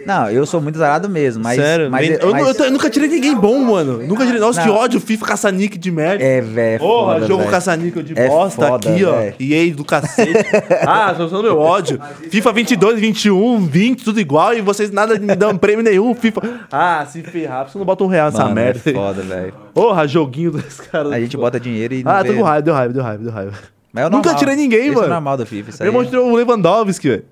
[0.05, 1.55] Não, eu sou muito zarado mesmo, mas.
[1.59, 1.89] Sério?
[1.89, 3.99] mas, Nem- eu, mas- eu tô- eu nunca tirei ninguém bom, mano.
[4.05, 4.39] Nunca tirei.
[4.39, 4.75] Nossa, que Não.
[4.75, 6.23] ódio, FIFA caça-nick de merda.
[6.23, 6.79] É, velho.
[6.79, 9.11] Porra, foda, jogo caça-níquel de É bosta foda, aqui, ó.
[9.13, 9.35] velho.
[9.39, 10.31] EA do cacete.
[10.87, 11.99] ah, tô usando meu ódio.
[12.29, 16.13] FIFA 22, 21, 20, tudo igual e vocês nada me dão prêmio nenhum.
[16.13, 16.41] FIFA.
[16.71, 18.81] Ah, se ferrar, que você não bota um real nessa Mano, merda.
[18.85, 19.53] É foda, velho.
[19.73, 21.11] Porra, joguinho dos caras.
[21.11, 22.03] A gente bota dinheiro e.
[22.03, 22.29] não Ah, vê.
[22.29, 23.53] tô com raiva, deu raiva, deu raiva, deu raiva.
[23.91, 25.05] Mas é Nunca tirei ninguém, Isso mano.
[25.07, 25.69] é normal do FIFA.
[25.69, 25.89] Isso aí.
[25.89, 27.23] mostrou o Lewandowski, velho.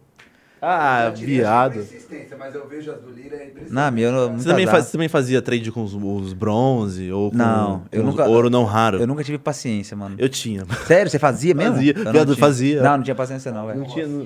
[0.66, 1.80] Ah, Eu tirei viado.
[1.80, 3.52] consistência, Mas eu vejo as do Lira é.
[3.70, 7.32] Não, meu, não- Você também, faz- você também fazia trade com os, os bronze ou
[7.32, 8.98] com Não, eu com os nunca- ouro não raro?
[9.00, 10.16] Eu nunca tive paciência, mano.
[10.18, 10.64] Eu tinha.
[10.88, 11.76] Sério, você fazia mesmo?
[11.76, 11.94] Fazia.
[11.98, 12.38] Eu não Viado, tinha.
[12.38, 12.82] fazia.
[12.82, 13.80] Não, não tinha paciência não, velho.
[13.80, 14.08] Não tinha.
[14.08, 14.22] não-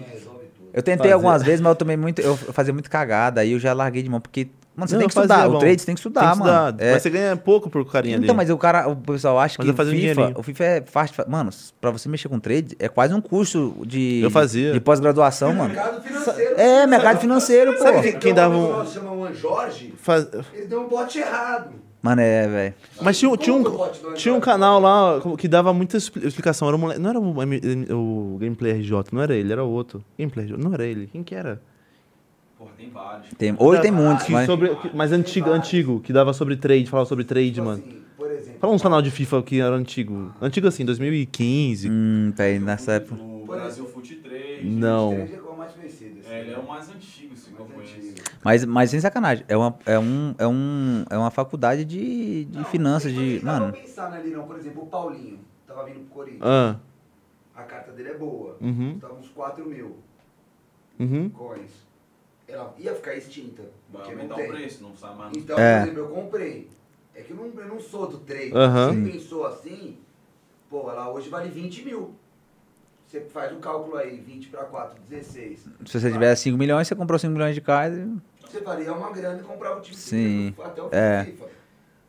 [0.74, 1.14] Eu tentei Fazia.
[1.16, 2.22] algumas vezes, mas eu tomei muito.
[2.22, 4.48] Eu fazia muito cagada, aí eu já larguei de mão, porque.
[4.78, 5.50] Mano, você Não, tem que fazia, estudar.
[5.50, 5.56] bom.
[5.56, 6.68] O trade você tem que estudar, Tem que mano.
[6.68, 6.86] estudar.
[6.86, 6.94] É.
[6.94, 8.38] Mas você ganha pouco por carinha Então, ali.
[8.38, 10.34] mas o cara, o pessoal acha Mas que eu o um FIFA, dinheirinho.
[10.38, 11.26] o FIFA é fácil.
[11.28, 11.50] Mano,
[11.82, 14.22] pra você mexer com trade, é quase um curso de.
[14.22, 14.72] Eu fazia.
[14.74, 15.74] De pós-graduação, mano.
[15.74, 16.54] Mercado financeiro.
[16.60, 17.80] É, mercado financeiro, pô.
[17.80, 18.86] Sabe quem- quem dava um- um...
[18.86, 21.72] chama o Jorge, Faz- ele deu um bote errado.
[22.00, 22.74] Mano, é, velho.
[23.02, 26.28] Mas tinha, um- tinha, um, bot do tinha um canal lá que dava muita expli-
[26.28, 26.68] explicação.
[26.68, 30.04] Era um moleque- não era o, o Gameplay RJ, não era ele, era outro.
[30.18, 31.08] Gameplay RJ, não era ele.
[31.08, 31.60] Quem que era?
[32.58, 33.30] Porra, tem vários.
[33.38, 34.46] Tem, hoje tem muitos, Que mas.
[34.46, 37.84] sobre, que- mas antigo, antigo, que dava sobre trade, falava sobre trade, Tipo mano.
[37.84, 40.34] assim, por exemplo, Fala uns canal de FIFA que era antigo.
[40.42, 41.90] Antigo assim, 2015.
[41.90, 43.20] Hum, velho, nessa época.
[43.44, 44.56] No Brasil Fute 3.
[44.64, 45.12] Não.
[45.28, 46.20] trade é o mais conhecido.
[46.20, 46.36] assim.
[46.36, 48.12] É, ele é o mais antigo, assim, que eu Mais conheço.
[48.14, 48.40] antigo.
[48.44, 52.64] Mas, mas sem sacanagem, é uma, é um, é um, é uma faculdade de, de
[52.66, 53.40] finanças, de.
[53.40, 54.46] Dá pra Mano, pensar ali, não.
[54.48, 56.42] Por exemplo, o Paulinho tava vindo pro Corinthians.
[56.42, 56.76] Ah,
[57.54, 58.58] A carta dele é boa.
[58.62, 58.94] Uhum.
[58.94, 60.04] Custava uns 4 mil
[61.00, 61.30] uhum.
[61.30, 61.87] coins.
[62.48, 63.64] Ela ia ficar extinta.
[63.92, 64.46] Vai aumentar tem.
[64.46, 65.36] o preço, não sabe mais.
[65.36, 65.80] Então, É.
[65.80, 66.70] por exemplo, eu comprei.
[67.14, 68.52] É que eu não, eu não sou do trade.
[68.56, 68.94] Aham.
[68.94, 69.98] Você pensou assim,
[70.70, 72.16] pô, ela hoje vale 20 mil.
[73.06, 75.60] Você faz o cálculo aí, 20 para 4, 16.
[75.86, 78.06] se você tiver 5 milhões, você comprou 5 milhões de cards.
[78.42, 81.24] Você faria uma grana e comprava o time Sim, até o é.
[81.26, 81.46] FIFA.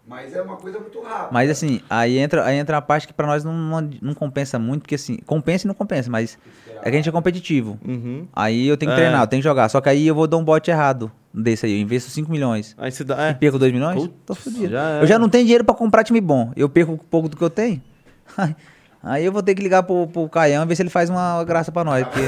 [0.08, 1.28] Mas é uma coisa muito rápida.
[1.30, 4.58] Mas assim, aí entra, aí entra a parte que pra nós não, não, não compensa
[4.58, 6.38] muito, porque assim, compensa e não compensa, mas
[6.80, 7.78] é que a gente é competitivo.
[7.86, 8.26] Uhum.
[8.32, 9.00] Aí eu tenho que É.
[9.02, 9.68] treinar, eu tenho que jogar.
[9.68, 11.72] Só que aí eu vou dar um bote errado desse aí.
[11.72, 13.28] Eu investo 5 milhões Aí você dá.
[13.28, 13.34] e É.
[13.34, 14.68] perco 2 milhões, Putz, tô fudido.
[14.70, 16.52] já eu já não tenho dinheiro pra comprar time bom.
[16.56, 17.82] Eu perco um pouco do que eu tenho.
[19.02, 21.44] Aí eu vou ter que ligar pro, pro Caião e ver se ele faz uma
[21.44, 22.04] graça pra nós.
[22.04, 22.20] Porque...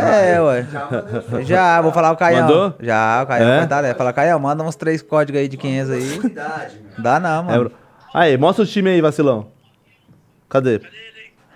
[0.00, 0.64] é, ué.
[1.44, 2.42] Já vou falar o Caião.
[2.46, 2.74] Mandou?
[2.80, 3.58] Já, o Caião É?
[3.58, 6.20] vai dar, Falar, Caião, manda uns três códigos aí de 500 aí.
[6.98, 7.58] Dá não, É, mano.
[7.64, 7.72] bro.
[8.14, 9.46] Aí, mostra o time aí, vacilão.
[10.48, 10.80] Cadê?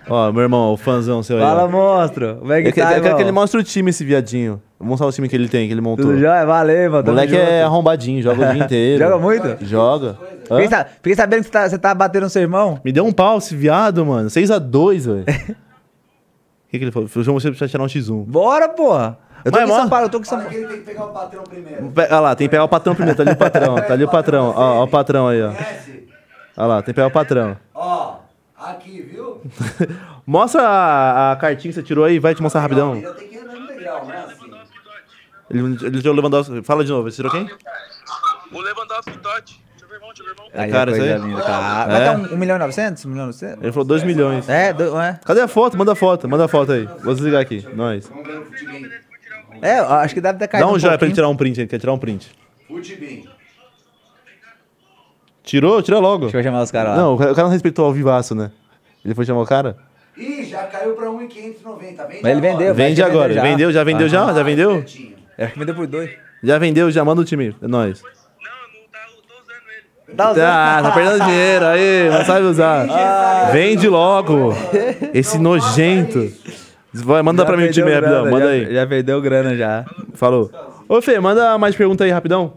[0.09, 1.43] Ó, meu irmão, o fãzão seu aí.
[1.43, 2.37] Fala, monstro.
[2.41, 4.61] Como é que Eu, que- tá, eu quero que ele mostre o time, esse viadinho.
[4.79, 6.05] Vou mostrar o time que ele tem, que ele montou.
[6.07, 6.45] Tudo já?
[6.45, 7.05] Valeu, mano.
[7.05, 7.43] O moleque junto.
[7.45, 9.05] é arrombadinho, joga o dia inteiro.
[9.05, 9.65] Joga muito?
[9.65, 10.19] Joga.
[10.57, 12.81] Fiquei, sa- fiquei sabendo que você tá, você tá batendo no seu irmão.
[12.85, 14.29] Me deu um pau esse viado, mano.
[14.29, 15.23] 6x2, velho.
[15.23, 15.25] O
[16.71, 17.09] que, que ele falou?
[17.15, 18.25] Eu chamo você pra tirar um X1.
[18.27, 19.19] Bora, porra.
[19.45, 20.55] Eu tô Mas, aqui em São Paulo, eu tô aqui em São Paulo.
[20.55, 21.91] ele tem que pegar o patrão primeiro.
[21.91, 23.17] Pe- Olha lá, tem que pegar o patrão primeiro.
[23.17, 23.75] Tá ali o patrão.
[23.75, 24.55] Tá ali o patrão.
[24.57, 25.49] Ó, ó o patrão aí, ó.
[26.57, 27.57] Olha lá, tem que pegar o patrão.
[27.75, 28.19] Ó,
[28.57, 29.43] aqui, viu?
[30.25, 32.95] Mostra a, a cartinha que você tirou aí, vai te mostrar rapidão.
[32.95, 34.25] Ele tem que andar no degrau, né?
[34.27, 34.51] Assim.
[35.51, 36.63] Ele, ele tirou o Lewandowski.
[36.63, 37.51] Fala de novo, você tirou quem?
[38.53, 39.61] O Lewandowski Totti.
[40.15, 40.65] Deixa eu ver, irmão, deixa eu ver, irmão.
[40.65, 41.21] Aí, cara, coisa aí?
[41.21, 41.87] linda, tá.
[41.89, 41.93] É?
[41.93, 43.05] Vai dar um, um milhão e novecentos?
[43.05, 43.63] Um milhão e novecentos?
[43.63, 44.49] Ele falou 2 milhões.
[44.49, 45.19] É, do, é.
[45.25, 45.77] Cadê a foto?
[45.79, 46.89] Manda a foto, manda a foto aí.
[47.03, 47.67] Vou desligar aqui.
[47.75, 48.11] Nós.
[49.63, 51.69] É, acho que deve ter caído Dá um joia pra ele tirar um print, ele
[51.69, 52.31] quer tirar um print.
[52.67, 53.29] Futebem.
[55.43, 55.83] Tirou?
[55.83, 56.23] Tira logo.
[56.25, 56.97] Deixa eu chamar os caras lá.
[56.97, 58.51] Não, o cara cara não respeitou ao vivaço, né?
[59.05, 59.77] Ele foi chamar o cara?
[60.17, 62.07] Ih, já caiu pra 1,590.
[62.07, 62.75] Vende Mas ele vendeu.
[62.75, 63.29] Vende já agora.
[63.29, 63.51] vendeu já.
[63.51, 64.31] Vendeu, já vendeu já?
[64.31, 64.73] Ah, Já vendeu?
[64.75, 65.17] certinho.
[65.39, 66.11] Eu acho que vendeu por dois.
[66.43, 67.57] Já vendeu, já manda o time.
[67.63, 68.03] É nóis.
[68.03, 69.87] Não, não tá, eu tô usando ele.
[70.15, 73.51] Dá os Tá, tá perdendo dinheiro aí, não sabe usar.
[73.53, 74.55] Vende logo.
[75.15, 76.31] Esse nojento.
[76.93, 78.31] Vai, manda pra mim o time aí, rapidão.
[78.31, 78.75] Manda aí.
[78.75, 79.85] Já perdeu grana já.
[80.15, 80.51] Falou.
[80.89, 82.55] Ô, Fê, manda mais pergunta aí, rapidão.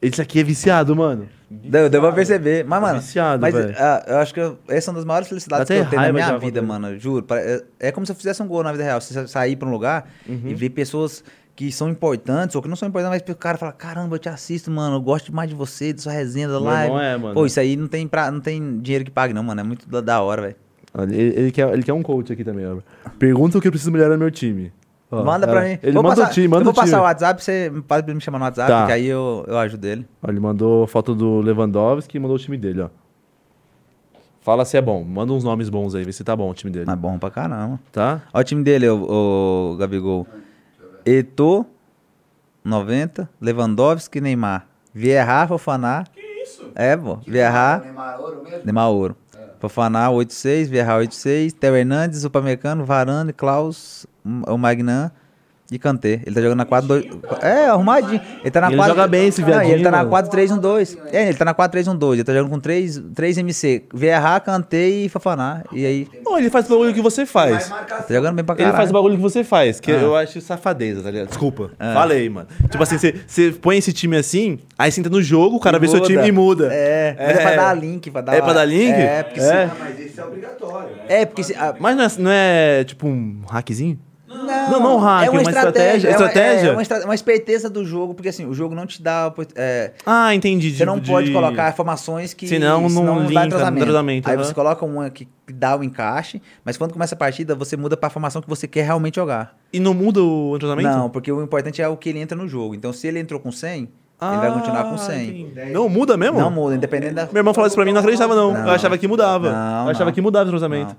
[0.00, 1.28] Esse aqui é viciado, mano.
[1.48, 2.64] Deu, deu pra perceber.
[2.64, 3.74] Mas, mano, Viciado, mas velho.
[3.78, 6.12] ah, eu acho que eu- essa é uma das maiores felicidades que eu tenho na
[6.12, 6.98] minha já vida, mano.
[6.98, 7.24] Juro.
[7.30, 9.00] É, é como se eu fizesse um gol na vida real.
[9.00, 10.42] Você sa- sair pra um lugar Uhum.
[10.44, 11.22] e ver pessoas
[11.56, 14.28] que são importantes ou que não são importantes, mas o cara fala: caramba, eu te
[14.28, 14.96] assisto, mano.
[14.96, 16.84] Eu gosto demais de você, de sua resenha, da live.
[16.84, 17.34] irmão é, mano.
[17.34, 19.62] Pô, isso aí não tem, pra, não tem dinheiro que pague, não, mano.
[19.62, 20.56] É muito da, da hora, velho.
[20.98, 22.76] Ele, ele quer, ele quer um coach aqui também, ó.
[23.18, 24.72] Pergunta o que eu preciso melhorar no meu time.
[25.10, 25.78] Ó, manda pra é, mim.
[25.82, 26.86] Ele Vou manda passar, o time, manda eu vou o time.
[26.86, 28.86] passar o WhatsApp, você pode me chamar no WhatsApp, Tá.
[28.86, 30.06] que aí eu, eu ajudo ele.
[30.22, 32.88] Ó, ele mandou foto do Lewandowski e mandou o time dele, ó.
[34.40, 35.02] Fala se é bom.
[35.02, 36.84] Manda uns nomes bons aí, vê se tá bom o time dele.
[36.86, 37.80] Mas bom pra caramba.
[37.90, 38.22] Tá?
[38.32, 40.26] Olha o time dele, o, o Gabigol.
[41.06, 41.64] Eto'o,
[42.64, 43.28] 90.
[43.40, 44.66] Lewandowski, Neymar.
[44.92, 46.04] Vieira, Fofaná.
[46.12, 46.72] Que isso?
[46.74, 47.16] É, pô.
[47.26, 48.64] Vieira, Neymar Ouro mesmo?
[48.64, 49.16] Neymar Ouro.
[49.60, 50.68] Fofaná, 86.
[50.68, 51.52] Vieira, 86.
[51.52, 55.12] Theo Hernandes, Upamecano, Varane, Klaus, o Magnan
[55.70, 56.20] e Kanté.
[56.24, 57.08] Ele tá jogando na 4-2...
[57.42, 58.20] É, arrumadinho.
[58.40, 58.94] Ele tá na Ele 4...
[58.94, 60.28] joga bem esse Não, e ele viadinho, tá na mano.
[60.28, 60.98] 4-3-1-2.
[61.12, 62.12] É, ele tá na 4-3-1-2.
[62.12, 63.84] Ele tá jogando com 3, 3 MC.
[63.92, 65.62] Vieira, Kanté e Fofaná.
[65.72, 66.08] E aí...
[66.24, 67.68] Ó, ele faz o bagulho que você faz.
[67.68, 68.76] Tá jogando bem pra Ele caralho.
[68.76, 69.94] faz o bagulho que você faz, que Ah.
[69.96, 71.28] eu acho safadeza, tá ligado?
[71.28, 71.70] Desculpa.
[71.78, 72.46] Falei, mano.
[72.70, 75.78] Tipo assim, você- você põe esse time assim, aí você entra no jogo, o cara
[75.78, 76.68] vê seu time e muda.
[76.72, 78.34] É, mas é pra dar link, pra dar...
[78.34, 78.92] É pra dar link?
[78.92, 79.46] É, porque se...
[79.50, 79.64] É.
[79.64, 81.02] Ah, mas esse é obrigatório, né?
[81.08, 81.54] É, porque se...
[81.54, 83.98] ah, Mas não é, não é, tipo um hackzinho?
[84.36, 86.08] Não, Não, não hack, uma estratégia.
[86.08, 86.68] É uma, Estratégia?
[86.68, 89.32] é uma, estra- uma esperteza do jogo, porque assim, o jogo não te dá...
[89.54, 90.72] é, Ah, entendi.
[90.76, 92.46] você não de- pode colocar informações que...
[92.46, 93.64] Senão não senão não entrosamento.
[93.64, 94.44] dá entrosamento, Aí aham.
[94.44, 98.10] você coloca uma que dá o encaixe, mas quando começa a partida, você muda pra
[98.10, 99.56] formação que você quer realmente jogar.
[99.72, 100.88] E não muda o entrosamento?
[100.88, 102.74] Não, porque o importante é o que ele entra no jogo.
[102.74, 103.88] Então, se ele entrou com 100,
[104.22, 105.52] ele vai continuar com 100.
[105.56, 105.66] Ah.
[105.72, 106.38] Não muda mesmo?
[106.40, 107.26] Não muda, independente da...
[107.26, 108.52] Meu irmão falou isso pra mim, não acreditava não.
[108.52, 108.66] Não.
[108.66, 109.52] Eu achava que mudava.
[109.52, 110.12] Não, eu achava não.
[110.12, 110.96] que mudava o entrosamento.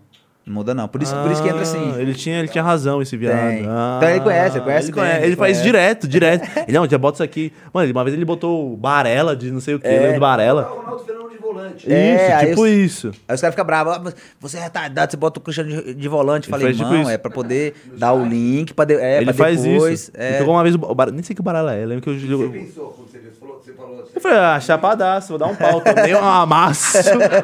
[0.48, 0.88] Não, muda não.
[0.88, 1.94] Por isso, por isso que entra assim.
[1.96, 3.36] Ah, Ele tinha, ele tinha razão, esse viado.
[3.68, 5.64] Ah, Então ele conhece, ele conhece Ele, bem, conhece, ele faz conhece.
[5.64, 6.50] direto, direto.
[6.68, 7.52] Ele, não, já bota isso aqui.
[7.74, 9.92] Mano, uma vez ele botou Barela de não sei o que, É.
[9.92, 10.62] lembra do O Barela.
[10.64, 11.92] Ronaldo de volante.
[11.92, 13.12] É, isso, aí tipo os- isso.
[13.28, 15.94] Aí os caras ficam bravos, "Ah, mas você é retardado, você bota o Cristiano de,
[15.94, 16.48] de volante.
[16.48, 17.12] Ele Falei, faz tipo não, isso.
[17.12, 20.02] é pra poder dar o link, pra, de, é, ele pra faz depois.
[20.02, 20.12] isso.
[20.14, 21.16] É, Ele pegou uma vez o Barela.
[21.16, 21.86] Nem sei que o Barela é.
[21.86, 22.14] Lembro que eu.
[22.14, 23.32] O que eu, você pensou quando você viu?
[23.32, 23.57] Você falou,
[23.88, 25.82] falou assim, eu falei, ah, chapadaço, vou dar um pau.
[25.82, 26.98] Tomei um amasso.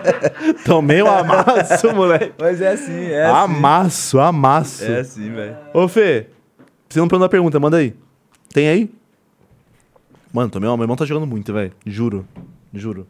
[0.65, 2.33] Tomei um amasso, moleque.
[2.39, 4.83] Mas é assim, é amasso, amasso.
[4.83, 4.93] assim.
[4.93, 5.57] É assim, velho.
[5.73, 6.27] Ô, Fê,
[6.89, 7.95] você não perguntou a pergunta, manda aí.
[8.53, 8.91] Tem aí?
[10.31, 10.77] Mano, tomei uma.
[10.77, 11.71] Meu irmão tá jogando muito, velho.
[11.85, 12.27] Juro.
[12.73, 13.07] Juro.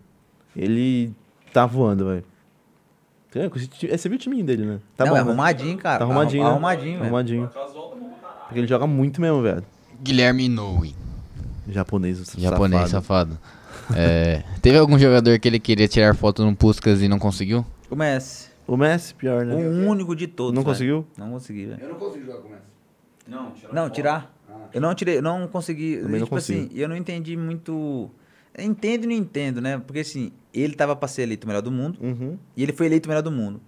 [0.56, 1.14] Ele
[1.52, 2.24] tá voando, velho.
[3.36, 4.80] É, Você viu o timinho dele, né?
[4.96, 5.18] Tá não, bom.
[5.18, 5.30] é né?
[5.30, 6.00] arrumadinho, cara.
[6.00, 6.50] Tá arrumadinho, né?
[6.50, 7.04] Arrumadinho, velho.
[7.06, 7.50] Arrumadinho.
[8.46, 9.64] Porque ele joga muito mesmo, velho.
[10.02, 10.96] Guilherme Inoue,
[11.68, 13.34] Japonês, japonês safado.
[13.36, 13.64] safado.
[13.98, 17.66] É, teve algum jogador que ele queria tirar foto no Puskas e não conseguiu?
[17.90, 18.50] O Messi.
[18.66, 19.54] O Messi, pior, né?
[19.56, 20.54] O único de todos.
[20.54, 20.72] Não velho.
[20.74, 21.08] conseguiu?
[21.18, 21.82] Não consegui, velho.
[21.82, 22.64] eu não consigo jogar com essa.
[23.28, 23.94] Não, tira Não, foto.
[23.94, 24.34] tirar.
[24.74, 25.98] Eu não tirei, eu não consegui.
[25.98, 26.66] Também não tipo consigo.
[26.68, 28.10] assim, eu não entendi muito.
[28.58, 29.80] Entendo e não entendo, né?
[29.86, 32.00] Porque assim, ele tava pra ser eleito o melhor do mundo.
[32.02, 32.38] Uhum.
[32.56, 33.60] E ele foi eleito o melhor do mundo.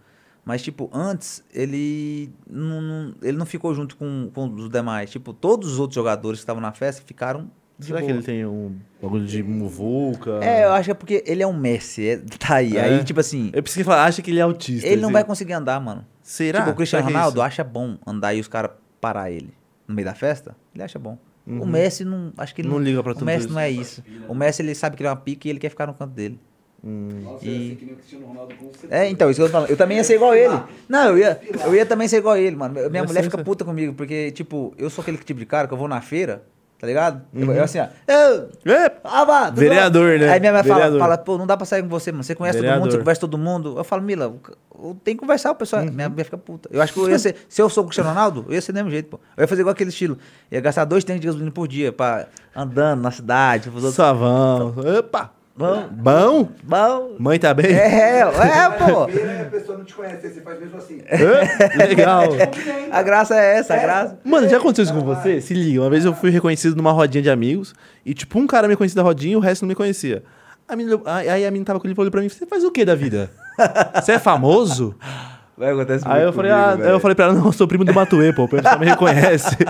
[0.45, 5.09] Mas, tipo, antes, ele não, não- ele não ficou junto com, com os demais.
[5.11, 8.17] Tipo, todos os outros jogadores que estavam na festa ficaram de Será que boa.
[8.17, 10.39] ele tem um bagulho de muvuca?
[10.41, 12.07] É, eu acho que é porque ele é um Messi.
[12.07, 12.77] é- tá aí.
[12.77, 12.81] É?
[12.85, 14.87] Aí, tipo assim, Eu que falar, acha que ele é autista.
[14.87, 15.13] ele não assim.
[15.13, 16.05] vai conseguir andar, mano.
[16.21, 16.59] Será?
[16.59, 17.45] Tipo, o Cristiano Será que é Ronaldo isso?
[17.45, 18.71] acha bom andar e os caras
[19.01, 19.53] parar ele
[19.87, 20.55] no meio da festa.
[20.73, 21.17] Ele acha bom.
[21.45, 21.65] O Uhum.
[21.65, 22.33] Messi não.
[22.37, 23.53] Acho que ele Não liga pra O tudo Messi isso.
[23.53, 24.03] não é isso.
[24.27, 26.11] O Messi ele sabe que ele é uma pica e ele quer ficar no canto
[26.13, 26.39] dele.
[26.83, 27.07] Hum.
[27.23, 28.71] Nossa, E- que o.
[28.89, 29.69] É, então, isso que eu tô falando.
[29.69, 30.53] Eu também ia ser igual ele.
[30.87, 32.75] Não, eu ia, eu ia também ser igual ele, mano.
[32.89, 35.77] Minha mulher fica puta comigo, porque, tipo, eu sou aquele tipo de cara que eu
[35.77, 36.43] vou na feira,
[36.85, 37.21] tá ligado?
[37.33, 37.53] Eu, Uhum.
[37.53, 37.87] eu assim, ó.
[38.07, 40.29] Eu, É, ah, Vereador, né?
[40.29, 40.99] Aí minha mãe fala, Vereador.
[40.99, 42.23] fala, pô, não dá pra sair com você, mano.
[42.23, 42.99] Você conhece todo mundo, você Vereador.
[42.99, 43.73] conversa todo mundo.
[43.77, 44.33] Eu falo, Mila,
[45.03, 45.83] tenho que conversar o pessoal.
[45.83, 45.91] Uhum.
[45.91, 46.69] Minha mulher fica puta.
[46.71, 47.35] Eu acho que eu ia ser.
[47.49, 49.19] Se eu sou o Cristiano Ronaldo, eu ia ser do mesmo jeito, pô.
[49.35, 50.17] Eu ia fazer igual aquele estilo.
[50.51, 53.93] Ia gastar dois tanques de gasolina por dia, pra, andando na cidade, outros.
[53.95, 54.73] Savão.
[54.99, 55.31] Opa!
[55.57, 56.49] Bom, Bom?
[56.63, 57.15] bom.
[57.17, 57.67] Mãe tá bem?
[57.73, 58.25] É, é,
[58.77, 59.07] pô.
[59.07, 61.01] Feira, a pessoa não te conhece, você faz mesmo assim.
[61.09, 61.77] Hã?
[61.77, 62.23] Legal.
[62.91, 64.19] A graça é essa, a graça.
[64.25, 65.39] Mano, já aconteceu isso com você?
[65.39, 67.73] Se liga, uma vez eu fui reconhecido numa rodinha de amigos
[68.05, 70.23] e, tipo, um cara me conhecia da rodinha e o resto não me conhecia.
[70.67, 72.63] A menina, aí aí a menina tava com ele e falou pra mim: Você faz
[72.65, 73.31] o que da vida?
[74.01, 74.93] Você é famoso?
[75.57, 77.85] Vai, acontece Aí eu falei, ah, aí eu falei pra ela, não, eu sou primo
[77.85, 79.55] do Matuê, pô, o pessoal me reconhece.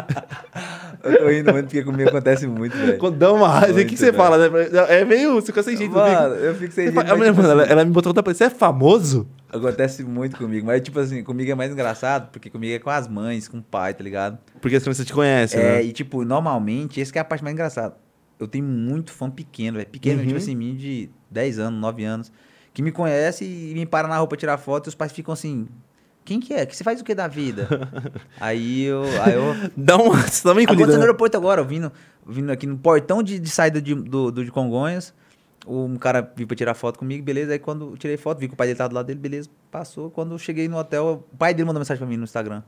[1.03, 3.11] Eu tô rindo muito porque comigo acontece muito, velho.
[3.11, 4.17] Dá uma raiva, o que, você velho.
[4.17, 4.67] fala, né?
[4.89, 5.93] É meio, você fica sem jeito.
[5.93, 7.05] Mano, eu fico sem Você jeito.
[7.05, 9.27] fala- mas, tipo mano, ela, assim, ela me botou outra coisa, você é famoso?
[9.53, 10.65] Acontece muito comigo.
[10.65, 13.61] Mas, tipo assim, comigo é mais engraçado porque comigo é com as mães, com o
[13.61, 14.39] pai, tá ligado?
[14.59, 15.83] Porque as crianças te conhecem, É, né?
[15.83, 17.95] e tipo, normalmente, esse que é a parte mais engraçada.
[18.39, 19.87] eu tenho muito fã pequeno, velho.
[19.89, 20.25] Pequeno, Uhum.
[20.25, 22.31] tipo assim, menino de 10 anos, 9 anos,
[22.75, 25.33] que me conhece e me para na rua pra tirar foto e os pais ficam
[25.33, 25.65] assim.
[26.25, 26.65] Quem que é?
[26.65, 27.69] Que você faz o que da vida?
[28.37, 29.03] aí eu.
[29.23, 30.17] Aí eu Dá uma.
[30.27, 30.99] Você tá Aconteceu no né?
[31.01, 31.89] aeroporto agora, eu vindo,
[32.27, 35.13] vindo aqui no portão de, de saída de, do, do de Congonhas.
[35.65, 37.53] Um cara veio pra tirar foto comigo, beleza.
[37.53, 39.49] Aí quando eu tirei foto, vi que o pai dele tava do lado dele, beleza,
[39.71, 40.11] passou.
[40.11, 42.61] Quando eu cheguei no hotel, o pai dele mandou mensagem pra mim no Instagram.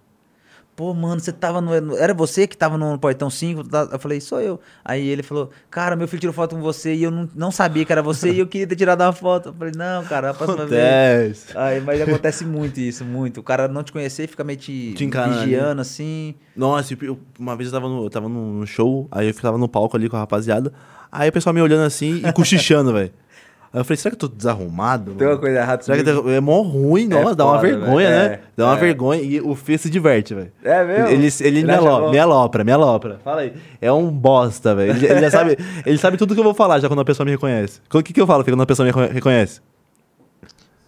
[0.77, 1.73] Pô, mano, você tava no.
[1.97, 3.64] Era você que tava no portão 5?
[3.91, 4.59] Eu falei, sou eu.
[4.85, 7.83] Aí ele falou, cara, meu filho tirou foto com você e eu não, não sabia
[7.83, 9.49] que era você e eu queria ter tirado uma foto.
[9.49, 10.75] Eu falei, não, cara, a próxima vez.
[11.49, 11.57] Acontece.
[11.57, 13.39] Aí, mas acontece muito isso, muito.
[13.39, 15.45] O cara não te conhecer e fica meio te, Te encarando ali.
[15.45, 16.35] vigiando assim.
[16.56, 19.67] Nossa, eu- uma vez eu tava no, eu tava num show, aí eu tava no
[19.67, 20.72] palco ali com a rapaziada,
[21.11, 23.11] aí o pessoal me olhando assim e cochichando, velho.
[23.77, 25.11] Aí eu falei, será que eu tô desarrumado?
[25.14, 28.09] Tem uma coisa errada Será que tá- é mó ruim, nossa, dá uma foda, vergonha,
[28.09, 28.25] né?
[28.25, 28.80] É, Dá uma é.
[28.80, 30.51] vergonha e o Fê se diverte, velho.
[30.64, 31.07] É mesmo?
[31.09, 32.11] Ele, ele, ele me, acha alo- bom?
[32.11, 33.19] me alopra, me alopra.
[33.23, 33.53] Fala aí.
[33.80, 34.93] É um bosta, velho.
[34.93, 37.23] Ele, ele já sabe, ele sabe tudo que eu vou falar já quando a pessoa
[37.23, 37.80] me reconhece.
[37.93, 39.61] O que, que eu falo Fê, quando a pessoa me reconhe- reconhece?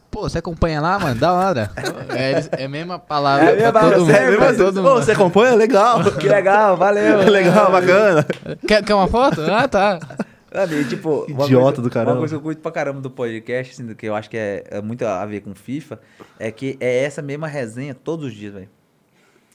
[0.09, 1.19] Pô, você acompanha lá, mano?
[1.19, 1.69] Da hora.
[2.09, 4.11] É, é a mesma palavra É a mesma pra todo palavra, mundo.
[4.11, 4.93] sério, pra todo mundo.
[4.95, 5.55] você acompanha?
[5.55, 5.99] Legal.
[6.19, 7.19] Que legal, valeu.
[7.29, 8.25] Legal, bacana.
[8.67, 9.41] Quer, quer uma foto?
[9.43, 9.99] Ah, tá.
[10.51, 12.11] Sabe, tipo, uma Idiota coisa- do caramba.
[12.13, 14.63] Uma coisa que eu curto pra caramba do podcast, assim, que eu acho que é,
[14.69, 15.99] é muito a ver com FIFA,
[16.39, 18.69] é que é essa mesma resenha todos os dias, velho.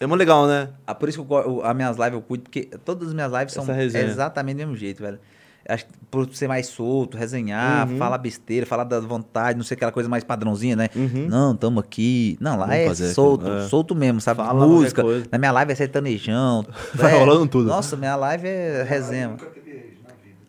[0.01, 0.69] É muito legal, né?
[0.87, 3.55] Ah, por isso que eu, as minhas lives eu curto, porque todas as minhas lives
[3.55, 5.19] são exatamente do mesmo jeito, velho.
[5.67, 7.97] Acho que por ser mais solto, resenhar, Uhum.
[7.97, 10.89] falar besteira, falar da vontade, não sei aquela coisa mais padrãozinha, né?
[10.95, 11.27] Uhum.
[11.27, 12.37] Não, tamo aqui.
[12.39, 13.69] Não, lá Vamos é solto, aquilo, é.
[13.69, 14.43] solto mesmo, sabe?
[14.45, 15.03] Fala Música.
[15.33, 16.67] Na minha live é sertanejão.
[16.95, 17.69] Vai É, rolando tudo.
[17.69, 19.37] Nossa, minha live é resenha.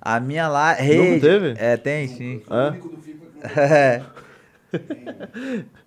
[0.06, 0.18] Rede.
[0.18, 0.48] A minha.
[0.50, 1.54] Não rede- teve?
[1.58, 2.42] É, tem sim.
[2.50, 2.70] O É?
[2.70, 4.02] único do FIFA que não É.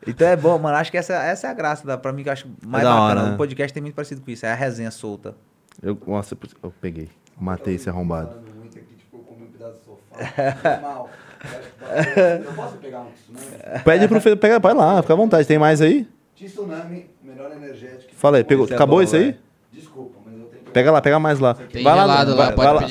[0.07, 0.77] Então é bom, mano.
[0.77, 2.91] Acho que essa, essa é a graça, da, pra mim, que eu acho mais da
[2.91, 3.21] bacana.
[3.21, 3.35] hora, né?
[3.35, 5.35] O podcast tem muito parecido com isso, é a resenha solta.
[5.83, 7.09] Eu, nossa, eu peguei.
[7.41, 8.37] Matei esse arrombado.
[8.59, 10.81] muito aqui, tipo, eu comi um pedaço do sofá.
[10.83, 11.11] Mal.
[12.45, 13.83] Eu posso pegar um tsunami?
[13.85, 15.47] Pede pro pega, vai lá, fica à vontade.
[15.47, 16.09] Tem mais aí?
[16.35, 18.13] Tsunami, melhor energético.
[18.15, 19.23] Fala aí, pegou, Esse é acabou bom, isso aí?
[19.27, 19.39] velho.
[19.73, 20.58] Desculpa, mas eu tenho que...
[20.73, 21.55] Pega lá, pega mais lá.
[21.55, 22.91] Tem vai lá, gelado no, lá, vai, pode vai lá,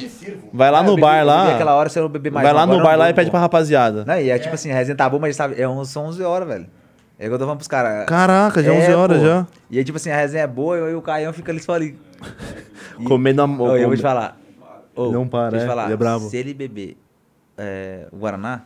[0.53, 1.55] vai lá Ah, eu no bebi- bar lá.
[1.55, 2.43] Aquela hora você não beber mais.
[2.43, 4.03] Vai lá no bar lá e pede pra rapaziada.
[4.05, 6.21] Não, e é tipo assim, a resenha tá boa, mas sabe, é 11, são 11
[6.23, 6.67] horas, velho.
[7.19, 8.05] É que eu tô falando pros caras.
[8.05, 9.25] Caraca, já é 11 É, horas pô.
[9.25, 9.47] já.
[9.71, 11.97] E aí, tipo assim, a resenha é boa e o Caião fica ali só ali.
[12.99, 14.37] E- Comendo a Ô, eu vou te falar.
[14.95, 15.83] Ô, Não para, deixa eu é, te falar.
[15.85, 16.29] ele é bravo.
[16.29, 16.97] Se ele beber
[17.57, 18.61] é, o Guaraná,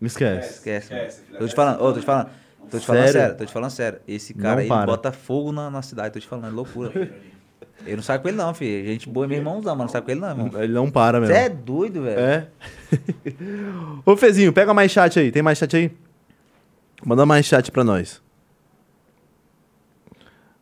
[0.00, 0.54] Me esquece.
[0.56, 0.92] esquece.
[0.94, 2.28] Esquece, Tô te falando, ô, tô te falando.
[2.70, 3.20] Tô te falando Sério?
[3.20, 4.00] sério, tô te falando sério.
[4.08, 4.86] Esse cara Não aí para.
[4.86, 6.92] bota fogo na, na cidade, tô te falando, é loucura.
[7.86, 8.86] Eu não saio com ele não, filho.
[8.86, 10.50] Gente boa, é meu irmãozão, mas não saio com ele não, irmão.
[10.62, 11.44] Ele não para Você mesmo.
[11.44, 12.18] é doido, velho.
[12.18, 12.48] É.
[14.04, 15.30] Ô, Fezinho, pega mais chat aí.
[15.30, 15.90] Tem mais chat aí?
[17.04, 18.20] Manda mais chat pra nós.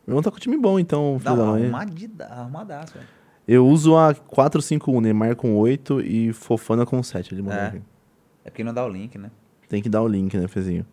[0.05, 3.07] Meu irmão tá com time bom, então, filho Não, arrumadida, arrumadaço, velho.
[3.47, 7.33] Eu uso a 451, Neymar com 8 e Fofana com 7.
[7.33, 7.67] Ele mandou É.
[7.67, 7.81] aqui.
[8.43, 9.29] É porque não dá o link, né?
[9.67, 10.85] Tem que dar o link, né, Fezinho?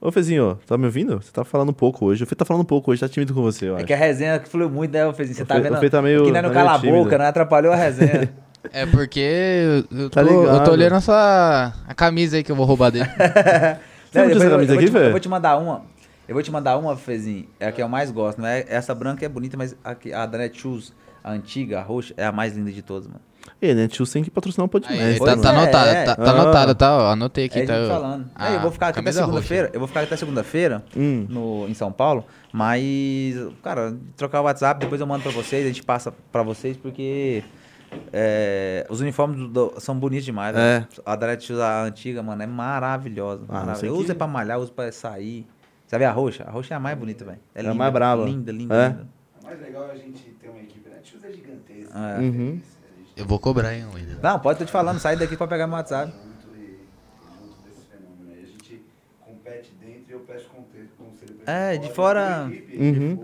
[0.00, 1.16] Ô, Fezinho, tá me ouvindo?
[1.20, 2.22] Você tá falando pouco hoje.
[2.22, 3.86] O Fê tá falando pouco hoje, tá tímido com você, eu É acho.
[3.86, 5.36] que a resenha que fluiu muito, né, Fezinho?
[5.36, 5.76] Você O tá Fê- vendo?
[5.76, 7.26] o Fê tá meio- que não é no tá cala a boca, né?
[7.26, 8.32] Atrapalhou a resenha.
[8.72, 10.64] É porque eu, eu Tá tô, eu ligado.
[10.64, 13.06] tô olhando a sua a camisa aí que eu vou roubar dele.
[14.10, 15.04] Você não tinha essa eu- camisa eu vou aqui, te- velho?
[15.06, 15.82] Eu vou te mandar uma.
[16.26, 17.46] Eu vou te mandar uma, Fezinho.
[17.60, 18.40] É a que eu mais gosto.
[18.40, 22.12] Não é, essa branca é bonita, mas a, a da Netshoes, a antiga, a roxa,
[22.16, 23.20] é a mais linda de todas, mano.
[23.60, 25.02] E, né, tio tem que patrocinar um podcast.
[25.02, 26.04] Aí, tá, tá é, anotado, é.
[26.04, 26.30] tá, tá Ah.
[26.30, 26.96] anotado, tá?
[26.96, 27.74] ó, Anotei aqui, É tá?
[27.88, 28.30] falando.
[28.34, 29.70] a É, eu vou ficar aqui até segunda-feira.
[29.72, 31.26] Eu vou ficar até segunda-feira Hum.
[31.28, 32.24] no, em São Paulo.
[32.52, 36.76] Mas, cara, trocar o WhatsApp, depois eu mando pra vocês, a gente passa pra vocês,
[36.76, 37.42] porque
[38.12, 40.54] é, os uniformes do- do- são bonitos demais.
[40.56, 40.80] É.
[40.80, 40.86] velho.
[41.04, 43.42] A da Netshoes, a antiga, mano, é maravilhosa.
[43.48, 43.86] Ah, maravilhosa.
[43.86, 45.46] Eu que- uso é pra malhar, uso pra sair.
[45.86, 46.44] Sabe a roxa?
[46.46, 47.38] A roxa é a mais bonita, velho.
[47.54, 48.24] É a linda, mais brava.
[48.24, 48.88] Linda, linda, É?
[48.88, 49.06] linda.
[49.42, 50.96] O mais legal é a gente ter uma equipe, né?
[50.96, 51.98] A é gigantesca.
[51.98, 52.18] É.
[52.20, 52.60] Uhum.
[53.18, 54.16] Eu vou cobrar, hein, William.
[54.22, 56.12] Não, pode estar te falando, sai daqui pra pegar meu WhatsApp.
[61.44, 63.18] É, de fora- Uhum.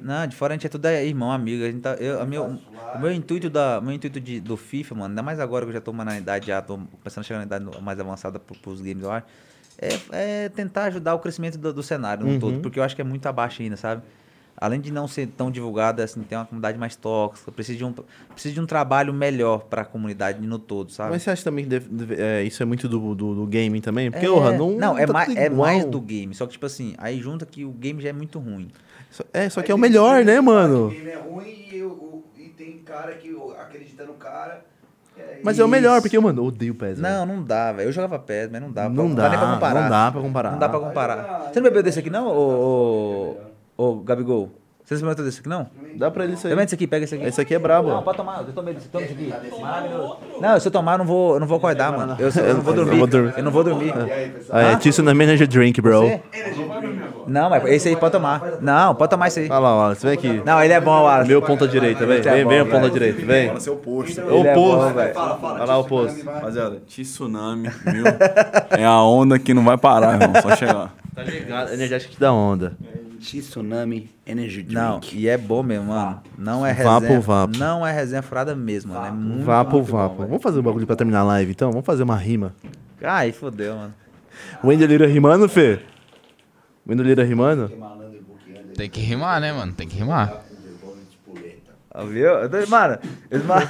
[0.00, 1.64] Não, de fora a gente é tudo é irmão, amigo.
[1.64, 2.58] A gente tá, eu, a meu,
[2.94, 5.74] o meu intuito, da, meu intuito de, do FIFA, mano, ainda mais agora que eu
[5.74, 8.80] já tô na idade, já tô começando a chegar na idade mais avançada pro, pros
[8.80, 9.26] games, eu acho,
[9.78, 12.38] é, é tentar ajudar o crescimento do, do cenário no Uhum.
[12.38, 14.02] todo, porque eu acho que é muito abaixo ainda, sabe?
[14.58, 17.92] Além de não ser tão divulgado, assim, tem uma comunidade mais tóxica, precisa de um,
[18.32, 21.10] precisa de um trabalho melhor pra comunidade no todo, sabe?
[21.10, 23.82] Mas você acha também que deve- deve- é, isso é muito do, do, do gaming
[23.82, 24.10] também?
[24.10, 24.72] Porque, é, porra, não.
[24.72, 26.34] não, é, tá mais, é mais do game.
[26.34, 28.68] Só que, tipo assim, aí junta que o game já é muito ruim.
[29.32, 30.88] É, só Aí que é o melhor, né, mano?
[30.88, 34.64] O game é ruim e, o- e tem cara que acredita no cara.
[35.18, 36.98] é, Mas e- é o melhor, porque, mano, eu odeio PES.
[36.98, 37.88] Não, não dá, velho.
[37.88, 38.88] Eu jogava PES, mas não dá.
[38.88, 39.82] Não dá dá, nem pra comparar.
[39.82, 40.50] não dá pra comparar.
[40.52, 41.50] Não dá pra comparar.
[41.52, 43.36] Você não bebeu desse aqui, não, ô,
[43.76, 44.50] ô, Gabigol?
[44.86, 45.66] Você experimentou desse aqui, não?
[45.96, 46.52] Dá pra ele isso aí.
[46.52, 47.24] Experimenta esse aqui, pega esse aqui.
[47.24, 47.88] Esse aqui é brabo.
[47.88, 49.60] Não, pode tomar, eu tomei desse, toma esse aqui.
[49.60, 50.16] Maravilhoso.
[50.40, 52.16] Não, se eu tomar, eu não vou, eu não vou acordar, mano.
[52.20, 52.92] Eu, eu não vou dormir.
[52.92, 53.34] Eu vou dormir.
[53.36, 53.92] Eu não vou dormir.
[54.48, 56.02] Ah, é Tsunami Energy Drink, bro.
[56.02, 56.22] Você?
[57.26, 58.60] Não, mas esse aí pode tomar.
[58.60, 59.46] Não, pode tomar esse aí.
[59.50, 60.42] Olha lá, Wallace, vem aqui.
[60.46, 61.28] Não, ele é bom, Wallace.
[61.28, 62.18] Meu ponta direita, vem.
[62.18, 63.48] É Vem, vem ponta direita, vem.
[63.48, 64.20] Fala seu posto.
[64.20, 64.94] O é bom, posto.
[64.94, 65.12] velho.
[65.18, 66.24] Olha lá o posto.
[66.24, 68.04] Rapaziada, tsunami, viu?
[68.78, 70.40] É a onda que não vai parar, irmão.
[70.40, 70.94] Só chegar.
[71.12, 71.72] Tá ligado?
[71.72, 72.76] Energético da onda.
[73.16, 74.74] Tsunami Energy Drink.
[74.74, 76.22] Não, e é bom mesmo, mano.
[76.38, 77.20] Não é Vapo, resenha.
[77.20, 77.58] vapo.
[77.58, 79.06] Não é resenha furada mesmo, mano.
[79.06, 79.44] É muito.
[79.44, 80.26] Vapo, vapo.
[80.26, 81.70] Vamos fazer um bagulho pra terminar a live, então?
[81.70, 82.54] Vamos fazer uma rima.
[83.02, 83.94] Ai, fodeu, mano.
[84.62, 85.80] O Wendel Lira rimando, Fê?
[86.86, 87.70] O Wendel Lira rimando?
[88.76, 89.72] Tem que rimar, né, mano?
[89.72, 90.42] Tem que rimar.
[91.94, 92.26] Ó, Viu?
[92.28, 92.98] Eu tô- Mano,
[93.30, 93.62] eles ma-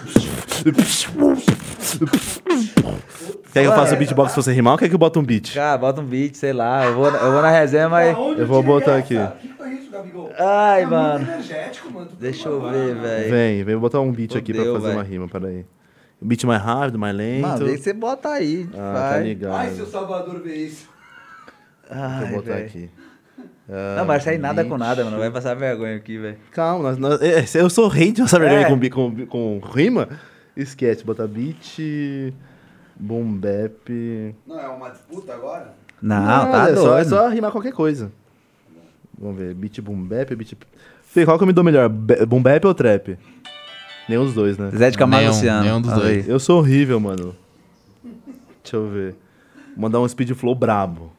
[3.53, 5.23] Quer que eu faça o beatbox pra você rimar ou quer que eu bote um
[5.23, 5.55] beat?
[5.55, 6.85] Cara, bota um beat, sei lá.
[6.85, 8.15] Eu vou, eu vou na resenha, mas.
[8.39, 9.17] Eu vou botar aqui.
[9.17, 10.31] O que foi isso, Gabigol?
[10.39, 11.27] Ai, Tá mano.
[11.27, 12.07] mano.
[12.11, 13.31] Tu Deixa tá eu ver, velho.
[13.31, 15.13] Vem, vem, vou botar um beat aqui pra Fudeu, fazer uma velho.
[15.13, 15.65] rima, peraí.
[16.21, 17.43] O beat mais rápido, mais lento.
[17.49, 18.69] Mano, vê que você bota aí.
[18.75, 19.23] Ah, tá vai.
[19.23, 19.55] ligado.
[19.57, 20.89] Ai, se o Salvador vê isso.
[21.89, 22.67] Deixa Ai, eu botar velho.
[22.67, 22.91] aqui.
[23.97, 24.69] Não, mas sai nada beat.
[24.71, 25.19] com nada, mano.
[25.19, 26.37] Vai passar vergonha aqui, velho.
[26.53, 28.91] Calma, nós, nós- é, eu sou rei de passar vergonha É.
[28.91, 30.09] com, com, com rima.
[30.57, 31.78] Esquece, botar beat,
[32.99, 34.35] boom bap.
[34.47, 35.75] Não, é uma disputa agora?
[36.01, 36.81] Não, Nada, tá é doido.
[36.81, 38.10] só, é só rimar qualquer coisa.
[39.18, 40.55] Vamos ver, beat boom bap, beat...
[41.02, 43.18] Fê, qual que eu me dou melhor, Be- boom bap ou trap?
[44.09, 44.70] Nenhum dos dois, né?
[44.75, 45.62] Zé de Camargo Nenhum, Luciano.
[45.65, 46.28] nenhum dos Olha dois.
[46.28, 47.35] Eu sou horrível, mano.
[48.62, 49.15] Deixa eu ver.
[49.75, 51.12] Vou mandar um speed flow brabo.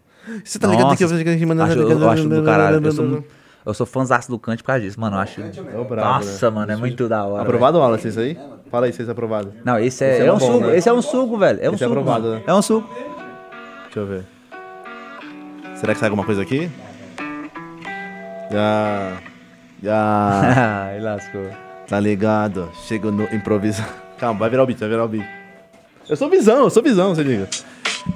[0.44, 2.86] Você tá ligado Nossa, que eu Acho, eu acho do caralho.
[2.86, 3.24] Eu sou, mu-
[3.68, 5.18] eu sou fãzaço do Kant por causa disso, mano.
[5.18, 5.42] Eu acho.
[5.42, 6.56] É o brabo, Nossa, né?
[6.56, 7.42] mano, é muito da hora.
[7.44, 8.38] Aprovado, Wallace, isso aí?
[8.72, 9.54] Fala aí se isso é aprovado.
[9.64, 10.66] Não, esse é, Esse é é um bom, suco.
[10.68, 10.78] né?
[10.78, 11.60] Esse é um suco, velho.
[11.62, 12.00] É um Esse é suco.
[12.00, 12.36] aprovado, mano.
[12.38, 12.44] né?
[12.48, 12.90] É um suco.
[13.86, 14.24] Deixa eu ver.
[15.76, 16.70] Será que sai alguma coisa aqui?
[18.52, 19.18] Já.
[19.84, 20.88] Já.
[20.92, 21.46] Ai, lascou.
[21.88, 22.70] Tá ligado?
[22.88, 23.84] Chego no improviso.
[24.18, 25.26] Calma, vai virar o beat, vai virar o beat.
[26.10, 27.48] Eu sou visão, eu sou visão, você liga.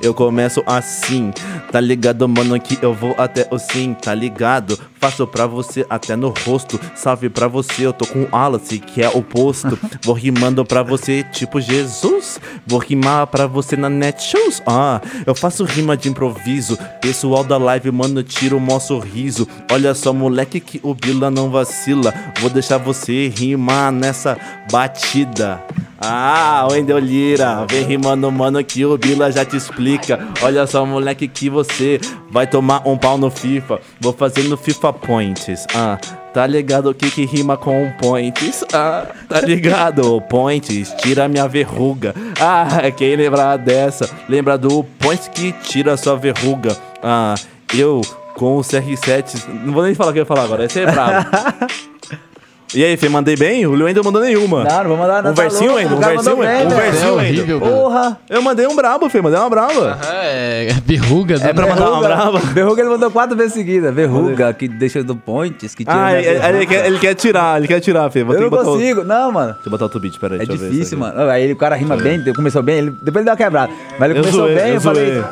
[0.02, 1.32] Eu começo assim,
[1.72, 4.80] tá ligado, mano, que eu vou até o sim, tá ligado?
[5.02, 9.02] Faço pra você até no rosto, salve pra você, eu tô com o Alice, que
[9.02, 9.78] é o posto.
[10.06, 12.40] Vou rimando pra você, tipo Jesus.
[12.68, 15.02] Vou rimar pra você na Netshows, ah.
[15.26, 19.48] Eu faço rima de improviso, pessoal da live, mano, tira o maior sorriso.
[19.72, 22.14] Olha só, moleque, que o Bila não vacila.
[22.40, 24.38] Vou deixar você rimar nessa
[24.72, 25.64] batida.
[26.04, 30.20] Ah, Wendel Lira, vem rimando, mano, que o Bila já te explica.
[30.42, 33.80] Olha só, moleque, que você vai tomar um pau no FIFA.
[34.00, 35.66] Vou fazer no FIFA Points.
[35.74, 35.98] Ah,
[36.34, 38.64] tá ligado o que que rima com points?
[38.74, 40.22] Ah, tá ligado?
[40.22, 42.14] Points, tira minha verruga.
[42.40, 46.76] Ah, quem lembrar dessa, lembra do points que tira sua verruga.
[47.02, 47.36] Ah,
[47.74, 48.02] eu
[48.36, 49.48] com o CR7.
[49.64, 51.30] Não vou nem falar o que eu ia falar agora, esse é brabo.
[52.74, 53.66] E aí, Fê, mandei bem?
[53.66, 54.64] O Wendel mandou nenhuma.
[54.64, 55.32] Não, não vou mandar nada.
[55.32, 55.98] Um versinho, Wendel?
[55.98, 56.68] Um versinho, Wendel?
[56.68, 57.60] Um versinho, É velho.
[57.60, 58.18] Porra!
[58.30, 60.00] Eu mandei um brabo, Fê, mandei uma braba.
[60.10, 62.40] É, é verruga do É pra mandar uma braba.
[62.40, 63.92] Verruga ele mandou quatro vezes seguida.
[63.92, 65.98] Verruga, que deixa do points, que tira.
[65.98, 68.24] Ah, minha ele, ele quer, ele quer tirar, ele quer tirar, Fê.
[68.24, 69.54] Vou Eu não consigo, não, mano.
[69.54, 70.40] Deixa eu botar outro beat, peraí.
[70.40, 71.30] É deixa eu ver difícil, mano.
[71.30, 73.74] Aí o cara rima bem, começou bem, ele, depois ele deu uma quebrada.
[74.00, 75.24] Mas ele Eu começou zoei, bem, eu eu falei.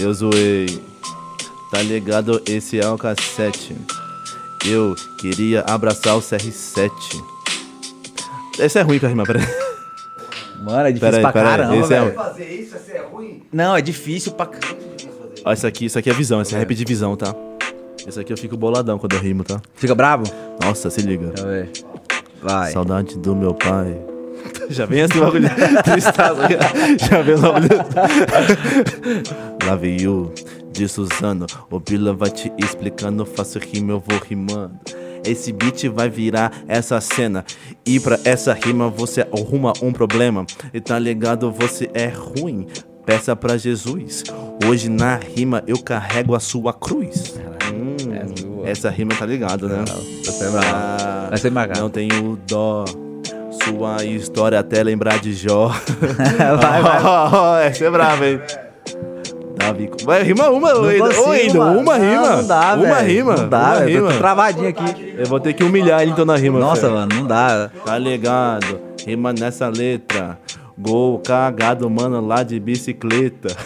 [0.00, 0.82] Eu zoei.
[1.70, 2.42] Tá ligado?
[2.46, 3.76] Esse é o cassete.
[4.66, 6.90] Eu queria abraçar o CR7.
[8.58, 9.42] Esse é ruim pra rimar, peraí.
[10.62, 12.14] Mano, é difícil Pera aí, pra caramba, esse é velho.
[12.14, 13.42] Fazer isso, esse é ruim.
[13.52, 14.78] Não, é difícil pra caramba.
[15.44, 17.34] Ó, isso aqui, isso aqui é visão, esse é rap de visão, tá?
[18.06, 19.60] Esse aqui eu fico boladão quando eu rimo, tá?
[19.74, 20.24] Fica bravo?
[20.62, 21.26] Nossa, se liga.
[21.26, 21.70] Deixa eu ver.
[22.42, 22.72] Vai.
[22.72, 23.98] Saudade do meu pai.
[24.70, 25.48] Já vem assim o bagulho.
[25.84, 26.40] Tristaço.
[27.10, 27.68] Já vem o bagulho.
[29.66, 30.32] Lá veio
[30.74, 31.46] de Suzano.
[31.70, 33.24] O Bila vai te explicando.
[33.24, 34.74] Faço rima, eu vou rimando.
[35.24, 37.44] Esse beat vai virar essa cena.
[37.86, 40.44] E pra essa rima você arruma um problema.
[40.72, 42.66] E tá ligado, você é ruim.
[43.06, 44.24] Peça pra Jesus.
[44.66, 47.34] Hoje na rima eu carrego a sua cruz.
[47.72, 49.84] Hum, essa rima tá ligado, né?
[49.86, 50.46] É.
[50.58, 51.80] Ah, Vai ser marcado.
[51.80, 52.84] Não tenho dó.
[53.64, 55.68] Sua história até lembrar de Jó.
[56.60, 57.66] vai, vai.
[57.68, 58.40] Essa é brava, hein?
[60.04, 61.80] Vai, rima uma, Não Ô, mano.
[61.80, 62.36] uma Não, rima.
[62.36, 63.36] Não dá, Uma rima.
[63.36, 63.90] Não dá, uma velho.
[63.90, 64.12] Eu rima.
[64.12, 65.14] tô travadinho aqui.
[65.18, 66.58] Eu vou ter que humilhar ele então na rima.
[66.58, 67.70] Nossa, mano, não dá.
[67.84, 68.80] Tá ligado?
[69.06, 70.38] Rima nessa letra.
[70.76, 73.48] Gol cagado, mano, lá de bicicleta.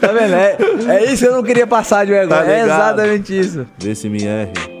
[0.00, 0.34] Tá vendo?
[0.34, 0.56] É,
[0.88, 2.40] é isso que eu não queria passar de vergonha.
[2.42, 3.66] Tá é exatamente isso.
[3.78, 4.77] Vê se me erre.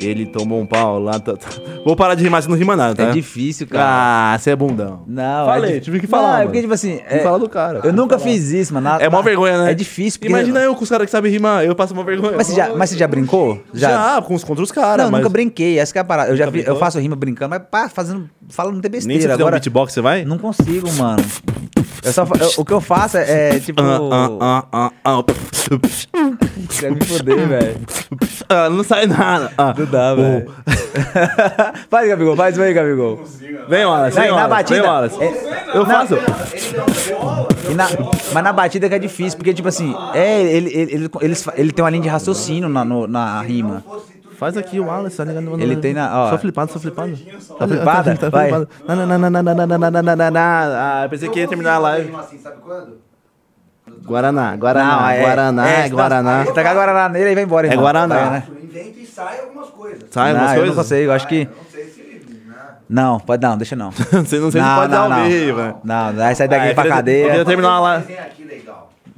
[0.00, 1.18] Ele tomou um pau lá.
[1.18, 1.48] tá- tá.
[1.84, 3.02] Vou parar de rimar, você não rima nada, tá?
[3.04, 4.34] É difícil, cara.
[4.34, 5.02] Ah, você é bundão.
[5.06, 6.46] Não, Falei, é di- tive que falar, Não, é mano.
[6.46, 6.98] porque, tipo assim.
[7.08, 7.80] Que falar do cara.
[7.82, 8.88] Eu nunca fiz isso, mano.
[8.88, 9.70] Na- É mó na- vergonha, né?
[9.72, 10.20] É difícil.
[10.20, 10.32] Porque...
[10.32, 12.36] Imagina eu com os caras que sabem rimar, eu passo uma vergonha.
[12.36, 13.62] Mas você já, mas você já brincou?
[13.74, 15.04] Já, com os, contra os caras.
[15.04, 15.20] Não, mas...
[15.20, 15.78] nunca brinquei.
[15.78, 16.30] Essa que é a parada.
[16.30, 16.80] Eu, já vi- eu brincou?
[16.80, 19.32] faço rima brincando, mas pá, fazendo, falando não tem Nem se besteira.
[19.32, 20.24] fizer um Agora, beatbox, você vai?
[20.24, 21.24] não consigo, mano.
[22.04, 23.82] Eu só, fa- eu- o que eu faço é, é, tipo.
[23.82, 25.24] Ah, ah, ah, ah,
[26.78, 27.76] Quer me foder, velho.
[28.48, 28.70] ah.
[28.70, 29.50] Não sai nada.
[29.58, 30.50] Ah dá, velho.
[31.90, 33.18] faz, Gabigol, faz aí, Gabigol.
[33.18, 34.80] Consigo, vem, Wallace, vem, na batida.
[34.80, 35.18] Vem, Wallace.
[35.74, 36.18] eu é, faço.
[38.32, 41.72] mas na batida que é difícil, porque, tipo assim, é, ele, ele, ele, ele, ele
[41.72, 43.84] tem uma linha de raciocínio na, no, na rima.
[44.38, 45.60] Faz aqui o Wallace, tá ligado?
[45.60, 46.26] Ele tem na.
[46.26, 47.10] Ó, só flipado, só flipado.
[47.58, 48.16] Tá flipada?
[48.16, 48.68] Tá flipada.
[50.76, 52.14] Ah, pensei que ia terminar a live.
[52.14, 53.08] Assim, sabe quando?
[54.04, 56.44] Guaraná, Guaraná, é, Guaraná, é, Guaraná.
[56.44, 57.66] Tá, tá Guaraná tá nele e vai embora.
[57.66, 58.44] É Guaraná.
[58.62, 59.57] Inventa e sai alguma
[59.88, 60.06] coisa.
[60.10, 61.48] Sai não, ah, eu não sei Eu acho que.
[62.88, 63.90] Não, pode não, deixa não.
[63.92, 65.76] você não, sei, não, não pode não, dar o meio, velho.
[65.84, 67.26] Não, aí sai daqui ah, pra é, cadeia.
[67.26, 68.02] Podia terminar lá.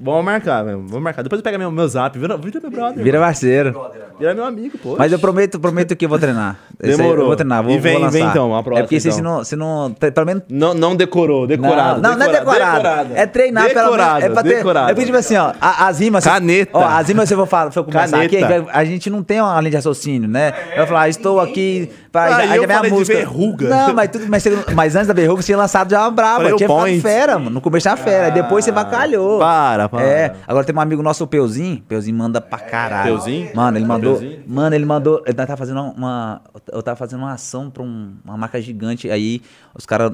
[0.03, 0.79] Vamos marcar, velho.
[0.87, 1.23] Vamos marcar.
[1.23, 2.19] Depois pega meu, meu zap.
[2.19, 3.05] Vira, vira meu brother.
[3.05, 3.79] Vira parceiro.
[4.19, 4.97] Vira meu amigo, pô.
[4.99, 6.57] Mas eu prometo, prometo que eu vou treinar.
[6.81, 7.20] Demorou.
[7.20, 9.17] Eu vou treinar, vou, E vem- vou vem então, a próxima, É porque se, então.
[9.17, 12.01] se não, se não, pelo menos Não, não decorou, decorado.
[12.01, 13.12] Não, não, não é decorado.
[13.15, 13.91] É treinar pelo menos.
[13.93, 14.49] decorado, É pra ter.
[14.57, 14.91] decorado.
[14.91, 16.25] É porque, tipo assim, ó, as rimas.
[16.25, 16.70] Caneta.
[16.79, 18.47] Ó, as rimas, eu vou falar, se eu começar Caneta.
[18.57, 20.55] aqui, a gente não tem uma linha de raciocínio, né?
[20.73, 21.91] Eu vou falar, estou aqui.
[22.13, 23.17] Pra, Ah, aí já eu a falei de música.
[23.19, 23.69] verruga.
[23.69, 26.37] Não, mas, tudo, mas, você- mas antes da verruga, você tinha lançado já uma braba.
[26.39, 27.51] Falei o tinha ficado fera, mano.
[27.51, 28.27] No começo tinha fera.
[28.27, 29.39] aí depois você vacalhou.
[29.39, 30.03] Para, para.
[30.03, 30.35] É.
[30.47, 31.81] Agora tem um amigo nosso, o Peuzinho.
[31.87, 33.13] Peuzinho manda pra caralho.
[33.15, 33.51] Peuzinho?
[33.55, 34.17] Mano, ele mandou.
[34.19, 34.43] Peuzinho?
[34.47, 35.23] Mano, ele mandou.
[35.25, 36.41] Ele tava fazendo uma.
[36.73, 39.09] Eu tava fazendo uma ação pra um- uma marca gigante.
[39.09, 39.41] Aí
[39.73, 40.13] os caras.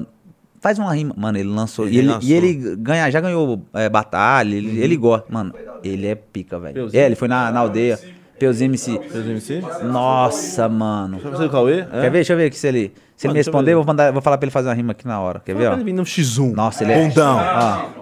[0.59, 1.13] Faz uma rima.
[1.17, 1.85] Mano, ele lançou.
[1.87, 2.29] Ele e, ele, lançou.
[2.29, 4.55] e ele ganha, já ganhou é, batalha.
[4.55, 5.25] Ele, ele gosta.
[5.29, 5.53] Mano,
[5.83, 6.89] ele é pica, velho.
[6.93, 7.99] É, ele foi na, na aldeia.
[8.39, 8.91] Peuzinho MC.
[8.95, 9.63] MC?
[9.83, 11.17] Nossa, mano.
[11.17, 11.79] O Cauê?
[11.79, 11.85] É?
[11.85, 12.11] Quer ver?
[12.11, 12.93] Deixa eu ver aqui se ele.
[13.15, 14.67] Se ele Mano, me deixa eu responder, eu vou, mandar, vou falar pra ele fazer
[14.67, 15.41] uma rima aqui na hora.
[15.43, 15.73] Quer ver, ó?
[15.73, 16.53] Ele vem no X1.
[16.53, 17.39] Nossa, ele é- Bundão.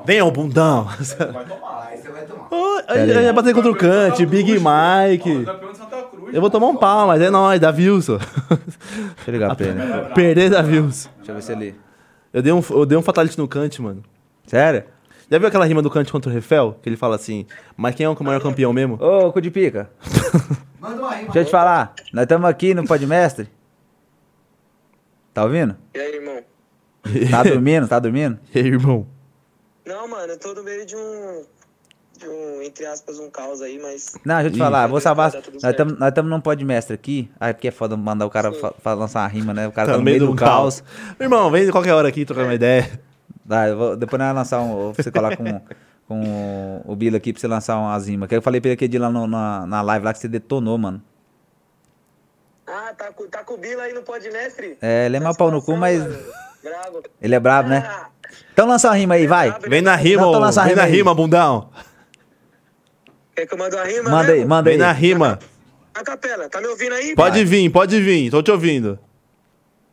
[0.05, 0.87] Vem, ó, bundão.
[0.89, 2.47] Aí você vai tomar.
[2.51, 5.45] Oh, aí aí vai bater contra o Kant, Big Mike.
[6.33, 8.17] Eu vou tomar um pau, mas é nóis, da Wilson.
[8.17, 9.79] Deixa eu ligar pra ele.
[10.13, 11.09] Perder da Wilson.
[11.17, 11.75] Deixa eu ver se ele.
[12.33, 14.03] Eu dei um, eu dei um fatality no Kant, mano.
[14.45, 14.83] Sério?
[15.29, 16.77] Já viu aquela rima do Kant contra o Refel?
[16.81, 17.45] Que ele fala assim,
[17.75, 18.97] mas quem é o maior campeão mesmo?
[19.01, 19.89] Ô, cu de pica.
[20.79, 21.25] Manda uma rima.
[21.33, 23.49] Deixa eu te falar, nós estamos aqui no Podmestre.
[25.33, 25.75] Tá ouvindo?
[25.93, 26.41] E aí, irmão?
[27.29, 27.87] Tá dormindo?
[27.87, 28.39] Tá dormindo?
[28.53, 29.05] E aí, irmão?
[29.85, 31.43] Não, mano, eu tô no meio de um.
[32.17, 34.13] De um, entre aspas, um caos aí, mas.
[34.23, 34.59] Não, deixa eu te Ih.
[34.59, 35.31] falar, vou salvar.
[35.31, 35.57] Tá tudo
[35.99, 37.29] Nós estamos num Podmestre aqui.
[37.39, 39.67] Ah, é porque é foda mandar o cara fa- fa- lançar uma rima, né?
[39.67, 40.81] O cara Tá no meio do caos.
[41.19, 42.99] Meu irmão, vem de qualquer hora aqui trocar uma ideia.
[43.47, 44.93] Tá, eu vou- depois nós vamos lançar um.
[44.93, 45.61] Você colar com,
[46.07, 48.27] com o Bilo aqui pra você lançar umas rimas.
[48.27, 50.27] Que eu falei pra ele aquele dia lá no- na, na live lá que você
[50.27, 51.01] detonou, mano.
[52.67, 54.77] Ah, tá, com- tá com o Bila aí no Podmestre?
[54.81, 56.01] É, ele é mal pau no cu, mas
[56.63, 57.03] Bravo.
[57.21, 57.83] ele é brabo, né?
[57.87, 58.09] Ah,
[58.51, 59.55] Então lança uma rima aí, vai.
[59.69, 60.97] Vem na rima, Não, ô, lançando vem na rima aí.
[60.97, 61.69] rima, bundão.
[63.35, 64.09] quer que eu mando a rima?
[64.09, 64.49] Manda aí, mesmo?
[64.49, 64.77] manda aí.
[64.77, 65.39] Vem na rima.
[65.93, 67.13] A capela, tá me ouvindo aí?
[67.15, 68.97] Pode vir, pode vir, tô te ouvindo.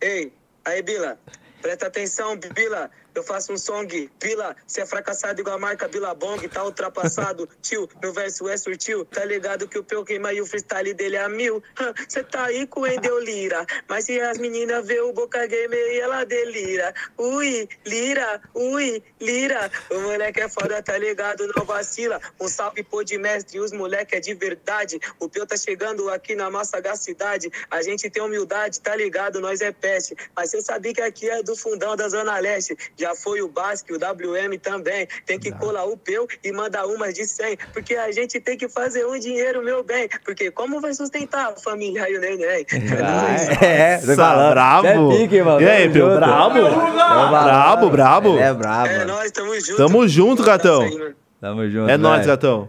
[0.01, 0.33] Ei,
[0.65, 1.19] aí, Bila,
[1.61, 2.91] presta atenção, Bila.
[3.15, 7.49] Eu faço um song, Bila, cê é fracassado igual a marca Bila Bong, tá ultrapassado.
[7.61, 11.17] Tio, meu verso é surtil, tá ligado que o peu queima e o freestyle dele
[11.17, 11.63] é a mil.
[12.09, 15.93] Cê tá aí com o Endeu Lira, mas se as meninas vê o Boca Gamer
[15.93, 16.95] e ela delira.
[17.19, 19.71] Ui, Lira, ui, Lira.
[19.91, 22.21] O moleque é foda, tá ligado, não vacila.
[22.41, 24.99] Um salve pô de mestre, os moleque é de verdade.
[25.21, 27.51] O peu tá chegando aqui na nossa cidade.
[27.71, 30.17] A gente tem humildade, tá ligado, nós é peste.
[30.35, 32.77] Mas cê sabia que aqui é do fundão da Zona Leste.
[33.03, 35.09] Já foi o Basque, o WM também.
[35.27, 37.59] Tem que colar o peu e mandar umas de 100.
[37.73, 40.09] Porque a gente tem que fazer um dinheiro, meu bem.
[40.25, 42.65] Porque como vai sustentar a família e o neném?
[43.03, 44.51] Ah, é, falando.
[44.53, 44.87] brabo.
[44.87, 45.61] É pique, mano.
[45.61, 46.17] E aí, Tamo Pio, junto.
[46.17, 46.61] brabo?
[46.61, 48.39] Brabo, brabo.
[48.39, 48.87] É brabo.
[48.87, 49.15] É, mano.
[49.15, 49.77] nós tamo junto.
[49.77, 50.83] Tamo junto, gatão.
[50.83, 51.15] Aí, mano.
[51.41, 51.91] Tamo junto.
[51.91, 52.29] É nóis, velho.
[52.29, 52.69] gatão.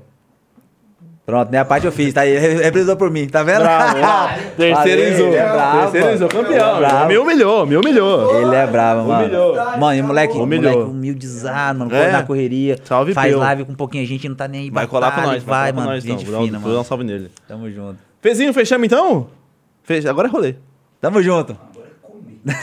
[1.26, 2.26] Pronto, minha parte eu fiz, tá?
[2.28, 3.62] Ele representou por mim, tá vendo?
[3.62, 3.98] Bravo.
[4.58, 5.28] Terceirizou.
[5.28, 6.44] Valeu, é bravo, Terceirizou, mano.
[6.50, 6.76] campeão.
[6.76, 7.08] É bravo.
[7.08, 8.42] Me humilhou, me humilhou.
[8.42, 9.24] Ele é bravo, mano.
[9.24, 9.56] Humilhou.
[9.80, 10.72] Mano, e moleque, Humilhou.
[10.74, 11.96] moleque humildizado, mano.
[11.96, 12.12] É.
[12.12, 12.78] Na correria.
[12.84, 13.40] Salve, Faz Peu.
[13.40, 14.70] live com pouquinha gente, não tá nem aí.
[14.70, 15.92] Vai colar com nós, Vai, com mano.
[15.92, 16.26] nós, gente então.
[16.26, 16.86] Vou dar um- fina, Vou dar um mano.
[16.90, 17.32] salve nele.
[17.48, 17.98] Tamo junto.
[18.22, 19.28] Fezinho, fechamos então?
[19.84, 20.06] Fech...
[20.10, 20.56] Agora é rolê.
[21.00, 21.56] Tamo junto.
[22.46, 22.54] É.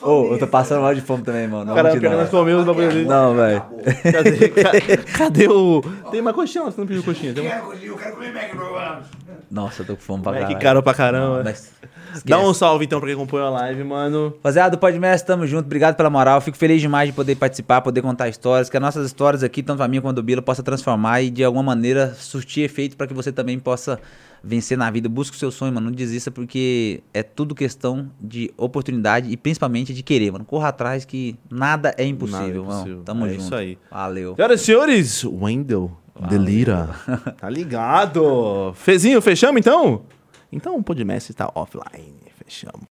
[0.04, 1.64] Ô, eu tô passando mal de fome também, mano.
[1.64, 2.38] Não, Caramba, nós não.
[2.40, 2.66] comemos.
[3.06, 3.62] Não, velho.
[4.12, 5.82] Cadê, cadê, cadê o.
[6.10, 7.32] Tem uma coxinha, você não pediu coxinha.
[7.32, 7.74] Tem uma...
[7.82, 9.08] Eu quero comer McDonald's.
[9.50, 10.56] Nossa, eu tô com fome pra É, caralho.
[10.56, 11.42] que caro pra caramba.
[11.44, 11.72] Mas,
[12.24, 14.26] Dá um salve então pra quem acompanhou a live, mano.
[14.36, 15.64] Rapaziada do Podmestre, tamo junto.
[15.66, 16.40] Obrigado pela moral.
[16.40, 18.70] Fico feliz demais de poder participar, poder contar histórias.
[18.70, 21.30] Que as nossas histórias aqui, tanto a minha quanto a do Bila, possa transformar e
[21.30, 23.98] de alguma maneira surtir efeito para que você também possa
[24.44, 25.08] vencer na vida.
[25.08, 25.86] Busque o seu sonho, mano.
[25.86, 30.44] Não desista porque é tudo questão de oportunidade e principalmente de querer, mano.
[30.44, 33.02] Corra atrás que nada é impossível, Nada é mano.
[33.04, 33.40] Tamo É junto.
[33.42, 33.78] isso aí.
[33.90, 34.34] Valeu.
[34.36, 35.90] Senhoras e senhores, Wendel
[36.28, 36.90] Delira.
[37.40, 38.72] Tá ligado?
[38.74, 40.02] Fezinho, fechamos então?
[40.52, 42.14] Então o Podmestre tá offline.
[42.44, 42.93] Fechamos.